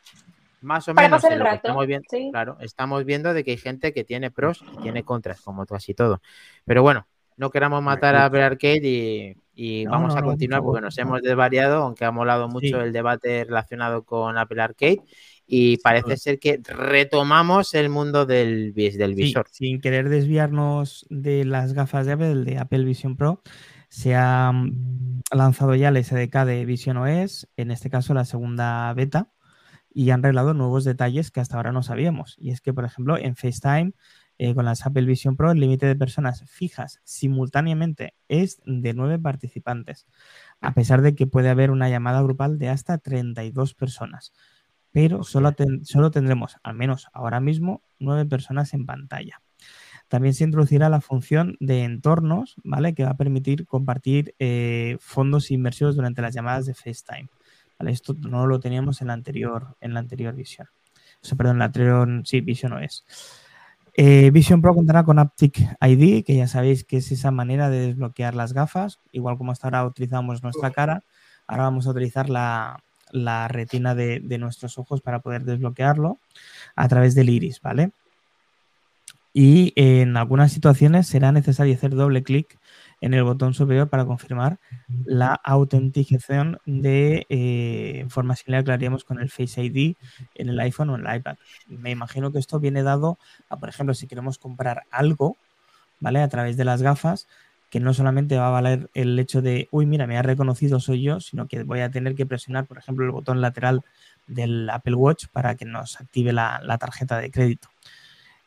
más 0.62 0.88
o 0.88 0.94
Para 0.96 1.08
menos 1.08 1.18
pasar 1.18 1.32
en 1.34 1.38
el 1.38 1.44
lo 1.44 1.50
que 1.50 1.56
rato, 1.56 1.68
estamos 1.68 1.88
viendo, 1.88 2.08
sí. 2.10 2.30
claro, 2.32 2.58
estamos 2.62 3.06
viendo 3.06 3.34
de 3.34 3.44
que 3.44 3.52
hay 3.52 3.58
gente 3.58 3.94
que 3.94 4.04
tiene 4.04 4.32
pros 4.32 4.64
y 4.72 4.78
tiene 4.80 5.04
contras, 5.04 5.42
como 5.42 5.66
casi 5.66 5.94
todo. 5.94 6.22
Pero 6.66 6.82
bueno, 6.84 7.08
no 7.42 7.50
queramos 7.50 7.84
matar 7.84 8.16
a 8.16 8.26
Apple 8.26 8.44
Arcade 8.44 8.88
y, 8.88 9.36
y 9.82 9.86
No, 9.86 9.92
vamos 9.92 10.16
a 10.16 10.22
continuar 10.22 10.62
porque 10.62 10.80
nos 10.82 10.98
hemos 10.98 11.22
desvariado, 11.22 11.84
aunque 11.84 12.06
ha 12.06 12.12
molado 12.12 12.48
mucho 12.48 12.68
Sí. 12.68 12.74
el 12.76 12.94
debate 12.94 13.44
relacionado 13.44 14.04
con 14.06 14.38
Apple 14.38 14.62
Arcade. 14.62 15.02
Y 15.48 15.78
parece 15.78 16.16
ser 16.16 16.40
que 16.40 16.62
retomamos 16.64 17.74
el 17.74 17.90
mundo 17.90 18.26
del, 18.26 18.74
del 18.74 19.16
Sí, 19.16 19.22
visor. 19.22 19.48
sin 19.52 19.82
querer 19.82 20.08
desviarnos 20.08 21.06
de 21.10 21.44
las 21.44 21.74
gafas 21.74 22.06
de 22.06 22.14
Apple, 22.14 22.44
de 22.46 22.58
Apple 22.58 22.86
Vision 22.86 23.18
Pro, 23.18 23.42
se 23.90 24.16
ha 24.16 24.52
mm, 24.54 25.22
lanzado 25.36 25.76
ya 25.76 25.90
el 25.90 25.98
SDK 26.02 26.46
de 26.46 26.64
Vision 26.66 26.96
OS, 26.98 27.50
en 27.58 27.72
este 27.72 27.90
caso 27.90 28.14
la 28.14 28.24
segunda 28.24 28.94
beta, 28.94 29.34
y 29.94 30.12
han 30.12 30.24
revelado 30.24 30.54
nuevos 30.54 30.86
detalles 30.86 31.32
que 31.32 31.42
hasta 31.42 31.58
ahora 31.58 31.74
no 31.74 31.84
sabíamos. 31.84 32.38
Y 32.40 32.52
es 32.52 32.62
que, 32.62 32.72
por 32.74 32.86
ejemplo, 32.86 33.18
en 33.18 33.36
FaceTime, 33.36 33.92
eh, 34.44 34.56
con 34.56 34.66
las 34.66 34.88
Apple 34.88 35.06
Vision 35.06 35.36
Pro, 35.38 35.52
el 35.52 35.60
límite 35.60 35.86
de 35.86 35.96
personas 35.96 36.44
fijas 36.50 37.00
simultáneamente 37.04 38.16
es 38.28 38.60
de 38.66 38.96
nueve 38.96 39.20
participantes, 39.20 40.08
a 40.62 40.74
pesar 40.74 41.04
de 41.04 41.14
que 41.14 41.28
puede 41.28 41.50
haber 41.50 41.70
una 41.70 41.90
llamada 41.90 42.24
grupal 42.24 42.58
de 42.58 42.70
hasta 42.70 42.98
32 42.98 43.76
personas. 43.76 44.34
Pero 44.92 45.24
solo, 45.24 45.52
ten- 45.52 45.86
solo 45.86 46.10
tendremos, 46.10 46.58
al 46.64 46.74
menos 46.74 47.08
ahora 47.14 47.40
mismo, 47.40 47.84
nueve 48.00 48.26
personas 48.26 48.74
en 48.74 48.88
pantalla. 48.88 49.42
También 50.08 50.34
se 50.34 50.44
introducirá 50.44 50.90
la 50.90 51.02
función 51.02 51.56
de 51.60 51.84
entornos, 51.84 52.56
¿vale? 52.64 52.96
Que 52.96 53.04
va 53.06 53.12
a 53.12 53.18
permitir 53.18 53.68
compartir 53.68 54.34
eh, 54.40 54.98
fondos 55.00 55.52
inmersivos 55.52 55.96
durante 55.96 56.24
las 56.24 56.34
llamadas 56.34 56.66
de 56.66 56.74
FaceTime. 56.74 57.30
¿vale? 57.78 57.92
Esto 57.92 58.16
no 58.20 58.48
lo 58.48 58.60
teníamos 58.60 59.02
en 59.02 59.08
la 59.08 59.14
anterior, 59.14 59.78
en 59.82 59.94
la 59.94 60.00
anterior 60.00 60.34
visión. 60.34 60.68
O 61.24 61.26
sea, 61.28 61.38
perdón, 61.38 61.60
la 61.60 61.66
anterior, 61.66 62.10
sí, 62.26 62.42
Vision 62.42 62.72
no 62.72 62.80
es. 62.80 63.06
Eh, 63.96 64.32
Vision 64.32 64.62
Pro 64.62 64.74
contará 64.74 65.04
con 65.04 65.20
Aptic 65.20 65.60
ID, 65.82 66.24
que 66.24 66.36
ya 66.36 66.48
sabéis 66.48 66.84
que 66.84 66.98
es 66.98 67.12
esa 67.12 67.32
manera 67.32 67.70
de 67.70 67.88
desbloquear 67.88 68.36
las 68.36 68.54
gafas, 68.54 69.00
igual 69.12 69.38
como 69.38 69.52
hasta 69.52 69.68
ahora 69.68 69.86
utilizamos 69.86 70.44
nuestra 70.44 70.72
cara, 70.72 71.04
ahora 71.48 71.64
vamos 71.64 71.88
a 71.88 71.92
utilizar 71.92 72.30
la, 72.30 72.82
la 73.12 73.48
retina 73.48 73.94
de, 73.94 74.22
de 74.22 74.38
nuestros 74.38 74.78
ojos 74.78 75.02
para 75.02 75.20
poder 75.20 75.44
desbloquearlo 75.44 76.20
a 76.76 76.88
través 76.88 77.16
del 77.16 77.30
iris, 77.30 77.60
¿vale? 77.62 77.92
Y 79.34 79.74
en 79.76 80.18
algunas 80.18 80.52
situaciones 80.52 81.08
será 81.08 81.32
necesario 81.32 81.74
hacer 81.74 81.92
doble 81.92 82.24
clic 82.24 82.60
en 83.02 83.14
el 83.14 83.24
botón 83.24 83.54
superior 83.54 83.90
para 83.90 84.06
confirmar 84.06 84.60
la 85.06 85.34
autenticación 85.34 86.60
de 86.66 87.26
eh, 87.30 88.06
forma 88.10 88.36
similar 88.36 88.64
que 88.64 88.72
haríamos 88.72 89.04
con 89.04 89.20
el 89.20 89.30
Face 89.30 89.64
ID 89.64 89.96
en 90.36 90.50
el 90.50 90.60
iPhone 90.60 90.92
o 90.92 90.96
en 90.96 91.06
el 91.06 91.16
iPad. 91.18 91.36
Me 91.68 91.92
imagino 91.92 92.32
que 92.32 92.40
esto 92.40 92.60
viene 92.60 92.84
dado 92.84 93.18
a, 93.50 93.58
por 93.58 93.70
ejemplo, 93.70 93.94
si 93.96 94.08
queremos 94.08 94.38
comprar 94.38 94.84
algo, 94.92 95.36
¿vale? 96.00 96.22
A 96.22 96.30
través 96.30 96.58
de 96.58 96.66
las 96.66 96.82
gafas, 96.82 97.28
que 97.72 97.80
no 97.80 97.94
solamente 97.94 98.38
va 98.38 98.48
a 98.48 98.52
valer 98.52 98.90
el 98.94 99.18
hecho 99.18 99.42
de, 99.42 99.68
uy, 99.72 99.86
mira, 99.86 100.06
me 100.06 100.18
ha 100.18 100.22
reconocido, 100.22 100.80
soy 100.80 101.02
yo, 101.02 101.20
sino 101.20 101.48
que 101.48 101.64
voy 101.64 101.80
a 101.80 101.90
tener 101.90 102.16
que 102.16 102.26
presionar, 102.26 102.66
por 102.66 102.78
ejemplo, 102.78 103.06
el 103.06 103.12
botón 103.12 103.42
lateral 103.42 103.82
del 104.28 104.70
Apple 104.70 104.96
Watch 104.96 105.26
para 105.32 105.56
que 105.56 105.66
nos 105.66 106.00
active 106.00 106.34
la, 106.34 106.62
la 106.64 106.78
tarjeta 106.78 107.18
de 107.18 107.32
crédito. 107.32 107.70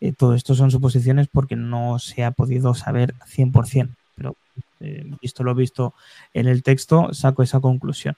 Eh, 0.00 0.12
todo 0.12 0.34
esto 0.34 0.54
son 0.54 0.70
suposiciones 0.70 1.28
porque 1.28 1.56
no 1.56 1.98
se 1.98 2.24
ha 2.24 2.30
podido 2.30 2.74
saber 2.74 3.14
100%, 3.26 3.94
pero 4.14 4.36
eh, 4.80 5.04
visto 5.20 5.42
lo 5.44 5.54
visto 5.54 5.94
en 6.32 6.46
el 6.48 6.62
texto, 6.62 7.12
saco 7.12 7.42
esa 7.42 7.60
conclusión. 7.60 8.16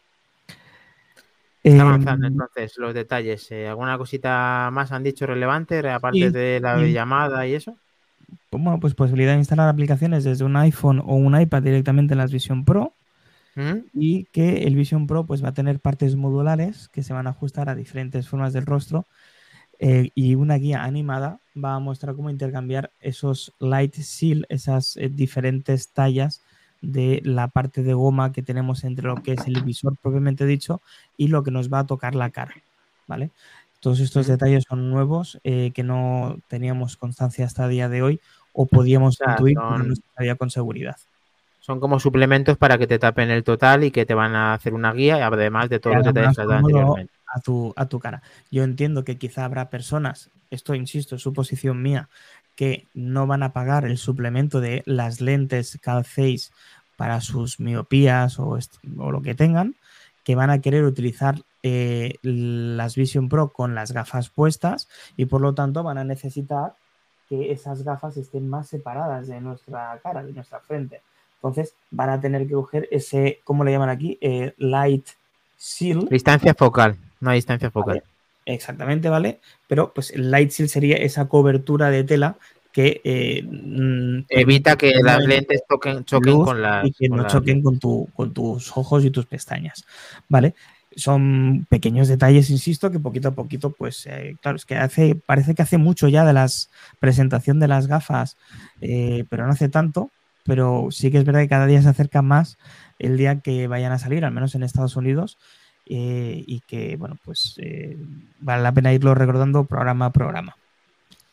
Está 1.63 1.83
Em, 1.83 1.89
avanzando 1.89 2.27
entonces 2.29 2.77
los 2.79 2.95
detalles. 2.95 3.51
Eh, 3.51 3.67
¿Alguna 3.69 3.99
cosita 3.99 4.71
más 4.73 4.93
han 4.93 5.03
dicho 5.03 5.27
relevante, 5.27 5.89
aparte 5.91 6.31
Sí, 6.31 6.31
de 6.31 6.61
la 6.61 6.77
sí. 6.79 6.93
llamada 6.93 7.47
y 7.47 7.55
eso? 7.55 7.77
bueno, 8.51 8.81
pues 8.81 8.95
posibilidad 8.95 9.33
de 9.33 9.39
instalar 9.39 9.69
aplicaciones 9.69 10.25
desde 10.25 10.45
un 10.45 10.57
iPhone 10.57 11.01
o 11.05 11.15
un 11.15 11.39
iPad 11.39 11.63
directamente 11.63 12.15
en 12.15 12.19
las 12.19 12.33
Vision 12.33 12.65
Pro 12.65 12.93
¿Mm? 13.55 13.81
y 13.93 14.25
que 14.27 14.65
el 14.65 14.75
Vision 14.77 15.07
Pro 15.07 15.27
pues 15.27 15.45
va 15.45 15.49
a 15.51 15.55
tener 15.55 15.81
partes 15.81 16.17
modulares 16.17 16.89
que 16.89 17.03
se 17.03 17.13
van 17.13 17.27
a 17.27 17.31
ajustar 17.31 17.69
a 17.69 17.75
diferentes 17.75 18.29
formas 18.29 18.53
del 18.53 18.67
rostro 18.67 19.07
eh, 19.79 20.11
y 20.15 20.35
una 20.35 20.57
guía 20.57 20.85
animada 20.85 21.41
va 21.57 21.75
a 21.75 21.79
mostrar 21.81 22.15
cómo 22.17 22.31
intercambiar 22.31 22.93
esos 23.01 23.55
light 23.59 23.95
seal, 23.95 24.47
esas 24.49 24.97
eh, 24.97 25.09
diferentes 25.13 25.93
tallas 25.93 26.43
de 26.81 27.21
la 27.25 27.49
parte 27.49 27.83
de 27.83 27.95
goma 27.95 28.33
que 28.33 28.43
tenemos 28.43 28.85
entre 28.85 29.07
lo 29.07 29.23
que 29.23 29.33
es 29.33 29.47
el 29.47 29.63
visor 29.63 29.97
propiamente 30.01 30.47
dicho 30.47 30.83
y 31.17 31.29
lo 31.29 31.43
que 31.43 31.51
nos 31.51 31.73
va 31.73 31.81
a 31.81 31.87
tocar 31.87 32.15
la 32.15 32.31
cara, 32.31 32.55
¿vale? 33.07 33.33
Todos 33.81 34.01
estos 34.01 34.27
detalles 34.27 34.65
son 34.69 34.91
nuevos 34.91 35.39
eh, 35.45 35.73
que 35.73 35.83
no 35.83 36.39
teníamos 36.49 36.97
constancia 36.97 37.45
hasta 37.47 37.65
el 37.65 37.71
día 37.71 37.89
de 37.89 38.03
hoy 38.03 38.21
o 38.53 38.67
podíamos 38.67 39.17
pero 39.19 39.35
son- 39.55 39.89
no 39.89 39.95
sabía 40.17 40.37
con 40.37 40.51
seguridad. 40.51 40.97
Son 41.61 41.81
como 41.81 41.99
suplementos 42.01 42.57
para 42.59 42.79
que 42.79 42.87
te 42.87 42.99
tapen 42.99 43.31
el 43.31 43.45
total 43.45 43.85
y 43.85 43.91
que 43.91 44.07
te 44.07 44.15
van 44.15 44.35
a 44.35 44.55
hacer 44.55 44.73
una 44.75 44.93
guía, 44.93 45.27
además 45.27 45.69
de 45.69 45.81
todos 45.81 45.97
los 45.97 46.05
detalles 46.15 46.37
que 46.37 46.43
anteriormente. 46.71 47.16
A 47.37 47.41
tu, 47.41 47.75
a 47.77 47.87
tu 47.87 48.01
cara. 48.01 48.23
Yo 48.51 48.65
entiendo 48.65 49.05
que 49.05 49.19
quizá 49.19 49.45
habrá 49.45 49.69
personas, 49.69 50.31
esto 50.51 50.75
insisto, 50.75 51.17
es 51.17 51.23
suposición 51.23 51.83
mía, 51.83 52.09
que 52.55 52.87
no 52.95 53.27
van 53.27 53.43
a 53.43 53.53
pagar 53.53 53.85
el 53.85 53.99
suplemento 53.99 54.61
de 54.61 54.83
las 54.87 55.21
lentes 55.21 55.79
Calface 55.83 56.51
para 56.97 57.21
sus 57.21 57.61
miopías 57.61 58.39
o, 58.39 58.59
o 58.99 59.11
lo 59.11 59.21
que 59.21 59.35
tengan, 59.35 59.75
que 60.25 60.35
van 60.35 60.49
a 60.49 60.63
querer 60.63 60.85
utilizar 60.85 61.43
eh, 61.63 62.15
las 62.23 62.97
Vision 62.97 63.29
Pro 63.29 63.53
con 63.53 63.75
las 63.75 63.93
gafas 63.93 64.31
puestas 64.31 64.89
y 65.15 65.27
por 65.27 65.43
lo 65.43 65.55
tanto 65.55 65.83
van 65.83 65.99
a 65.99 66.05
necesitar 66.05 66.75
que 67.29 67.53
esas 67.53 67.83
gafas 67.83 68.17
estén 68.17 68.49
más 68.49 68.69
separadas 68.69 69.27
de 69.27 69.43
nuestra 69.43 70.01
cara, 70.03 70.25
de 70.25 70.33
nuestra 70.33 70.61
frente. 70.61 71.03
Entonces 71.35 71.75
van 71.91 72.09
a 72.09 72.21
tener 72.21 72.47
que 72.47 72.55
coger 72.55 72.89
ese, 72.91 73.41
¿cómo 73.45 73.63
le 73.63 73.73
llaman 73.73 73.91
aquí? 73.91 74.17
Eh, 74.23 74.55
light 74.57 75.07
seal. 75.57 76.07
Distancia 76.11 76.55
focal, 76.55 76.97
no 77.21 77.31
hay 77.31 77.39
distancia 77.39 77.71
focal. 77.71 77.97
Vale, 77.97 78.17
Exactamente, 78.47 79.09
¿vale? 79.09 79.41
Pero 79.67 79.93
pues 79.93 80.13
el 80.13 80.31
light 80.31 80.51
seal 80.51 80.69
sería 80.69 80.97
esa 80.97 81.27
cobertura 81.27 81.91
de 81.91 82.05
tela 82.05 82.37
que 82.73 83.01
eh, 83.05 83.43
mm, 83.43 84.27
Evita 84.29 84.77
que 84.77 84.93
las 85.03 85.25
lentes 85.25 85.63
toquen, 85.69 86.05
choquen 86.05 86.45
con 86.45 86.63
las. 86.63 86.87
y 86.87 86.93
que 86.93 87.09
con 87.09 87.19
no 87.19 87.27
choquen 87.27 87.63
con, 87.63 87.79
tu, 87.79 88.09
con 88.15 88.33
tus 88.33 88.77
ojos 88.77 89.05
y 89.05 89.11
tus 89.11 89.27
pestañas, 89.27 89.85
¿vale? 90.29 90.55
Son 90.95 91.67
pequeños 91.69 92.07
detalles, 92.07 92.49
insisto, 92.51 92.91
que 92.91 93.01
poquito 93.01 93.29
a 93.29 93.33
poquito, 93.33 93.71
pues, 93.71 94.07
eh, 94.07 94.37
claro, 94.41 94.57
es 94.57 94.65
que 94.65 94.77
hace, 94.77 95.15
parece 95.15 95.55
que 95.55 95.63
hace 95.63 95.77
mucho 95.79 96.09
ya 96.09 96.25
de 96.25 96.33
la 96.33 96.47
presentación 97.01 97.59
de 97.59 97.69
las 97.69 97.87
gafas, 97.87 98.37
eh, 98.81 99.25
pero 99.29 99.45
no 99.45 99.53
hace 99.53 99.69
tanto, 99.69 100.11
pero 100.45 100.89
sí 100.91 101.11
que 101.11 101.19
es 101.19 101.25
verdad 101.25 101.41
que 101.41 101.49
cada 101.49 101.67
día 101.67 101.83
se 101.83 101.89
acerca 101.89 102.23
más 102.23 102.57
el 102.99 103.17
día 103.17 103.41
que 103.41 103.67
vayan 103.67 103.93
a 103.93 103.99
salir, 103.99 104.25
al 104.25 104.33
menos 104.33 104.55
en 104.55 104.63
Estados 104.63 104.97
Unidos, 104.97 105.39
eh, 105.87 106.43
y 106.47 106.61
que, 106.61 106.97
bueno, 106.97 107.17
pues 107.25 107.55
eh, 107.59 107.97
vale 108.41 108.63
la 108.63 108.73
pena 108.73 108.93
irlo 108.93 109.15
recordando 109.15 109.65
programa 109.65 110.07
a 110.07 110.13
programa. 110.13 110.57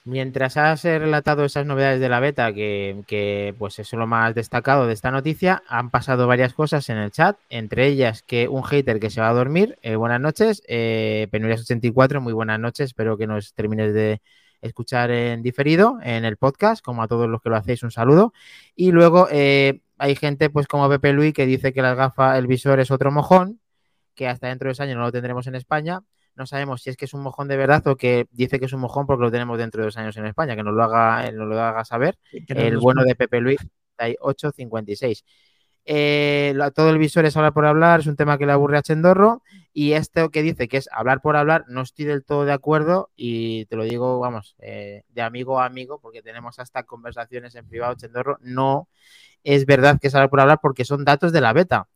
Mientras 0.06 0.58
has 0.58 0.84
relatado 0.84 1.46
esas 1.46 1.66
novedades 1.66 2.02
de 2.02 2.10
la 2.10 2.20
beta, 2.20 2.54
que, 2.54 3.56
pues 3.58 3.80
es 3.80 3.94
lo 3.94 4.06
más 4.06 4.36
destacado 4.36 4.86
de 4.86 4.92
esta 4.92 5.12
noticia, 5.12 5.64
han 5.70 5.92
pasado 5.92 6.28
varias 6.28 6.54
cosas 6.54 6.90
en 6.90 6.98
el 6.98 7.12
chat, 7.12 7.38
entre 7.50 7.88
ellas 7.88 8.22
que 8.22 8.50
un 8.50 8.64
hater 8.64 9.00
que 9.00 9.10
se 9.10 9.22
va 9.22 9.30
a 9.30 9.34
dormir, 9.34 9.78
eh, 9.82 9.96
buenas 9.96 10.20
noches, 10.20 10.62
eh, 10.68 11.30
Penurias84, 11.32 12.20
muy 12.20 12.34
buenas 12.34 12.60
noches, 12.60 12.88
espero 12.88 13.18
que 13.18 13.28
nos 13.28 13.54
termines 13.54 13.94
de 13.94 14.22
escuchar 14.62 15.10
en 15.10 15.42
diferido 15.42 15.98
en 16.04 16.26
el 16.26 16.36
podcast, 16.36 16.84
como 16.84 17.02
a 17.02 17.08
todos 17.08 17.30
los 17.30 17.42
que 17.42 17.50
lo 17.50 17.56
hacéis, 17.56 17.82
un 17.84 17.92
saludo. 17.92 18.34
Y 18.76 18.92
luego 18.92 19.30
hay 19.98 20.16
gente 20.16 20.50
pues 20.50 20.68
como 20.68 20.90
Pepe 20.90 21.14
Luis 21.14 21.34
que 21.34 21.46
dice 21.46 21.74
que 21.74 21.82
las 21.82 21.96
gafas, 21.96 22.38
el 22.38 22.48
visor 22.48 22.80
es 22.80 22.92
otro 22.92 23.12
mojón, 23.12 23.60
que 24.16 24.28
hasta 24.28 24.48
dentro 24.48 24.68
de 24.68 24.72
dos 24.72 24.80
años 24.80 24.98
no 24.98 25.04
lo 25.04 25.12
tendremos 25.12 25.48
en 25.48 25.56
España. 25.56 26.02
No 26.36 26.48
sabemos 26.48 26.82
si 26.82 26.90
es 26.90 26.98
que 26.98 27.06
es 27.06 27.14
un 27.14 27.22
mojón 27.22 27.48
de 27.48 27.58
verdad 27.58 27.86
o 27.88 27.96
que 27.96 28.26
dice 28.32 28.60
que 28.60 28.66
es 28.66 28.74
un 28.74 28.80
mojón 28.80 29.06
porque 29.06 29.24
lo 29.24 29.32
tenemos 29.32 29.58
dentro 29.58 29.82
de 29.82 29.86
dos 29.86 29.98
años 29.98 30.18
en 30.18 30.26
España, 30.26 30.56
que 30.56 30.64
nos 30.64 30.74
lo 30.74 30.84
haga, 30.84 31.32
nos 31.32 31.48
lo 31.48 31.62
haga 31.62 31.86
saber 31.86 32.18
el 32.32 32.78
bueno 32.78 33.04
de. 33.04 33.16
Pepe 33.16 33.40
Luis 33.40 33.60
856. 34.20 35.24
Eh, 35.86 36.56
todo 36.76 36.90
el 36.90 36.98
visor 36.98 37.26
es 37.26 37.36
hablar 37.36 37.54
por 37.54 37.66
hablar, 37.66 38.00
es 38.00 38.08
un 38.08 38.16
tema 38.16 38.38
que 38.38 38.46
le 38.46 38.52
aburre 38.52 38.78
a 38.78 38.82
Chendorro. 38.82 39.42
Y 39.76 39.94
esto 39.94 40.30
que 40.30 40.44
dice 40.44 40.68
que 40.68 40.78
es 40.78 40.88
hablar 40.92 41.22
por 41.22 41.36
hablar, 41.36 41.66
no 41.68 41.82
estoy 41.82 42.06
del 42.06 42.24
todo 42.24 42.46
de 42.46 42.54
acuerdo. 42.54 43.10
Y 43.16 43.66
te 43.66 43.76
lo 43.76 43.84
digo, 43.84 44.20
vamos, 44.20 44.56
eh, 44.60 45.04
de 45.10 45.22
amigo 45.22 45.60
a 45.60 45.66
amigo, 45.66 46.00
porque 46.00 46.22
tenemos 46.22 46.60
hasta 46.60 46.84
conversaciones 46.84 47.56
en 47.56 47.68
privado, 47.68 47.96
Chendorro. 47.96 48.38
No 48.42 48.88
es 49.44 49.66
verdad 49.66 50.00
que 50.00 50.08
es 50.08 50.16
hablar 50.16 50.30
por 50.30 50.40
hablar 50.42 50.60
porque 50.62 50.86
son 50.86 51.04
datos 51.04 51.32
de 51.32 51.42
la 51.42 51.54
beta. 51.54 51.88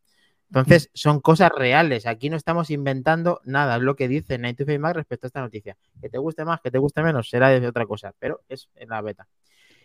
Entonces, 0.50 0.90
son 0.94 1.20
cosas 1.20 1.52
reales. 1.56 2.06
Aquí 2.08 2.30
no 2.30 2.38
estamos 2.38 2.70
inventando 2.72 3.42
nada. 3.44 3.76
Es 3.76 3.82
lo 3.82 3.96
que 3.96 4.08
dice 4.08 4.38
Night 4.38 4.58
to 4.58 4.80
Mac 4.80 4.96
respecto 4.96 5.26
a 5.26 5.30
esta 5.30 5.42
noticia. 5.42 5.78
Que 6.02 6.10
te 6.10 6.18
guste 6.18 6.46
más, 6.46 6.62
que 6.62 6.72
te 6.72 6.78
guste 6.78 7.04
menos, 7.04 7.30
será 7.30 7.50
de 7.50 7.68
otra 7.68 7.86
cosa, 7.86 8.14
pero 8.18 8.42
es 8.48 8.70
en 8.76 8.90
la 8.90 9.02
beta. 9.02 9.28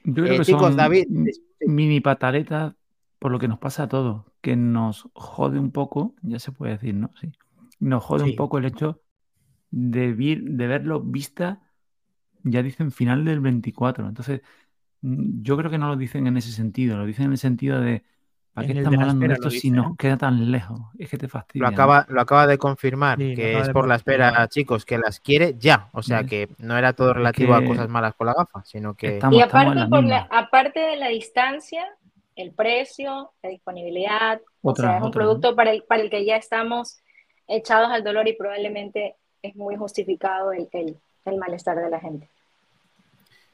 Yo 0.05 0.23
creo 0.23 0.35
Eh, 0.35 0.39
que 0.39 0.45
chicos, 0.45 0.63
son 0.63 0.77
David, 0.77 1.07
mini 1.61 2.01
pataletas 2.01 2.75
por 3.23 3.31
lo 3.31 3.39
que 3.39 3.47
nos 3.47 3.59
pasa 3.61 3.85
a 3.85 3.89
todos, 3.89 4.25
que 4.41 4.57
nos 4.57 5.09
jode 5.15 5.59
un 5.61 5.71
poco, 5.71 6.17
ya 6.23 6.41
se 6.41 6.51
puede 6.51 6.73
decir, 6.73 6.95
¿no? 6.95 7.11
Sí. 7.21 7.31
Nos 7.79 8.03
jode 8.03 8.25
Sí. 8.25 8.31
un 8.31 8.37
poco 8.37 8.59
el 8.59 8.65
hecho 8.65 9.01
de, 9.71 10.13
vir- 10.17 10.43
de 10.45 10.67
verlo 10.67 11.01
vista, 11.01 11.61
ya 12.43 12.63
dicen 12.65 12.91
final 12.91 13.25
del 13.25 13.39
24. 13.39 14.09
Entonces, 14.09 14.43
mm, 15.03 15.43
yo 15.43 15.57
creo 15.57 15.71
que 15.71 15.79
no 15.79 15.87
lo 15.89 15.97
dicen 15.97 16.27
en 16.27 16.37
ese 16.37 16.51
sentido, 16.51 16.97
lo 16.97 17.07
dicen 17.07 17.27
en 17.27 17.33
el 17.33 17.39
sentido 17.39 17.81
de, 17.81 18.03
¿para 18.53 18.67
qué 18.67 18.75
de 18.75 18.81
estamos 18.81 18.97
la 18.99 19.03
hablando 19.05 19.27
de 19.29 19.35
esto 19.35 19.51
si 19.51 19.71
nos 19.71 19.97
queda 19.97 20.17
tan 20.17 20.51
lejos? 20.51 20.81
Es 20.99 21.09
que 21.09 21.17
te 21.17 21.29
fastidia. 21.29 21.63
Lo 21.65 21.71
¿no? 21.71 21.75
acaba, 21.75 22.07
lo 22.09 22.21
acaba 22.21 22.49
de 22.49 22.59
confirmar, 22.59 23.19
Sí, 23.19 23.35
que 23.37 23.61
es 23.61 23.69
por 23.69 23.87
la 23.87 23.95
espera, 23.95 24.49
chicos, 24.49 24.85
que 24.85 24.99
las 24.99 25.21
quiere 25.21 25.55
ya. 25.59 25.89
O 25.93 26.03
sea 26.03 26.23
¿Ves? 26.23 26.29
que 26.31 26.49
no 26.59 26.77
era 26.77 26.93
todo 26.93 27.15
relativo 27.15 27.55
a 27.55 27.61
que 27.61 27.67
cosas 27.69 27.89
malas 27.89 28.15
con 28.17 28.27
la 28.27 28.35
gafa, 28.35 28.65
sino 28.65 28.95
que 28.95 29.15
estamos- 29.15 29.37
Y 29.37 29.41
estamos 29.43 29.73
en 29.73 29.79
aparte, 29.79 29.81
la 29.81 29.89
por 29.89 30.05
la, 30.05 30.29
aparte 30.31 30.81
de 30.81 30.97
la 30.97 31.09
distancia, 31.09 31.85
el 32.37 32.53
precio, 32.55 33.33
la 33.43 33.51
disponibilidad, 33.51 34.41
o 34.63 34.73
Otra, 34.73 34.89
sea, 34.89 34.97
es 34.99 35.03
un 35.03 35.13
otra, 35.13 35.13
producto 35.13 35.55
para 35.57 35.71
el, 35.73 35.85
para 35.85 36.03
el 36.03 36.11
que 36.11 36.25
ya 36.25 36.37
estamos 36.37 36.99
echados 37.49 37.91
al 37.91 38.05
dolor 38.05 38.29
y 38.29 38.35
probablemente 38.37 39.17
es 39.43 39.57
muy 39.57 39.77
justificado 39.77 40.53
el, 40.53 40.69
el, 40.73 41.01
el 41.25 41.37
malestar 41.39 41.77
de 41.79 41.91
la 41.91 42.01
gente. 42.01 42.31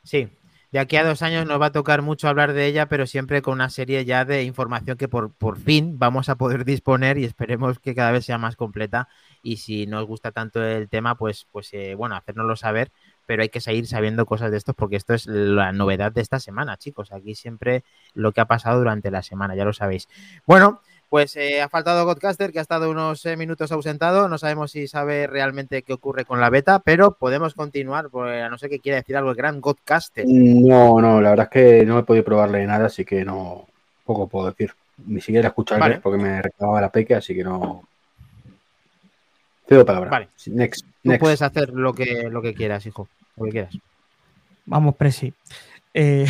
sí. 0.03 0.29
De 0.71 0.79
aquí 0.81 0.97
a 0.97 1.05
dos 1.05 1.23
años 1.23 1.47
nos 1.47 1.59
va 1.61 1.67
a 1.67 1.73
tocar 1.73 2.03
mucho 2.03 2.29
hablar 2.29 2.53
de 2.53 2.67
ella, 2.67 2.89
pero 2.91 3.07
siempre 3.07 3.41
con 3.41 3.55
una 3.55 3.71
serie 3.71 4.05
ya 4.05 4.27
de 4.27 4.43
información 4.45 4.99
que 4.99 5.09
por, 5.09 5.33
por 5.33 5.57
fin 5.59 5.99
vamos 5.99 6.29
a 6.29 6.37
poder 6.37 6.67
disponer 6.67 7.17
y 7.17 7.25
esperemos 7.25 7.79
que 7.79 7.95
cada 7.95 8.13
vez 8.13 8.27
sea 8.27 8.37
más 8.37 8.55
completa. 8.55 9.09
Y 9.43 9.57
si 9.59 9.87
no 9.87 10.01
os 10.01 10.07
gusta 10.07 10.31
tanto 10.31 10.63
el 10.63 10.91
tema, 10.91 11.15
pues, 11.17 11.47
pues 11.53 11.73
eh, 11.73 11.95
bueno, 11.95 12.17
hacérnoslo 12.17 12.55
saber, 12.55 12.93
pero 13.29 13.43
hay 13.43 13.51
que 13.51 13.61
seguir 13.61 13.87
sabiendo 13.87 14.25
cosas 14.25 14.51
de 14.51 14.57
estos 14.57 14.75
porque 14.75 14.97
esto 14.97 15.13
es 15.13 15.27
la 15.27 15.71
novedad 15.71 16.11
de 16.11 16.23
esta 16.23 16.41
semana, 16.41 16.79
chicos. 16.79 17.13
Aquí 17.13 17.35
siempre 17.35 17.85
lo 18.15 18.33
que 18.33 18.41
ha 18.41 18.47
pasado 18.47 18.79
durante 18.79 19.11
la 19.11 19.23
semana, 19.23 19.55
ya 19.55 19.67
lo 19.67 19.75
sabéis. 19.75 20.09
Bueno, 20.47 20.81
pues 21.11 21.37
eh, 21.37 21.61
ha 21.61 21.69
faltado 21.69 22.07
Godcaster, 22.07 22.53
que 22.53 22.59
ha 22.59 22.63
estado 22.63 22.91
unos 22.91 23.27
eh, 23.27 23.37
minutos 23.37 23.71
ausentado. 23.71 24.31
No 24.31 24.39
sabemos 24.39 24.71
si 24.71 24.89
sabe 24.89 25.27
realmente 25.27 25.83
qué 25.83 25.93
ocurre 25.93 26.25
con 26.25 26.41
la 26.41 26.49
beta, 26.49 26.79
pero 26.79 27.19
podemos 27.19 27.53
continuar, 27.53 28.09
pues, 28.09 28.43
a 28.43 28.49
no 28.49 28.57
ser 28.57 28.71
que 28.71 28.81
quiera 28.81 28.97
decir 28.97 29.15
algo 29.15 29.31
el 29.31 29.37
gran 29.37 29.61
Godcaster. 29.61 30.25
No, 30.27 30.99
no, 30.99 31.21
la 31.21 31.29
verdad 31.29 31.51
es 31.53 31.81
que 31.81 31.85
no 31.85 31.99
he 31.99 32.05
podido 32.05 32.25
probarle 32.25 32.67
nada, 32.67 32.87
así 32.87 33.05
que 33.05 33.27
no, 33.27 33.67
poco 34.07 34.27
puedo 34.27 34.47
decir. 34.47 34.73
Ni 35.07 35.21
siquiera 35.21 35.49
escucharle 35.49 35.81
Vale. 35.81 36.01
porque 36.01 36.19
me 36.19 36.41
reclamaba 36.41 36.81
la 36.81 36.91
peque, 36.91 37.15
así 37.15 37.35
que 37.35 37.45
no. 37.45 37.87
Cedo 39.69 39.85
palabra. 39.85 40.09
Vale. 40.09 40.29
Next. 40.47 40.83
Tú 41.03 41.11
next. 41.11 41.21
puedes 41.21 41.43
hacer 41.43 41.69
lo 41.75 41.93
que, 41.93 42.31
lo 42.31 42.41
que 42.41 42.55
quieras, 42.55 42.87
hijo. 42.87 43.07
Lo 43.39 43.45
que 43.47 43.51
quieras. 43.51 43.79
Vamos, 44.67 44.97
Presi. 44.97 45.33
Eh, 45.95 46.27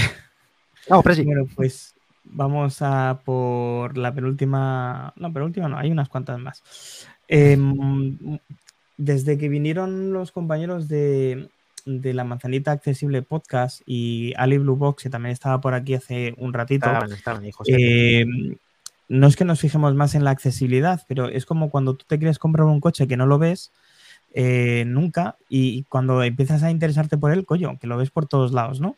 Vamos, 0.88 1.04
Presi. 1.04 1.24
Bueno, 1.24 1.46
pues 1.54 1.94
vamos 2.24 2.78
a 2.82 3.20
por 3.24 3.96
la 3.98 4.14
penúltima. 4.14 5.12
No, 5.16 5.32
penúltima 5.32 5.68
no, 5.68 5.78
hay 5.78 5.90
unas 5.90 6.08
cuantas 6.08 6.38
más. 6.38 7.06
Em, 7.26 8.38
desde 8.96 9.38
que 9.38 9.48
vinieron 9.48 10.12
los 10.12 10.32
compañeros 10.32 10.88
de, 10.88 11.48
de 11.84 12.14
la 12.14 12.24
Manzanita 12.24 12.72
Accesible 12.72 13.22
Podcast 13.22 13.82
y 13.86 14.32
Ali 14.36 14.58
Blue 14.58 14.76
Box, 14.76 15.04
que 15.04 15.10
también 15.10 15.32
estaba 15.32 15.60
por 15.60 15.74
aquí 15.74 15.94
hace 15.94 16.34
un 16.38 16.52
ratito, 16.52 16.86
Estaban, 16.86 17.12
estaban, 17.12 17.44
hijos. 17.44 17.66
eh, 17.70 18.24
no 19.08 19.26
es 19.26 19.36
que 19.36 19.44
nos 19.44 19.60
fijemos 19.60 19.94
más 19.94 20.14
en 20.14 20.24
la 20.24 20.30
accesibilidad, 20.30 21.02
pero 21.08 21.28
es 21.28 21.46
como 21.46 21.70
cuando 21.70 21.94
tú 21.94 22.04
te 22.06 22.18
quieres 22.18 22.38
comprar 22.38 22.66
un 22.66 22.80
coche 22.80 23.08
que 23.08 23.16
no 23.16 23.26
lo 23.26 23.38
ves 23.38 23.72
eh, 24.34 24.84
nunca 24.86 25.36
y 25.48 25.84
cuando 25.84 26.22
empiezas 26.22 26.62
a 26.62 26.70
interesarte 26.70 27.18
por 27.18 27.32
él, 27.32 27.46
coño, 27.46 27.78
que 27.78 27.86
lo 27.86 27.96
ves 27.96 28.10
por 28.10 28.26
todos 28.26 28.52
lados, 28.52 28.80
¿no? 28.80 28.96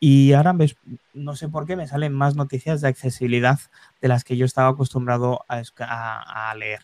Y 0.00 0.32
ahora 0.32 0.52
ves, 0.52 0.76
no 1.14 1.36
sé 1.36 1.48
por 1.48 1.66
qué 1.66 1.76
me 1.76 1.86
salen 1.86 2.12
más 2.12 2.36
noticias 2.36 2.80
de 2.80 2.88
accesibilidad 2.88 3.58
de 4.02 4.08
las 4.08 4.24
que 4.24 4.36
yo 4.36 4.44
estaba 4.44 4.68
acostumbrado 4.68 5.44
a, 5.48 6.54
leer. 6.58 6.80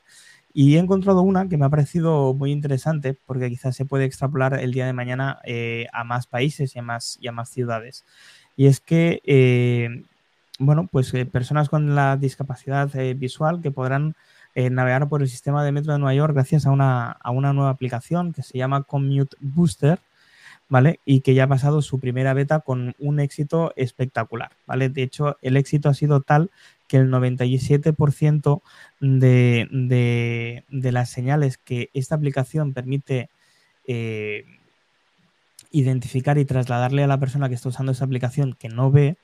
Y 0.55 0.77
he 0.77 0.79
encontrado 0.79 1.23
una 1.23 1.49
que 1.49 1.59
me 1.59 1.67
ha 1.67 1.69
parecido 1.69 2.33
muy 2.35 2.51
interesante 2.51 3.17
porque 3.27 3.51
quizás 3.51 3.77
se 3.77 3.85
puede 3.85 4.05
extrapolar 4.05 4.55
el 4.59 4.73
día 4.73 4.87
de 4.87 4.95
mañana 4.95 5.39
eh, 5.45 5.87
a 5.93 6.03
más 6.05 6.27
países 6.27 6.75
y 6.75 6.79
a 6.79 6.83
más, 6.83 7.19
y 7.21 7.29
a 7.29 7.33
más 7.33 7.51
ciudades. 7.51 8.05
Y 8.57 8.67
es 8.67 8.81
que, 8.81 9.21
eh, 9.25 10.03
bueno, 10.59 10.89
pues 10.91 11.13
personas 11.31 11.69
con 11.69 11.95
la 11.95 12.17
discapacidad 12.17 12.91
visual 13.17 13.61
que 13.61 13.71
podrán 13.71 14.15
eh, 14.55 14.71
navegar 14.71 15.09
por 15.09 15.23
el 15.23 15.29
sistema 15.29 15.65
de 15.65 15.73
metro 15.73 15.93
de 15.93 15.99
Nueva 15.99 16.15
York 16.15 16.35
gracias 16.35 16.67
a 16.67 16.71
una, 16.71 17.13
a 17.13 17.31
una 17.31 17.53
nueva 17.53 17.71
aplicación 17.71 18.33
que 18.33 18.43
se 18.43 18.59
llama 18.59 18.83
Commute 18.83 19.37
Booster, 19.41 20.01
¿vale? 20.69 21.01
Y 21.05 21.21
que 21.21 21.35
ya 21.35 21.45
ha 21.45 21.49
pasado 21.49 21.83
su 21.83 21.99
primera 21.99 22.35
beta 22.35 22.61
con 22.61 22.95
un 22.99 23.21
éxito 23.21 23.73
espectacular, 23.77 24.53
¿vale? 24.67 24.89
De 24.89 25.03
hecho, 25.03 25.37
el 25.43 25.57
éxito 25.57 25.89
ha 25.89 25.95
sido 25.95 26.21
tal 26.21 26.51
que 26.89 26.97
el 26.97 27.11
97% 27.11 28.63
de, 29.01 29.69
de, 29.71 30.65
de 30.69 30.93
las 30.93 31.11
señales 31.11 31.59
que 31.59 31.91
esta 31.95 32.17
aplicación 32.17 32.73
permite 32.73 33.31
eh, 33.87 34.45
identificar 35.71 36.39
y 36.39 36.45
trasladarle 36.45 37.05
a 37.05 37.07
la 37.07 37.21
persona 37.21 37.49
que 37.49 37.55
está 37.55 37.69
usando 37.69 37.93
esa 37.93 38.05
aplicación 38.05 38.55
que 38.59 38.69
no 38.69 38.91
ve, 38.91 39.17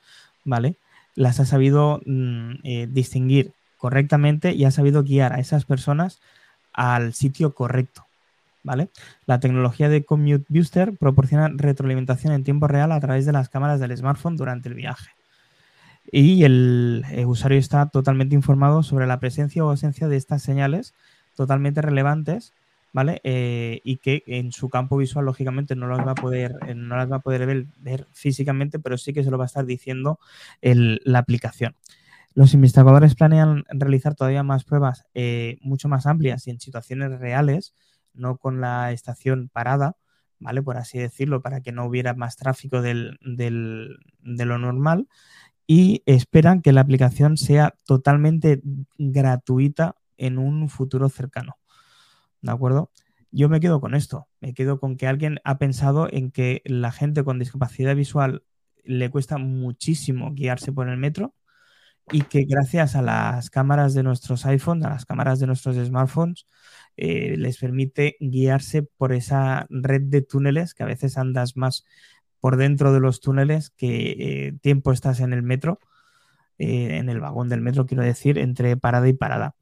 ¿vale? 0.45 0.77
Las 1.15 1.41
ha 1.41 1.47
sabido 1.47 2.01
mm, 2.07 2.53
eh, 2.63 2.87
distinguir 2.91 3.53
correctamente 3.77 4.53
y 4.53 4.65
ha 4.65 4.71
sabido 4.71 5.03
guiar 5.03 5.33
a 5.33 5.41
esas 5.41 5.65
personas 5.65 6.21
al 6.73 7.15
sitio 7.15 7.55
correcto, 7.55 8.07
¿vale? 8.63 8.89
La 9.27 9.41
tecnología 9.41 9.89
de 9.89 10.05
Commute 10.05 10.45
Booster 10.49 10.97
proporciona 10.97 11.49
retroalimentación 11.49 12.33
en 12.33 12.45
tiempo 12.45 12.69
real 12.69 12.93
a 12.93 13.01
través 13.01 13.27
de 13.27 13.33
las 13.33 13.49
cámaras 13.49 13.81
del 13.81 13.97
smartphone 13.97 14.37
durante 14.37 14.69
el 14.69 14.75
viaje. 14.75 15.11
Y 16.13 16.45
el, 16.45 17.05
eh, 17.11 17.25
usuario 17.27 17.59
está 17.59 17.87
totalmente 17.87 18.35
informado 18.35 18.83
sobre 18.83 19.07
la 19.07 19.19
presencia 19.19 19.65
o 19.65 19.71
ausencia 19.71 20.09
de 20.09 20.17
estas 20.17 20.43
señales 20.43 20.95
totalmente 21.35 21.83
relevantes, 21.83 22.53
¿vale? 22.93 23.21
Eh, 23.25 23.81
y 23.85 23.97
que 23.97 24.23
en 24.27 24.53
su 24.53 24.69
campo 24.69 24.97
visual, 24.97 25.25
lógicamente, 25.27 25.75
no 25.75 25.89
las 25.89 26.07
va 26.07 26.13
a 26.13 26.15
poder, 26.15 26.57
eh, 26.67 26.75
no 26.75 26.97
las 26.97 27.11
va 27.11 27.17
a 27.17 27.21
poder 27.21 27.67
ver, 27.79 28.07
físicamente, 28.13 28.79
pero 28.79 28.97
sí 28.99 29.13
que 29.13 29.25
se 29.25 29.31
lo 29.31 29.39
va 29.39 29.45
a 29.45 29.47
estar 29.47 29.67
diciendo 29.67 30.19
la 30.63 31.19
aplicación. 31.19 31.75
Los 32.37 32.55
investigadores 32.55 33.17
planean 33.17 33.65
realizar 33.71 34.15
todavía 34.15 34.45
más 34.45 34.65
pruebas 34.65 35.07
eh, 35.15 35.59
mucho 35.63 35.89
más 35.89 36.07
amplias 36.07 36.47
y 36.47 36.51
en 36.51 36.61
situaciones 36.61 37.19
reales, 37.19 37.75
no 38.13 38.37
con 38.37 38.61
la 38.61 38.93
estación 38.93 39.49
parada, 39.53 39.97
¿vale? 40.39 40.63
Por 40.63 40.77
así 40.77 40.99
decirlo, 40.99 41.43
para 41.43 41.63
que 41.63 41.73
no 41.73 41.87
hubiera 41.87 42.15
más 42.15 42.37
tráfico 42.37 42.83
del- 42.83 43.19
del- 43.23 43.97
de 44.21 44.45
lo 44.45 44.59
normal. 44.59 45.09
Y 45.67 46.03
esperan 46.07 46.63
que 46.63 46.73
la 46.73 46.83
aplicación 46.83 47.39
sea 47.39 47.77
totalmente 47.87 48.61
gratuita 48.99 49.97
en 50.19 50.39
un 50.39 50.69
futuro 50.69 51.09
cercano. 51.11 51.57
¿De 52.43 52.53
acuerdo? 52.53 52.91
Yo 53.31 53.49
me 53.49 53.61
quedo 53.61 53.81
con 53.81 53.95
esto. 53.95 54.29
Me 54.41 54.55
quedo 54.55 54.81
con 54.81 54.97
que 54.97 55.07
alguien 55.07 55.41
ha 55.45 55.59
pensado 55.59 56.09
en 56.11 56.31
que 56.31 56.63
la 56.65 56.93
gente 56.93 57.25
con 57.25 57.39
discapacidad 57.39 57.97
visual 57.97 58.45
le 58.85 59.11
cuesta 59.11 59.39
muchísimo 59.39 60.33
guiarse 60.33 60.73
por 60.73 60.89
el 60.89 60.97
metro 60.99 61.35
y 62.11 62.23
que 62.23 62.45
gracias 62.45 62.95
a 62.95 63.03
las 63.03 63.51
cámaras 63.51 63.95
de 63.95 64.03
nuestros 64.03 64.47
iPhones, 64.47 64.85
a 64.85 64.91
las 64.91 65.07
cámaras 65.07 65.41
de 65.41 65.47
nuestros 65.47 65.77
smartphones, 65.77 66.47
eh, 66.97 67.37
les 67.37 67.59
permite 67.59 68.17
guiarse 68.21 68.83
por 68.83 69.13
esa 69.13 69.67
red 69.71 70.03
de 70.03 70.23
túneles 70.23 70.75
que 70.75 70.83
a 70.83 70.87
veces 70.87 71.19
andas 71.19 71.57
más 71.57 71.85
por 72.41 72.57
dentro 72.57 72.93
de 72.93 73.01
los 73.01 73.21
túneles 73.21 73.71
que 73.71 74.47
eh, 74.49 74.53
tiempo 74.63 74.93
estás 74.93 75.21
en 75.21 75.33
el 75.33 75.43
metro, 75.43 75.81
eh, 76.59 76.99
en 76.99 77.09
el 77.09 77.21
vagón 77.21 77.49
del 77.49 77.61
metro, 77.61 77.87
quiero 77.87 78.03
decir, 78.05 78.39
entre 78.39 78.77
parada 78.77 79.09
y 79.09 79.13
parada. 79.13 79.57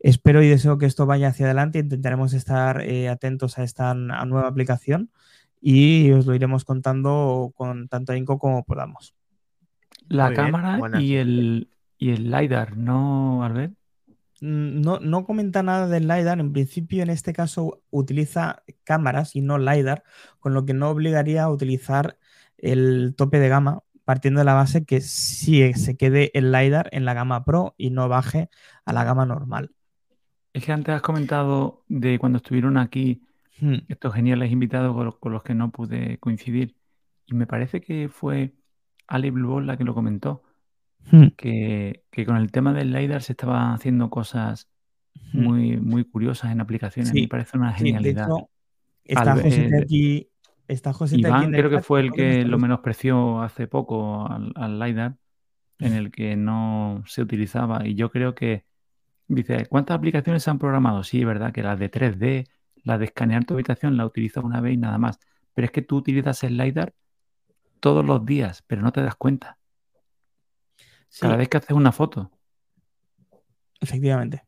Espero 0.00 0.42
y 0.42 0.48
deseo 0.48 0.78
que 0.78 0.86
esto 0.86 1.06
vaya 1.06 1.28
hacia 1.28 1.46
adelante. 1.46 1.80
Intentaremos 1.80 2.32
estar 2.32 2.82
atentos 3.10 3.58
a 3.58 3.64
esta 3.64 3.94
nueva 3.94 4.48
aplicación 4.48 5.10
y 5.60 6.10
os 6.12 6.26
lo 6.26 6.34
iremos 6.34 6.64
contando 6.64 7.52
con 7.54 7.88
tanto 7.88 8.12
ahínco 8.12 8.38
como 8.38 8.64
podamos. 8.64 9.14
La 10.10 10.26
Muy 10.26 10.34
cámara 10.36 10.78
y 11.00 11.16
el, 11.16 11.70
y 11.98 12.10
el 12.10 12.30
LiDAR, 12.30 12.76
¿no, 12.76 13.42
Albert? 13.44 13.74
Mm, 14.40 14.80
No, 14.82 14.98
no 15.00 15.24
comenta 15.24 15.62
nada 15.62 15.88
del 15.88 16.08
LiDAR. 16.08 16.40
En 16.40 16.52
principio, 16.52 17.02
en 17.02 17.10
este 17.10 17.32
caso, 17.32 17.82
utiliza 17.90 18.62
cámaras 18.84 19.36
y 19.36 19.40
no 19.42 19.58
LiDAR, 19.58 20.02
con 20.38 20.54
lo 20.54 20.64
que 20.66 20.74
no 20.74 20.90
obligaría 20.90 21.44
a 21.44 21.50
utilizar 21.50 22.18
el 22.58 23.14
tope 23.16 23.38
de 23.38 23.48
gama 23.48 23.80
partiendo 24.04 24.40
de 24.40 24.44
la 24.44 24.54
base 24.54 24.84
que 24.84 25.00
sí 25.00 25.72
se 25.74 25.96
quede 25.96 26.30
el 26.34 26.52
LiDAR 26.52 26.88
en 26.92 27.04
la 27.04 27.14
gama 27.14 27.44
Pro 27.44 27.74
y 27.78 27.90
no 27.90 28.08
baje 28.08 28.50
a 28.84 28.92
la 28.92 29.04
gama 29.04 29.26
normal. 29.26 29.70
Es 30.52 30.64
que 30.64 30.72
antes 30.72 30.94
has 30.94 31.02
comentado 31.02 31.84
de 31.88 32.18
cuando 32.18 32.38
estuvieron 32.38 32.76
aquí 32.78 33.22
Hmm. 33.60 33.80
estos 33.88 34.14
geniales 34.14 34.50
invitados 34.52 34.94
con 34.94 35.04
los, 35.04 35.18
con 35.18 35.32
los 35.32 35.42
que 35.42 35.54
no 35.54 35.70
pude 35.70 36.18
coincidir. 36.18 36.76
Y 37.26 37.34
me 37.34 37.46
parece 37.46 37.80
que 37.82 38.08
fue 38.08 38.54
Ale 39.10 39.30
Blue 39.30 39.60
la 39.60 39.76
que 39.76 39.84
lo 39.84 39.94
comentó, 39.94 40.42
Hmm. 41.12 41.28
que, 41.36 42.04
que 42.10 42.26
con 42.26 42.36
el 42.36 42.52
tema 42.52 42.72
del 42.74 42.92
LiDAR 42.92 43.22
se 43.22 43.32
estaban 43.32 43.72
haciendo 43.74 44.10
cosas 44.10 44.68
Hmm. 45.32 45.42
muy, 45.42 45.76
muy 45.76 46.04
curiosas 46.04 46.52
en 46.52 46.60
aplicaciones. 46.60 47.10
Sí, 47.10 47.22
Me 47.22 47.28
parece 47.28 47.58
una 47.58 47.76
Sí, 47.76 47.84
de 47.84 47.90
genialidad. 47.90 48.26
hecho, 48.26 48.50
está 49.04 49.36
eh, 49.40 49.70
aquí. 49.82 50.28
Está 50.68 50.90
aquí 50.90 51.16
Iván 51.16 51.52
el 51.54 51.60
creo 51.60 51.70
que 51.70 51.80
fue 51.80 52.00
el 52.00 52.12
que 52.12 52.44
lo 52.44 52.58
menospreció 52.58 53.42
hace 53.42 53.66
poco 53.66 54.26
al, 54.30 54.52
al 54.54 54.78
LiDAR, 54.78 55.16
en 55.80 55.94
el 55.94 56.10
que 56.12 56.36
no 56.36 57.02
se 57.06 57.22
utilizaba. 57.22 57.86
Y 57.86 57.94
yo 57.96 58.10
creo 58.10 58.34
que 58.34 58.64
dice, 59.26 59.66
¿cuántas 59.66 59.96
aplicaciones 59.96 60.42
se 60.44 60.50
han 60.50 60.58
programado? 60.60 61.02
Sí, 61.02 61.20
es 61.20 61.26
verdad 61.26 61.52
que 61.52 61.62
las 61.62 61.78
de 61.78 61.90
3D, 61.90 62.46
la 62.84 62.98
de 62.98 63.06
escanear 63.06 63.44
tu 63.44 63.54
habitación 63.54 63.96
la 63.96 64.06
utilizas 64.06 64.44
una 64.44 64.60
vez 64.60 64.74
y 64.74 64.76
nada 64.76 64.98
más. 64.98 65.18
Pero 65.54 65.64
es 65.66 65.72
que 65.72 65.82
tú 65.82 65.96
utilizas 65.96 66.44
el 66.44 66.56
LiDAR 66.56 66.94
todos 67.80 68.04
los 68.04 68.24
días, 68.24 68.62
pero 68.66 68.82
no 68.82 68.92
te 68.92 69.02
das 69.02 69.16
cuenta. 69.16 69.58
Sí, 71.08 71.22
Cada 71.22 71.36
vez 71.36 71.48
que 71.48 71.56
haces 71.56 71.72
una 71.76 71.92
foto, 71.92 72.30
efectivamente. 73.80 74.44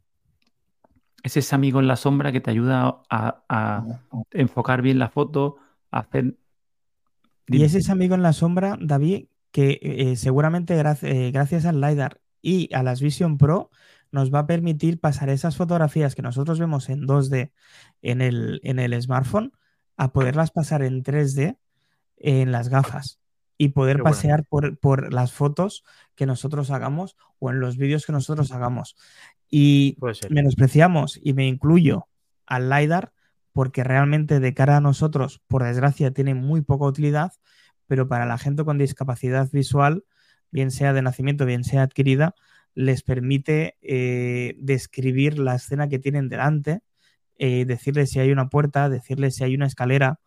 es 1.22 1.36
ese 1.36 1.54
amigo 1.54 1.80
en 1.80 1.88
la 1.88 1.96
sombra 1.96 2.30
que 2.30 2.40
te 2.40 2.50
ayuda 2.50 3.02
a, 3.10 3.44
a 3.48 3.84
enfocar 4.30 4.82
bien 4.82 4.98
la 4.98 5.08
foto, 5.08 5.56
a 5.90 6.00
hacer... 6.00 6.36
Y 7.48 7.64
es 7.64 7.74
ese 7.74 7.90
amigo 7.90 8.14
en 8.14 8.22
la 8.22 8.32
sombra, 8.32 8.78
David, 8.80 9.26
que 9.50 9.78
eh, 9.82 10.16
seguramente 10.16 10.78
eh, 10.78 11.30
gracias 11.30 11.66
al 11.66 11.80
LiDAR 11.80 12.20
y 12.40 12.72
a 12.74 12.82
las 12.82 13.00
Vision 13.00 13.38
Pro 13.38 13.70
nos 14.10 14.32
va 14.32 14.40
a 14.40 14.46
permitir 14.46 15.00
pasar 15.00 15.28
esas 15.28 15.56
fotografías 15.56 16.14
que 16.14 16.22
nosotros 16.22 16.58
vemos 16.58 16.88
en 16.88 17.06
2D 17.06 17.52
en 18.02 18.20
el, 18.20 18.60
en 18.64 18.78
el 18.78 19.00
smartphone 19.00 19.52
a 19.96 20.12
poderlas 20.12 20.50
pasar 20.50 20.82
en 20.82 21.02
3D 21.02 21.58
en 22.16 22.52
las 22.52 22.68
gafas 22.68 23.21
y 23.62 23.68
poder 23.68 23.98
Qué 23.98 24.02
bueno. 24.02 24.16
pasear 24.16 24.44
por, 24.44 24.76
por 24.78 25.12
las 25.12 25.32
fotos 25.32 25.84
que 26.16 26.26
nosotros 26.26 26.72
hagamos 26.72 27.16
o 27.38 27.50
en 27.50 27.60
los 27.60 27.76
vídeos 27.76 28.04
que 28.04 28.10
nosotros 28.10 28.50
hagamos. 28.50 28.96
Y 29.48 29.96
menospreciamos, 30.30 31.20
y 31.22 31.32
me 31.32 31.46
incluyo, 31.46 32.08
al 32.44 32.68
LiDAR 32.68 33.12
porque 33.52 33.84
realmente 33.84 34.40
de 34.40 34.52
cara 34.52 34.78
a 34.78 34.80
nosotros, 34.80 35.40
por 35.46 35.62
desgracia, 35.62 36.10
tiene 36.10 36.34
muy 36.34 36.62
poca 36.62 36.86
utilidad, 36.86 37.34
pero 37.86 38.08
para 38.08 38.26
la 38.26 38.36
gente 38.36 38.64
con 38.64 38.78
discapacidad 38.78 39.48
visual, 39.52 40.04
bien 40.50 40.72
sea 40.72 40.92
de 40.92 41.02
nacimiento, 41.02 41.46
bien 41.46 41.62
sea 41.62 41.82
adquirida, 41.82 42.34
les 42.74 43.04
permite 43.04 43.76
eh, 43.80 44.56
describir 44.58 45.38
la 45.38 45.54
escena 45.54 45.88
que 45.88 46.00
tienen 46.00 46.28
delante, 46.28 46.80
eh, 47.38 47.64
decirles 47.64 48.10
si 48.10 48.18
hay 48.18 48.32
una 48.32 48.48
puerta, 48.48 48.88
decirles 48.88 49.36
si 49.36 49.44
hay 49.44 49.54
una 49.54 49.66
escalera, 49.66 50.18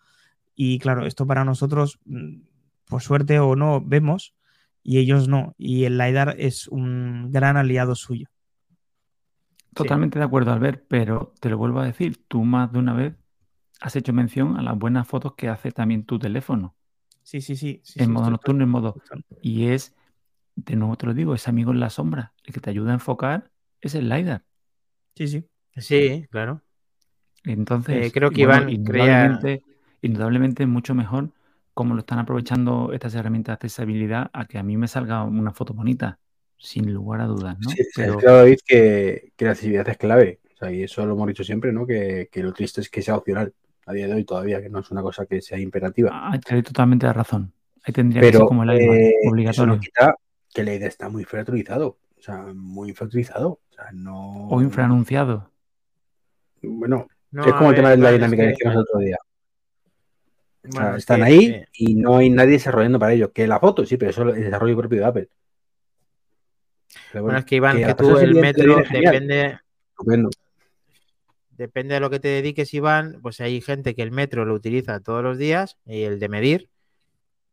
y 0.55 0.79
claro, 0.79 1.05
esto 1.05 1.27
para 1.27 1.43
nosotros, 1.43 1.99
mm, 2.05 2.54
por 2.87 3.01
suerte 3.01 3.39
o 3.39 3.55
no, 3.55 3.81
vemos, 3.81 4.33
y 4.83 4.99
ellos 4.99 5.27
no, 5.27 5.55
y 5.57 5.85
el 5.85 5.97
LiDAR 5.97 6.35
es 6.37 6.67
un 6.67 7.31
gran 7.31 7.57
aliado 7.57 7.95
suyo. 7.95 8.27
Totalmente 9.73 10.19
de 10.19 10.25
acuerdo, 10.25 10.53
Albert, 10.53 10.85
pero 10.87 11.33
te 11.41 11.49
lo 11.49 11.57
vuelvo 11.57 11.81
a 11.81 11.85
decir, 11.85 12.23
tú 12.27 12.43
más 12.43 12.71
de 12.71 12.79
una 12.79 12.93
vez 12.93 13.13
has 13.81 13.95
hecho 13.95 14.13
mención 14.13 14.57
a 14.57 14.61
las 14.61 14.77
buenas 14.77 15.07
fotos 15.07 15.33
que 15.35 15.49
hace 15.49 15.71
también 15.71 16.05
tu 16.05 16.17
teléfono, 16.17 16.75
Sí, 17.23 17.41
sí, 17.41 17.55
sí. 17.55 17.81
sí, 17.83 17.99
en 17.99 18.05
sí, 18.05 18.11
modo 18.11 18.29
nocturno, 18.29 18.63
en 18.63 18.69
modo... 18.69 19.01
Y 19.41 19.67
es, 19.67 19.93
de 20.55 20.75
nuevo 20.75 20.95
te 20.95 21.05
lo 21.07 21.13
digo, 21.13 21.35
ese 21.35 21.49
amigo 21.49 21.71
en 21.71 21.79
la 21.81 21.89
sombra, 21.89 22.33
el 22.43 22.53
que 22.53 22.61
te 22.61 22.69
ayuda 22.69 22.91
a 22.91 22.93
enfocar 22.95 23.51
es 23.81 23.95
el 23.95 24.07
LiDAR. 24.09 24.43
Sí, 25.15 25.27
sí. 25.27 25.45
Sí, 25.77 26.25
claro. 26.29 26.61
Entonces, 27.43 28.07
Eh, 28.07 28.11
creo 28.11 28.31
que 28.31 28.45
bueno, 28.45 28.69
Iván 28.69 28.85
creía- 28.85 29.23
indudablemente, 29.25 29.63
indudablemente 30.01 30.63
es 30.63 30.69
mucho 30.69 30.95
mejor 30.95 31.31
cómo 31.75 31.93
lo 31.93 31.99
están 31.99 32.17
aprovechando 32.17 32.91
estas 32.93 33.13
herramientas 33.13 33.53
de 33.59 33.67
accesibilidad 33.67 34.31
a 34.33 34.45
que 34.45 34.57
a 34.57 34.63
mí 34.63 34.77
me 34.77 34.87
salga 34.87 35.23
una 35.23 35.51
foto 35.51 35.75
bonita, 35.75 36.17
sin 36.57 36.91
lugar 36.91 37.21
a 37.21 37.25
dudas, 37.25 37.57
¿no? 37.59 37.69
Sí, 37.69 37.83
Pero 37.95 38.13
es 38.13 38.23
claro, 38.23 38.37
David, 38.37 38.57
que, 38.65 39.33
que 39.35 39.45
la 39.45 39.51
accesibilidad 39.51 39.87
es 39.89 39.97
clave. 39.97 40.39
O 40.53 40.57
sea, 40.57 40.71
y 40.71 40.83
eso 40.83 41.05
lo 41.05 41.13
hemos 41.13 41.27
dicho 41.27 41.43
siempre, 41.43 41.71
¿no? 41.73 41.85
Que, 41.85 42.29
que 42.31 42.41
lo 42.41 42.53
triste 42.53 42.79
es 42.81 42.89
que 42.89 43.01
sea 43.01 43.17
opcional 43.17 43.53
a 43.85 43.93
día 43.93 44.07
de 44.07 44.13
hoy 44.13 44.23
todavía, 44.23 44.61
que 44.61 44.69
no 44.69 44.79
es 44.79 44.89
una 44.89 45.01
cosa 45.03 45.25
que 45.25 45.41
sea 45.41 45.59
imperativa. 45.59 46.09
ah, 46.13 46.39
te 46.39 46.55
doy 46.55 46.63
totalmente 46.63 47.05
la 47.05 47.13
razón. 47.13 47.51
Ahí 47.83 47.93
tendría 47.93 48.21
que 48.21 48.31
ser 48.31 48.41
como 48.45 48.63
el 48.63 48.69
iPad, 48.81 48.95
eh, 48.95 49.09
eso 49.21 49.29
obligatorio. 49.31 49.73
no 49.75 49.79
quita 49.79 50.15
que 50.53 50.63
la 50.63 50.73
idea 50.73 50.87
está 50.87 51.09
muy 51.09 51.23
infrautilizado. 51.23 51.97
O 52.17 52.21
sea, 52.21 52.37
muy 52.55 52.89
infrautilizado. 52.89 53.49
O 53.49 53.73
sea, 53.75 53.91
no. 53.93 54.47
O 54.47 54.61
infraanunciado. 54.61 55.51
Bueno, 56.63 57.07
No, 57.31 57.45
es 57.45 57.53
como 57.53 57.69
el 57.69 57.75
tema 57.75 57.89
ver, 57.89 57.97
de 57.99 58.03
la 58.03 58.11
dinámica 58.13 58.43
es 58.43 58.47
que 58.47 58.51
decíamos 58.53 58.75
el 58.75 58.81
otro 58.81 58.99
día. 59.01 59.17
O 60.67 60.71
sea, 60.71 60.81
bueno, 60.81 60.95
es 60.95 61.03
están 61.03 61.17
que, 61.19 61.23
ahí 61.23 61.45
eh, 61.45 61.67
y 61.73 61.95
no 61.95 62.17
hay 62.17 62.29
nadie 62.29 62.53
desarrollando 62.53 62.99
para 62.99 63.13
ello. 63.13 63.31
Que 63.31 63.47
la 63.47 63.59
foto, 63.59 63.85
sí, 63.85 63.97
pero 63.97 64.11
eso 64.11 64.29
es 64.29 64.37
el 64.37 64.43
desarrollo 64.43 64.77
propio 64.77 64.99
de 64.99 65.05
Apple. 65.05 65.29
Pero 67.11 67.23
bueno, 67.23 67.39
es 67.39 67.45
que 67.45 67.55
Iván, 67.55 67.77
que 67.77 67.93
tú 67.95 68.17
el 68.17 68.35
metro 68.35 68.77
depende, 68.77 69.59
Estupendo. 69.89 70.29
depende 71.51 71.93
de 71.95 71.99
lo 71.99 72.09
que 72.09 72.19
te 72.19 72.27
dediques, 72.29 72.73
Iván, 72.73 73.19
pues 73.21 73.41
hay 73.41 73.61
gente 73.61 73.95
que 73.95 74.01
el 74.01 74.11
metro 74.11 74.45
lo 74.45 74.53
utiliza 74.53 74.99
todos 74.99 75.23
los 75.23 75.37
días 75.37 75.77
y 75.85 76.03
el 76.03 76.19
de 76.19 76.29
medir 76.29 76.69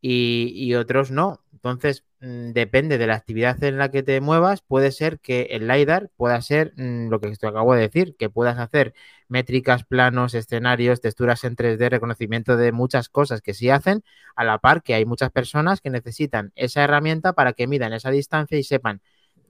y, 0.00 0.52
y 0.54 0.74
otros 0.74 1.10
no. 1.10 1.40
Entonces, 1.52 2.04
mm, 2.20 2.50
depende 2.52 2.98
de 2.98 3.06
la 3.06 3.14
actividad 3.14 3.62
en 3.62 3.78
la 3.78 3.90
que 3.90 4.02
te 4.02 4.20
muevas, 4.20 4.62
puede 4.62 4.90
ser 4.90 5.20
que 5.20 5.42
el 5.50 5.68
LiDAR 5.68 6.10
pueda 6.16 6.42
ser 6.42 6.72
mm, 6.76 7.08
lo 7.08 7.20
que 7.20 7.30
te 7.36 7.46
acabo 7.46 7.74
de 7.74 7.82
decir, 7.82 8.16
que 8.16 8.28
puedas 8.28 8.58
hacer 8.58 8.94
métricas, 9.32 9.82
planos, 9.84 10.34
escenarios, 10.34 11.00
texturas 11.00 11.42
en 11.42 11.56
3D, 11.56 11.88
reconocimiento 11.88 12.56
de 12.56 12.70
muchas 12.70 13.08
cosas 13.08 13.40
que 13.40 13.54
sí 13.54 13.70
hacen, 13.70 14.04
a 14.36 14.44
la 14.44 14.58
par 14.58 14.82
que 14.82 14.94
hay 14.94 15.04
muchas 15.04 15.30
personas 15.32 15.80
que 15.80 15.90
necesitan 15.90 16.52
esa 16.54 16.84
herramienta 16.84 17.32
para 17.32 17.54
que 17.54 17.66
midan 17.66 17.92
esa 17.94 18.10
distancia 18.10 18.58
y 18.58 18.62
sepan 18.62 19.00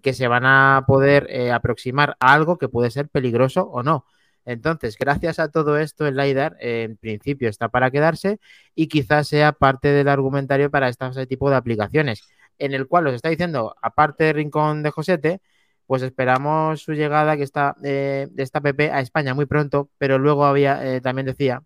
que 0.00 0.14
se 0.14 0.28
van 0.28 0.44
a 0.46 0.84
poder 0.86 1.26
eh, 1.30 1.52
aproximar 1.52 2.16
a 2.20 2.32
algo 2.32 2.58
que 2.58 2.68
puede 2.68 2.90
ser 2.90 3.08
peligroso 3.08 3.62
o 3.62 3.82
no. 3.82 4.06
Entonces, 4.44 4.96
gracias 4.98 5.38
a 5.38 5.50
todo 5.50 5.78
esto, 5.78 6.06
el 6.06 6.16
LiDAR 6.16 6.56
eh, 6.60 6.82
en 6.84 6.96
principio 6.96 7.48
está 7.48 7.68
para 7.68 7.90
quedarse 7.90 8.40
y 8.74 8.88
quizás 8.88 9.28
sea 9.28 9.52
parte 9.52 9.88
del 9.88 10.08
argumentario 10.08 10.70
para 10.70 10.88
este 10.88 11.26
tipo 11.26 11.50
de 11.50 11.56
aplicaciones, 11.56 12.28
en 12.58 12.74
el 12.74 12.88
cual 12.88 13.06
os 13.08 13.14
está 13.14 13.28
diciendo, 13.28 13.76
aparte 13.82 14.24
de 14.24 14.32
Rincón 14.32 14.82
de 14.82 14.90
Josete, 14.90 15.40
pues 15.86 16.02
esperamos 16.02 16.80
su 16.82 16.92
llegada 16.94 17.36
que 17.36 17.42
está 17.42 17.76
eh, 17.84 18.28
de 18.30 18.42
esta 18.42 18.58
app 18.60 18.80
a 18.80 19.00
España 19.00 19.34
muy 19.34 19.46
pronto, 19.46 19.90
pero 19.98 20.18
luego 20.18 20.44
había 20.46 20.84
eh, 20.96 21.00
también 21.00 21.26
decía 21.26 21.62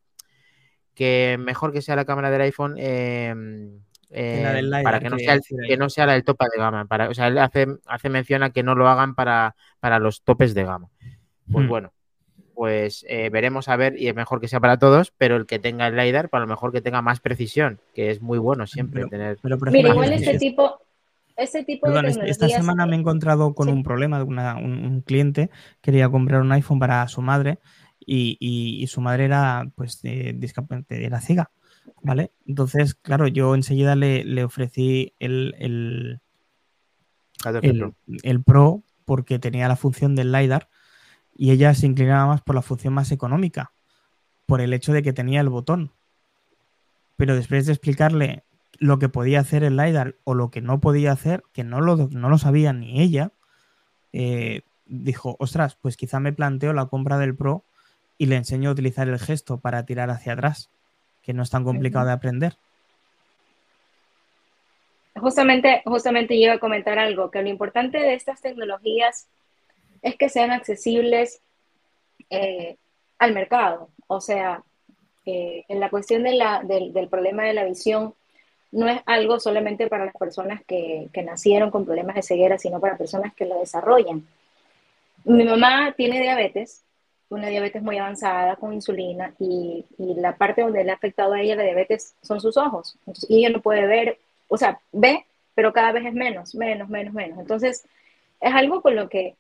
que 0.95 1.37
mejor 1.39 1.73
que 1.73 1.83
sea 1.83 1.97
la 1.97 2.05
cámara 2.05 2.31
del 2.31 2.41
iPhone 2.43 2.75
eh, 2.79 3.35
eh, 4.11 4.41
la 4.43 4.53
del 4.53 4.67
LiDAR, 4.67 4.83
para 4.83 5.01
que 5.01 5.11
no, 5.11 5.19
sea 5.19 5.35
el- 5.35 5.43
que 5.67 5.77
no 5.77 5.91
sea 5.91 6.07
la 6.07 6.13
del 6.15 6.25
tope 6.25 6.47
de 6.55 6.59
gama. 6.61 6.87
Para, 6.87 7.09
o 7.11 7.15
sea, 7.15 7.27
él 7.29 7.39
hace, 7.39 7.67
hace 7.87 8.09
mención 8.09 8.43
a 8.43 8.51
que 8.51 8.63
no 8.63 8.75
lo 8.75 8.89
hagan 8.89 9.15
para, 9.15 9.57
para 9.81 9.99
los 9.99 10.23
topes 10.23 10.55
de 10.55 10.65
gama. 10.65 10.89
Pues 11.51 11.67
Hmm. 11.67 11.69
bueno, 11.69 11.93
pues 12.55 13.05
eh, 13.09 13.29
veremos 13.31 13.69
a 13.69 13.77
ver 13.77 14.01
y 14.01 14.09
es 14.09 14.15
mejor 14.15 14.41
que 14.41 14.49
sea 14.49 14.61
para 14.61 14.79
todos, 14.79 15.13
pero 15.19 15.37
el 15.37 15.45
que 15.47 15.59
tenga 15.59 15.87
el 15.89 15.97
LiDAR, 15.97 16.31
para 16.31 16.45
lo 16.45 16.49
mejor 16.49 16.73
que 16.73 16.81
tenga 16.81 17.03
más 17.03 17.21
precisión, 17.21 17.81
que 17.95 18.11
es 18.11 18.23
muy 18.23 18.39
bueno 18.39 18.67
siempre 18.67 19.01
Pero- 19.03 19.11
tener. 19.11 19.39
Pero, 19.43 19.59
Mira, 19.71 19.91
igual 19.91 20.13
este- 20.13 20.31
ese 20.31 20.39
tipo, 20.39 20.81
ese 21.37 21.65
tipo 21.65 21.87
Perdón, 21.87 22.05
de 22.07 22.09
tecnologías. 22.13 22.43
esta 22.43 22.49
semana 22.49 22.87
me 22.87 22.97
he 22.97 22.99
encontrado 22.99 23.55
con 23.55 23.67
Sí. 23.69 23.73
un 23.73 23.83
problema. 23.83 24.23
Una- 24.25 24.57
un, 24.57 24.85
un 24.85 25.01
cliente 25.03 25.51
quería 25.81 26.09
comprar 26.09 26.41
un 26.41 26.53
iPhone 26.53 26.79
para 26.79 27.07
su 27.09 27.23
madre 27.23 27.59
y, 28.01 28.37
y- 28.41 28.83
y 28.83 28.87
su 28.87 29.01
madre 29.01 29.25
era, 29.27 29.71
pues, 29.75 30.01
de, 30.03 30.35
discap- 30.39 30.85
era 30.89 31.21
ciega, 31.21 31.51
¿vale? 32.03 32.33
Entonces, 32.47 32.95
claro, 32.95 33.27
yo 33.29 33.55
enseguida 33.55 33.97
le, 33.97 34.25
le 34.25 34.45
ofrecí 34.45 35.15
el, 35.19 35.55
el, 35.59 36.21
14 37.43 37.69
el- 37.69 37.79
Pro. 37.79 37.95
el 38.23 38.43
Pro 38.43 38.83
porque 39.05 39.39
tenía 39.39 39.69
la 39.69 39.77
función 39.77 40.15
del 40.17 40.33
LiDAR 40.33 40.69
y 41.35 41.51
ella 41.51 41.75
se 41.75 41.87
inclinaba 41.87 42.27
más 42.27 42.41
por 42.43 42.55
la 42.55 42.63
función 42.63 42.95
más 42.95 43.13
económica, 43.13 43.73
por 44.47 44.61
el 44.61 44.73
hecho 44.73 44.93
de 44.93 45.03
que 45.03 45.13
tenía 45.13 45.41
el 45.43 45.49
botón. 45.51 45.93
Pero 47.17 47.35
después 47.37 47.67
de 47.67 47.73
explicarle 47.73 48.45
lo 48.79 48.99
que 48.99 49.09
podía 49.09 49.41
hacer 49.41 49.63
el 49.65 49.77
LiDAR 49.77 50.17
o 50.25 50.35
lo 50.35 50.51
que 50.51 50.61
no 50.61 50.81
podía 50.81 51.13
hacer, 51.13 51.43
que 51.53 51.65
no 51.65 51.81
lo, 51.81 51.97
no 52.11 52.29
lo 52.29 52.39
sabía 52.39 52.73
ni 52.73 53.01
ella, 53.01 53.33
eh, 54.13 54.63
dijo, 54.87 55.37
ostras, 55.39 55.77
pues 55.81 55.97
quizá 55.97 56.21
me 56.21 56.33
planteo 56.33 56.73
la 56.73 56.87
compra 56.87 57.19
del 57.19 57.35
Pro 57.37 57.65
y 58.19 58.27
le 58.27 58.37
enseño 58.37 58.71
a 58.71 58.73
utilizar 58.73 59.09
el 59.09 59.19
gesto 59.19 59.59
para 59.59 59.85
tirar 59.85 60.11
hacia 60.11 60.33
atrás, 60.35 60.71
que 61.23 61.33
no 61.35 61.43
es 61.43 61.51
tan 61.51 61.65
complicado 61.65 62.07
de 62.07 62.13
aprender. 62.13 62.57
Justamente, 65.15 65.83
justamente 65.87 66.35
iba 66.35 66.55
a 66.55 66.59
comentar 66.59 66.99
algo, 66.99 67.31
que 67.31 67.43
lo 67.43 67.49
importante 67.49 67.99
de 67.99 68.15
estas 68.15 68.41
tecnologías 68.43 69.27
es 70.03 70.17
que 70.17 70.29
sean 70.29 70.51
accesibles 70.51 71.41
eh, 72.29 72.77
al 73.19 73.33
mercado. 73.33 73.89
O 74.09 74.21
sea, 74.21 74.63
eh, 75.25 75.65
en 75.69 75.81
la 75.81 75.89
cuestión 75.89 76.23
de 76.23 76.35
la- 76.35 76.63
del, 76.63 76.93
del 76.93 77.09
problema 77.09 77.45
de 77.45 77.55
la 77.55 77.65
visión, 77.65 78.15
no 78.77 78.89
es 78.89 79.01
algo 79.07 79.41
solamente 79.41 79.89
para 79.89 80.05
las 80.05 80.15
personas 80.15 80.63
que, 80.67 81.09
que 81.13 81.23
nacieron 81.23 81.71
con 81.71 81.87
problemas 81.87 82.15
de 82.15 82.23
ceguera, 82.23 82.59
sino 82.59 82.79
para 82.79 82.99
personas 82.99 83.35
que 83.35 83.47
lo 83.47 83.59
desarrollan. 83.59 84.27
Mi 85.25 85.45
mamá 85.45 85.95
tiene 85.97 86.21
diabetes, 86.21 86.83
una 87.31 87.49
diabetes 87.49 87.83
muy 87.83 87.97
avanzada 87.97 88.57
con 88.57 88.75
insulina 88.75 89.33
y, 89.39 89.87
y, 89.97 90.15
la 90.17 90.37
parte 90.37 90.61
donde 90.61 90.85
le 90.85 90.91
ha 90.91 90.95
afectado 90.95 91.33
a 91.33 91.41
ella 91.41 91.57
la 91.57 91.63
diabetes 91.63 92.15
son 92.21 92.39
sus 92.39 92.59
ojos. 92.59 92.97
Entonces, 93.01 93.31
y 93.31 93.39
ella 93.39 93.49
no 93.49 93.63
puede 93.63 93.87
ver, 93.87 94.19
o 94.47 94.59
sea, 94.59 94.79
ve, 94.93 95.25
pero 95.55 95.73
cada 95.73 95.93
vez 95.93 96.05
es 96.05 96.13
menos, 96.13 96.55
menos, 96.55 96.91
menos, 96.91 97.15
menos. 97.15 97.39
Entonces, 97.39 97.83
es 98.43 98.55
algo 98.55 98.83
con 98.83 98.95
lo 98.95 99.09
que 99.09 99.37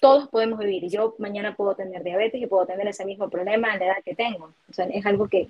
todos 0.00 0.28
podemos 0.28 0.58
vivir. 0.58 0.90
Yo 0.90 1.14
mañana 1.18 1.54
puedo 1.54 1.76
tener 1.76 2.02
diabetes 2.02 2.42
y 2.42 2.46
puedo 2.48 2.66
tener 2.66 2.88
ese 2.88 3.04
mismo 3.04 3.30
problema 3.30 3.72
en 3.72 3.78
la 3.78 3.86
edad 3.86 4.02
que 4.04 4.16
tengo. 4.16 4.52
O 4.68 4.72
sea, 4.72 4.86
es 4.86 5.06
algo 5.06 5.28
que 5.28 5.46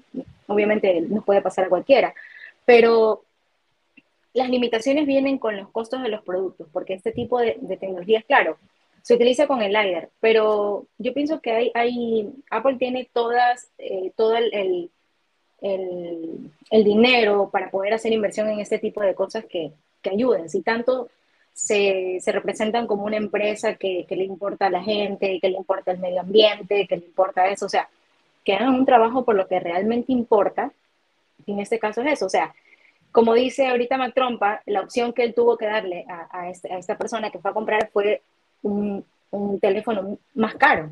obviamente 0.47 1.01
nos 1.01 1.25
puede 1.25 1.41
pasar 1.41 1.65
a 1.65 1.69
cualquiera. 1.71 2.13
Pero 2.67 3.25
las 4.33 4.49
limitaciones 4.49 5.07
vienen 5.07 5.39
con 5.39 5.57
los 5.57 5.69
costos 5.71 6.03
de 6.03 6.09
los 6.09 6.23
productos, 6.23 6.69
porque 6.73 6.95
este 6.95 7.13
tipo 7.13 7.41
de, 7.41 7.57
de 7.61 7.77
tecnologías, 7.77 8.25
claro, 8.25 8.59
se 9.03 9.15
utiliza 9.15 9.47
con 9.47 9.63
el 9.63 9.73
LiDAR, 9.73 10.11
pero 10.21 10.87
yo 10.99 11.15
pienso 11.15 11.41
que 11.41 11.73
hay, 11.75 12.33
Apple 12.51 12.77
tiene 12.79 13.09
todas, 13.13 13.69
eh, 13.79 14.13
todo 14.17 14.37
el, 14.37 14.91
el, 15.61 16.51
el, 16.71 16.85
dinero 16.85 17.51
para 17.51 17.71
poder 17.71 17.95
hacer 17.95 18.13
inversión 18.13 18.49
en 18.49 18.61
este 18.61 18.79
tipo 18.79 19.01
de 19.01 19.15
cosas 19.15 19.45
que, 19.47 19.73
que 20.03 20.11
ayuden. 20.11 20.49
Si 20.49 20.63
tanto 20.63 21.09
se, 21.53 22.19
se, 22.21 22.33
representan 22.33 22.87
como 22.87 23.05
una 23.05 23.17
empresa 23.17 23.75
que, 23.75 24.05
que, 24.07 24.17
le 24.17 24.25
importa 24.25 24.67
a 24.67 24.71
la 24.71 24.83
gente, 24.83 25.41
que 25.41 25.49
le 25.49 25.57
importa 25.57 25.93
el 25.93 25.99
medio 25.99 26.21
ambiente, 26.21 26.87
que 26.87 26.97
le 26.97 27.07
importa 27.07 27.49
eso, 27.49 27.67
o 27.67 27.71
sea, 27.71 27.89
que 28.45 28.55
hagan 28.55 28.75
un 28.75 28.87
trabajo 28.87 29.25
por 29.25 29.35
lo 29.35 29.49
que 29.49 29.61
realmente 29.61 30.13
importa, 30.13 30.73
y 31.47 31.53
en 31.53 31.61
este 31.61 31.79
caso 31.79 32.03
es 32.03 32.13
eso, 32.13 32.27
o 32.27 32.31
sea, 32.31 32.55
como 33.13 33.35
dice 33.35 33.67
ahorita 33.67 33.99
Mac 33.99 34.15
Trompa, 34.15 34.63
la 34.67 34.81
opción 34.81 35.13
que 35.13 35.25
él 35.25 35.35
tuvo 35.35 35.57
que 35.57 35.67
darle 35.67 36.05
a, 36.09 36.29
a, 36.31 36.51
este, 36.51 36.73
a 36.73 36.79
esta 36.79 36.97
persona 36.97 37.31
que 37.31 37.39
fue 37.39 37.51
a 37.51 37.55
comprar 37.55 37.91
fue 37.93 38.23
un, 38.63 39.05
un 39.31 39.61
teléfono 39.61 40.19
más 40.35 40.55
caro, 40.55 40.91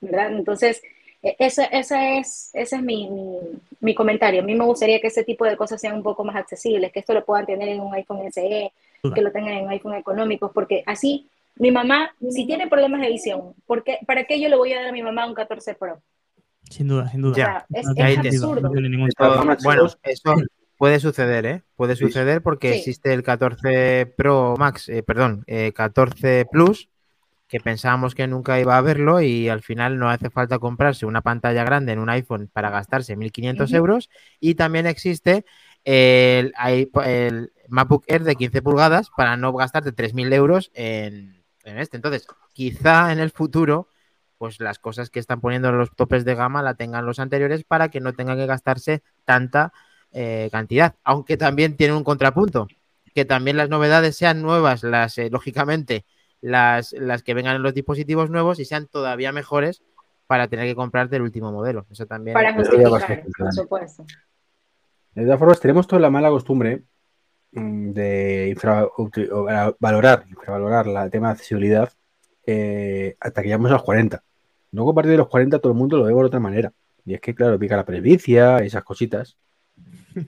¿verdad? 0.00 0.32
Entonces, 0.32 0.82
ese, 1.22 1.68
ese 1.72 2.18
es, 2.18 2.50
ese 2.52 2.76
es 2.76 2.82
mi, 2.82 3.08
mi, 3.08 3.38
mi, 3.80 3.94
comentario. 3.94 4.42
A 4.42 4.44
mí 4.44 4.54
me 4.54 4.64
gustaría 4.64 5.00
que 5.00 5.08
ese 5.08 5.24
tipo 5.24 5.44
de 5.44 5.56
cosas 5.56 5.80
sean 5.80 5.94
un 5.94 6.02
poco 6.02 6.24
más 6.24 6.36
accesibles, 6.36 6.92
que 6.92 7.00
esto 7.00 7.14
lo 7.14 7.24
puedan 7.24 7.46
tener 7.46 7.68
en 7.68 7.80
un 7.80 7.94
iPhone 7.94 8.30
SE, 8.32 8.72
que 9.14 9.22
lo 9.22 9.30
tengan 9.30 9.54
en 9.54 9.64
un 9.64 9.70
iPhone 9.70 9.94
económico, 9.94 10.50
porque 10.52 10.82
así 10.86 11.28
mi 11.56 11.70
mamá, 11.70 12.14
si 12.30 12.46
tiene 12.46 12.68
problemas 12.68 13.00
de 13.00 13.08
visión, 13.08 13.54
¿por 13.66 13.82
qué, 13.82 13.98
¿para 14.06 14.24
qué 14.24 14.40
yo 14.40 14.48
le 14.48 14.56
voy 14.56 14.72
a 14.72 14.80
dar 14.80 14.88
a 14.88 14.92
mi 14.92 15.02
mamá 15.02 15.26
un 15.26 15.34
14 15.34 15.74
Pro? 15.74 16.00
Sin 16.68 16.88
duda, 16.88 17.08
sin 17.08 17.22
duda. 17.22 17.32
O 17.32 17.34
sea, 17.34 17.66
es, 17.72 17.86
es 17.96 18.18
absurdo. 18.18 18.72
Eso, 18.74 19.56
bueno, 19.62 19.86
eso 20.02 20.34
puede 20.76 21.00
suceder, 21.00 21.46
¿eh? 21.46 21.62
Puede 21.76 21.96
suceder 21.96 22.42
porque 22.42 22.72
sí. 22.72 22.78
existe 22.78 23.12
el 23.12 23.22
14 23.22 24.06
Pro 24.16 24.54
Max, 24.58 24.88
eh, 24.88 25.02
perdón, 25.02 25.44
eh, 25.46 25.72
14 25.72 26.46
Plus, 26.50 26.88
que 27.48 27.60
pensábamos 27.60 28.14
que 28.14 28.26
nunca 28.26 28.60
iba 28.60 28.76
a 28.76 28.80
verlo 28.80 29.20
y 29.20 29.48
al 29.48 29.62
final 29.62 29.98
no 29.98 30.10
hace 30.10 30.30
falta 30.30 30.58
comprarse 30.58 31.06
una 31.06 31.22
pantalla 31.22 31.64
grande 31.64 31.92
en 31.92 31.98
un 31.98 32.10
iPhone 32.10 32.50
para 32.52 32.70
gastarse 32.70 33.16
1.500 33.16 33.60
uh 33.60 33.64
-huh. 33.64 33.76
euros. 33.76 34.10
Y 34.40 34.56
también 34.56 34.86
existe 34.86 35.44
el, 35.84 36.52
el, 37.04 37.52
MacBook 37.68 38.04
Air 38.08 38.24
de 38.24 38.36
15 38.36 38.62
pulgadas 38.62 39.10
para 39.16 39.36
no 39.36 39.52
gastarte 39.52 39.92
3.000 39.92 40.32
euros 40.34 40.70
en, 40.74 41.44
en, 41.64 41.78
este. 41.78 41.96
Entonces, 41.96 42.26
quizá 42.52 43.12
en 43.12 43.20
el 43.20 43.30
futuro, 43.30 43.88
pues 44.38 44.60
las 44.60 44.78
cosas 44.78 45.10
que 45.10 45.20
están 45.20 45.40
poniendo 45.40 45.70
los 45.72 45.94
topes 45.94 46.24
de 46.24 46.34
gama 46.34 46.62
la 46.62 46.74
tengan 46.74 47.06
los 47.06 47.20
anteriores 47.20 47.64
para 47.64 47.88
que 47.88 48.00
no 48.00 48.12
tengan 48.12 48.36
que 48.36 48.46
gastarse 48.46 49.02
tanta 49.24 49.72
eh, 50.12 50.48
cantidad. 50.52 50.94
Aunque 51.04 51.36
también 51.36 51.76
tiene 51.76 51.94
un 51.94 52.04
contrapunto, 52.04 52.68
que 53.14 53.24
también 53.24 53.56
las 53.56 53.68
novedades 53.68 54.16
sean 54.16 54.42
nuevas, 54.42 54.82
las 54.82 55.18
eh, 55.18 55.30
lógicamente 55.30 56.04
las, 56.40 56.92
las 56.92 57.22
que 57.22 57.34
vengan 57.34 57.56
en 57.56 57.62
los 57.62 57.74
dispositivos 57.74 58.30
nuevos 58.30 58.58
y 58.60 58.64
sean 58.64 58.86
todavía 58.86 59.32
mejores 59.32 59.82
para 60.26 60.48
tener 60.48 60.66
que 60.66 60.74
comprarte 60.74 61.16
el 61.16 61.22
último 61.22 61.52
modelo. 61.52 61.86
Eso 61.90 62.06
también. 62.06 62.34
Para 62.34 62.54
justificar, 62.54 63.24
por 63.38 63.52
supuesto. 63.52 64.04
De 65.14 65.24
todas 65.24 65.38
formas, 65.38 65.60
tenemos 65.60 65.86
toda 65.86 66.00
la 66.00 66.10
mala 66.10 66.28
costumbre 66.28 66.82
de 67.52 68.48
infra, 68.50 68.86
valorar, 69.80 70.24
infravalorar 70.28 70.86
el 70.86 71.10
tema 71.10 71.28
de 71.28 71.32
accesibilidad 71.32 71.90
eh, 72.46 73.16
hasta 73.18 73.40
que 73.40 73.48
llegamos 73.48 73.70
a 73.70 73.74
los 73.74 73.82
40. 73.82 74.22
Luego, 74.72 74.90
a 74.90 74.94
partir 74.94 75.12
de 75.12 75.18
los 75.18 75.28
40, 75.28 75.58
todo 75.58 75.72
el 75.72 75.78
mundo 75.78 75.96
lo 75.96 76.04
ve 76.04 76.12
de 76.12 76.14
otra 76.14 76.40
manera. 76.40 76.72
Y 77.04 77.14
es 77.14 77.20
que, 77.20 77.34
claro, 77.34 77.58
pica 77.58 77.76
la 77.76 77.86
presbicia, 77.86 78.58
esas 78.58 78.84
cositas, 78.84 79.38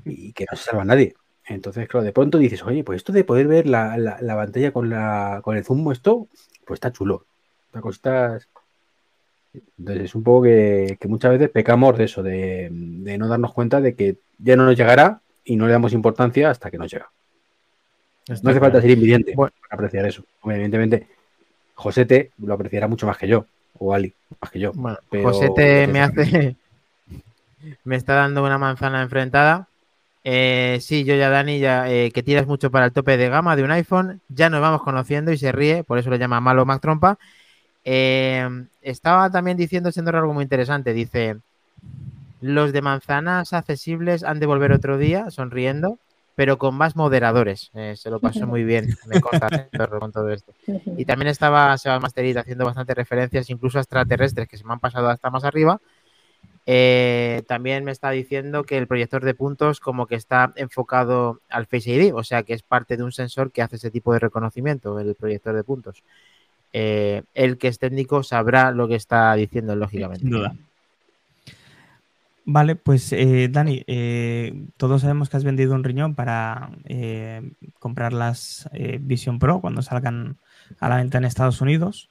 y 0.05 0.33
que 0.33 0.47
no 0.51 0.57
se 0.57 0.65
salva 0.65 0.85
nadie. 0.85 1.15
Entonces, 1.47 1.89
claro, 1.89 2.05
de 2.05 2.13
pronto 2.13 2.39
dices, 2.39 2.63
oye, 2.63 2.85
pues 2.85 2.99
esto 2.99 3.13
de 3.13 3.25
poder 3.25 3.47
ver 3.47 3.67
la, 3.67 3.97
la, 3.97 4.19
la 4.21 4.37
pantalla 4.37 4.71
con, 4.71 4.91
la, 4.91 5.41
con 5.43 5.57
el 5.57 5.65
zoom, 5.65 5.91
esto, 5.93 6.29
pues 6.67 6.77
está 6.77 6.93
chulo. 6.93 7.25
Estas 7.67 7.83
cositas. 7.83 8.49
Entonces, 9.79 10.05
es 10.05 10.15
un 10.15 10.23
poco 10.23 10.43
que, 10.43 10.99
que 11.01 11.09
muchas 11.09 11.33
veces 11.33 11.49
pecamos 11.49 11.97
de 11.97 12.05
eso, 12.05 12.23
de, 12.23 12.69
de, 12.71 13.17
no 13.17 13.29
darnos 13.29 13.55
cuenta 13.55 13.81
de 13.81 13.95
que 13.95 14.17
ya 14.39 14.57
no 14.57 14.67
nos 14.67 14.77
llegará 14.77 15.21
y 15.45 15.57
no 15.57 15.67
le 15.67 15.73
damos 15.73 15.95
importancia 15.95 16.51
hasta 16.51 16.71
que 16.71 16.79
nos 16.79 16.93
llega. 16.93 17.11
Está 18.29 18.45
no 18.45 18.51
hace 18.51 18.61
falta 18.61 18.81
ser 18.83 18.91
invidente 18.91 19.33
bueno. 19.35 19.55
para 19.63 19.77
apreciar 19.77 20.05
eso. 20.05 20.23
Evidentemente, 20.45 21.07
Josete 21.75 22.33
lo 22.39 22.53
apreciará 22.53 22.89
mucho 22.89 23.07
más 23.07 23.17
que 23.17 23.27
yo, 23.27 23.47
o 23.79 23.95
Ali, 23.95 24.13
más 24.39 24.51
que 24.51 24.59
yo. 24.59 24.73
Bueno, 24.75 24.99
pero 25.11 25.31
Josete 25.31 25.87
me 25.87 26.01
hace. 26.03 26.57
Me 27.85 27.97
está 27.97 28.15
dando 28.15 28.45
una 28.45 28.59
manzana 28.59 29.03
enfrentada. 29.03 29.69
Eh, 30.25 30.79
sí, 30.81 31.05
yo 31.05 31.15
ya, 31.15 31.31
Dani, 31.31 31.59
ya 31.59 31.91
eh, 31.91 32.11
que 32.11 32.23
tiras 32.23 32.47
mucho 32.47 32.71
para 32.71 32.87
el 32.87 32.93
tope 32.93 33.17
de 33.17 33.29
gama 33.29 33.57
de 33.57 33.63
un 33.63 33.71
iPhone, 33.71 34.21
ya 34.29 34.51
nos 34.51 34.61
vamos 34.61 34.83
conociendo 34.83 35.33
y 35.33 35.39
se 35.39 35.53
ríe, 35.53 35.85
por 35.85 35.99
eso 35.99 36.11
le 36.11 36.19
llama 36.19 36.41
malo 36.41 36.67
Mac 36.67 36.83
Trompa. 36.83 37.19
Eh, 37.85 38.47
estaba 38.83 39.31
también 39.31 39.57
diciendo, 39.57 39.93
siendo 39.93 40.11
algo 40.11 40.35
muy 40.35 40.43
interesante, 40.43 40.93
dice, 40.93 41.37
los 42.41 42.73
de 42.73 42.83
manzanas 42.83 43.53
accesibles 43.53 44.23
han 44.23 44.41
de 44.41 44.47
volver 44.47 44.73
otro 44.73 44.99
día, 44.99 45.31
sonriendo, 45.31 45.99
pero 46.35 46.57
con 46.57 46.75
más 46.77 46.95
moderadores. 46.95 47.71
Eh, 47.75 47.95
se 47.97 48.11
lo 48.11 48.21
pasó 48.21 48.47
muy 48.47 48.63
bien, 48.63 48.97
me 49.07 49.21
consta 49.21 49.49
con 49.99 50.13
todo 50.13 50.31
esto. 50.31 50.53
Y 50.97 51.05
también 51.05 51.29
estaba 51.29 51.77
Seba 51.79 51.99
Masterit 51.99 52.37
haciendo 52.37 52.65
bastantes 52.65 52.97
referencias, 52.97 53.51
incluso 53.51 53.79
a 53.79 53.81
extraterrestres, 53.81 54.47
que 54.47 54.57
se 54.57 54.65
me 54.65 54.73
han 54.73 54.79
pasado 54.79 55.09
hasta 55.09 55.31
más 55.31 55.43
arriba. 55.45 55.81
Eh, 56.71 57.45
también 57.49 57.83
me 57.85 57.93
está 57.93 58.11
diciendo 58.11 58.63
que 58.65 58.77
el 58.77 58.87
proyector 58.87 59.25
de 59.25 59.33
puntos 59.33 59.81
como 59.81 60.07
que 60.07 60.17
está 60.17 60.53
enfocado 60.55 61.41
al 61.49 61.65
Face 61.65 61.91
ID, 61.91 62.15
o 62.15 62.23
sea 62.23 62.43
que 62.43 62.53
es 62.53 62.61
parte 62.61 62.99
de 62.99 63.05
un 63.05 63.11
sensor 63.11 63.53
que 63.53 63.63
hace 63.63 63.77
ese 63.77 63.91
tipo 63.91 64.13
de 64.13 64.19
reconocimiento, 64.19 65.01
el 65.01 65.15
proyector 65.15 65.57
de 65.57 65.65
puntos. 65.65 66.03
Eh, 66.75 67.23
el 67.33 67.57
que 67.57 67.69
es 67.69 67.79
técnico 67.79 68.23
sabrá 68.23 68.71
lo 68.71 68.87
que 68.87 68.97
está 68.97 69.33
diciendo, 69.33 69.75
lógicamente. 69.77 70.21
Sin 70.21 70.31
duda. 70.31 70.55
Vale, 72.45 72.77
pues 72.77 73.15
eh, 73.15 73.49
Dani, 73.51 73.83
eh, 73.87 74.67
todos 74.77 75.01
sabemos 75.01 75.31
que 75.31 75.39
has 75.39 75.45
vendido 75.45 75.75
un 75.75 75.85
riñón 75.85 76.15
para 76.15 76.71
comprar 77.79 78.13
las 78.13 78.69
Vision 79.01 79.39
Pro 79.39 79.63
cuando 79.63 79.81
salgan 79.81 80.37
a 80.81 80.91
la 80.91 80.97
venta 80.97 81.17
en 81.17 81.25
Estados 81.25 81.63
Unidos. 81.63 82.11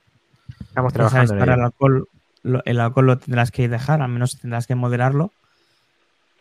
Estamos 0.62 0.94
trabajando. 0.94 1.28
Sabes, 1.28 1.40
para 1.40 1.54
el 1.54 1.62
alcohol, 1.62 2.08
lo, 2.48 2.62
el 2.66 2.80
alcohol 2.80 3.06
lo 3.08 3.18
tendrás 3.18 3.52
que 3.52 3.68
dejar, 3.68 4.02
al 4.02 4.10
menos 4.10 4.40
tendrás 4.40 4.68
que 4.68 4.76
moderarlo. 4.76 5.32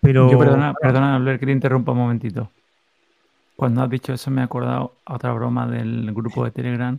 Pero. 0.00 0.30
Yo, 0.30 0.38
perdona, 0.38 0.74
perdona, 0.74 1.16
Albert, 1.16 1.40
que 1.40 1.46
te 1.46 1.52
interrumpa 1.52 1.92
un 1.92 1.98
momentito. 1.98 2.50
Cuando 3.56 3.82
has 3.82 3.90
dicho 3.90 4.12
eso, 4.12 4.30
me 4.30 4.42
he 4.42 4.44
acordado 4.44 4.94
a 5.06 5.14
otra 5.14 5.32
broma 5.32 5.66
del 5.66 6.12
grupo 6.12 6.44
de 6.44 6.50
Telegram, 6.50 6.98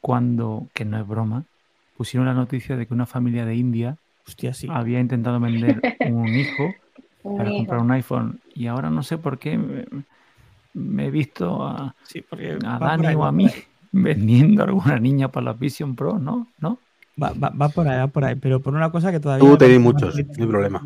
cuando, 0.00 0.68
que 0.72 0.84
no 0.84 0.98
es 0.98 1.06
broma, 1.06 1.44
pusieron 1.96 2.26
la 2.26 2.34
noticia 2.34 2.76
de 2.76 2.86
que 2.86 2.94
una 2.94 3.06
familia 3.06 3.44
de 3.44 3.56
India 3.56 3.96
Hostia, 4.26 4.54
sí. 4.54 4.68
había 4.70 5.00
intentado 5.00 5.40
vender 5.40 5.80
un 6.08 6.28
hijo 6.28 6.70
Un 7.22 7.36
para 7.36 7.50
hijo. 7.50 7.58
comprar 7.58 7.80
un 7.80 7.90
iPhone 7.90 8.40
y 8.54 8.66
ahora 8.66 8.88
no 8.88 9.02
sé 9.02 9.18
por 9.18 9.38
qué 9.38 9.58
me, 9.58 9.84
me 10.72 11.06
he 11.06 11.10
visto 11.10 11.62
a, 11.66 11.94
Sí, 12.04 12.22
porque 12.22 12.56
a 12.64 12.78
Dani 12.78 13.14
o 13.14 13.24
a 13.24 13.32
mí 13.32 13.46
vendiendo 13.92 14.62
a 14.62 14.66
alguna 14.66 14.98
niña 14.98 15.28
para 15.28 15.44
la 15.46 15.52
Vision 15.52 15.96
Pro, 15.96 16.18
¿no? 16.18 16.46
¿No? 16.58 16.78
Va, 17.22 17.32
va- 17.32 17.50
va 17.50 17.68
por 17.68 17.86
ahí, 17.88 17.98
va 17.98 18.06
por 18.08 18.24
ahí. 18.24 18.34
Pero 18.36 18.60
por 18.60 18.74
una 18.74 18.90
cosa 18.90 19.10
que 19.12 19.20
todavía. 19.20 19.44
Tú 19.58 19.64
hemos 19.76 19.92
muchos, 19.92 20.14
no 20.26 20.32
hay 20.44 20.48
problema. 20.50 20.78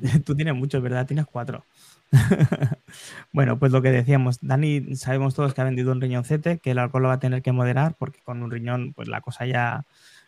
Tú 0.24 0.34
tienes 0.36 0.54
muchos, 0.54 0.82
¿verdad? 0.82 1.06
Tienes 1.06 1.26
cuatro. 1.26 1.64
bueno, 3.32 3.58
pues 3.58 3.72
lo 3.72 3.82
que 3.82 3.90
decíamos, 3.90 4.38
Dani, 4.40 4.96
sabemos 4.96 5.34
todos 5.34 5.54
que 5.54 5.60
ha 5.60 5.64
vendido 5.64 5.92
un 5.92 6.00
riñoncete, 6.00 6.58
que 6.58 6.70
el 6.70 6.78
alcohol 6.78 7.02
lo 7.02 7.08
va 7.08 7.14
a 7.14 7.20
tener 7.20 7.42
que 7.42 7.52
moderar, 7.52 7.94
porque 7.98 8.20
con 8.24 8.42
un 8.42 8.50
riñón, 8.50 8.92
pues 8.94 9.08
la 9.08 9.20
cosa 9.20 9.46
ya 9.46 9.84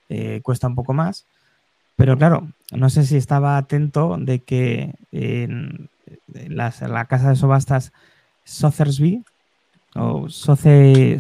eh, 0.09 0.41
cuesta 0.43 0.67
un 0.67 0.75
poco 0.75 0.93
más. 0.93 1.27
Pero 1.97 2.17
claro, 2.17 2.49
no 2.73 2.91
sé 2.91 3.05
si 3.05 3.17
estaba 3.17 3.57
atento 3.57 4.17
de 4.19 4.41
que 4.41 4.95
en, 5.13 5.89
en 6.35 6.57
las- 6.57 6.83
en 6.83 6.93
la 6.93 7.05
casa 7.07 7.31
de 7.31 7.37
subastas 7.37 7.93
Sothersby, 8.45 9.23
o 9.95 10.29
Soce, 10.29 11.19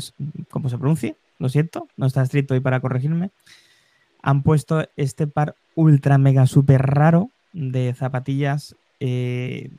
¿cómo 0.50 0.68
se 0.68 0.78
pronuncia? 0.78 1.14
Lo 1.38 1.48
siento, 1.48 1.88
no 1.96 2.06
está 2.06 2.22
escrito 2.22 2.54
ahí 2.54 2.60
para 2.60 2.80
corregirme. 2.80 3.30
Han 4.22 4.42
puesto 4.42 4.86
este 4.96 5.26
par 5.26 5.54
ultra 5.74 6.18
mega 6.18 6.46
super 6.46 6.82
raro 6.82 7.30
de 7.52 7.94
zapatillas 7.94 8.76
eh, 9.00 9.70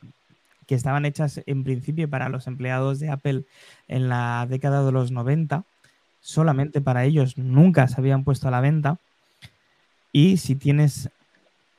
que 0.67 0.75
estaban 0.75 1.05
hechas 1.05 1.41
en 1.45 1.63
principio 1.63 2.09
para 2.09 2.29
los 2.29 2.47
empleados 2.47 2.99
de 2.99 3.09
Apple 3.09 3.43
en 3.87 4.09
la 4.09 4.47
década 4.49 4.85
de 4.85 4.91
los 4.91 5.11
90. 5.11 5.63
Solamente 6.21 6.81
para 6.81 7.03
ellos 7.03 7.37
nunca 7.37 7.87
se 7.87 7.99
habían 7.99 8.23
puesto 8.23 8.47
a 8.47 8.51
la 8.51 8.61
venta. 8.61 8.97
Y 10.11 10.37
si 10.37 10.55
tienes 10.55 11.09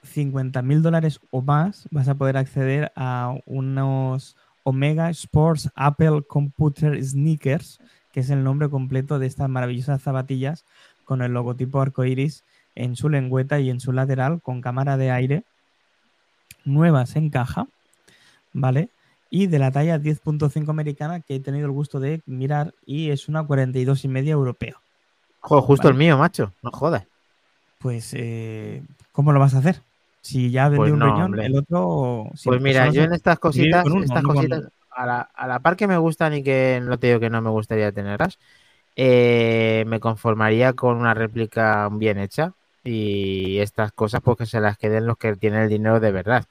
50 0.04 0.62
mil 0.62 0.82
dólares 0.82 1.20
o 1.30 1.42
más, 1.42 1.88
vas 1.90 2.08
a 2.08 2.14
poder 2.14 2.36
acceder 2.36 2.92
a 2.96 3.34
unos 3.46 4.36
Omega 4.64 5.10
Sports 5.10 5.70
Apple 5.74 6.22
Computer 6.26 7.02
Sneakers, 7.02 7.80
que 8.12 8.20
es 8.20 8.30
el 8.30 8.44
nombre 8.44 8.68
completo 8.68 9.18
de 9.18 9.26
estas 9.26 9.48
maravillosas 9.48 10.02
zapatillas 10.02 10.64
con 11.04 11.22
el 11.22 11.32
logotipo 11.32 11.80
arcoiris 11.80 12.44
en 12.74 12.96
su 12.96 13.08
lengüeta 13.08 13.60
y 13.60 13.70
en 13.70 13.80
su 13.80 13.92
lateral 13.92 14.40
con 14.40 14.60
cámara 14.60 14.96
de 14.96 15.10
aire 15.10 15.44
nuevas 16.64 17.16
en 17.16 17.30
caja, 17.30 17.66
¿vale? 18.52 18.88
Y 19.30 19.46
de 19.46 19.58
la 19.58 19.70
talla 19.70 19.98
10.5 19.98 20.68
americana 20.70 21.20
que 21.20 21.36
he 21.36 21.40
tenido 21.40 21.66
el 21.66 21.72
gusto 21.72 22.00
de 22.00 22.20
mirar 22.26 22.74
y 22.84 23.10
es 23.10 23.28
una 23.28 23.42
42 23.44 24.04
y 24.04 24.08
media 24.08 24.32
europeo. 24.32 24.76
Joder, 25.40 25.64
justo 25.64 25.88
el 25.88 25.94
mío, 25.94 26.18
macho, 26.18 26.52
no 26.62 26.70
jodas. 26.70 27.04
Pues, 27.78 28.14
eh, 28.14 28.82
¿cómo 29.10 29.32
lo 29.32 29.40
vas 29.40 29.54
a 29.54 29.58
hacer? 29.58 29.80
Si 30.20 30.50
ya 30.50 30.68
vendí 30.68 30.78
Pues 30.78 30.92
un 30.92 30.98
no, 31.00 31.06
riñón, 31.06 31.22
hombre. 31.22 31.46
el 31.46 31.56
otro... 31.56 32.26
si 32.34 32.48
Pues 32.48 32.60
mira, 32.62 32.90
yo 32.90 33.02
en 33.02 33.12
estas 33.12 33.38
cositas, 33.40 33.84
uno, 33.86 34.04
estas 34.04 34.22
no 34.22 34.34
cositas, 34.34 34.62
a 34.90 35.06
la, 35.06 35.20
a 35.34 35.46
la 35.48 35.58
par 35.60 35.76
que 35.76 35.88
me 35.88 35.96
gustan 35.96 36.34
y 36.34 36.44
que 36.44 36.80
no 36.82 36.98
te 36.98 37.08
digo 37.08 37.18
que 37.18 37.30
no 37.30 37.42
me 37.42 37.50
gustaría 37.50 37.90
tenerlas, 37.90 38.38
eh, 38.94 39.84
me 39.88 39.98
conformaría 39.98 40.74
con 40.74 40.96
una 40.96 41.14
réplica 41.14 41.88
bien 41.90 42.18
hecha 42.18 42.54
y 42.84 43.58
estas 43.60 43.92
cosas 43.92 44.20
pues 44.22 44.36
que 44.38 44.46
se 44.46 44.60
las 44.60 44.78
queden 44.78 45.06
los 45.06 45.16
que 45.18 45.36
tienen 45.36 45.62
el 45.62 45.68
dinero 45.68 46.00
de 46.00 46.12
verdad. 46.12 46.44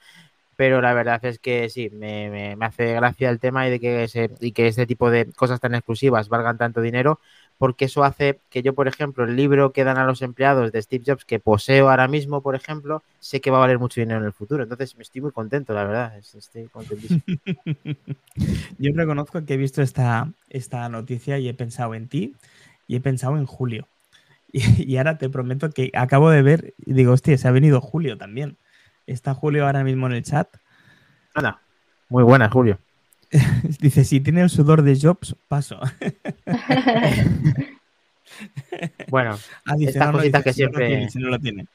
Pero 0.56 0.80
la 0.82 0.92
verdad 0.94 1.24
es 1.24 1.38
que 1.38 1.68
sí, 1.70 1.90
me, 1.90 2.30
me- 2.56 2.66
hace 2.66 2.92
gracia 2.94 3.30
el 3.30 3.40
tema 3.40 3.66
y 3.66 3.70
de 3.70 3.80
que 3.80 4.08
se, 4.08 4.30
y 4.40 4.52
que 4.52 4.68
este 4.68 4.86
tipo 4.86 5.10
de 5.10 5.32
cosas 5.32 5.60
tan 5.60 5.74
exclusivas 5.74 6.28
valgan 6.28 6.58
tanto 6.58 6.80
dinero, 6.82 7.20
porque 7.58 7.86
eso 7.86 8.04
hace 8.04 8.40
que 8.50 8.62
yo, 8.62 8.74
por 8.74 8.86
ejemplo, 8.88 9.24
el 9.24 9.34
libro 9.36 9.72
que 9.72 9.84
dan 9.84 9.98
a 9.98 10.04
los 10.06 10.22
empleados 10.22 10.70
de 10.72 10.82
Steve 10.82 11.04
Jobs 11.06 11.24
que 11.24 11.40
poseo 11.40 11.90
ahora 11.90 12.08
mismo, 12.08 12.42
por 12.42 12.54
ejemplo, 12.54 13.02
sé 13.18 13.40
que 13.40 13.50
va 13.50 13.58
a 13.58 13.60
valer 13.60 13.78
mucho 13.78 14.00
dinero 14.00 14.20
en 14.20 14.26
el 14.26 14.32
futuro. 14.32 14.62
Entonces, 14.62 14.96
me 14.96 15.02
estoy 15.02 15.22
muy 15.22 15.32
contento, 15.32 15.72
la 15.74 15.84
verdad. 15.84 16.18
es- 16.18 16.34
Estoy 16.34 16.68
contentísimo. 16.68 17.24
Yo 18.78 18.92
reconozco 18.94 19.44
que 19.44 19.54
he 19.54 19.56
visto 19.56 19.82
esta, 19.82 20.32
esta 20.48 20.88
noticia 20.88 21.38
y 21.38 21.48
he 21.48 21.54
pensado 21.54 21.94
en 21.94 22.08
ti 22.08 22.36
y 22.86 22.96
he 22.96 23.00
pensado 23.00 23.36
en 23.36 23.46
Julio. 23.46 23.88
Y, 24.78 24.92
y 24.92 24.96
ahora 24.98 25.16
te 25.16 25.30
prometo 25.30 25.70
que 25.70 25.90
acabo 25.94 26.28
de 26.30 26.42
ver 26.42 26.74
y 26.78 26.92
digo, 26.92 27.12
hostia, 27.12 27.38
se 27.38 27.48
ha 27.48 27.52
venido 27.52 27.80
Julio 27.80 28.18
también. 28.18 28.58
Está 29.06 29.32
Julio 29.34 29.64
ahora 29.66 29.82
mismo 29.82 30.06
en 30.06 30.12
el 30.12 30.22
chat. 30.22 30.48
Anda, 31.34 31.60
muy 32.10 32.22
buena, 32.22 32.50
Julio. 32.50 32.78
Dice, 33.80 34.04
si 34.04 34.20
tiene 34.20 34.42
el 34.42 34.50
sudor 34.50 34.82
de 34.82 34.98
Jobs, 35.00 35.36
paso. 35.48 35.80
Bueno, 39.08 39.38
Ah, 39.66 39.74
dice, 39.76 39.90
estas 39.90 40.06
no, 40.06 40.12
no, 40.12 40.18
cositas 40.18 40.42
dice, 40.44 40.44
que 40.44 40.52
si 40.54 40.62
no 40.62 40.68
lo 40.70 40.78
siempre... 40.78 40.86
tiene, 40.88 41.10
si 41.10 41.18
no 41.18 41.28
lo 41.28 41.38
tiene. 41.38 41.66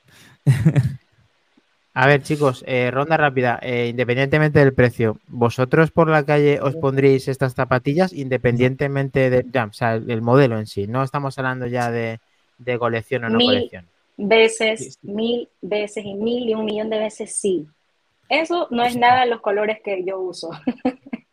A 1.93 2.05
ver, 2.07 2.21
chicos, 2.21 2.63
eh, 2.67 2.91
ronda 2.91 3.17
rápida. 3.17 3.59
eh, 3.61 3.87
independientemente 3.89 4.59
del 4.59 4.73
precio, 4.73 5.19
¿vosotros 5.27 5.91
por 5.91 6.09
la 6.09 6.23
calle 6.23 6.59
os 6.61 6.75
pondríais 6.75 7.27
estas 7.27 7.53
zapatillas 7.55 8.13
independientemente 8.13 9.29
de, 9.29 9.45
ya, 9.51 9.65
o 9.65 9.73
sea, 9.73 9.95
el, 9.95 10.09
el 10.11 10.21
modelo 10.21 10.59
en 10.59 10.67
sí? 10.67 10.87
No 10.87 11.03
estamos 11.03 11.37
hablando 11.39 11.65
ya 11.67 11.89
de, 11.91 12.19
de 12.57 12.77
colección 12.79 13.25
o 13.25 13.29
no 13.29 13.37
Mil. 13.37 13.47
colección. 13.47 13.85
veces, 14.17 14.97
mil 15.01 15.47
veces 15.61 16.03
y 16.05 16.13
mil 16.15 16.49
y 16.49 16.53
un 16.55 16.65
millón 16.65 16.89
de 16.89 16.97
veces 16.99 17.35
sí. 17.35 17.67
Eso 18.29 18.67
no 18.71 18.83
es 18.83 18.95
nada 18.97 19.25
los 19.25 19.41
colores 19.41 19.79
que 19.83 20.03
yo 20.03 20.19
uso. 20.19 20.49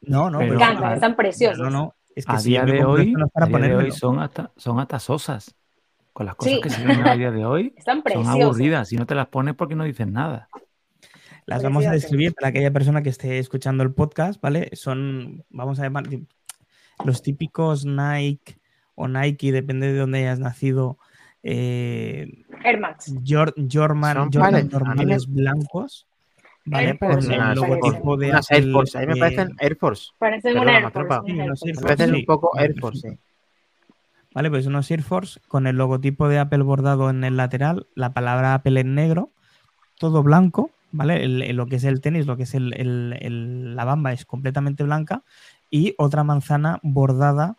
No, 0.02 0.30
no, 0.30 0.38
Pero- 0.38 0.51
Me 0.51 0.56
encantan, 0.56 0.84
a- 0.92 0.94
están 0.94 1.16
preciosos. 1.16 1.59
No, 1.59 1.70
no, 1.70 1.94
es 2.14 2.26
que 2.26 2.32
a 2.32 2.38
si 2.38 2.51
día 2.51 2.64
de 2.64 2.84
hoy, 2.84 3.06
esto 3.09 3.18
no 3.18 3.26
es 3.26 3.32
para 3.32 3.46
a 3.46 3.48
día 3.48 3.68
de 3.68 3.74
hoy 3.76 3.90
son 3.90 4.20
hasta, 4.20 4.51
son 4.56 4.78
hasta 4.78 4.98
sosas. 4.98 5.55
Con 6.12 6.26
las 6.26 6.36
cosas 6.36 6.55
Sí. 6.55 6.60
que 6.60 6.70
se 6.70 6.84
ven 6.86 7.05
a 7.06 7.16
día 7.16 7.30
de 7.32 7.44
hoy, 7.44 7.74
Están 7.76 7.96
son 7.96 8.02
preciosos. 8.05 8.42
aburridas. 8.42 8.88
Si 8.88 8.96
no 8.96 9.06
te 9.06 9.14
las 9.16 9.26
pones 9.28 9.55
porque 9.55 9.74
no 9.74 9.82
dices 9.84 10.06
nada. 10.06 10.48
Las 11.46 11.62
vamos 11.62 11.84
a 11.86 11.90
describir 11.90 12.32
para 12.34 12.48
aquella 12.48 12.70
persona 12.70 13.02
que 13.02 13.09
esté 13.10 13.38
escuchando 13.38 13.82
el 13.82 13.92
podcast, 13.92 14.40
¿vale? 14.40 14.70
Son, 14.74 15.44
vamos 15.51 15.78
a 15.80 15.82
llamar, 15.82 16.05
los 17.05 17.20
típicos 17.22 17.84
Nike 17.84 18.59
o 18.94 19.09
Nike, 19.09 19.51
depende 19.52 19.92
de 19.92 19.98
dónde 19.98 20.20
hayas 20.20 20.38
nacido, 20.38 20.98
eh, 21.44 22.44
Air 22.64 22.80
Max. 22.80 23.14
Jordan 23.24 24.68
normales 24.70 25.26
blancos, 25.28 26.06
¿vale? 26.64 26.88
Air 26.88 26.98
Con 26.98 27.12
Force, 27.12 27.32
el 27.34 27.40
unas 27.40 27.56
logotipo 27.56 28.16
de 28.16 28.28
Air 28.50 28.72
Force, 28.72 28.98
a 28.98 29.00
mí 29.02 29.06
me 29.06 29.12
eh, 29.12 29.20
parecen 29.20 29.56
Air 29.60 29.76
Force. 29.76 30.08
Parecen 30.18 30.54
Perdona, 30.54 30.62
una 30.62 30.74
Air 30.74 30.82
Matropa. 30.84 31.16
Force. 31.18 31.32
Sí, 31.32 31.40
unas 31.40 31.42
Air 31.42 31.48
unos 31.48 31.60
Force. 31.60 31.68
Air 31.68 31.74
Me 31.74 31.80
Force, 31.80 31.96
parecen 31.96 32.14
sí. 32.14 32.20
un 32.20 32.26
poco 32.26 32.58
Air 32.58 32.74
Force, 32.80 33.10
sí. 33.10 33.18
Vale, 34.34 34.50
pues 34.50 34.66
unos 34.66 34.90
Air 34.90 35.02
Force 35.02 35.40
con 35.46 35.66
el 35.68 35.76
logotipo 35.76 36.28
de 36.28 36.38
Apple 36.40 36.62
bordado 36.64 37.08
en 37.10 37.22
el 37.22 37.36
lateral, 37.36 37.86
la 37.94 38.12
palabra 38.12 38.54
Apple 38.54 38.80
en 38.80 38.94
negro, 38.94 39.30
todo 39.98 40.22
blanco, 40.24 40.70
¿vale? 40.90 41.22
El- 41.24 41.42
el- 41.42 41.56
lo 41.56 41.66
que 41.66 41.76
es 41.76 41.84
el 41.84 42.00
tenis, 42.00 42.26
lo 42.26 42.36
que 42.36 42.42
es 42.44 42.54
el- 42.54 42.72
el- 42.74 43.16
el- 43.20 43.76
la 43.76 43.84
bamba 43.84 44.12
es 44.12 44.24
completamente 44.24 44.82
blanca 44.82 45.22
y 45.70 45.94
otra 45.98 46.24
manzana 46.24 46.80
bordada 46.82 47.56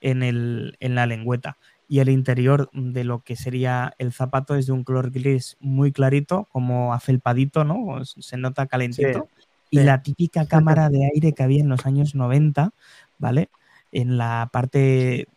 en, 0.00 0.22
el, 0.22 0.76
en 0.80 0.94
la 0.94 1.06
lengüeta. 1.06 1.56
Y 1.88 2.00
el 2.00 2.10
interior 2.10 2.68
de 2.74 3.02
lo 3.02 3.20
que 3.20 3.34
sería 3.34 3.94
el 3.98 4.12
zapato 4.12 4.54
es 4.54 4.66
de 4.66 4.72
un 4.72 4.84
color 4.84 5.10
gris 5.10 5.56
muy 5.58 5.90
clarito, 5.90 6.46
como 6.52 6.92
afelpadito, 6.92 7.64
¿no? 7.64 8.04
Se 8.04 8.36
nota 8.36 8.66
calentito. 8.66 9.28
Y 9.70 9.78
sí. 9.78 9.84
la 9.84 10.02
típica 10.02 10.46
cámara 10.46 10.90
de 10.90 11.06
aire 11.14 11.32
que 11.32 11.42
había 11.42 11.60
en 11.60 11.68
los 11.70 11.86
años 11.86 12.14
90, 12.14 12.70
¿vale? 13.18 13.48
En 13.90 14.18
la 14.18 14.50
parte 14.52 15.28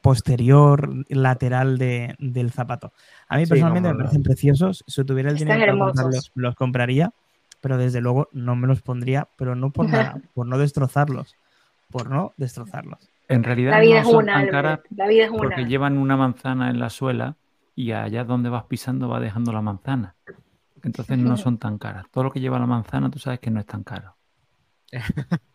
posterior, 0.00 1.04
lateral 1.08 1.78
de- 1.78 2.14
del 2.18 2.50
zapato. 2.50 2.92
A 3.28 3.36
mí 3.36 3.44
Sí, 3.44 3.50
personalmente 3.50 3.88
me 3.92 3.98
parecen 3.98 4.22
preciosos. 4.22 4.84
Si 4.86 5.04
tuviera 5.04 5.30
el 5.30 5.36
Están 5.36 5.48
dinero 5.56 5.78
para 5.78 5.92
comprarlos, 5.92 6.32
los 6.34 6.54
compraría, 6.54 7.12
pero 7.60 7.78
desde 7.78 8.00
luego 8.00 8.28
no 8.32 8.56
me 8.56 8.66
los 8.66 8.82
pondría, 8.82 9.28
pero 9.36 9.54
no 9.54 9.70
por 9.70 9.86
nada, 10.12 10.20
por 10.34 10.46
no 10.46 10.58
destrozarlos. 10.58 11.36
Por 11.90 12.10
no 12.10 12.32
destrozarlos. 12.36 13.10
En 13.28 13.42
realidad 13.42 13.72
La 13.72 13.80
vida 13.80 13.94
no 13.94 14.00
es 14.00 14.06
son 14.06 14.24
una, 14.24 14.32
tan 14.34 14.48
caras 14.48 14.80
La 14.94 15.06
vida 15.08 15.24
es 15.24 15.30
porque 15.30 15.64
llevan 15.64 15.98
una 15.98 16.16
manzana 16.16 16.70
en 16.70 16.78
la 16.78 16.90
suela 16.90 17.36
y 17.74 17.92
allá 17.92 18.24
donde 18.24 18.50
vas 18.50 18.64
pisando 18.64 19.08
va 19.08 19.20
dejando 19.20 19.52
la 19.52 19.62
manzana. 19.62 20.14
Entonces 20.82 21.18
no 21.18 21.36
son 21.36 21.58
tan 21.58 21.78
caras. 21.78 22.04
Todo 22.10 22.24
lo 22.24 22.30
que 22.30 22.40
lleva 22.40 22.58
la 22.58 22.66
manzana 22.66 23.10
tú 23.10 23.18
sabes 23.18 23.40
que 23.40 23.50
no 23.50 23.60
es 23.60 23.66
tan 23.66 23.82
caro. 23.82 24.16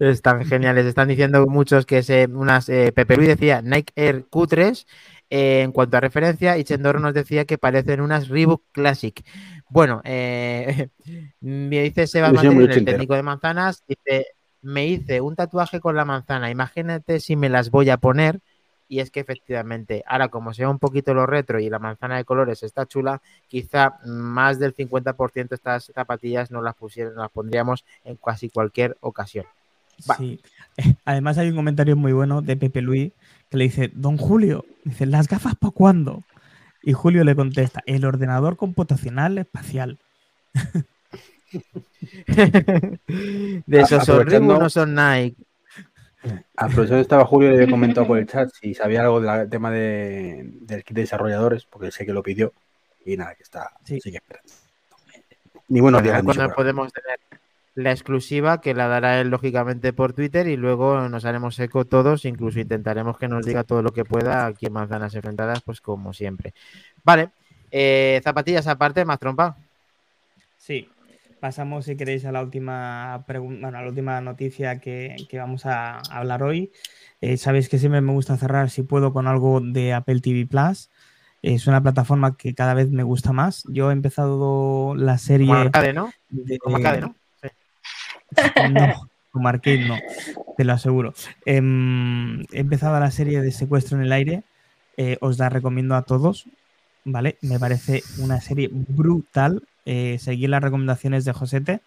Están 0.00 0.44
geniales. 0.44 0.86
Están 0.86 1.08
diciendo 1.08 1.46
muchos 1.46 1.86
que 1.86 2.02
se, 2.02 2.26
unas. 2.26 2.68
Eh, 2.68 2.92
Pepe 2.94 3.16
Luis 3.16 3.28
decía 3.28 3.60
Nike 3.62 3.92
Air 3.96 4.26
Q3. 4.30 4.86
eh, 5.28 5.62
en 5.62 5.72
cuanto 5.72 5.96
a 5.96 6.00
referencia, 6.00 6.56
y 6.56 6.64
Chendoro 6.64 6.98
nos 6.98 7.14
decía 7.14 7.44
que 7.44 7.58
parecen 7.58 8.00
unas 8.00 8.28
Reebok 8.28 8.64
Classic. 8.72 9.22
Bueno, 9.68 10.00
eh, 10.04 10.88
me 11.40 11.82
dice 11.82 12.06
Seba 12.06 12.32
Yo 12.32 12.38
soy 12.38 12.46
muy 12.46 12.64
Mandarín, 12.64 12.78
el 12.78 12.84
técnico 12.84 13.14
de 13.14 13.22
manzanas, 13.22 13.84
dice, 13.86 14.26
me 14.62 14.86
hice 14.86 15.20
un 15.20 15.36
tatuaje 15.36 15.80
con 15.80 15.96
la 15.96 16.04
manzana, 16.04 16.50
imagínate 16.50 17.20
si 17.20 17.36
me 17.36 17.48
las 17.48 17.70
voy 17.70 17.90
a 17.90 17.96
poner. 17.96 18.40
Y 18.88 18.98
es 18.98 19.12
que 19.12 19.20
efectivamente, 19.20 20.02
ahora 20.04 20.30
como 20.30 20.52
sea 20.52 20.68
un 20.68 20.80
poquito 20.80 21.14
lo 21.14 21.24
retro 21.24 21.60
y 21.60 21.70
la 21.70 21.78
manzana 21.78 22.16
de 22.16 22.24
colores 22.24 22.64
está 22.64 22.86
chula, 22.86 23.22
quizá 23.46 24.00
más 24.04 24.58
del 24.58 24.74
50% 24.74 25.48
de 25.48 25.54
estas 25.54 25.92
zapatillas 25.94 26.50
no 26.50 26.60
las 26.60 26.74
pusieron, 26.74 27.14
las 27.14 27.30
pondríamos 27.30 27.84
en 28.04 28.16
casi 28.16 28.50
cualquier 28.50 28.96
ocasión. 29.00 29.46
Sí. 30.18 30.40
Además 31.04 31.38
hay 31.38 31.50
un 31.50 31.56
comentario 31.56 31.94
muy 31.94 32.12
bueno 32.12 32.42
de 32.42 32.56
Pepe 32.56 32.80
Luis 32.80 33.12
que 33.48 33.58
le 33.58 33.64
dice, 33.64 33.92
Don 33.94 34.16
Julio, 34.16 34.64
dice, 34.84 35.06
¿las 35.06 35.28
gafas 35.28 35.54
para 35.54 35.70
cuándo? 35.70 36.24
Y 36.82 36.92
Julio 36.92 37.22
le 37.22 37.36
contesta, 37.36 37.82
el 37.86 38.04
ordenador 38.04 38.56
computacional 38.56 39.38
espacial. 39.38 39.98
de 43.66 43.80
esos 43.80 44.08
Aprovechando- 44.08 44.58
no 44.58 44.70
son 44.70 44.94
Nike. 44.94 45.36
Aprovechando 46.56 47.00
estaba 47.00 47.24
Julio, 47.24 47.48
le 47.50 47.56
había 47.56 47.70
comentado 47.70 48.06
por 48.06 48.18
el 48.18 48.26
chat 48.26 48.50
si 48.60 48.74
sabía 48.74 49.00
algo 49.02 49.20
del 49.20 49.48
tema 49.48 49.70
de, 49.70 50.50
del 50.60 50.84
kit 50.84 50.94
de 50.94 51.02
desarrolladores, 51.02 51.64
porque 51.64 51.90
sé 51.90 52.04
que 52.04 52.12
lo 52.12 52.22
pidió. 52.22 52.52
Y 53.06 53.16
nada, 53.16 53.34
que 53.34 53.42
está. 53.42 53.70
Sí. 53.84 54.00
Sigue 54.00 54.18
esperando. 54.18 54.52
Ni 55.68 55.80
buenos 55.80 56.02
Bueno, 56.02 56.22
días. 56.22 56.38
ahora. 56.38 56.54
podemos 56.54 56.92
tener 56.92 57.18
la 57.76 57.92
exclusiva 57.92 58.60
que 58.60 58.74
la 58.74 58.88
dará 58.88 59.20
él 59.20 59.28
lógicamente 59.28 59.92
por 59.94 60.12
Twitter 60.12 60.46
y 60.48 60.56
luego 60.56 61.08
nos 61.08 61.24
haremos 61.24 61.58
eco 61.60 61.86
todos, 61.86 62.26
incluso 62.26 62.60
intentaremos 62.60 63.16
que 63.16 63.28
nos 63.28 63.46
diga 63.46 63.64
todo 63.64 63.80
lo 63.80 63.92
que 63.92 64.04
pueda 64.04 64.44
aquí 64.44 64.66
en 64.66 64.74
Manzanas 64.74 65.14
Enfrentadas, 65.14 65.62
pues 65.62 65.80
como 65.80 66.12
siempre. 66.12 66.52
Vale, 67.04 67.30
eh, 67.70 68.20
zapatillas 68.22 68.66
aparte, 68.66 69.04
más 69.06 69.18
trompa. 69.18 69.56
Sí. 70.58 70.86
Pasamos, 71.40 71.86
si 71.86 71.96
queréis, 71.96 72.24
a 72.26 72.32
la 72.32 72.42
última 72.42 73.24
bueno, 73.26 73.68
a 73.68 73.70
la 73.82 73.88
última 73.88 74.20
noticia 74.20 74.78
que, 74.78 75.16
que 75.28 75.38
vamos 75.38 75.64
a 75.66 75.98
hablar 76.10 76.42
hoy. 76.42 76.70
Eh, 77.22 77.36
Sabéis 77.38 77.68
que 77.68 77.78
siempre 77.78 78.00
me 78.02 78.12
gusta 78.12 78.36
cerrar, 78.36 78.68
si 78.70 78.82
puedo, 78.82 79.12
con 79.12 79.26
algo 79.26 79.60
de 79.60 79.92
Apple 79.94 80.20
TV 80.20 80.46
Plus. 80.46 80.90
Es 81.42 81.66
una 81.66 81.82
plataforma 81.82 82.36
que 82.36 82.54
cada 82.54 82.74
vez 82.74 82.90
me 82.90 83.02
gusta 83.02 83.32
más. 83.32 83.64
Yo 83.70 83.88
he 83.90 83.94
empezado 83.94 84.94
la 84.94 85.16
serie. 85.16 85.46
Como 85.46 85.60
arcade, 85.60 85.92
¿no? 85.94 86.12
de- 86.28 86.58
Como 86.58 86.76
arcade, 86.76 87.00
¿no? 87.00 87.14
Sí. 87.42 87.48
No, 88.70 89.08
Como 89.32 89.48
arcade 89.48 89.78
no, 89.86 89.96
te 90.58 90.64
lo 90.64 90.72
aseguro. 90.74 91.14
Em, 91.46 92.40
he 92.52 92.60
empezado 92.60 92.98
la 93.00 93.10
serie 93.10 93.40
de 93.40 93.52
Secuestro 93.52 93.96
en 93.96 94.04
el 94.04 94.12
Aire. 94.12 94.42
eh, 94.98 95.16
os 95.22 95.38
la 95.38 95.48
recomiendo 95.48 95.94
a 95.94 96.02
todos. 96.02 96.44
¿Vale? 97.06 97.38
Me 97.40 97.58
parece 97.58 98.02
una 98.18 98.42
serie 98.42 98.68
brutal. 98.70 99.62
Eh, 99.86 100.18
seguir 100.18 100.50
las 100.50 100.62
recomendaciones 100.62 101.24
de 101.24 101.32
Josete 101.32 101.80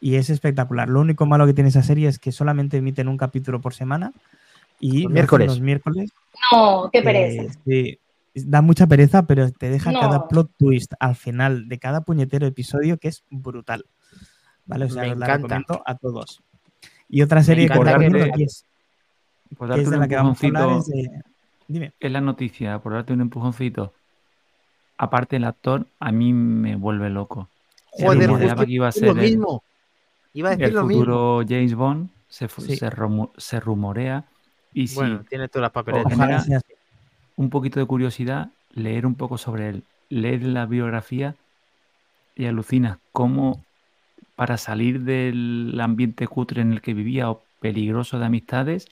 y 0.00 0.14
es 0.16 0.30
espectacular. 0.30 0.88
Lo 0.88 1.00
único 1.00 1.26
malo 1.26 1.46
que 1.46 1.54
tiene 1.54 1.68
esa 1.70 1.82
serie 1.82 2.08
es 2.08 2.18
que 2.18 2.32
solamente 2.32 2.76
emiten 2.76 3.08
un 3.08 3.16
capítulo 3.16 3.60
por 3.60 3.74
semana 3.74 4.12
y 4.80 5.02
Los 5.04 5.12
miércoles. 5.12 5.46
los 5.48 5.60
miércoles. 5.60 6.10
No, 6.52 6.88
qué 6.92 6.98
Eh, 6.98 7.02
pereza. 7.02 7.54
sí, 7.64 7.98
da 8.34 8.62
mucha 8.62 8.86
pereza, 8.86 9.26
pero 9.26 9.50
te 9.52 9.70
deja 9.70 9.92
No. 9.92 10.00
cada 10.00 10.28
plot 10.28 10.50
twist 10.56 10.92
al 10.98 11.14
final 11.16 11.68
de 11.68 11.78
cada 11.78 12.00
puñetero 12.02 12.46
episodio 12.46 12.96
que 12.98 13.08
es 13.08 13.22
brutal. 13.30 13.84
¿Vale? 14.66 14.84
O 14.86 14.88
sea, 14.88 15.02
Me 15.02 15.12
os 15.12 15.18
la 15.18 15.26
encanta. 15.26 15.48
recomiendo 15.48 15.82
a 15.86 15.94
todos. 15.96 16.42
Y 17.08 17.22
otra 17.22 17.42
serie 17.42 17.68
que 17.68 17.74
te- 17.74 18.42
es, 18.44 18.64
Por 19.58 19.68
que 19.74 19.80
es 19.82 19.88
de 19.90 19.94
un 19.96 20.00
la 20.00 20.08
que 20.08 20.16
vamos 20.16 20.42
a 20.42 20.46
hablar 20.46 20.78
es 20.78 20.86
de... 20.86 21.10
Dime. 21.68 21.92
es 22.00 22.10
la 22.12 22.20
noticia, 22.20 22.78
por 22.78 22.92
darte 22.94 23.12
un 23.12 23.20
empujoncito. 23.20 23.92
Aparte 25.02 25.34
el 25.34 25.42
actor, 25.42 25.84
a 25.98 26.12
mí 26.12 26.32
me 26.32 26.76
vuelve 26.76 27.10
loco. 27.10 27.48
Se 27.92 28.04
Joder, 28.06 28.28
rumoreaba 28.28 28.52
justo 28.54 28.66
que 28.66 28.72
iba 28.72 28.86
a 28.86 28.88
lo 28.90 28.92
ser 28.92 29.08
el, 29.08 29.16
mismo. 29.16 29.64
Iba 30.32 30.50
a 30.50 30.52
decir 30.52 30.66
el 30.66 30.74
lo 30.74 30.84
mismo. 30.84 31.02
futuro 31.02 31.42
James 31.48 31.74
Bond, 31.74 32.08
se, 32.28 32.46
fu- 32.46 32.62
Sí. 32.62 32.76
se, 32.76 32.88
rumo- 32.88 33.32
se 33.36 33.58
rumorea. 33.58 34.24
Y 34.72 34.86
si 34.86 34.94
Bueno, 34.94 35.24
tiene 35.28 35.48
todas 35.48 35.62
las 35.62 35.70
papeletas. 35.72 36.46
Un 37.34 37.50
poquito 37.50 37.80
de 37.80 37.86
curiosidad, 37.86 38.50
leer 38.74 39.04
un 39.04 39.16
poco 39.16 39.38
sobre 39.38 39.70
él, 39.70 39.84
leer 40.08 40.44
la 40.44 40.66
biografía 40.66 41.34
y 42.36 42.46
alucinas 42.46 42.98
cómo 43.10 43.64
para 44.36 44.58
salir 44.58 45.02
del 45.02 45.76
ambiente 45.80 46.28
cutre 46.28 46.62
en 46.62 46.72
el 46.72 46.80
que 46.80 46.94
vivía 46.94 47.28
o 47.28 47.42
peligroso 47.60 48.20
de 48.20 48.26
amistades, 48.26 48.86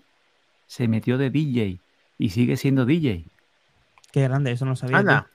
se 0.67 0.89
metió 0.89 1.19
de 1.19 1.31
DJ 1.31 1.79
y 2.19 2.31
sigue 2.31 2.57
siendo 2.57 2.85
DJ. 2.85 3.25
Qué 4.11 4.23
grande, 4.23 4.51
eso 4.51 4.65
no 4.65 4.73
lo 4.73 4.77
sabía. 4.77 4.99
Anda, 4.99 5.29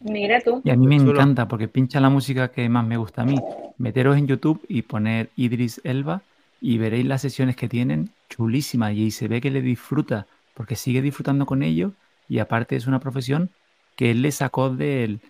Mira 0.00 0.40
tú. 0.40 0.60
Y 0.64 0.70
a 0.70 0.76
mí 0.76 0.86
me 0.86 0.96
encanta 0.96 1.48
porque 1.48 1.68
pincha 1.68 2.00
la 2.00 2.10
música 2.10 2.48
que 2.48 2.68
más 2.68 2.86
me 2.86 2.96
gusta 2.96 3.22
a 3.22 3.24
mí. 3.24 3.38
Meteros 3.78 4.16
en 4.16 4.26
YouTube 4.26 4.64
y 4.68 4.82
poner 4.82 5.30
Idris 5.36 5.80
Elba 5.84 6.22
y 6.60 6.78
veréis 6.78 7.06
las 7.06 7.22
sesiones 7.22 7.56
que 7.56 7.68
tienen 7.68 8.10
chulísimas 8.28 8.94
y 8.94 9.10
se 9.10 9.28
ve 9.28 9.40
que 9.40 9.50
le 9.50 9.60
disfruta 9.62 10.26
porque 10.54 10.76
sigue 10.76 11.02
disfrutando 11.02 11.46
con 11.46 11.62
ellos 11.62 11.92
y 12.28 12.38
aparte 12.38 12.76
es 12.76 12.86
una 12.86 12.98
profesión 13.00 13.50
que 13.96 14.10
él 14.10 14.22
le 14.22 14.32
sacó 14.32 14.70
del- 14.70 15.20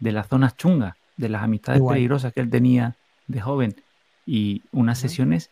de 0.00 0.12
las 0.12 0.28
zonas 0.28 0.56
chungas, 0.56 0.94
de 1.16 1.28
las 1.28 1.42
amistades 1.42 1.80
peligrosas 1.94 2.32
que 2.32 2.40
él 2.40 2.50
tenía 2.50 2.94
de 3.26 3.40
joven. 3.40 3.74
Y 4.26 4.62
unas 4.72 4.98
sesiones 4.98 5.50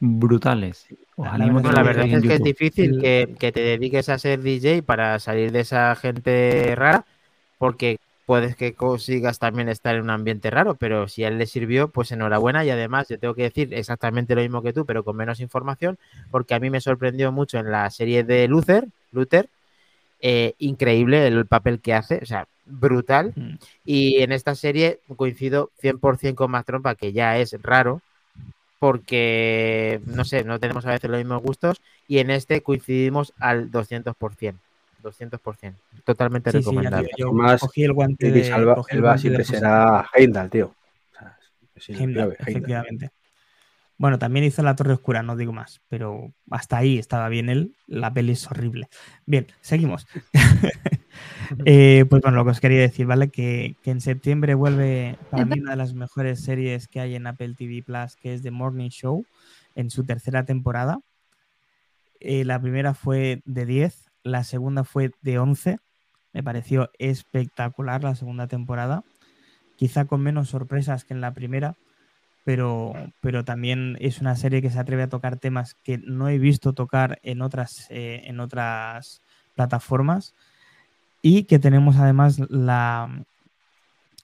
brutales. 0.00 0.86
Os 1.16 1.26
La- 1.26 1.38
la 1.38 1.44
animo 1.44 1.60
la 1.60 1.70
lo 1.80 1.84
verdad 1.84 2.06
es 2.06 2.22
que 2.22 2.34
es 2.34 2.42
difícil 2.42 3.00
que, 3.00 3.34
que 3.38 3.52
te 3.52 3.60
dediques 3.60 4.08
a 4.08 4.18
ser 4.18 4.42
DJ 4.42 4.82
para 4.82 5.18
salir 5.18 5.52
de 5.52 5.60
esa 5.60 5.94
gente 5.96 6.74
rara, 6.76 7.04
porque 7.58 7.98
puedes 8.26 8.56
que 8.56 8.74
consigas 8.74 9.38
también 9.38 9.68
estar 9.68 9.94
en 9.94 10.02
un 10.02 10.10
ambiente 10.10 10.50
raro, 10.50 10.74
pero 10.74 11.08
si 11.08 11.24
a 11.24 11.28
él 11.28 11.38
le 11.38 11.46
sirvió, 11.46 11.88
pues 11.88 12.12
enhorabuena. 12.12 12.64
Y 12.64 12.70
además, 12.70 13.08
yo 13.08 13.18
tengo 13.18 13.34
que 13.34 13.42
decir 13.42 13.74
exactamente 13.74 14.34
lo 14.34 14.42
mismo 14.42 14.62
que 14.62 14.72
tú, 14.72 14.86
pero 14.86 15.04
con 15.04 15.16
menos 15.16 15.40
información, 15.40 15.98
porque 16.30 16.54
a 16.54 16.60
mí 16.60 16.70
me 16.70 16.80
sorprendió 16.80 17.32
mucho 17.32 17.58
en 17.58 17.70
la 17.70 17.88
serie 17.90 18.24
de 18.24 18.48
Luther, 18.48 18.86
Luther, 19.12 19.48
eh, 20.20 20.54
increíble 20.58 21.26
el 21.26 21.46
papel 21.46 21.80
que 21.80 21.94
hace, 21.94 22.20
o 22.22 22.26
sea, 22.26 22.46
brutal. 22.64 23.32
Mm. 23.36 23.54
Y 23.84 24.22
en 24.22 24.32
esta 24.32 24.54
serie 24.54 25.00
coincido 25.16 25.70
100% 25.82 26.34
con 26.34 26.50
Más 26.50 26.64
Trompa, 26.64 26.94
que 26.94 27.12
ya 27.12 27.38
es 27.38 27.56
raro, 27.62 28.00
porque, 28.78 30.00
no 30.06 30.24
sé, 30.24 30.44
no 30.44 30.58
tenemos 30.60 30.84
a 30.86 30.90
veces 30.90 31.10
los 31.10 31.18
mismos 31.18 31.42
gustos, 31.42 31.80
y 32.08 32.18
en 32.18 32.30
este 32.30 32.62
coincidimos 32.62 33.32
al 33.38 33.70
200%. 33.70 34.56
200%. 35.04 35.74
Totalmente 36.04 36.50
Sí, 36.50 36.62
sí, 36.62 36.80
ya 36.80 36.90
recomendable. 36.90 37.10
yo 37.16 37.32
Más, 37.32 37.60
cogí 37.60 37.84
el 37.84 37.92
guante 37.92 38.30
de, 38.32 38.50
cogí 38.74 38.92
el 38.92 38.98
Elba 38.98 39.18
siempre 39.18 39.44
será 39.44 40.08
Heimdall, 40.14 40.50
tío. 40.50 40.66
O 40.66 41.18
sea, 41.18 41.38
es 41.76 41.88
Heimdall, 41.90 42.12
clave, 42.12 42.36
Heimdall. 42.46 42.48
efectivamente. 42.48 43.10
Bueno, 43.96 44.18
también 44.18 44.44
hizo 44.44 44.62
La 44.64 44.74
Torre 44.74 44.94
Oscura, 44.94 45.22
no 45.22 45.36
digo 45.36 45.52
más, 45.52 45.80
pero 45.88 46.32
hasta 46.50 46.78
ahí 46.78 46.98
estaba 46.98 47.28
bien 47.28 47.48
él. 47.48 47.76
La 47.86 48.12
peli 48.12 48.32
es 48.32 48.50
horrible. 48.50 48.88
Bien, 49.26 49.46
seguimos. 49.60 50.06
Eh, 51.64 52.04
pues 52.10 52.20
bueno, 52.22 52.38
lo 52.38 52.44
que 52.44 52.50
os 52.50 52.60
quería 52.60 52.80
decir, 52.80 53.06
¿vale? 53.06 53.28
Que, 53.28 53.76
que 53.84 53.92
en 53.92 54.00
septiembre 54.00 54.54
vuelve 54.54 55.16
para 55.30 55.44
mí 55.44 55.60
una 55.60 55.70
de 55.70 55.76
las 55.76 55.94
mejores 55.94 56.40
series 56.40 56.88
que 56.88 56.98
hay 56.98 57.14
en 57.14 57.28
Apple 57.28 57.54
TV 57.56 57.84
Plus, 57.84 58.16
que 58.16 58.34
es 58.34 58.42
The 58.42 58.50
Morning 58.50 58.88
Show, 58.88 59.24
en 59.76 59.90
su 59.90 60.04
tercera 60.04 60.44
temporada. 60.44 60.98
Eh, 62.18 62.44
la 62.44 62.60
primera 62.60 62.94
fue 62.94 63.42
de 63.44 63.64
10, 63.64 64.03
la 64.24 64.42
segunda 64.42 64.82
fue 64.82 65.12
de 65.22 65.38
11. 65.38 65.78
Me 66.32 66.42
pareció 66.42 66.90
espectacular 66.98 68.02
la 68.02 68.16
segunda 68.16 68.48
temporada. 68.48 69.04
Quizá 69.76 70.06
con 70.06 70.22
menos 70.22 70.48
sorpresas 70.48 71.04
que 71.04 71.14
en 71.14 71.20
la 71.20 71.34
primera, 71.34 71.76
pero, 72.44 72.92
pero 73.20 73.44
también 73.44 73.96
es 74.00 74.20
una 74.20 74.34
serie 74.34 74.62
que 74.62 74.70
se 74.70 74.78
atreve 74.78 75.04
a 75.04 75.08
tocar 75.08 75.36
temas 75.36 75.74
que 75.74 75.98
no 75.98 76.28
he 76.28 76.38
visto 76.38 76.72
tocar 76.72 77.18
en 77.22 77.42
otras, 77.42 77.86
eh, 77.90 78.22
en 78.24 78.40
otras 78.40 79.22
plataformas 79.54 80.34
y 81.22 81.44
que 81.44 81.58
tenemos 81.58 81.96
además 81.96 82.38
la, 82.50 83.24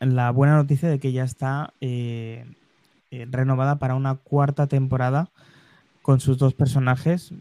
la 0.00 0.30
buena 0.30 0.56
noticia 0.56 0.88
de 0.88 0.98
que 0.98 1.12
ya 1.12 1.24
está 1.24 1.72
eh, 1.80 2.44
eh, 3.10 3.26
renovada 3.30 3.78
para 3.78 3.94
una 3.94 4.16
cuarta 4.16 4.66
temporada 4.66 5.30
con 6.02 6.20
sus 6.20 6.38
dos 6.38 6.54
personajes 6.54 7.32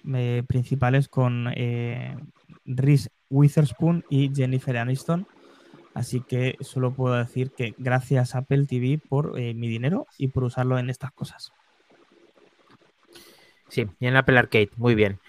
principales 0.47 1.07
con 1.07 1.47
Reese 2.65 3.09
Witherspoon 3.29 4.05
y 4.09 4.31
Jennifer 4.33 4.77
Aniston. 4.77 5.27
Así 5.93 6.21
que 6.21 6.55
solo 6.61 6.93
puedo 6.93 7.15
decir 7.15 7.51
que 7.51 7.73
gracias 7.77 8.35
a 8.35 8.39
Apple 8.39 8.65
TV 8.65 8.99
por 9.09 9.39
eh, 9.39 9.53
mi 9.53 9.67
dinero 9.67 10.07
y 10.17 10.29
por 10.29 10.43
usarlo 10.43 10.77
en 10.77 10.89
estas 10.89 11.11
cosas. 11.11 11.51
Sí, 13.69 13.85
y 13.99 14.07
en 14.07 14.15
Apple 14.15 14.37
Arcade, 14.37 14.69
muy 14.77 14.95
bien. 14.95 15.19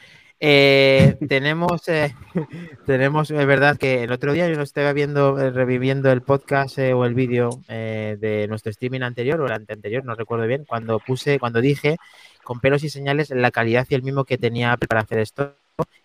Eh, 0.43 1.19
tenemos, 1.29 1.87
eh, 1.89 2.15
tenemos, 2.87 3.31
es 3.31 3.47
verdad 3.47 3.77
que 3.77 4.03
el 4.05 4.13
otro 4.13 4.33
día 4.33 4.49
yo 4.49 4.57
no 4.57 4.63
estaba 4.63 4.93
viendo, 4.95 5.39
eh, 5.39 5.51
reviviendo 5.51 6.11
el 6.11 6.23
podcast 6.23 6.79
o 6.79 7.05
el 7.05 7.15
vídeo 7.15 7.51
de 7.69 8.47
nuestro 8.49 8.71
streaming 8.71 9.03
anterior 9.03 9.41
o 9.41 9.47
el 9.47 9.53
anterior, 9.53 10.05
no 10.05 10.15
recuerdo 10.15 10.47
bien, 10.47 10.65
cuando 10.65 10.99
puse, 10.99 11.39
cuando 11.39 11.61
dije 11.61 11.97
con 12.43 12.61
pelos 12.61 12.83
y 12.83 12.91
señales 12.91 13.31
la 13.31 13.51
calidad 13.51 13.87
y 13.89 13.95
el 13.95 14.03
mismo 14.03 14.25
que 14.25 14.39
tenía 14.39 14.73
Apple 14.73 14.89
para 14.89 15.03
hacer 15.03 15.19
esto. 15.19 15.55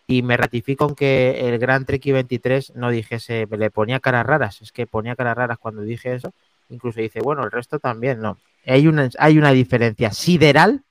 Y 0.07 0.21
me 0.21 0.37
ratifico 0.37 0.87
en 0.89 0.95
que 0.95 1.49
el 1.49 1.57
Gran 1.57 1.85
Trek 1.85 2.03
23 2.05 2.73
no 2.75 2.89
dijese, 2.89 3.47
le 3.49 3.71
ponía 3.71 3.99
caras 3.99 4.25
raras, 4.25 4.61
es 4.61 4.71
que 4.71 4.85
ponía 4.85 5.15
caras 5.15 5.35
raras 5.35 5.57
cuando 5.57 5.81
dije 5.81 6.13
eso. 6.13 6.33
Incluso 6.69 6.99
dice, 6.99 7.19
bueno, 7.21 7.43
el 7.43 7.51
resto 7.51 7.79
también, 7.79 8.19
no. 8.19 8.37
Hay 8.65 8.87
una, 8.87 9.09
hay 9.19 9.37
una 9.37 9.51
diferencia 9.51 10.11
sideral 10.11 10.83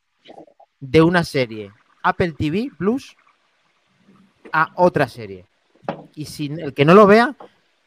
de 0.80 1.02
una 1.02 1.24
serie 1.24 1.72
Apple 2.02 2.32
TV 2.32 2.70
Plus 2.76 3.16
a 4.52 4.70
otra 4.76 5.08
serie. 5.08 5.46
Y 6.14 6.26
si 6.26 6.46
el 6.46 6.74
que 6.74 6.84
no 6.84 6.94
lo 6.94 7.06
vea, 7.06 7.34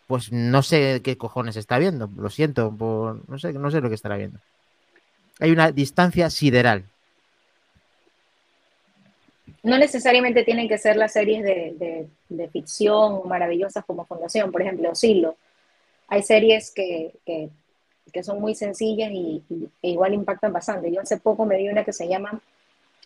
pues 0.08 0.32
no 0.32 0.64
sé 0.64 1.02
qué 1.04 1.18
cojones 1.18 1.56
está 1.56 1.78
viendo. 1.78 2.10
Lo 2.18 2.30
siento, 2.30 2.72
no 3.28 3.40
sé, 3.40 3.54
no 3.54 3.72
sé 3.72 3.80
lo 3.80 3.90
que 3.90 3.96
estará 3.96 4.18
viendo. 4.18 4.40
Hay 5.40 5.52
una 5.52 5.72
distancia 5.72 6.30
sideral. 6.30 6.86
No 9.64 9.78
necesariamente 9.78 10.44
tienen 10.44 10.68
que 10.68 10.78
ser 10.78 10.96
las 10.96 11.14
series 11.14 11.44
de, 11.44 12.08
de, 12.30 12.48
ficción 12.50 13.28
maravillosas 13.28 13.84
como 13.86 14.06
Fundación, 14.06 14.52
por 14.52 14.62
ejemplo, 14.62 14.94
Silo. 14.96 15.36
Hay 16.08 16.24
series 16.24 16.72
que, 16.72 17.14
que, 17.26 17.50
que 18.14 18.24
son 18.24 18.40
muy 18.40 18.56
sencillas 18.56 19.10
y, 19.12 19.44
e 19.82 19.90
igual 19.90 20.14
impactan 20.14 20.54
bastante. 20.54 20.92
Yo 20.92 21.02
hace 21.02 21.18
poco 21.18 21.46
me 21.46 21.58
vi 21.58 21.70
una 21.70 21.84
que 21.84 21.94
se 21.94 22.08
llama 22.08 22.40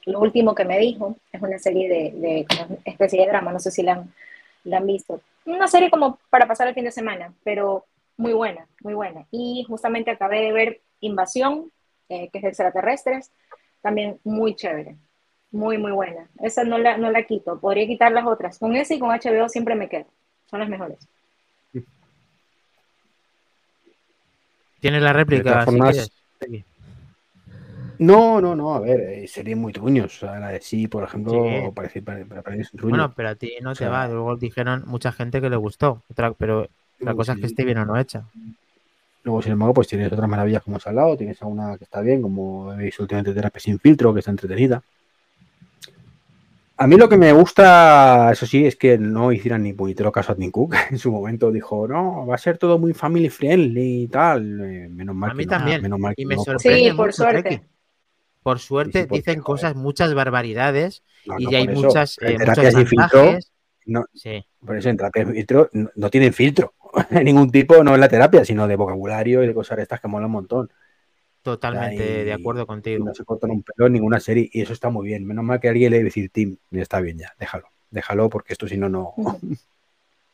Lo 0.05 0.19
último 0.19 0.53
que 0.53 0.65
me 0.65 0.77
dijo, 0.77 1.15
es 1.31 1.41
una 1.41 1.57
serie 1.57 1.89
de, 1.89 2.11
de 2.19 2.45
especie 2.85 3.21
de 3.21 3.27
drama, 3.27 3.51
no 3.51 3.59
sé 3.59 3.71
si 3.71 3.81
la 3.81 3.93
han, 3.93 4.13
la 4.63 4.77
han 4.77 4.87
visto. 4.87 5.21
Una 5.45 5.67
serie 5.67 5.89
como 5.89 6.19
para 6.29 6.47
pasar 6.47 6.67
el 6.67 6.75
fin 6.75 6.85
de 6.85 6.91
semana, 6.91 7.33
pero 7.43 7.85
muy 8.17 8.33
buena, 8.33 8.67
muy 8.81 8.93
buena. 8.93 9.25
Y 9.31 9.65
justamente 9.67 10.11
acabé 10.11 10.41
de 10.41 10.51
ver 10.51 10.81
Invasión, 11.03 11.71
eh, 12.09 12.29
que 12.29 12.37
es 12.37 12.43
de 12.43 12.49
extraterrestres, 12.49 13.31
también 13.81 14.19
muy 14.23 14.55
chévere, 14.55 14.95
muy, 15.51 15.77
muy 15.77 15.91
buena. 15.91 16.27
Esa 16.41 16.63
no 16.63 16.77
la, 16.77 16.97
no 16.97 17.11
la 17.11 17.23
quito, 17.23 17.59
podría 17.59 17.85
quitar 17.87 18.11
las 18.11 18.25
otras. 18.25 18.57
Con 18.59 18.75
ese 18.75 18.95
y 18.95 18.99
con 18.99 19.09
HBO 19.11 19.49
siempre 19.49 19.75
me 19.75 19.89
quedo, 19.89 20.05
son 20.49 20.59
las 20.59 20.69
mejores. 20.69 20.97
¿Tienes 24.79 25.01
la 25.03 25.13
réplica? 25.13 25.65
Si 25.65 25.77
no, 27.99 28.41
no, 28.41 28.55
no, 28.55 28.73
a 28.73 28.79
ver, 28.79 28.99
eh, 28.99 29.27
serían 29.27 29.59
muy 29.59 29.71
truños. 29.71 30.15
O 30.23 30.25
sea, 30.25 30.39
la 30.39 30.49
de 30.49 30.59
sí, 30.61 30.87
por 30.87 31.03
ejemplo, 31.03 31.33
Sí. 31.33 31.71
parece, 31.75 31.99
un 31.99 32.05
truño. 32.79 32.89
Bueno, 32.89 33.13
pero 33.15 33.29
a 33.29 33.35
ti 33.35 33.53
no 33.61 33.69
O 33.71 33.73
te 33.73 33.79
sea- 33.79 33.89
va. 33.89 34.07
Luego 34.07 34.35
dijeron 34.37 34.83
mucha 34.87 35.11
gente 35.11 35.39
que 35.39 35.51
le 35.51 35.55
gustó. 35.55 36.01
Otra, 36.09 36.33
pero 36.33 36.67
la 36.99 37.13
cosa 37.13 37.33
es 37.33 37.39
que 37.39 37.45
esté 37.45 37.63
bien 37.63 37.77
o 37.77 37.85
no 37.85 37.95
hecha. 37.99 38.23
Luego, 39.23 39.43
sin 39.43 39.51
embargo, 39.51 39.75
pues 39.75 39.87
tienes 39.87 40.11
otras 40.11 40.27
maravillas 40.27 40.63
como 40.63 40.79
Salado, 40.79 41.15
tienes 41.15 41.39
alguna 41.43 41.77
que 41.77 41.83
está 41.83 42.01
bien, 42.01 42.23
como 42.23 42.75
veis 42.75 42.99
últimamente 42.99 43.35
Terapia 43.35 43.59
sin 43.61 43.77
filtro, 43.77 44.11
que 44.15 44.19
está 44.19 44.31
entretenida. 44.31 44.81
A 46.81 46.87
mí 46.87 46.97
lo 46.97 47.07
que 47.07 47.15
me 47.15 47.31
gusta, 47.31 48.31
eso 48.31 48.47
sí, 48.47 48.65
es 48.65 48.75
que 48.75 48.97
no 48.97 49.31
hicieran 49.31 49.61
ni 49.61 49.71
puñetero 49.71 50.11
caso 50.11 50.31
a 50.31 50.35
Tim 50.35 50.49
Cook. 50.49 50.73
En 50.89 50.97
su 50.97 51.11
momento 51.11 51.51
dijo, 51.51 51.87
no, 51.87 52.25
va 52.25 52.33
a 52.33 52.39
ser 52.39 52.57
todo 52.57 52.79
muy 52.79 52.91
family 52.95 53.29
friendly 53.29 54.01
y 54.01 54.07
tal. 54.07 54.59
Eh, 54.61 54.89
menos 54.89 55.15
mal 55.15 55.29
A 55.29 55.33
mí 55.35 55.43
que 55.43 55.45
no, 55.45 55.57
también. 55.57 55.81
menos 55.83 55.99
mal 55.99 56.13
Y 56.17 56.23
que 56.23 56.25
me 56.25 56.35
no, 56.37 56.43
sorprende 56.43 56.89
Sí, 56.89 56.97
por 56.97 57.13
suerte. 57.13 57.41
Treki. 57.43 57.63
Por 58.41 58.57
suerte 58.57 58.91
Sí, 58.91 58.99
sí, 59.03 59.07
porque, 59.09 59.19
dicen 59.19 59.41
cosas, 59.41 59.75
muchas 59.75 60.15
barbaridades 60.15 61.03
no, 61.27 61.35
y 61.37 61.43
no, 61.43 61.51
ya 61.51 61.57
hay 61.59 61.65
eso, 61.65 61.81
muchas, 61.83 62.17
en 62.19 62.27
eh, 62.27 62.31
muchos 62.31 62.45
terapia 62.55 62.71
sin 62.71 62.87
filtro, 62.87 63.37
no, 63.85 64.05
Sí, 64.15 64.43
por 64.65 64.75
eso 64.75 64.89
en 64.89 64.97
terapia 64.97 65.25
sin 65.25 65.33
filtro 65.35 65.69
no, 65.73 65.91
no 65.93 66.09
tienen 66.09 66.33
filtro. 66.33 66.73
De 67.11 67.23
ningún 67.23 67.51
tipo, 67.51 67.83
no 67.83 67.93
en 67.93 68.01
la 68.01 68.09
terapia, 68.09 68.43
sino 68.43 68.67
de 68.67 68.75
vocabulario 68.75 69.43
y 69.43 69.47
de 69.47 69.53
cosas 69.53 69.77
estas 69.77 70.01
que 70.01 70.07
molan 70.07 70.25
un 70.25 70.31
montón. 70.31 70.71
Totalmente 71.43 72.19
Ahí 72.19 72.25
de 72.25 72.33
acuerdo 72.33 72.65
contigo. 72.67 73.05
no 73.05 73.13
se 73.13 73.23
cortan 73.25 73.51
un 73.51 73.63
pelo 73.63 73.87
en 73.87 73.93
ninguna 73.93 74.19
serie 74.19 74.49
y 74.51 74.61
eso 74.61 74.73
está 74.73 74.89
muy 74.89 75.07
bien. 75.07 75.25
Menos 75.25 75.43
mal 75.43 75.59
que 75.59 75.69
alguien 75.69 75.91
le 75.91 75.97
debe 75.97 76.05
decir 76.05 76.29
Tim, 76.29 76.57
y 76.71 76.79
está 76.79 76.99
bien 77.01 77.17
ya, 77.17 77.33
déjalo, 77.39 77.67
déjalo 77.89 78.29
porque 78.29 78.53
esto 78.53 78.67
si 78.67 78.77
no, 78.77 78.89
no. 78.89 79.13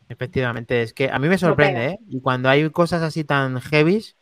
Efectivamente, 0.10 0.82
es 0.82 0.94
que 0.94 1.10
a 1.10 1.20
mí 1.20 1.28
me 1.28 1.38
sorprende. 1.38 1.86
¿eh? 1.86 2.00
Y 2.10 2.22
cuando 2.22 2.50
hay 2.50 2.70
cosas 2.70 3.02
así 3.02 3.24
tan 3.26 3.60
heavies, 3.60 4.16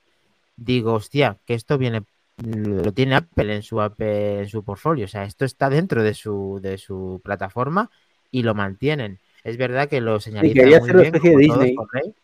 digo, 0.57 0.93
hostia, 0.93 1.37
que 1.45 1.53
esto 1.53 1.77
viene, 1.77 2.03
lo 2.37 2.91
tiene 2.91 3.15
Apple 3.15 3.55
en 3.55 3.61
su 3.61 3.79
Apple- 3.81 4.39
en 4.41 4.49
su 4.49 4.63
portfolio, 4.63 5.05
o 5.05 5.07
sea, 5.07 5.25
esto 5.25 5.45
está 5.45 5.69
dentro 5.69 6.01
de 6.01 6.13
su, 6.15 6.59
de 6.61 6.77
su 6.79 7.21
plataforma 7.23 7.91
y 8.31 8.41
lo 8.43 8.55
mantienen. 8.55 9.19
Es 9.43 9.57
verdad 9.57 9.87
que 9.87 10.01
lo 10.01 10.19
señalizan 10.19 10.55
quería 10.55 10.79
muy 10.79 10.89
hacer 10.89 10.95
una 10.95 11.01
bien, 11.03 11.15
especie 11.15 11.31
de 11.31 11.37
Disney. 11.37 11.75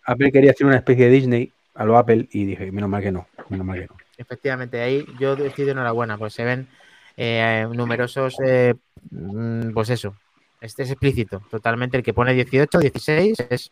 Apple 0.05 0.31
quería 0.31 0.51
hacer 0.51 0.65
una 0.65 0.77
especie 0.77 1.05
de 1.05 1.11
Disney 1.11 1.51
a 1.75 1.85
lo 1.85 1.97
Apple 1.97 2.27
y 2.31 2.45
dije, 2.45 2.71
menos 2.71 2.89
mal 2.89 3.03
que 3.03 3.11
no, 3.11 3.27
menos 3.49 3.65
mal 3.65 3.79
que 3.79 3.85
no. 3.85 3.93
Efectivamente, 4.21 4.81
ahí 4.81 5.05
yo 5.19 5.33
estoy 5.33 5.65
de 5.65 5.71
enhorabuena, 5.71 6.17
pues 6.17 6.33
se 6.33 6.43
ven 6.43 6.67
eh, 7.17 7.67
numerosos, 7.73 8.35
eh, 8.45 8.75
mm, 9.09 9.71
pues 9.73 9.89
eso, 9.89 10.15
este 10.61 10.83
es 10.83 10.91
explícito, 10.91 11.41
totalmente. 11.49 11.97
El 11.97 12.03
que 12.03 12.13
pone 12.13 12.33
18, 12.33 12.79
16 12.79 13.37
es 13.49 13.71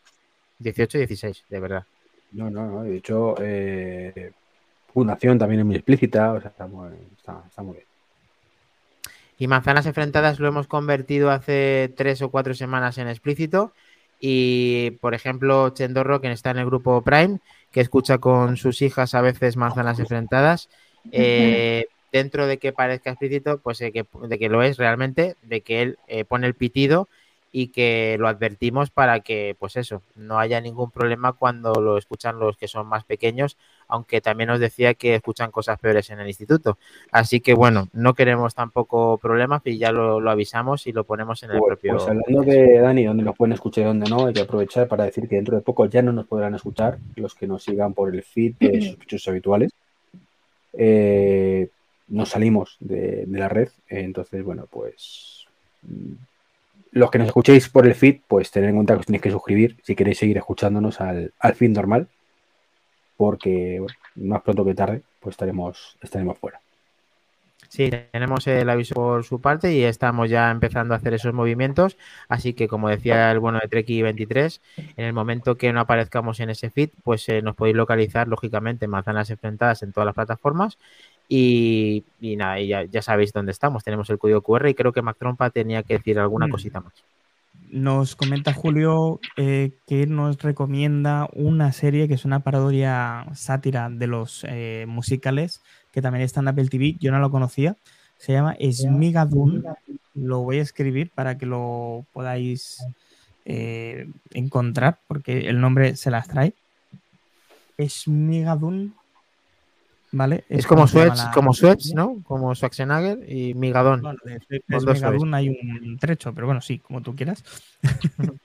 18 0.58 0.98
y 0.98 1.02
16, 1.02 1.46
de 1.48 1.60
verdad. 1.60 1.86
No, 2.32 2.50
no, 2.50 2.66
no. 2.66 2.84
De 2.84 2.98
hecho, 2.98 3.36
eh, 3.40 4.32
Fundación 4.94 5.38
también 5.38 5.62
es 5.62 5.66
muy 5.66 5.76
explícita, 5.76 6.34
o 6.34 6.42
sea, 6.42 6.50
está 6.50 6.66
muy, 6.66 6.90
está, 7.16 7.44
está 7.48 7.62
muy 7.62 7.76
bien. 7.76 7.86
Y 9.38 9.48
Manzanas 9.48 9.86
Enfrentadas 9.86 10.40
lo 10.40 10.48
hemos 10.48 10.68
convertido 10.68 11.32
hace 11.32 11.94
tres 11.96 12.22
o 12.22 12.30
cuatro 12.30 12.54
semanas 12.54 12.98
en 12.98 13.08
explícito. 13.08 13.72
Y, 14.20 14.98
por 15.00 15.14
ejemplo, 15.14 15.70
Chendorro, 15.70 16.20
que 16.20 16.30
está 16.30 16.52
en 16.52 16.58
el 16.58 16.66
grupo 16.66 17.02
Prime, 17.02 17.40
que 17.72 17.82
escucha 17.82 18.18
con 18.18 18.58
sus 18.58 18.82
hijas 18.82 19.14
a 19.16 19.22
veces 19.22 19.58
Manzanas 19.58 20.00
Enfrentadas, 20.00 20.70
eh, 21.12 21.86
dentro 22.12 22.48
de 22.48 22.58
que 22.58 22.74
parezca 22.74 23.12
explícito, 23.12 23.60
pues 23.60 23.82
eh, 23.82 23.92
que, 23.92 24.06
de 24.28 24.40
que 24.40 24.50
lo 24.50 24.64
es 24.64 24.78
realmente, 24.78 25.36
de 25.44 25.62
que 25.62 25.82
él 25.82 25.98
eh, 26.08 26.26
pone 26.26 26.48
el 26.48 26.56
pitido 26.56 27.08
y 27.52 27.70
que 27.70 28.16
lo 28.20 28.28
advertimos 28.28 28.90
para 28.92 29.22
que, 29.22 29.56
pues 29.58 29.76
eso, 29.76 30.02
no 30.16 30.38
haya 30.40 30.62
ningún 30.62 30.92
problema 30.92 31.34
cuando 31.34 31.74
lo 31.74 31.98
escuchan 31.98 32.40
los 32.40 32.58
que 32.58 32.68
son 32.68 32.86
más 32.88 33.04
pequeños, 33.06 33.58
aunque 33.88 34.22
también 34.22 34.50
nos 34.50 34.60
decía 34.60 34.94
que 34.94 35.16
escuchan 35.16 35.50
cosas 35.50 35.80
peores 35.80 36.10
en 36.12 36.20
el 36.20 36.28
instituto. 36.28 36.78
Así 37.12 37.40
que 37.42 37.54
bueno, 37.56 37.88
no 37.92 38.14
queremos 38.14 38.54
tampoco 38.54 39.18
problemas 39.18 39.62
y 39.66 39.78
ya 39.80 39.92
lo, 39.92 40.20
lo 40.20 40.30
avisamos 40.30 40.86
y 40.86 40.92
lo 40.92 41.04
ponemos 41.06 41.42
en 41.44 41.52
el 41.52 41.58
Pues, 41.58 41.70
propio. 41.70 41.94
pues 41.98 42.08
hablando 42.08 42.42
de 42.44 42.80
Dani, 42.80 43.06
donde 43.06 43.24
nos 43.24 43.36
pueden 43.36 43.54
escuchar 43.54 43.84
y 43.84 43.88
donde 43.88 44.10
no, 44.10 44.28
hay 44.28 44.34
que 44.34 44.42
aprovechar 44.42 44.88
para 44.88 45.06
decir 45.06 45.28
que 45.28 45.36
dentro 45.38 45.56
de 45.56 45.64
poco 45.64 45.86
ya 45.88 46.02
no 46.04 46.12
nos 46.12 46.28
podrán 46.28 46.54
escuchar 46.54 47.00
los 47.16 47.34
que 47.34 47.48
nos 47.48 47.64
sigan 47.64 47.94
por 47.94 48.14
el 48.14 48.22
feed 48.22 48.54
de 48.60 48.82
sospechosos 48.82 49.28
habituales. 49.30 49.72
Eh, 50.74 51.68
nos 52.10 52.30
salimos 52.30 52.78
de, 52.80 53.26
de 53.26 53.40
la 53.40 53.50
red, 53.50 53.70
eh, 53.90 54.02
entonces, 54.02 54.44
bueno, 54.44 54.66
pues 54.70 55.46
mm, 55.84 56.14
los 56.92 57.12
que 57.12 57.20
nos 57.20 57.28
escuchéis 57.28 57.70
por 57.70 57.86
el 57.86 57.96
feed, 57.96 58.22
pues 58.28 58.52
tened 58.52 58.70
en 58.70 58.76
cuenta 58.76 58.94
que 58.94 59.00
os 59.02 59.06
tenéis 59.06 59.22
que 59.22 59.32
suscribir 59.32 59.78
si 59.84 59.96
queréis 59.96 60.18
seguir 60.18 60.38
escuchándonos 60.38 61.02
al, 61.02 61.34
al 61.40 61.56
feed 61.56 61.70
normal, 61.72 62.08
porque 63.18 63.82
más 64.16 64.42
pronto 64.42 64.66
que 64.66 64.76
tarde, 64.76 65.02
pues 65.20 65.34
estaremos, 65.34 65.98
estaremos 66.02 66.38
fuera. 66.38 66.60
Sí, 67.70 67.92
tenemos 68.12 68.48
el 68.48 68.68
aviso 68.68 68.96
por 68.96 69.24
su 69.24 69.42
parte 69.42 69.72
y 69.72 69.84
estamos 69.84 70.28
ya 70.28 70.50
empezando 70.50 70.96
a 70.96 70.98
hacer 70.98 71.14
esos 71.14 71.36
movimientos. 71.36 71.98
Así 72.28 72.54
que, 72.54 72.68
como 72.68 72.90
decía 72.90 73.32
el 73.32 73.38
bueno 73.38 73.60
de 73.62 73.68
Treki 73.68 74.02
23, 74.02 74.60
en 74.98 75.06
el 75.06 75.14
momento 75.14 75.56
que 75.56 75.72
no 75.72 75.80
aparezcamos 75.82 76.40
en 76.40 76.50
ese 76.50 76.72
feed, 76.72 76.90
pues 77.04 77.30
eh, 77.30 77.44
nos 77.44 77.56
podéis 77.56 77.76
localizar, 77.76 78.28
lógicamente, 78.28 78.86
en 78.86 78.92
manzanas 78.92 79.30
enfrentadas 79.30 79.84
en 79.84 79.94
todas 79.94 80.06
las 80.06 80.16
plataformas. 80.16 80.80
Y, 81.32 82.04
y 82.20 82.36
nada, 82.36 82.60
ya, 82.60 82.84
ya 82.86 83.02
sabéis 83.04 83.32
dónde 83.32 83.52
estamos. 83.52 83.84
Tenemos 83.84 84.10
el 84.10 84.18
código 84.18 84.42
QR 84.42 84.68
y 84.68 84.74
creo 84.74 84.92
que 84.92 85.04
Mac 85.04 85.16
Trompa 85.20 85.52
tenía 85.52 85.84
que 85.84 85.94
decir 85.94 86.18
alguna 86.18 86.48
Mm. 86.48 86.52
cosita 86.52 86.82
más. 86.82 86.94
Nos 87.72 88.16
comenta 88.16 88.52
Julio 88.52 89.20
eh, 89.38 89.74
que 89.86 90.08
nos 90.08 90.40
recomienda 90.42 91.30
una 91.34 91.72
serie 91.72 92.08
que 92.08 92.16
es 92.16 92.26
una 92.26 92.40
parodia 92.40 93.28
sátira 93.36 93.92
de 93.92 94.08
los 94.08 94.44
eh, 94.50 94.86
musicales 94.88 95.62
que 95.92 96.02
también 96.02 96.24
está 96.26 96.40
en 96.40 96.48
Apple 96.48 96.68
TV. 96.68 96.96
Yo 97.00 97.12
no 97.12 97.20
lo 97.20 97.30
conocía. 97.30 97.76
Se 98.18 98.34
llama 98.34 98.58
Smigadun. 98.60 99.64
Lo 100.16 100.40
voy 100.40 100.58
a 100.58 100.62
escribir 100.64 101.12
para 101.14 101.38
que 101.38 101.46
lo 101.46 102.06
podáis 102.12 102.84
eh, 103.46 104.08
encontrar 104.34 104.98
porque 105.08 105.48
el 105.48 105.62
nombre 105.62 105.96
se 105.96 106.10
las 106.10 106.28
trae. 106.28 106.54
Smigadun. 107.80 108.96
¿Vale? 110.12 110.44
Es 110.50 110.66
como 110.66 110.86
la- 110.88 111.32
como 111.34 111.54
Sweats, 111.54 111.94
¿no? 111.94 112.22
Como 112.24 112.56
Schwarzenegger 112.56 113.20
y 113.32 113.54
Migadón. 113.54 114.02
Bueno, 114.02 114.20
de 114.26 114.40
de 114.68 114.80
Smegadun 114.80 115.34
hay 115.36 115.50
un 115.50 115.98
trecho, 116.00 116.34
pero 116.34 116.48
bueno, 116.48 116.62
sí, 116.62 116.80
como 116.80 117.02
tú 117.02 117.16
quieras. 117.16 117.44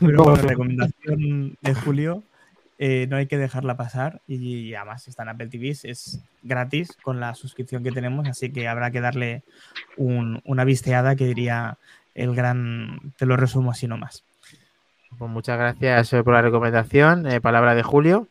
pero 0.00 0.24
bueno, 0.24 0.36
recomendación 0.36 1.56
de 1.60 1.74
Julio, 1.74 2.22
eh, 2.78 3.06
no 3.08 3.16
hay 3.16 3.26
que 3.26 3.38
dejarla 3.38 3.76
pasar 3.76 4.20
y 4.26 4.74
además 4.74 5.06
está 5.08 5.22
en 5.22 5.28
Apple 5.30 5.46
TV, 5.48 5.70
es 5.70 6.20
gratis 6.42 6.96
con 7.02 7.20
la 7.20 7.34
suscripción 7.34 7.82
que 7.84 7.92
tenemos, 7.92 8.26
así 8.28 8.50
que 8.50 8.66
habrá 8.68 8.90
que 8.90 9.00
darle 9.00 9.42
un- 9.96 10.40
una 10.44 10.64
visteada 10.64 11.16
que 11.16 11.26
diría 11.26 11.78
el 12.14 12.34
gran, 12.34 13.12
te 13.16 13.26
lo 13.26 13.36
resumo 13.36 13.70
así 13.70 13.86
nomás. 13.86 14.24
Pues 15.18 15.30
muchas 15.30 15.56
gracias 15.58 16.12
eh, 16.12 16.24
por 16.24 16.32
la 16.34 16.42
recomendación. 16.42 17.26
eh, 17.26 17.40
palabra 17.40 17.74
de 17.76 17.84
Julio. 17.84 18.28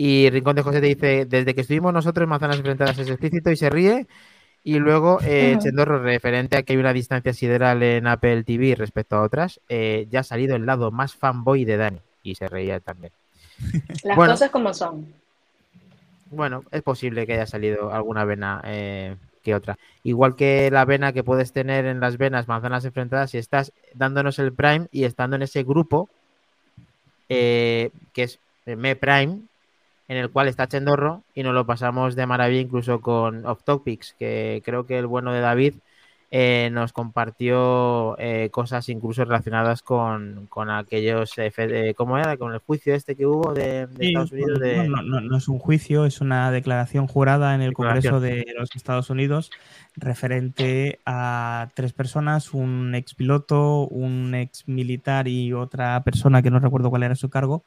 Y 0.00 0.30
Rincón 0.30 0.54
de 0.54 0.62
José 0.62 0.80
te 0.80 0.86
dice: 0.86 1.26
Desde 1.26 1.56
que 1.56 1.62
estuvimos 1.62 1.92
nosotros 1.92 2.22
en 2.22 2.28
Manzanas 2.28 2.58
Enfrentadas 2.58 2.96
es 3.00 3.08
explícito 3.08 3.50
y 3.50 3.56
se 3.56 3.68
ríe. 3.68 4.06
Y 4.62 4.78
luego, 4.78 5.18
eh. 5.24 5.56
Chendorro, 5.60 6.00
referente 6.00 6.56
a 6.56 6.62
que 6.62 6.72
hay 6.74 6.78
una 6.78 6.92
distancia 6.92 7.32
sideral 7.32 7.82
en 7.82 8.06
Apple 8.06 8.44
TV 8.44 8.76
respecto 8.76 9.16
a 9.16 9.22
otras, 9.22 9.60
eh, 9.68 10.06
ya 10.08 10.20
ha 10.20 10.22
salido 10.22 10.54
el 10.54 10.66
lado 10.66 10.92
más 10.92 11.16
fanboy 11.16 11.64
de 11.64 11.76
Dani. 11.76 11.98
Y 12.22 12.36
se 12.36 12.46
reía 12.46 12.78
también. 12.78 13.12
Las 14.04 14.16
Bueno. 14.16 14.34
cosas 14.34 14.50
como 14.50 14.72
son. 14.72 15.12
Bueno, 16.30 16.62
es 16.70 16.82
posible 16.82 17.26
que 17.26 17.32
haya 17.32 17.46
salido 17.46 17.92
alguna 17.92 18.24
vena 18.24 18.60
eh, 18.66 19.16
que 19.42 19.56
otra. 19.56 19.78
Igual 20.04 20.36
que 20.36 20.70
la 20.70 20.84
vena 20.84 21.12
que 21.12 21.24
puedes 21.24 21.52
tener 21.52 21.86
en 21.86 21.98
las 21.98 22.18
venas 22.18 22.46
manzanas 22.46 22.84
enfrentadas, 22.84 23.32
si 23.32 23.38
estás 23.38 23.72
dándonos 23.94 24.38
el 24.38 24.52
Prime 24.52 24.86
y 24.92 25.02
estando 25.04 25.34
en 25.34 25.42
ese 25.42 25.64
grupo, 25.64 26.08
eh, 27.28 27.90
que 28.12 28.22
es 28.24 28.38
Me 28.66 28.94
Prime, 28.94 29.40
en 30.08 30.16
el 30.16 30.30
cual 30.30 30.48
está 30.48 30.66
Chendorro 30.66 31.22
y 31.34 31.42
nos 31.42 31.54
lo 31.54 31.66
pasamos 31.66 32.16
de 32.16 32.26
maravilla 32.26 32.62
incluso 32.62 33.00
con 33.00 33.44
Off 33.46 33.62
Topics, 33.64 34.14
que 34.18 34.62
creo 34.64 34.86
que 34.86 34.98
el 34.98 35.06
bueno 35.06 35.32
de 35.32 35.40
David 35.40 35.74
eh, 36.30 36.68
nos 36.72 36.92
compartió 36.92 38.14
eh, 38.18 38.50
cosas 38.50 38.90
incluso 38.90 39.24
relacionadas 39.24 39.80
con, 39.80 40.46
con 40.50 40.68
aquellos, 40.68 41.38
eh, 41.38 41.50
eh, 41.56 41.94
¿cómo 41.96 42.18
era? 42.18 42.36
Con 42.36 42.52
el 42.52 42.58
juicio 42.58 42.94
este 42.94 43.16
que 43.16 43.24
hubo 43.24 43.54
de, 43.54 43.86
de 43.86 43.96
Sí, 43.98 44.06
Estados 44.08 44.32
Unidos. 44.32 44.60
De... 44.60 44.88
no, 44.88 45.02
no- 45.02 45.20
no 45.22 45.36
es 45.38 45.48
un 45.48 45.58
juicio, 45.58 46.04
es 46.04 46.20
una 46.20 46.50
declaración 46.50 47.06
jurada 47.06 47.54
en 47.54 47.62
el 47.62 47.70
Declaración. 47.70 48.12
Congreso 48.12 48.20
de 48.20 48.52
los 48.58 48.76
Estados 48.76 49.08
Unidos 49.08 49.50
referente 49.96 51.00
a 51.06 51.68
tres 51.74 51.92
personas, 51.92 52.52
un 52.52 52.94
ex 52.94 53.14
piloto, 53.14 53.86
un 53.88 54.34
ex 54.34 54.68
militar 54.68 55.28
y 55.28 55.52
otra 55.54 56.02
persona 56.04 56.42
que 56.42 56.50
no 56.50 56.60
recuerdo 56.60 56.90
cuál 56.90 57.04
era 57.04 57.14
su 57.14 57.30
cargo, 57.30 57.64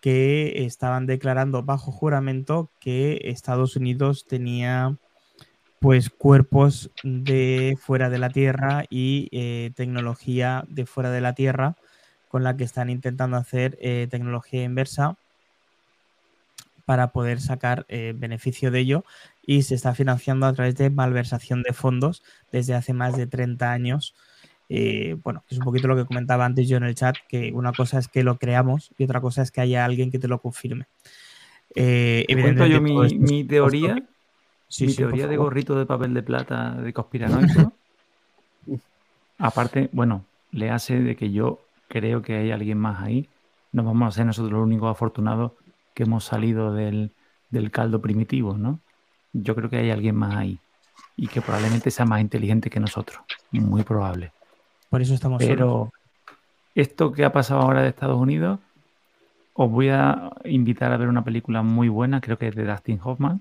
que 0.00 0.64
estaban 0.64 1.06
declarando 1.06 1.62
bajo 1.62 1.92
juramento 1.92 2.70
que 2.80 3.20
Estados 3.24 3.76
Unidos 3.76 4.26
tenía 4.26 4.96
pues 5.78 6.10
cuerpos 6.10 6.90
de 7.02 7.76
fuera 7.80 8.10
de 8.10 8.18
la 8.18 8.30
Tierra 8.30 8.84
y 8.90 9.28
eh, 9.32 9.70
tecnología 9.74 10.64
de 10.68 10.86
fuera 10.86 11.10
de 11.10 11.20
la 11.20 11.34
Tierra 11.34 11.76
con 12.28 12.44
la 12.44 12.56
que 12.56 12.64
están 12.64 12.90
intentando 12.90 13.36
hacer 13.36 13.78
eh, 13.80 14.06
tecnología 14.10 14.62
inversa 14.62 15.16
para 16.84 17.12
poder 17.12 17.40
sacar 17.40 17.86
eh, 17.88 18.14
beneficio 18.16 18.70
de 18.70 18.80
ello. 18.80 19.04
Y 19.44 19.62
se 19.62 19.74
está 19.74 19.94
financiando 19.94 20.46
a 20.46 20.52
través 20.52 20.76
de 20.76 20.90
malversación 20.90 21.62
de 21.62 21.72
fondos 21.72 22.22
desde 22.52 22.74
hace 22.74 22.92
más 22.92 23.16
de 23.16 23.26
30 23.26 23.72
años 23.72 24.14
eh, 24.72 25.16
bueno, 25.24 25.42
es 25.50 25.58
un 25.58 25.64
poquito 25.64 25.88
lo 25.88 25.96
que 25.96 26.04
comentaba 26.04 26.44
antes 26.44 26.68
yo 26.68 26.76
en 26.76 26.84
el 26.84 26.94
chat, 26.94 27.16
que 27.28 27.50
una 27.52 27.72
cosa 27.72 27.98
es 27.98 28.06
que 28.06 28.22
lo 28.22 28.38
creamos 28.38 28.92
y 28.96 29.02
otra 29.02 29.20
cosa 29.20 29.42
es 29.42 29.50
que 29.50 29.60
haya 29.60 29.84
alguien 29.84 30.12
que 30.12 30.20
te 30.20 30.28
lo 30.28 30.40
confirme. 30.40 30.86
Eh, 31.74 32.24
evidentemente, 32.28 32.72
yo 32.72 32.80
mi, 32.80 33.18
mi 33.18 33.42
teoría, 33.42 33.96
mi 34.78 34.94
teoría 34.94 35.26
de 35.26 35.36
gorrito 35.36 35.76
de 35.76 35.86
papel 35.86 36.14
de 36.14 36.22
plata 36.22 36.74
de 36.74 36.92
conspiranoico. 36.92 37.72
aparte, 39.38 39.90
bueno, 39.90 40.24
le 40.52 40.70
hace 40.70 41.00
de 41.00 41.16
que 41.16 41.32
yo 41.32 41.58
creo 41.88 42.22
que 42.22 42.36
hay 42.36 42.52
alguien 42.52 42.78
más 42.78 43.02
ahí. 43.02 43.28
No 43.72 43.82
vamos 43.82 44.06
a 44.06 44.16
ser 44.16 44.26
nosotros 44.26 44.52
los 44.52 44.62
únicos 44.62 44.88
afortunados 44.88 45.50
que 45.94 46.04
hemos 46.04 46.22
salido 46.22 46.72
del, 46.72 47.10
del 47.50 47.72
caldo 47.72 48.00
primitivo, 48.00 48.56
¿no? 48.56 48.78
Yo 49.32 49.56
creo 49.56 49.68
que 49.68 49.78
hay 49.78 49.90
alguien 49.90 50.14
más 50.14 50.36
ahí 50.36 50.60
y 51.16 51.26
que 51.26 51.40
probablemente 51.40 51.90
sea 51.90 52.04
más 52.04 52.20
inteligente 52.20 52.70
que 52.70 52.78
nosotros. 52.78 53.20
Muy 53.50 53.82
probable. 53.82 54.30
Por 54.90 55.00
eso 55.00 55.14
estamos. 55.14 55.42
Pero 55.42 55.92
esto 56.74 57.12
que 57.12 57.24
ha 57.24 57.32
pasado 57.32 57.60
ahora 57.60 57.82
de 57.82 57.88
Estados 57.88 58.18
Unidos, 58.18 58.58
os 59.54 59.70
voy 59.70 59.88
a 59.88 60.30
invitar 60.44 60.92
a 60.92 60.96
ver 60.96 61.08
una 61.08 61.24
película 61.24 61.62
muy 61.62 61.88
buena, 61.88 62.20
creo 62.20 62.38
que 62.38 62.48
es 62.48 62.54
de 62.54 62.64
Dustin 62.64 63.00
Hoffman, 63.02 63.40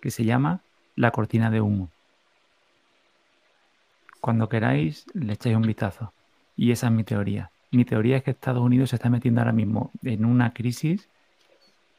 que 0.00 0.10
se 0.10 0.24
llama 0.24 0.60
La 0.96 1.12
cortina 1.12 1.50
de 1.50 1.60
humo. 1.60 1.88
Cuando 4.20 4.48
queráis, 4.48 5.06
le 5.14 5.32
echáis 5.32 5.56
un 5.56 5.62
vistazo. 5.62 6.12
Y 6.56 6.70
esa 6.72 6.88
es 6.88 6.92
mi 6.92 7.04
teoría. 7.04 7.50
Mi 7.70 7.84
teoría 7.84 8.18
es 8.18 8.22
que 8.22 8.32
Estados 8.32 8.62
Unidos 8.62 8.90
se 8.90 8.96
está 8.96 9.08
metiendo 9.08 9.40
ahora 9.40 9.52
mismo 9.52 9.90
en 10.02 10.24
una 10.24 10.52
crisis 10.52 11.08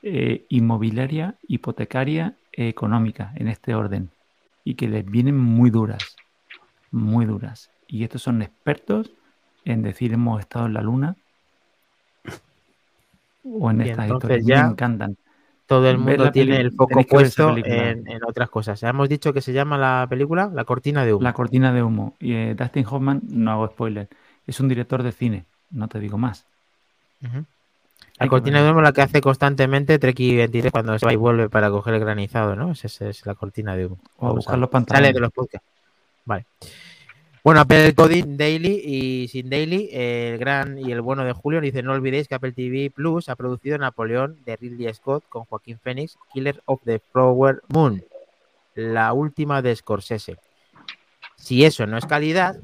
eh, 0.04 0.46
inmobiliaria, 0.50 1.36
hipotecaria, 1.48 2.36
económica, 2.52 3.34
en 3.36 3.48
este 3.48 3.76
orden. 3.76 4.10
Y 4.64 4.76
que 4.76 4.88
les 4.88 5.06
vienen 5.06 5.38
muy 5.38 5.70
duras. 5.70 6.16
Muy 6.92 7.26
duras. 7.26 7.73
Y 7.94 8.04
estos 8.04 8.24
son 8.24 8.42
expertos 8.42 9.12
en 9.66 9.84
decir 9.84 10.14
hemos 10.14 10.40
estado 10.40 10.66
en 10.66 10.74
la 10.74 10.82
luna 10.82 11.16
o 13.44 13.70
en 13.70 13.82
estas 13.82 14.10
historias. 14.10 14.46
Ya... 14.46 14.64
Me 14.64 14.72
encantan 14.72 15.18
todo 15.68 15.88
el 15.90 15.98
mundo 15.98 16.32
tiene 16.32 16.58
el 16.58 16.72
foco 16.72 17.04
puesto 17.04 17.56
en, 17.56 18.06
otras 18.28 18.50
cosas. 18.50 18.82
Ya 18.82 18.90
hemos 18.90 19.08
dicho 19.10 19.32
que 19.32 19.42
se 19.42 19.54
llama 19.54 19.78
la 19.78 20.08
película 20.10 20.50
La 20.54 20.66
cortina 20.66 21.06
de 21.06 21.14
humo. 21.14 21.24
La 21.24 21.34
cortina 21.34 21.72
de 21.72 21.84
humo. 21.84 22.16
Y 22.20 22.34
eh, 22.34 22.56
Dustin 22.56 22.86
Hoffman, 22.90 23.22
no 23.30 23.52
hago 23.52 23.68
spoiler, 23.68 24.10
es 24.46 24.60
un 24.60 24.68
director 24.68 25.04
de 25.04 25.12
cine, 25.12 25.46
no 25.72 25.88
te 25.88 26.00
digo 26.00 26.18
más. 26.18 26.46
La 28.20 28.28
cortina 28.28 28.62
de 28.62 28.72
humo 28.72 28.82
la 28.82 28.92
que 28.92 29.02
hace 29.04 29.22
constantemente 29.22 29.98
Treki 30.00 30.36
23 30.36 30.72
cuando 30.72 31.00
se 31.00 31.06
va 31.06 31.14
y 31.14 31.16
vuelve 31.16 31.48
para 31.48 31.70
coger 31.70 31.94
el 31.94 32.02
granizado, 32.02 32.56
¿no? 32.56 32.72
Esa 32.72 33.08
es 33.08 33.26
la 33.26 33.36
cortina 33.36 33.76
de 33.76 33.86
humo. 33.86 34.00
O 34.18 34.36
buscar 34.36 34.58
los 34.58 34.70
pantalones. 34.70 35.08
Sale 35.08 35.14
de 35.14 35.20
los 35.20 35.32
podcasts. 35.32 35.68
Vale. 36.26 36.46
Bueno, 37.44 37.60
Apple 37.60 37.94
Coding 37.94 38.38
Daily 38.38 38.82
y 38.86 39.28
sin 39.28 39.50
Daily, 39.50 39.90
el 39.92 40.38
gran 40.38 40.78
y 40.80 40.94
el 40.94 41.02
bueno 41.02 41.26
de 41.26 41.34
Julio 41.34 41.60
dice, 41.60 41.84
no 41.84 41.92
olvidéis 41.92 42.30
que 42.30 42.36
Apple 42.36 42.54
TV 42.54 42.90
Plus 42.90 43.28
ha 43.28 43.36
producido 43.36 43.78
Napoleón 43.78 44.40
de 44.46 44.56
Ridley 44.56 44.94
Scott 44.94 45.26
con 45.28 45.44
Joaquín 45.44 45.78
Phoenix, 45.78 46.18
Killer 46.32 46.64
of 46.64 46.80
the 46.86 47.00
Flower 47.12 47.62
Moon, 47.68 48.02
la 48.76 49.12
última 49.12 49.62
de 49.62 49.76
Scorsese. 49.76 50.38
Si 51.36 51.66
eso 51.66 51.86
no 51.86 51.98
es 51.98 52.06
calidad, 52.06 52.62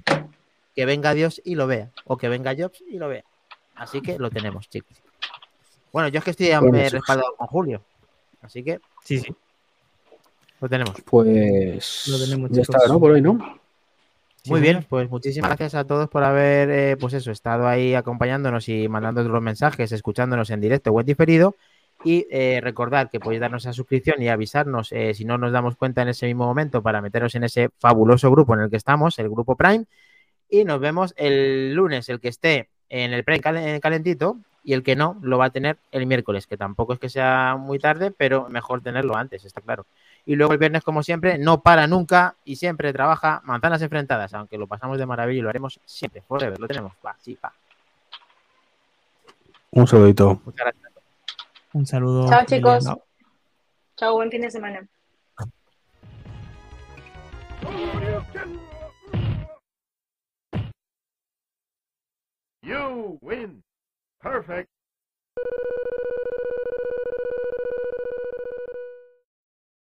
que 0.74 0.86
venga 0.86 1.14
Dios 1.14 1.42
y 1.44 1.56
lo 1.56 1.68
vea, 1.68 1.92
o 2.06 2.16
que 2.16 2.30
venga 2.30 2.56
Jobs 2.58 2.82
y 2.90 2.98
lo 2.98 3.10
vea. 3.10 3.26
Así 3.76 4.00
que 4.00 4.18
lo 4.18 4.30
tenemos, 4.30 4.70
chicos. 4.70 4.96
Bueno, 5.92 6.08
yo 6.08 6.20
es 6.20 6.24
que 6.24 6.32
estoy 6.32 6.52
respaldado 6.52 7.36
con 7.36 7.48
Julio, 7.48 7.84
así 8.42 8.64
que 8.64 8.80
sí, 9.04 9.20
sí. 9.20 9.36
Lo 10.62 10.70
tenemos. 10.70 10.96
Pues 11.04 12.08
lo 12.08 12.18
tenemos, 12.18 12.50
ya 12.52 12.62
está, 12.62 12.88
¿no? 12.88 12.98
Por 12.98 13.12
hoy, 13.12 13.22
¿no? 13.22 13.60
Muy 14.50 14.62
bien, 14.62 14.86
pues 14.88 15.10
muchísimas 15.10 15.50
gracias 15.50 15.76
a 15.76 15.86
todos 15.86 16.10
por 16.10 16.24
haber, 16.24 16.70
eh, 16.70 16.98
pues 16.98 17.14
eso, 17.14 17.32
estado 17.32 17.68
ahí 17.68 17.94
acompañándonos 17.94 18.68
y 18.70 18.88
mandando 18.88 19.24
los 19.24 19.42
mensajes, 19.42 19.92
escuchándonos 19.92 20.50
en 20.50 20.62
directo 20.62 20.92
o 20.92 21.00
en 21.00 21.06
diferido. 21.06 21.56
Y 22.04 22.28
eh, 22.32 22.62
recordar 22.62 23.10
que 23.10 23.20
podéis 23.20 23.42
darnos 23.42 23.66
a 23.66 23.74
suscripción 23.74 24.22
y 24.22 24.30
avisarnos 24.30 24.92
eh, 24.94 25.14
si 25.14 25.26
no 25.26 25.38
nos 25.38 25.52
damos 25.52 25.76
cuenta 25.76 26.02
en 26.02 26.08
ese 26.08 26.28
mismo 26.28 26.46
momento 26.46 26.82
para 26.82 27.02
meteros 27.02 27.36
en 27.36 27.44
ese 27.44 27.70
fabuloso 27.78 28.32
grupo 28.32 28.54
en 28.54 28.62
el 28.62 28.70
que 28.70 28.78
estamos, 28.78 29.20
el 29.20 29.30
grupo 29.30 29.56
Prime. 29.56 29.86
Y 30.50 30.64
nos 30.64 30.80
vemos 30.80 31.14
el 31.18 31.74
lunes, 31.74 32.08
el 32.08 32.20
que 32.22 32.30
esté 32.30 32.70
en 32.88 33.14
el 33.14 33.24
Prime 33.24 33.80
calentito 33.82 34.38
y 34.64 34.74
el 34.74 34.84
que 34.84 34.96
no 34.96 35.18
lo 35.22 35.38
va 35.38 35.46
a 35.46 35.50
tener 35.50 35.78
el 35.92 36.06
miércoles, 36.06 36.48
que 36.48 36.58
tampoco 36.58 36.94
es 36.94 37.00
que 37.00 37.10
sea 37.10 37.58
muy 37.60 37.80
tarde, 37.80 38.12
pero 38.12 38.50
mejor 38.50 38.82
tenerlo 38.82 39.16
antes, 39.16 39.46
está 39.46 39.62
claro. 39.62 39.86
Y 40.30 40.36
luego 40.36 40.54
el 40.54 40.60
viernes, 40.60 40.84
como 40.84 41.02
siempre, 41.02 41.40
no 41.40 41.64
para 41.64 41.88
nunca 41.88 42.36
y 42.46 42.58
siempre 42.58 42.94
trabaja 42.94 43.42
manzanas 43.46 43.82
enfrentadas, 43.82 44.32
aunque 44.36 44.60
lo 44.60 44.68
pasamos 44.68 45.00
de 45.00 45.08
maravilla 45.08 45.40
y 45.40 45.42
lo 45.42 45.50
haremos 45.50 45.80
siempre, 45.86 46.22
forever, 46.22 46.60
lo 46.60 46.68
tenemos. 46.68 46.94
Va, 47.04 47.16
sí, 47.18 47.36
va. 47.44 47.52
Un 49.72 49.88
saludito. 49.88 50.40
Muchas 50.46 50.66
gracias. 50.66 50.92
Un 51.74 51.88
saludo. 51.88 52.30
Chao, 52.30 52.46
chicos. 52.46 52.86
Chao, 53.98 54.14
buen 54.14 54.30
fin 54.30 54.42
de 54.42 54.52
semana. 54.52 54.88
You 62.62 63.18
win. 63.20 63.64
Perfect. 64.22 64.70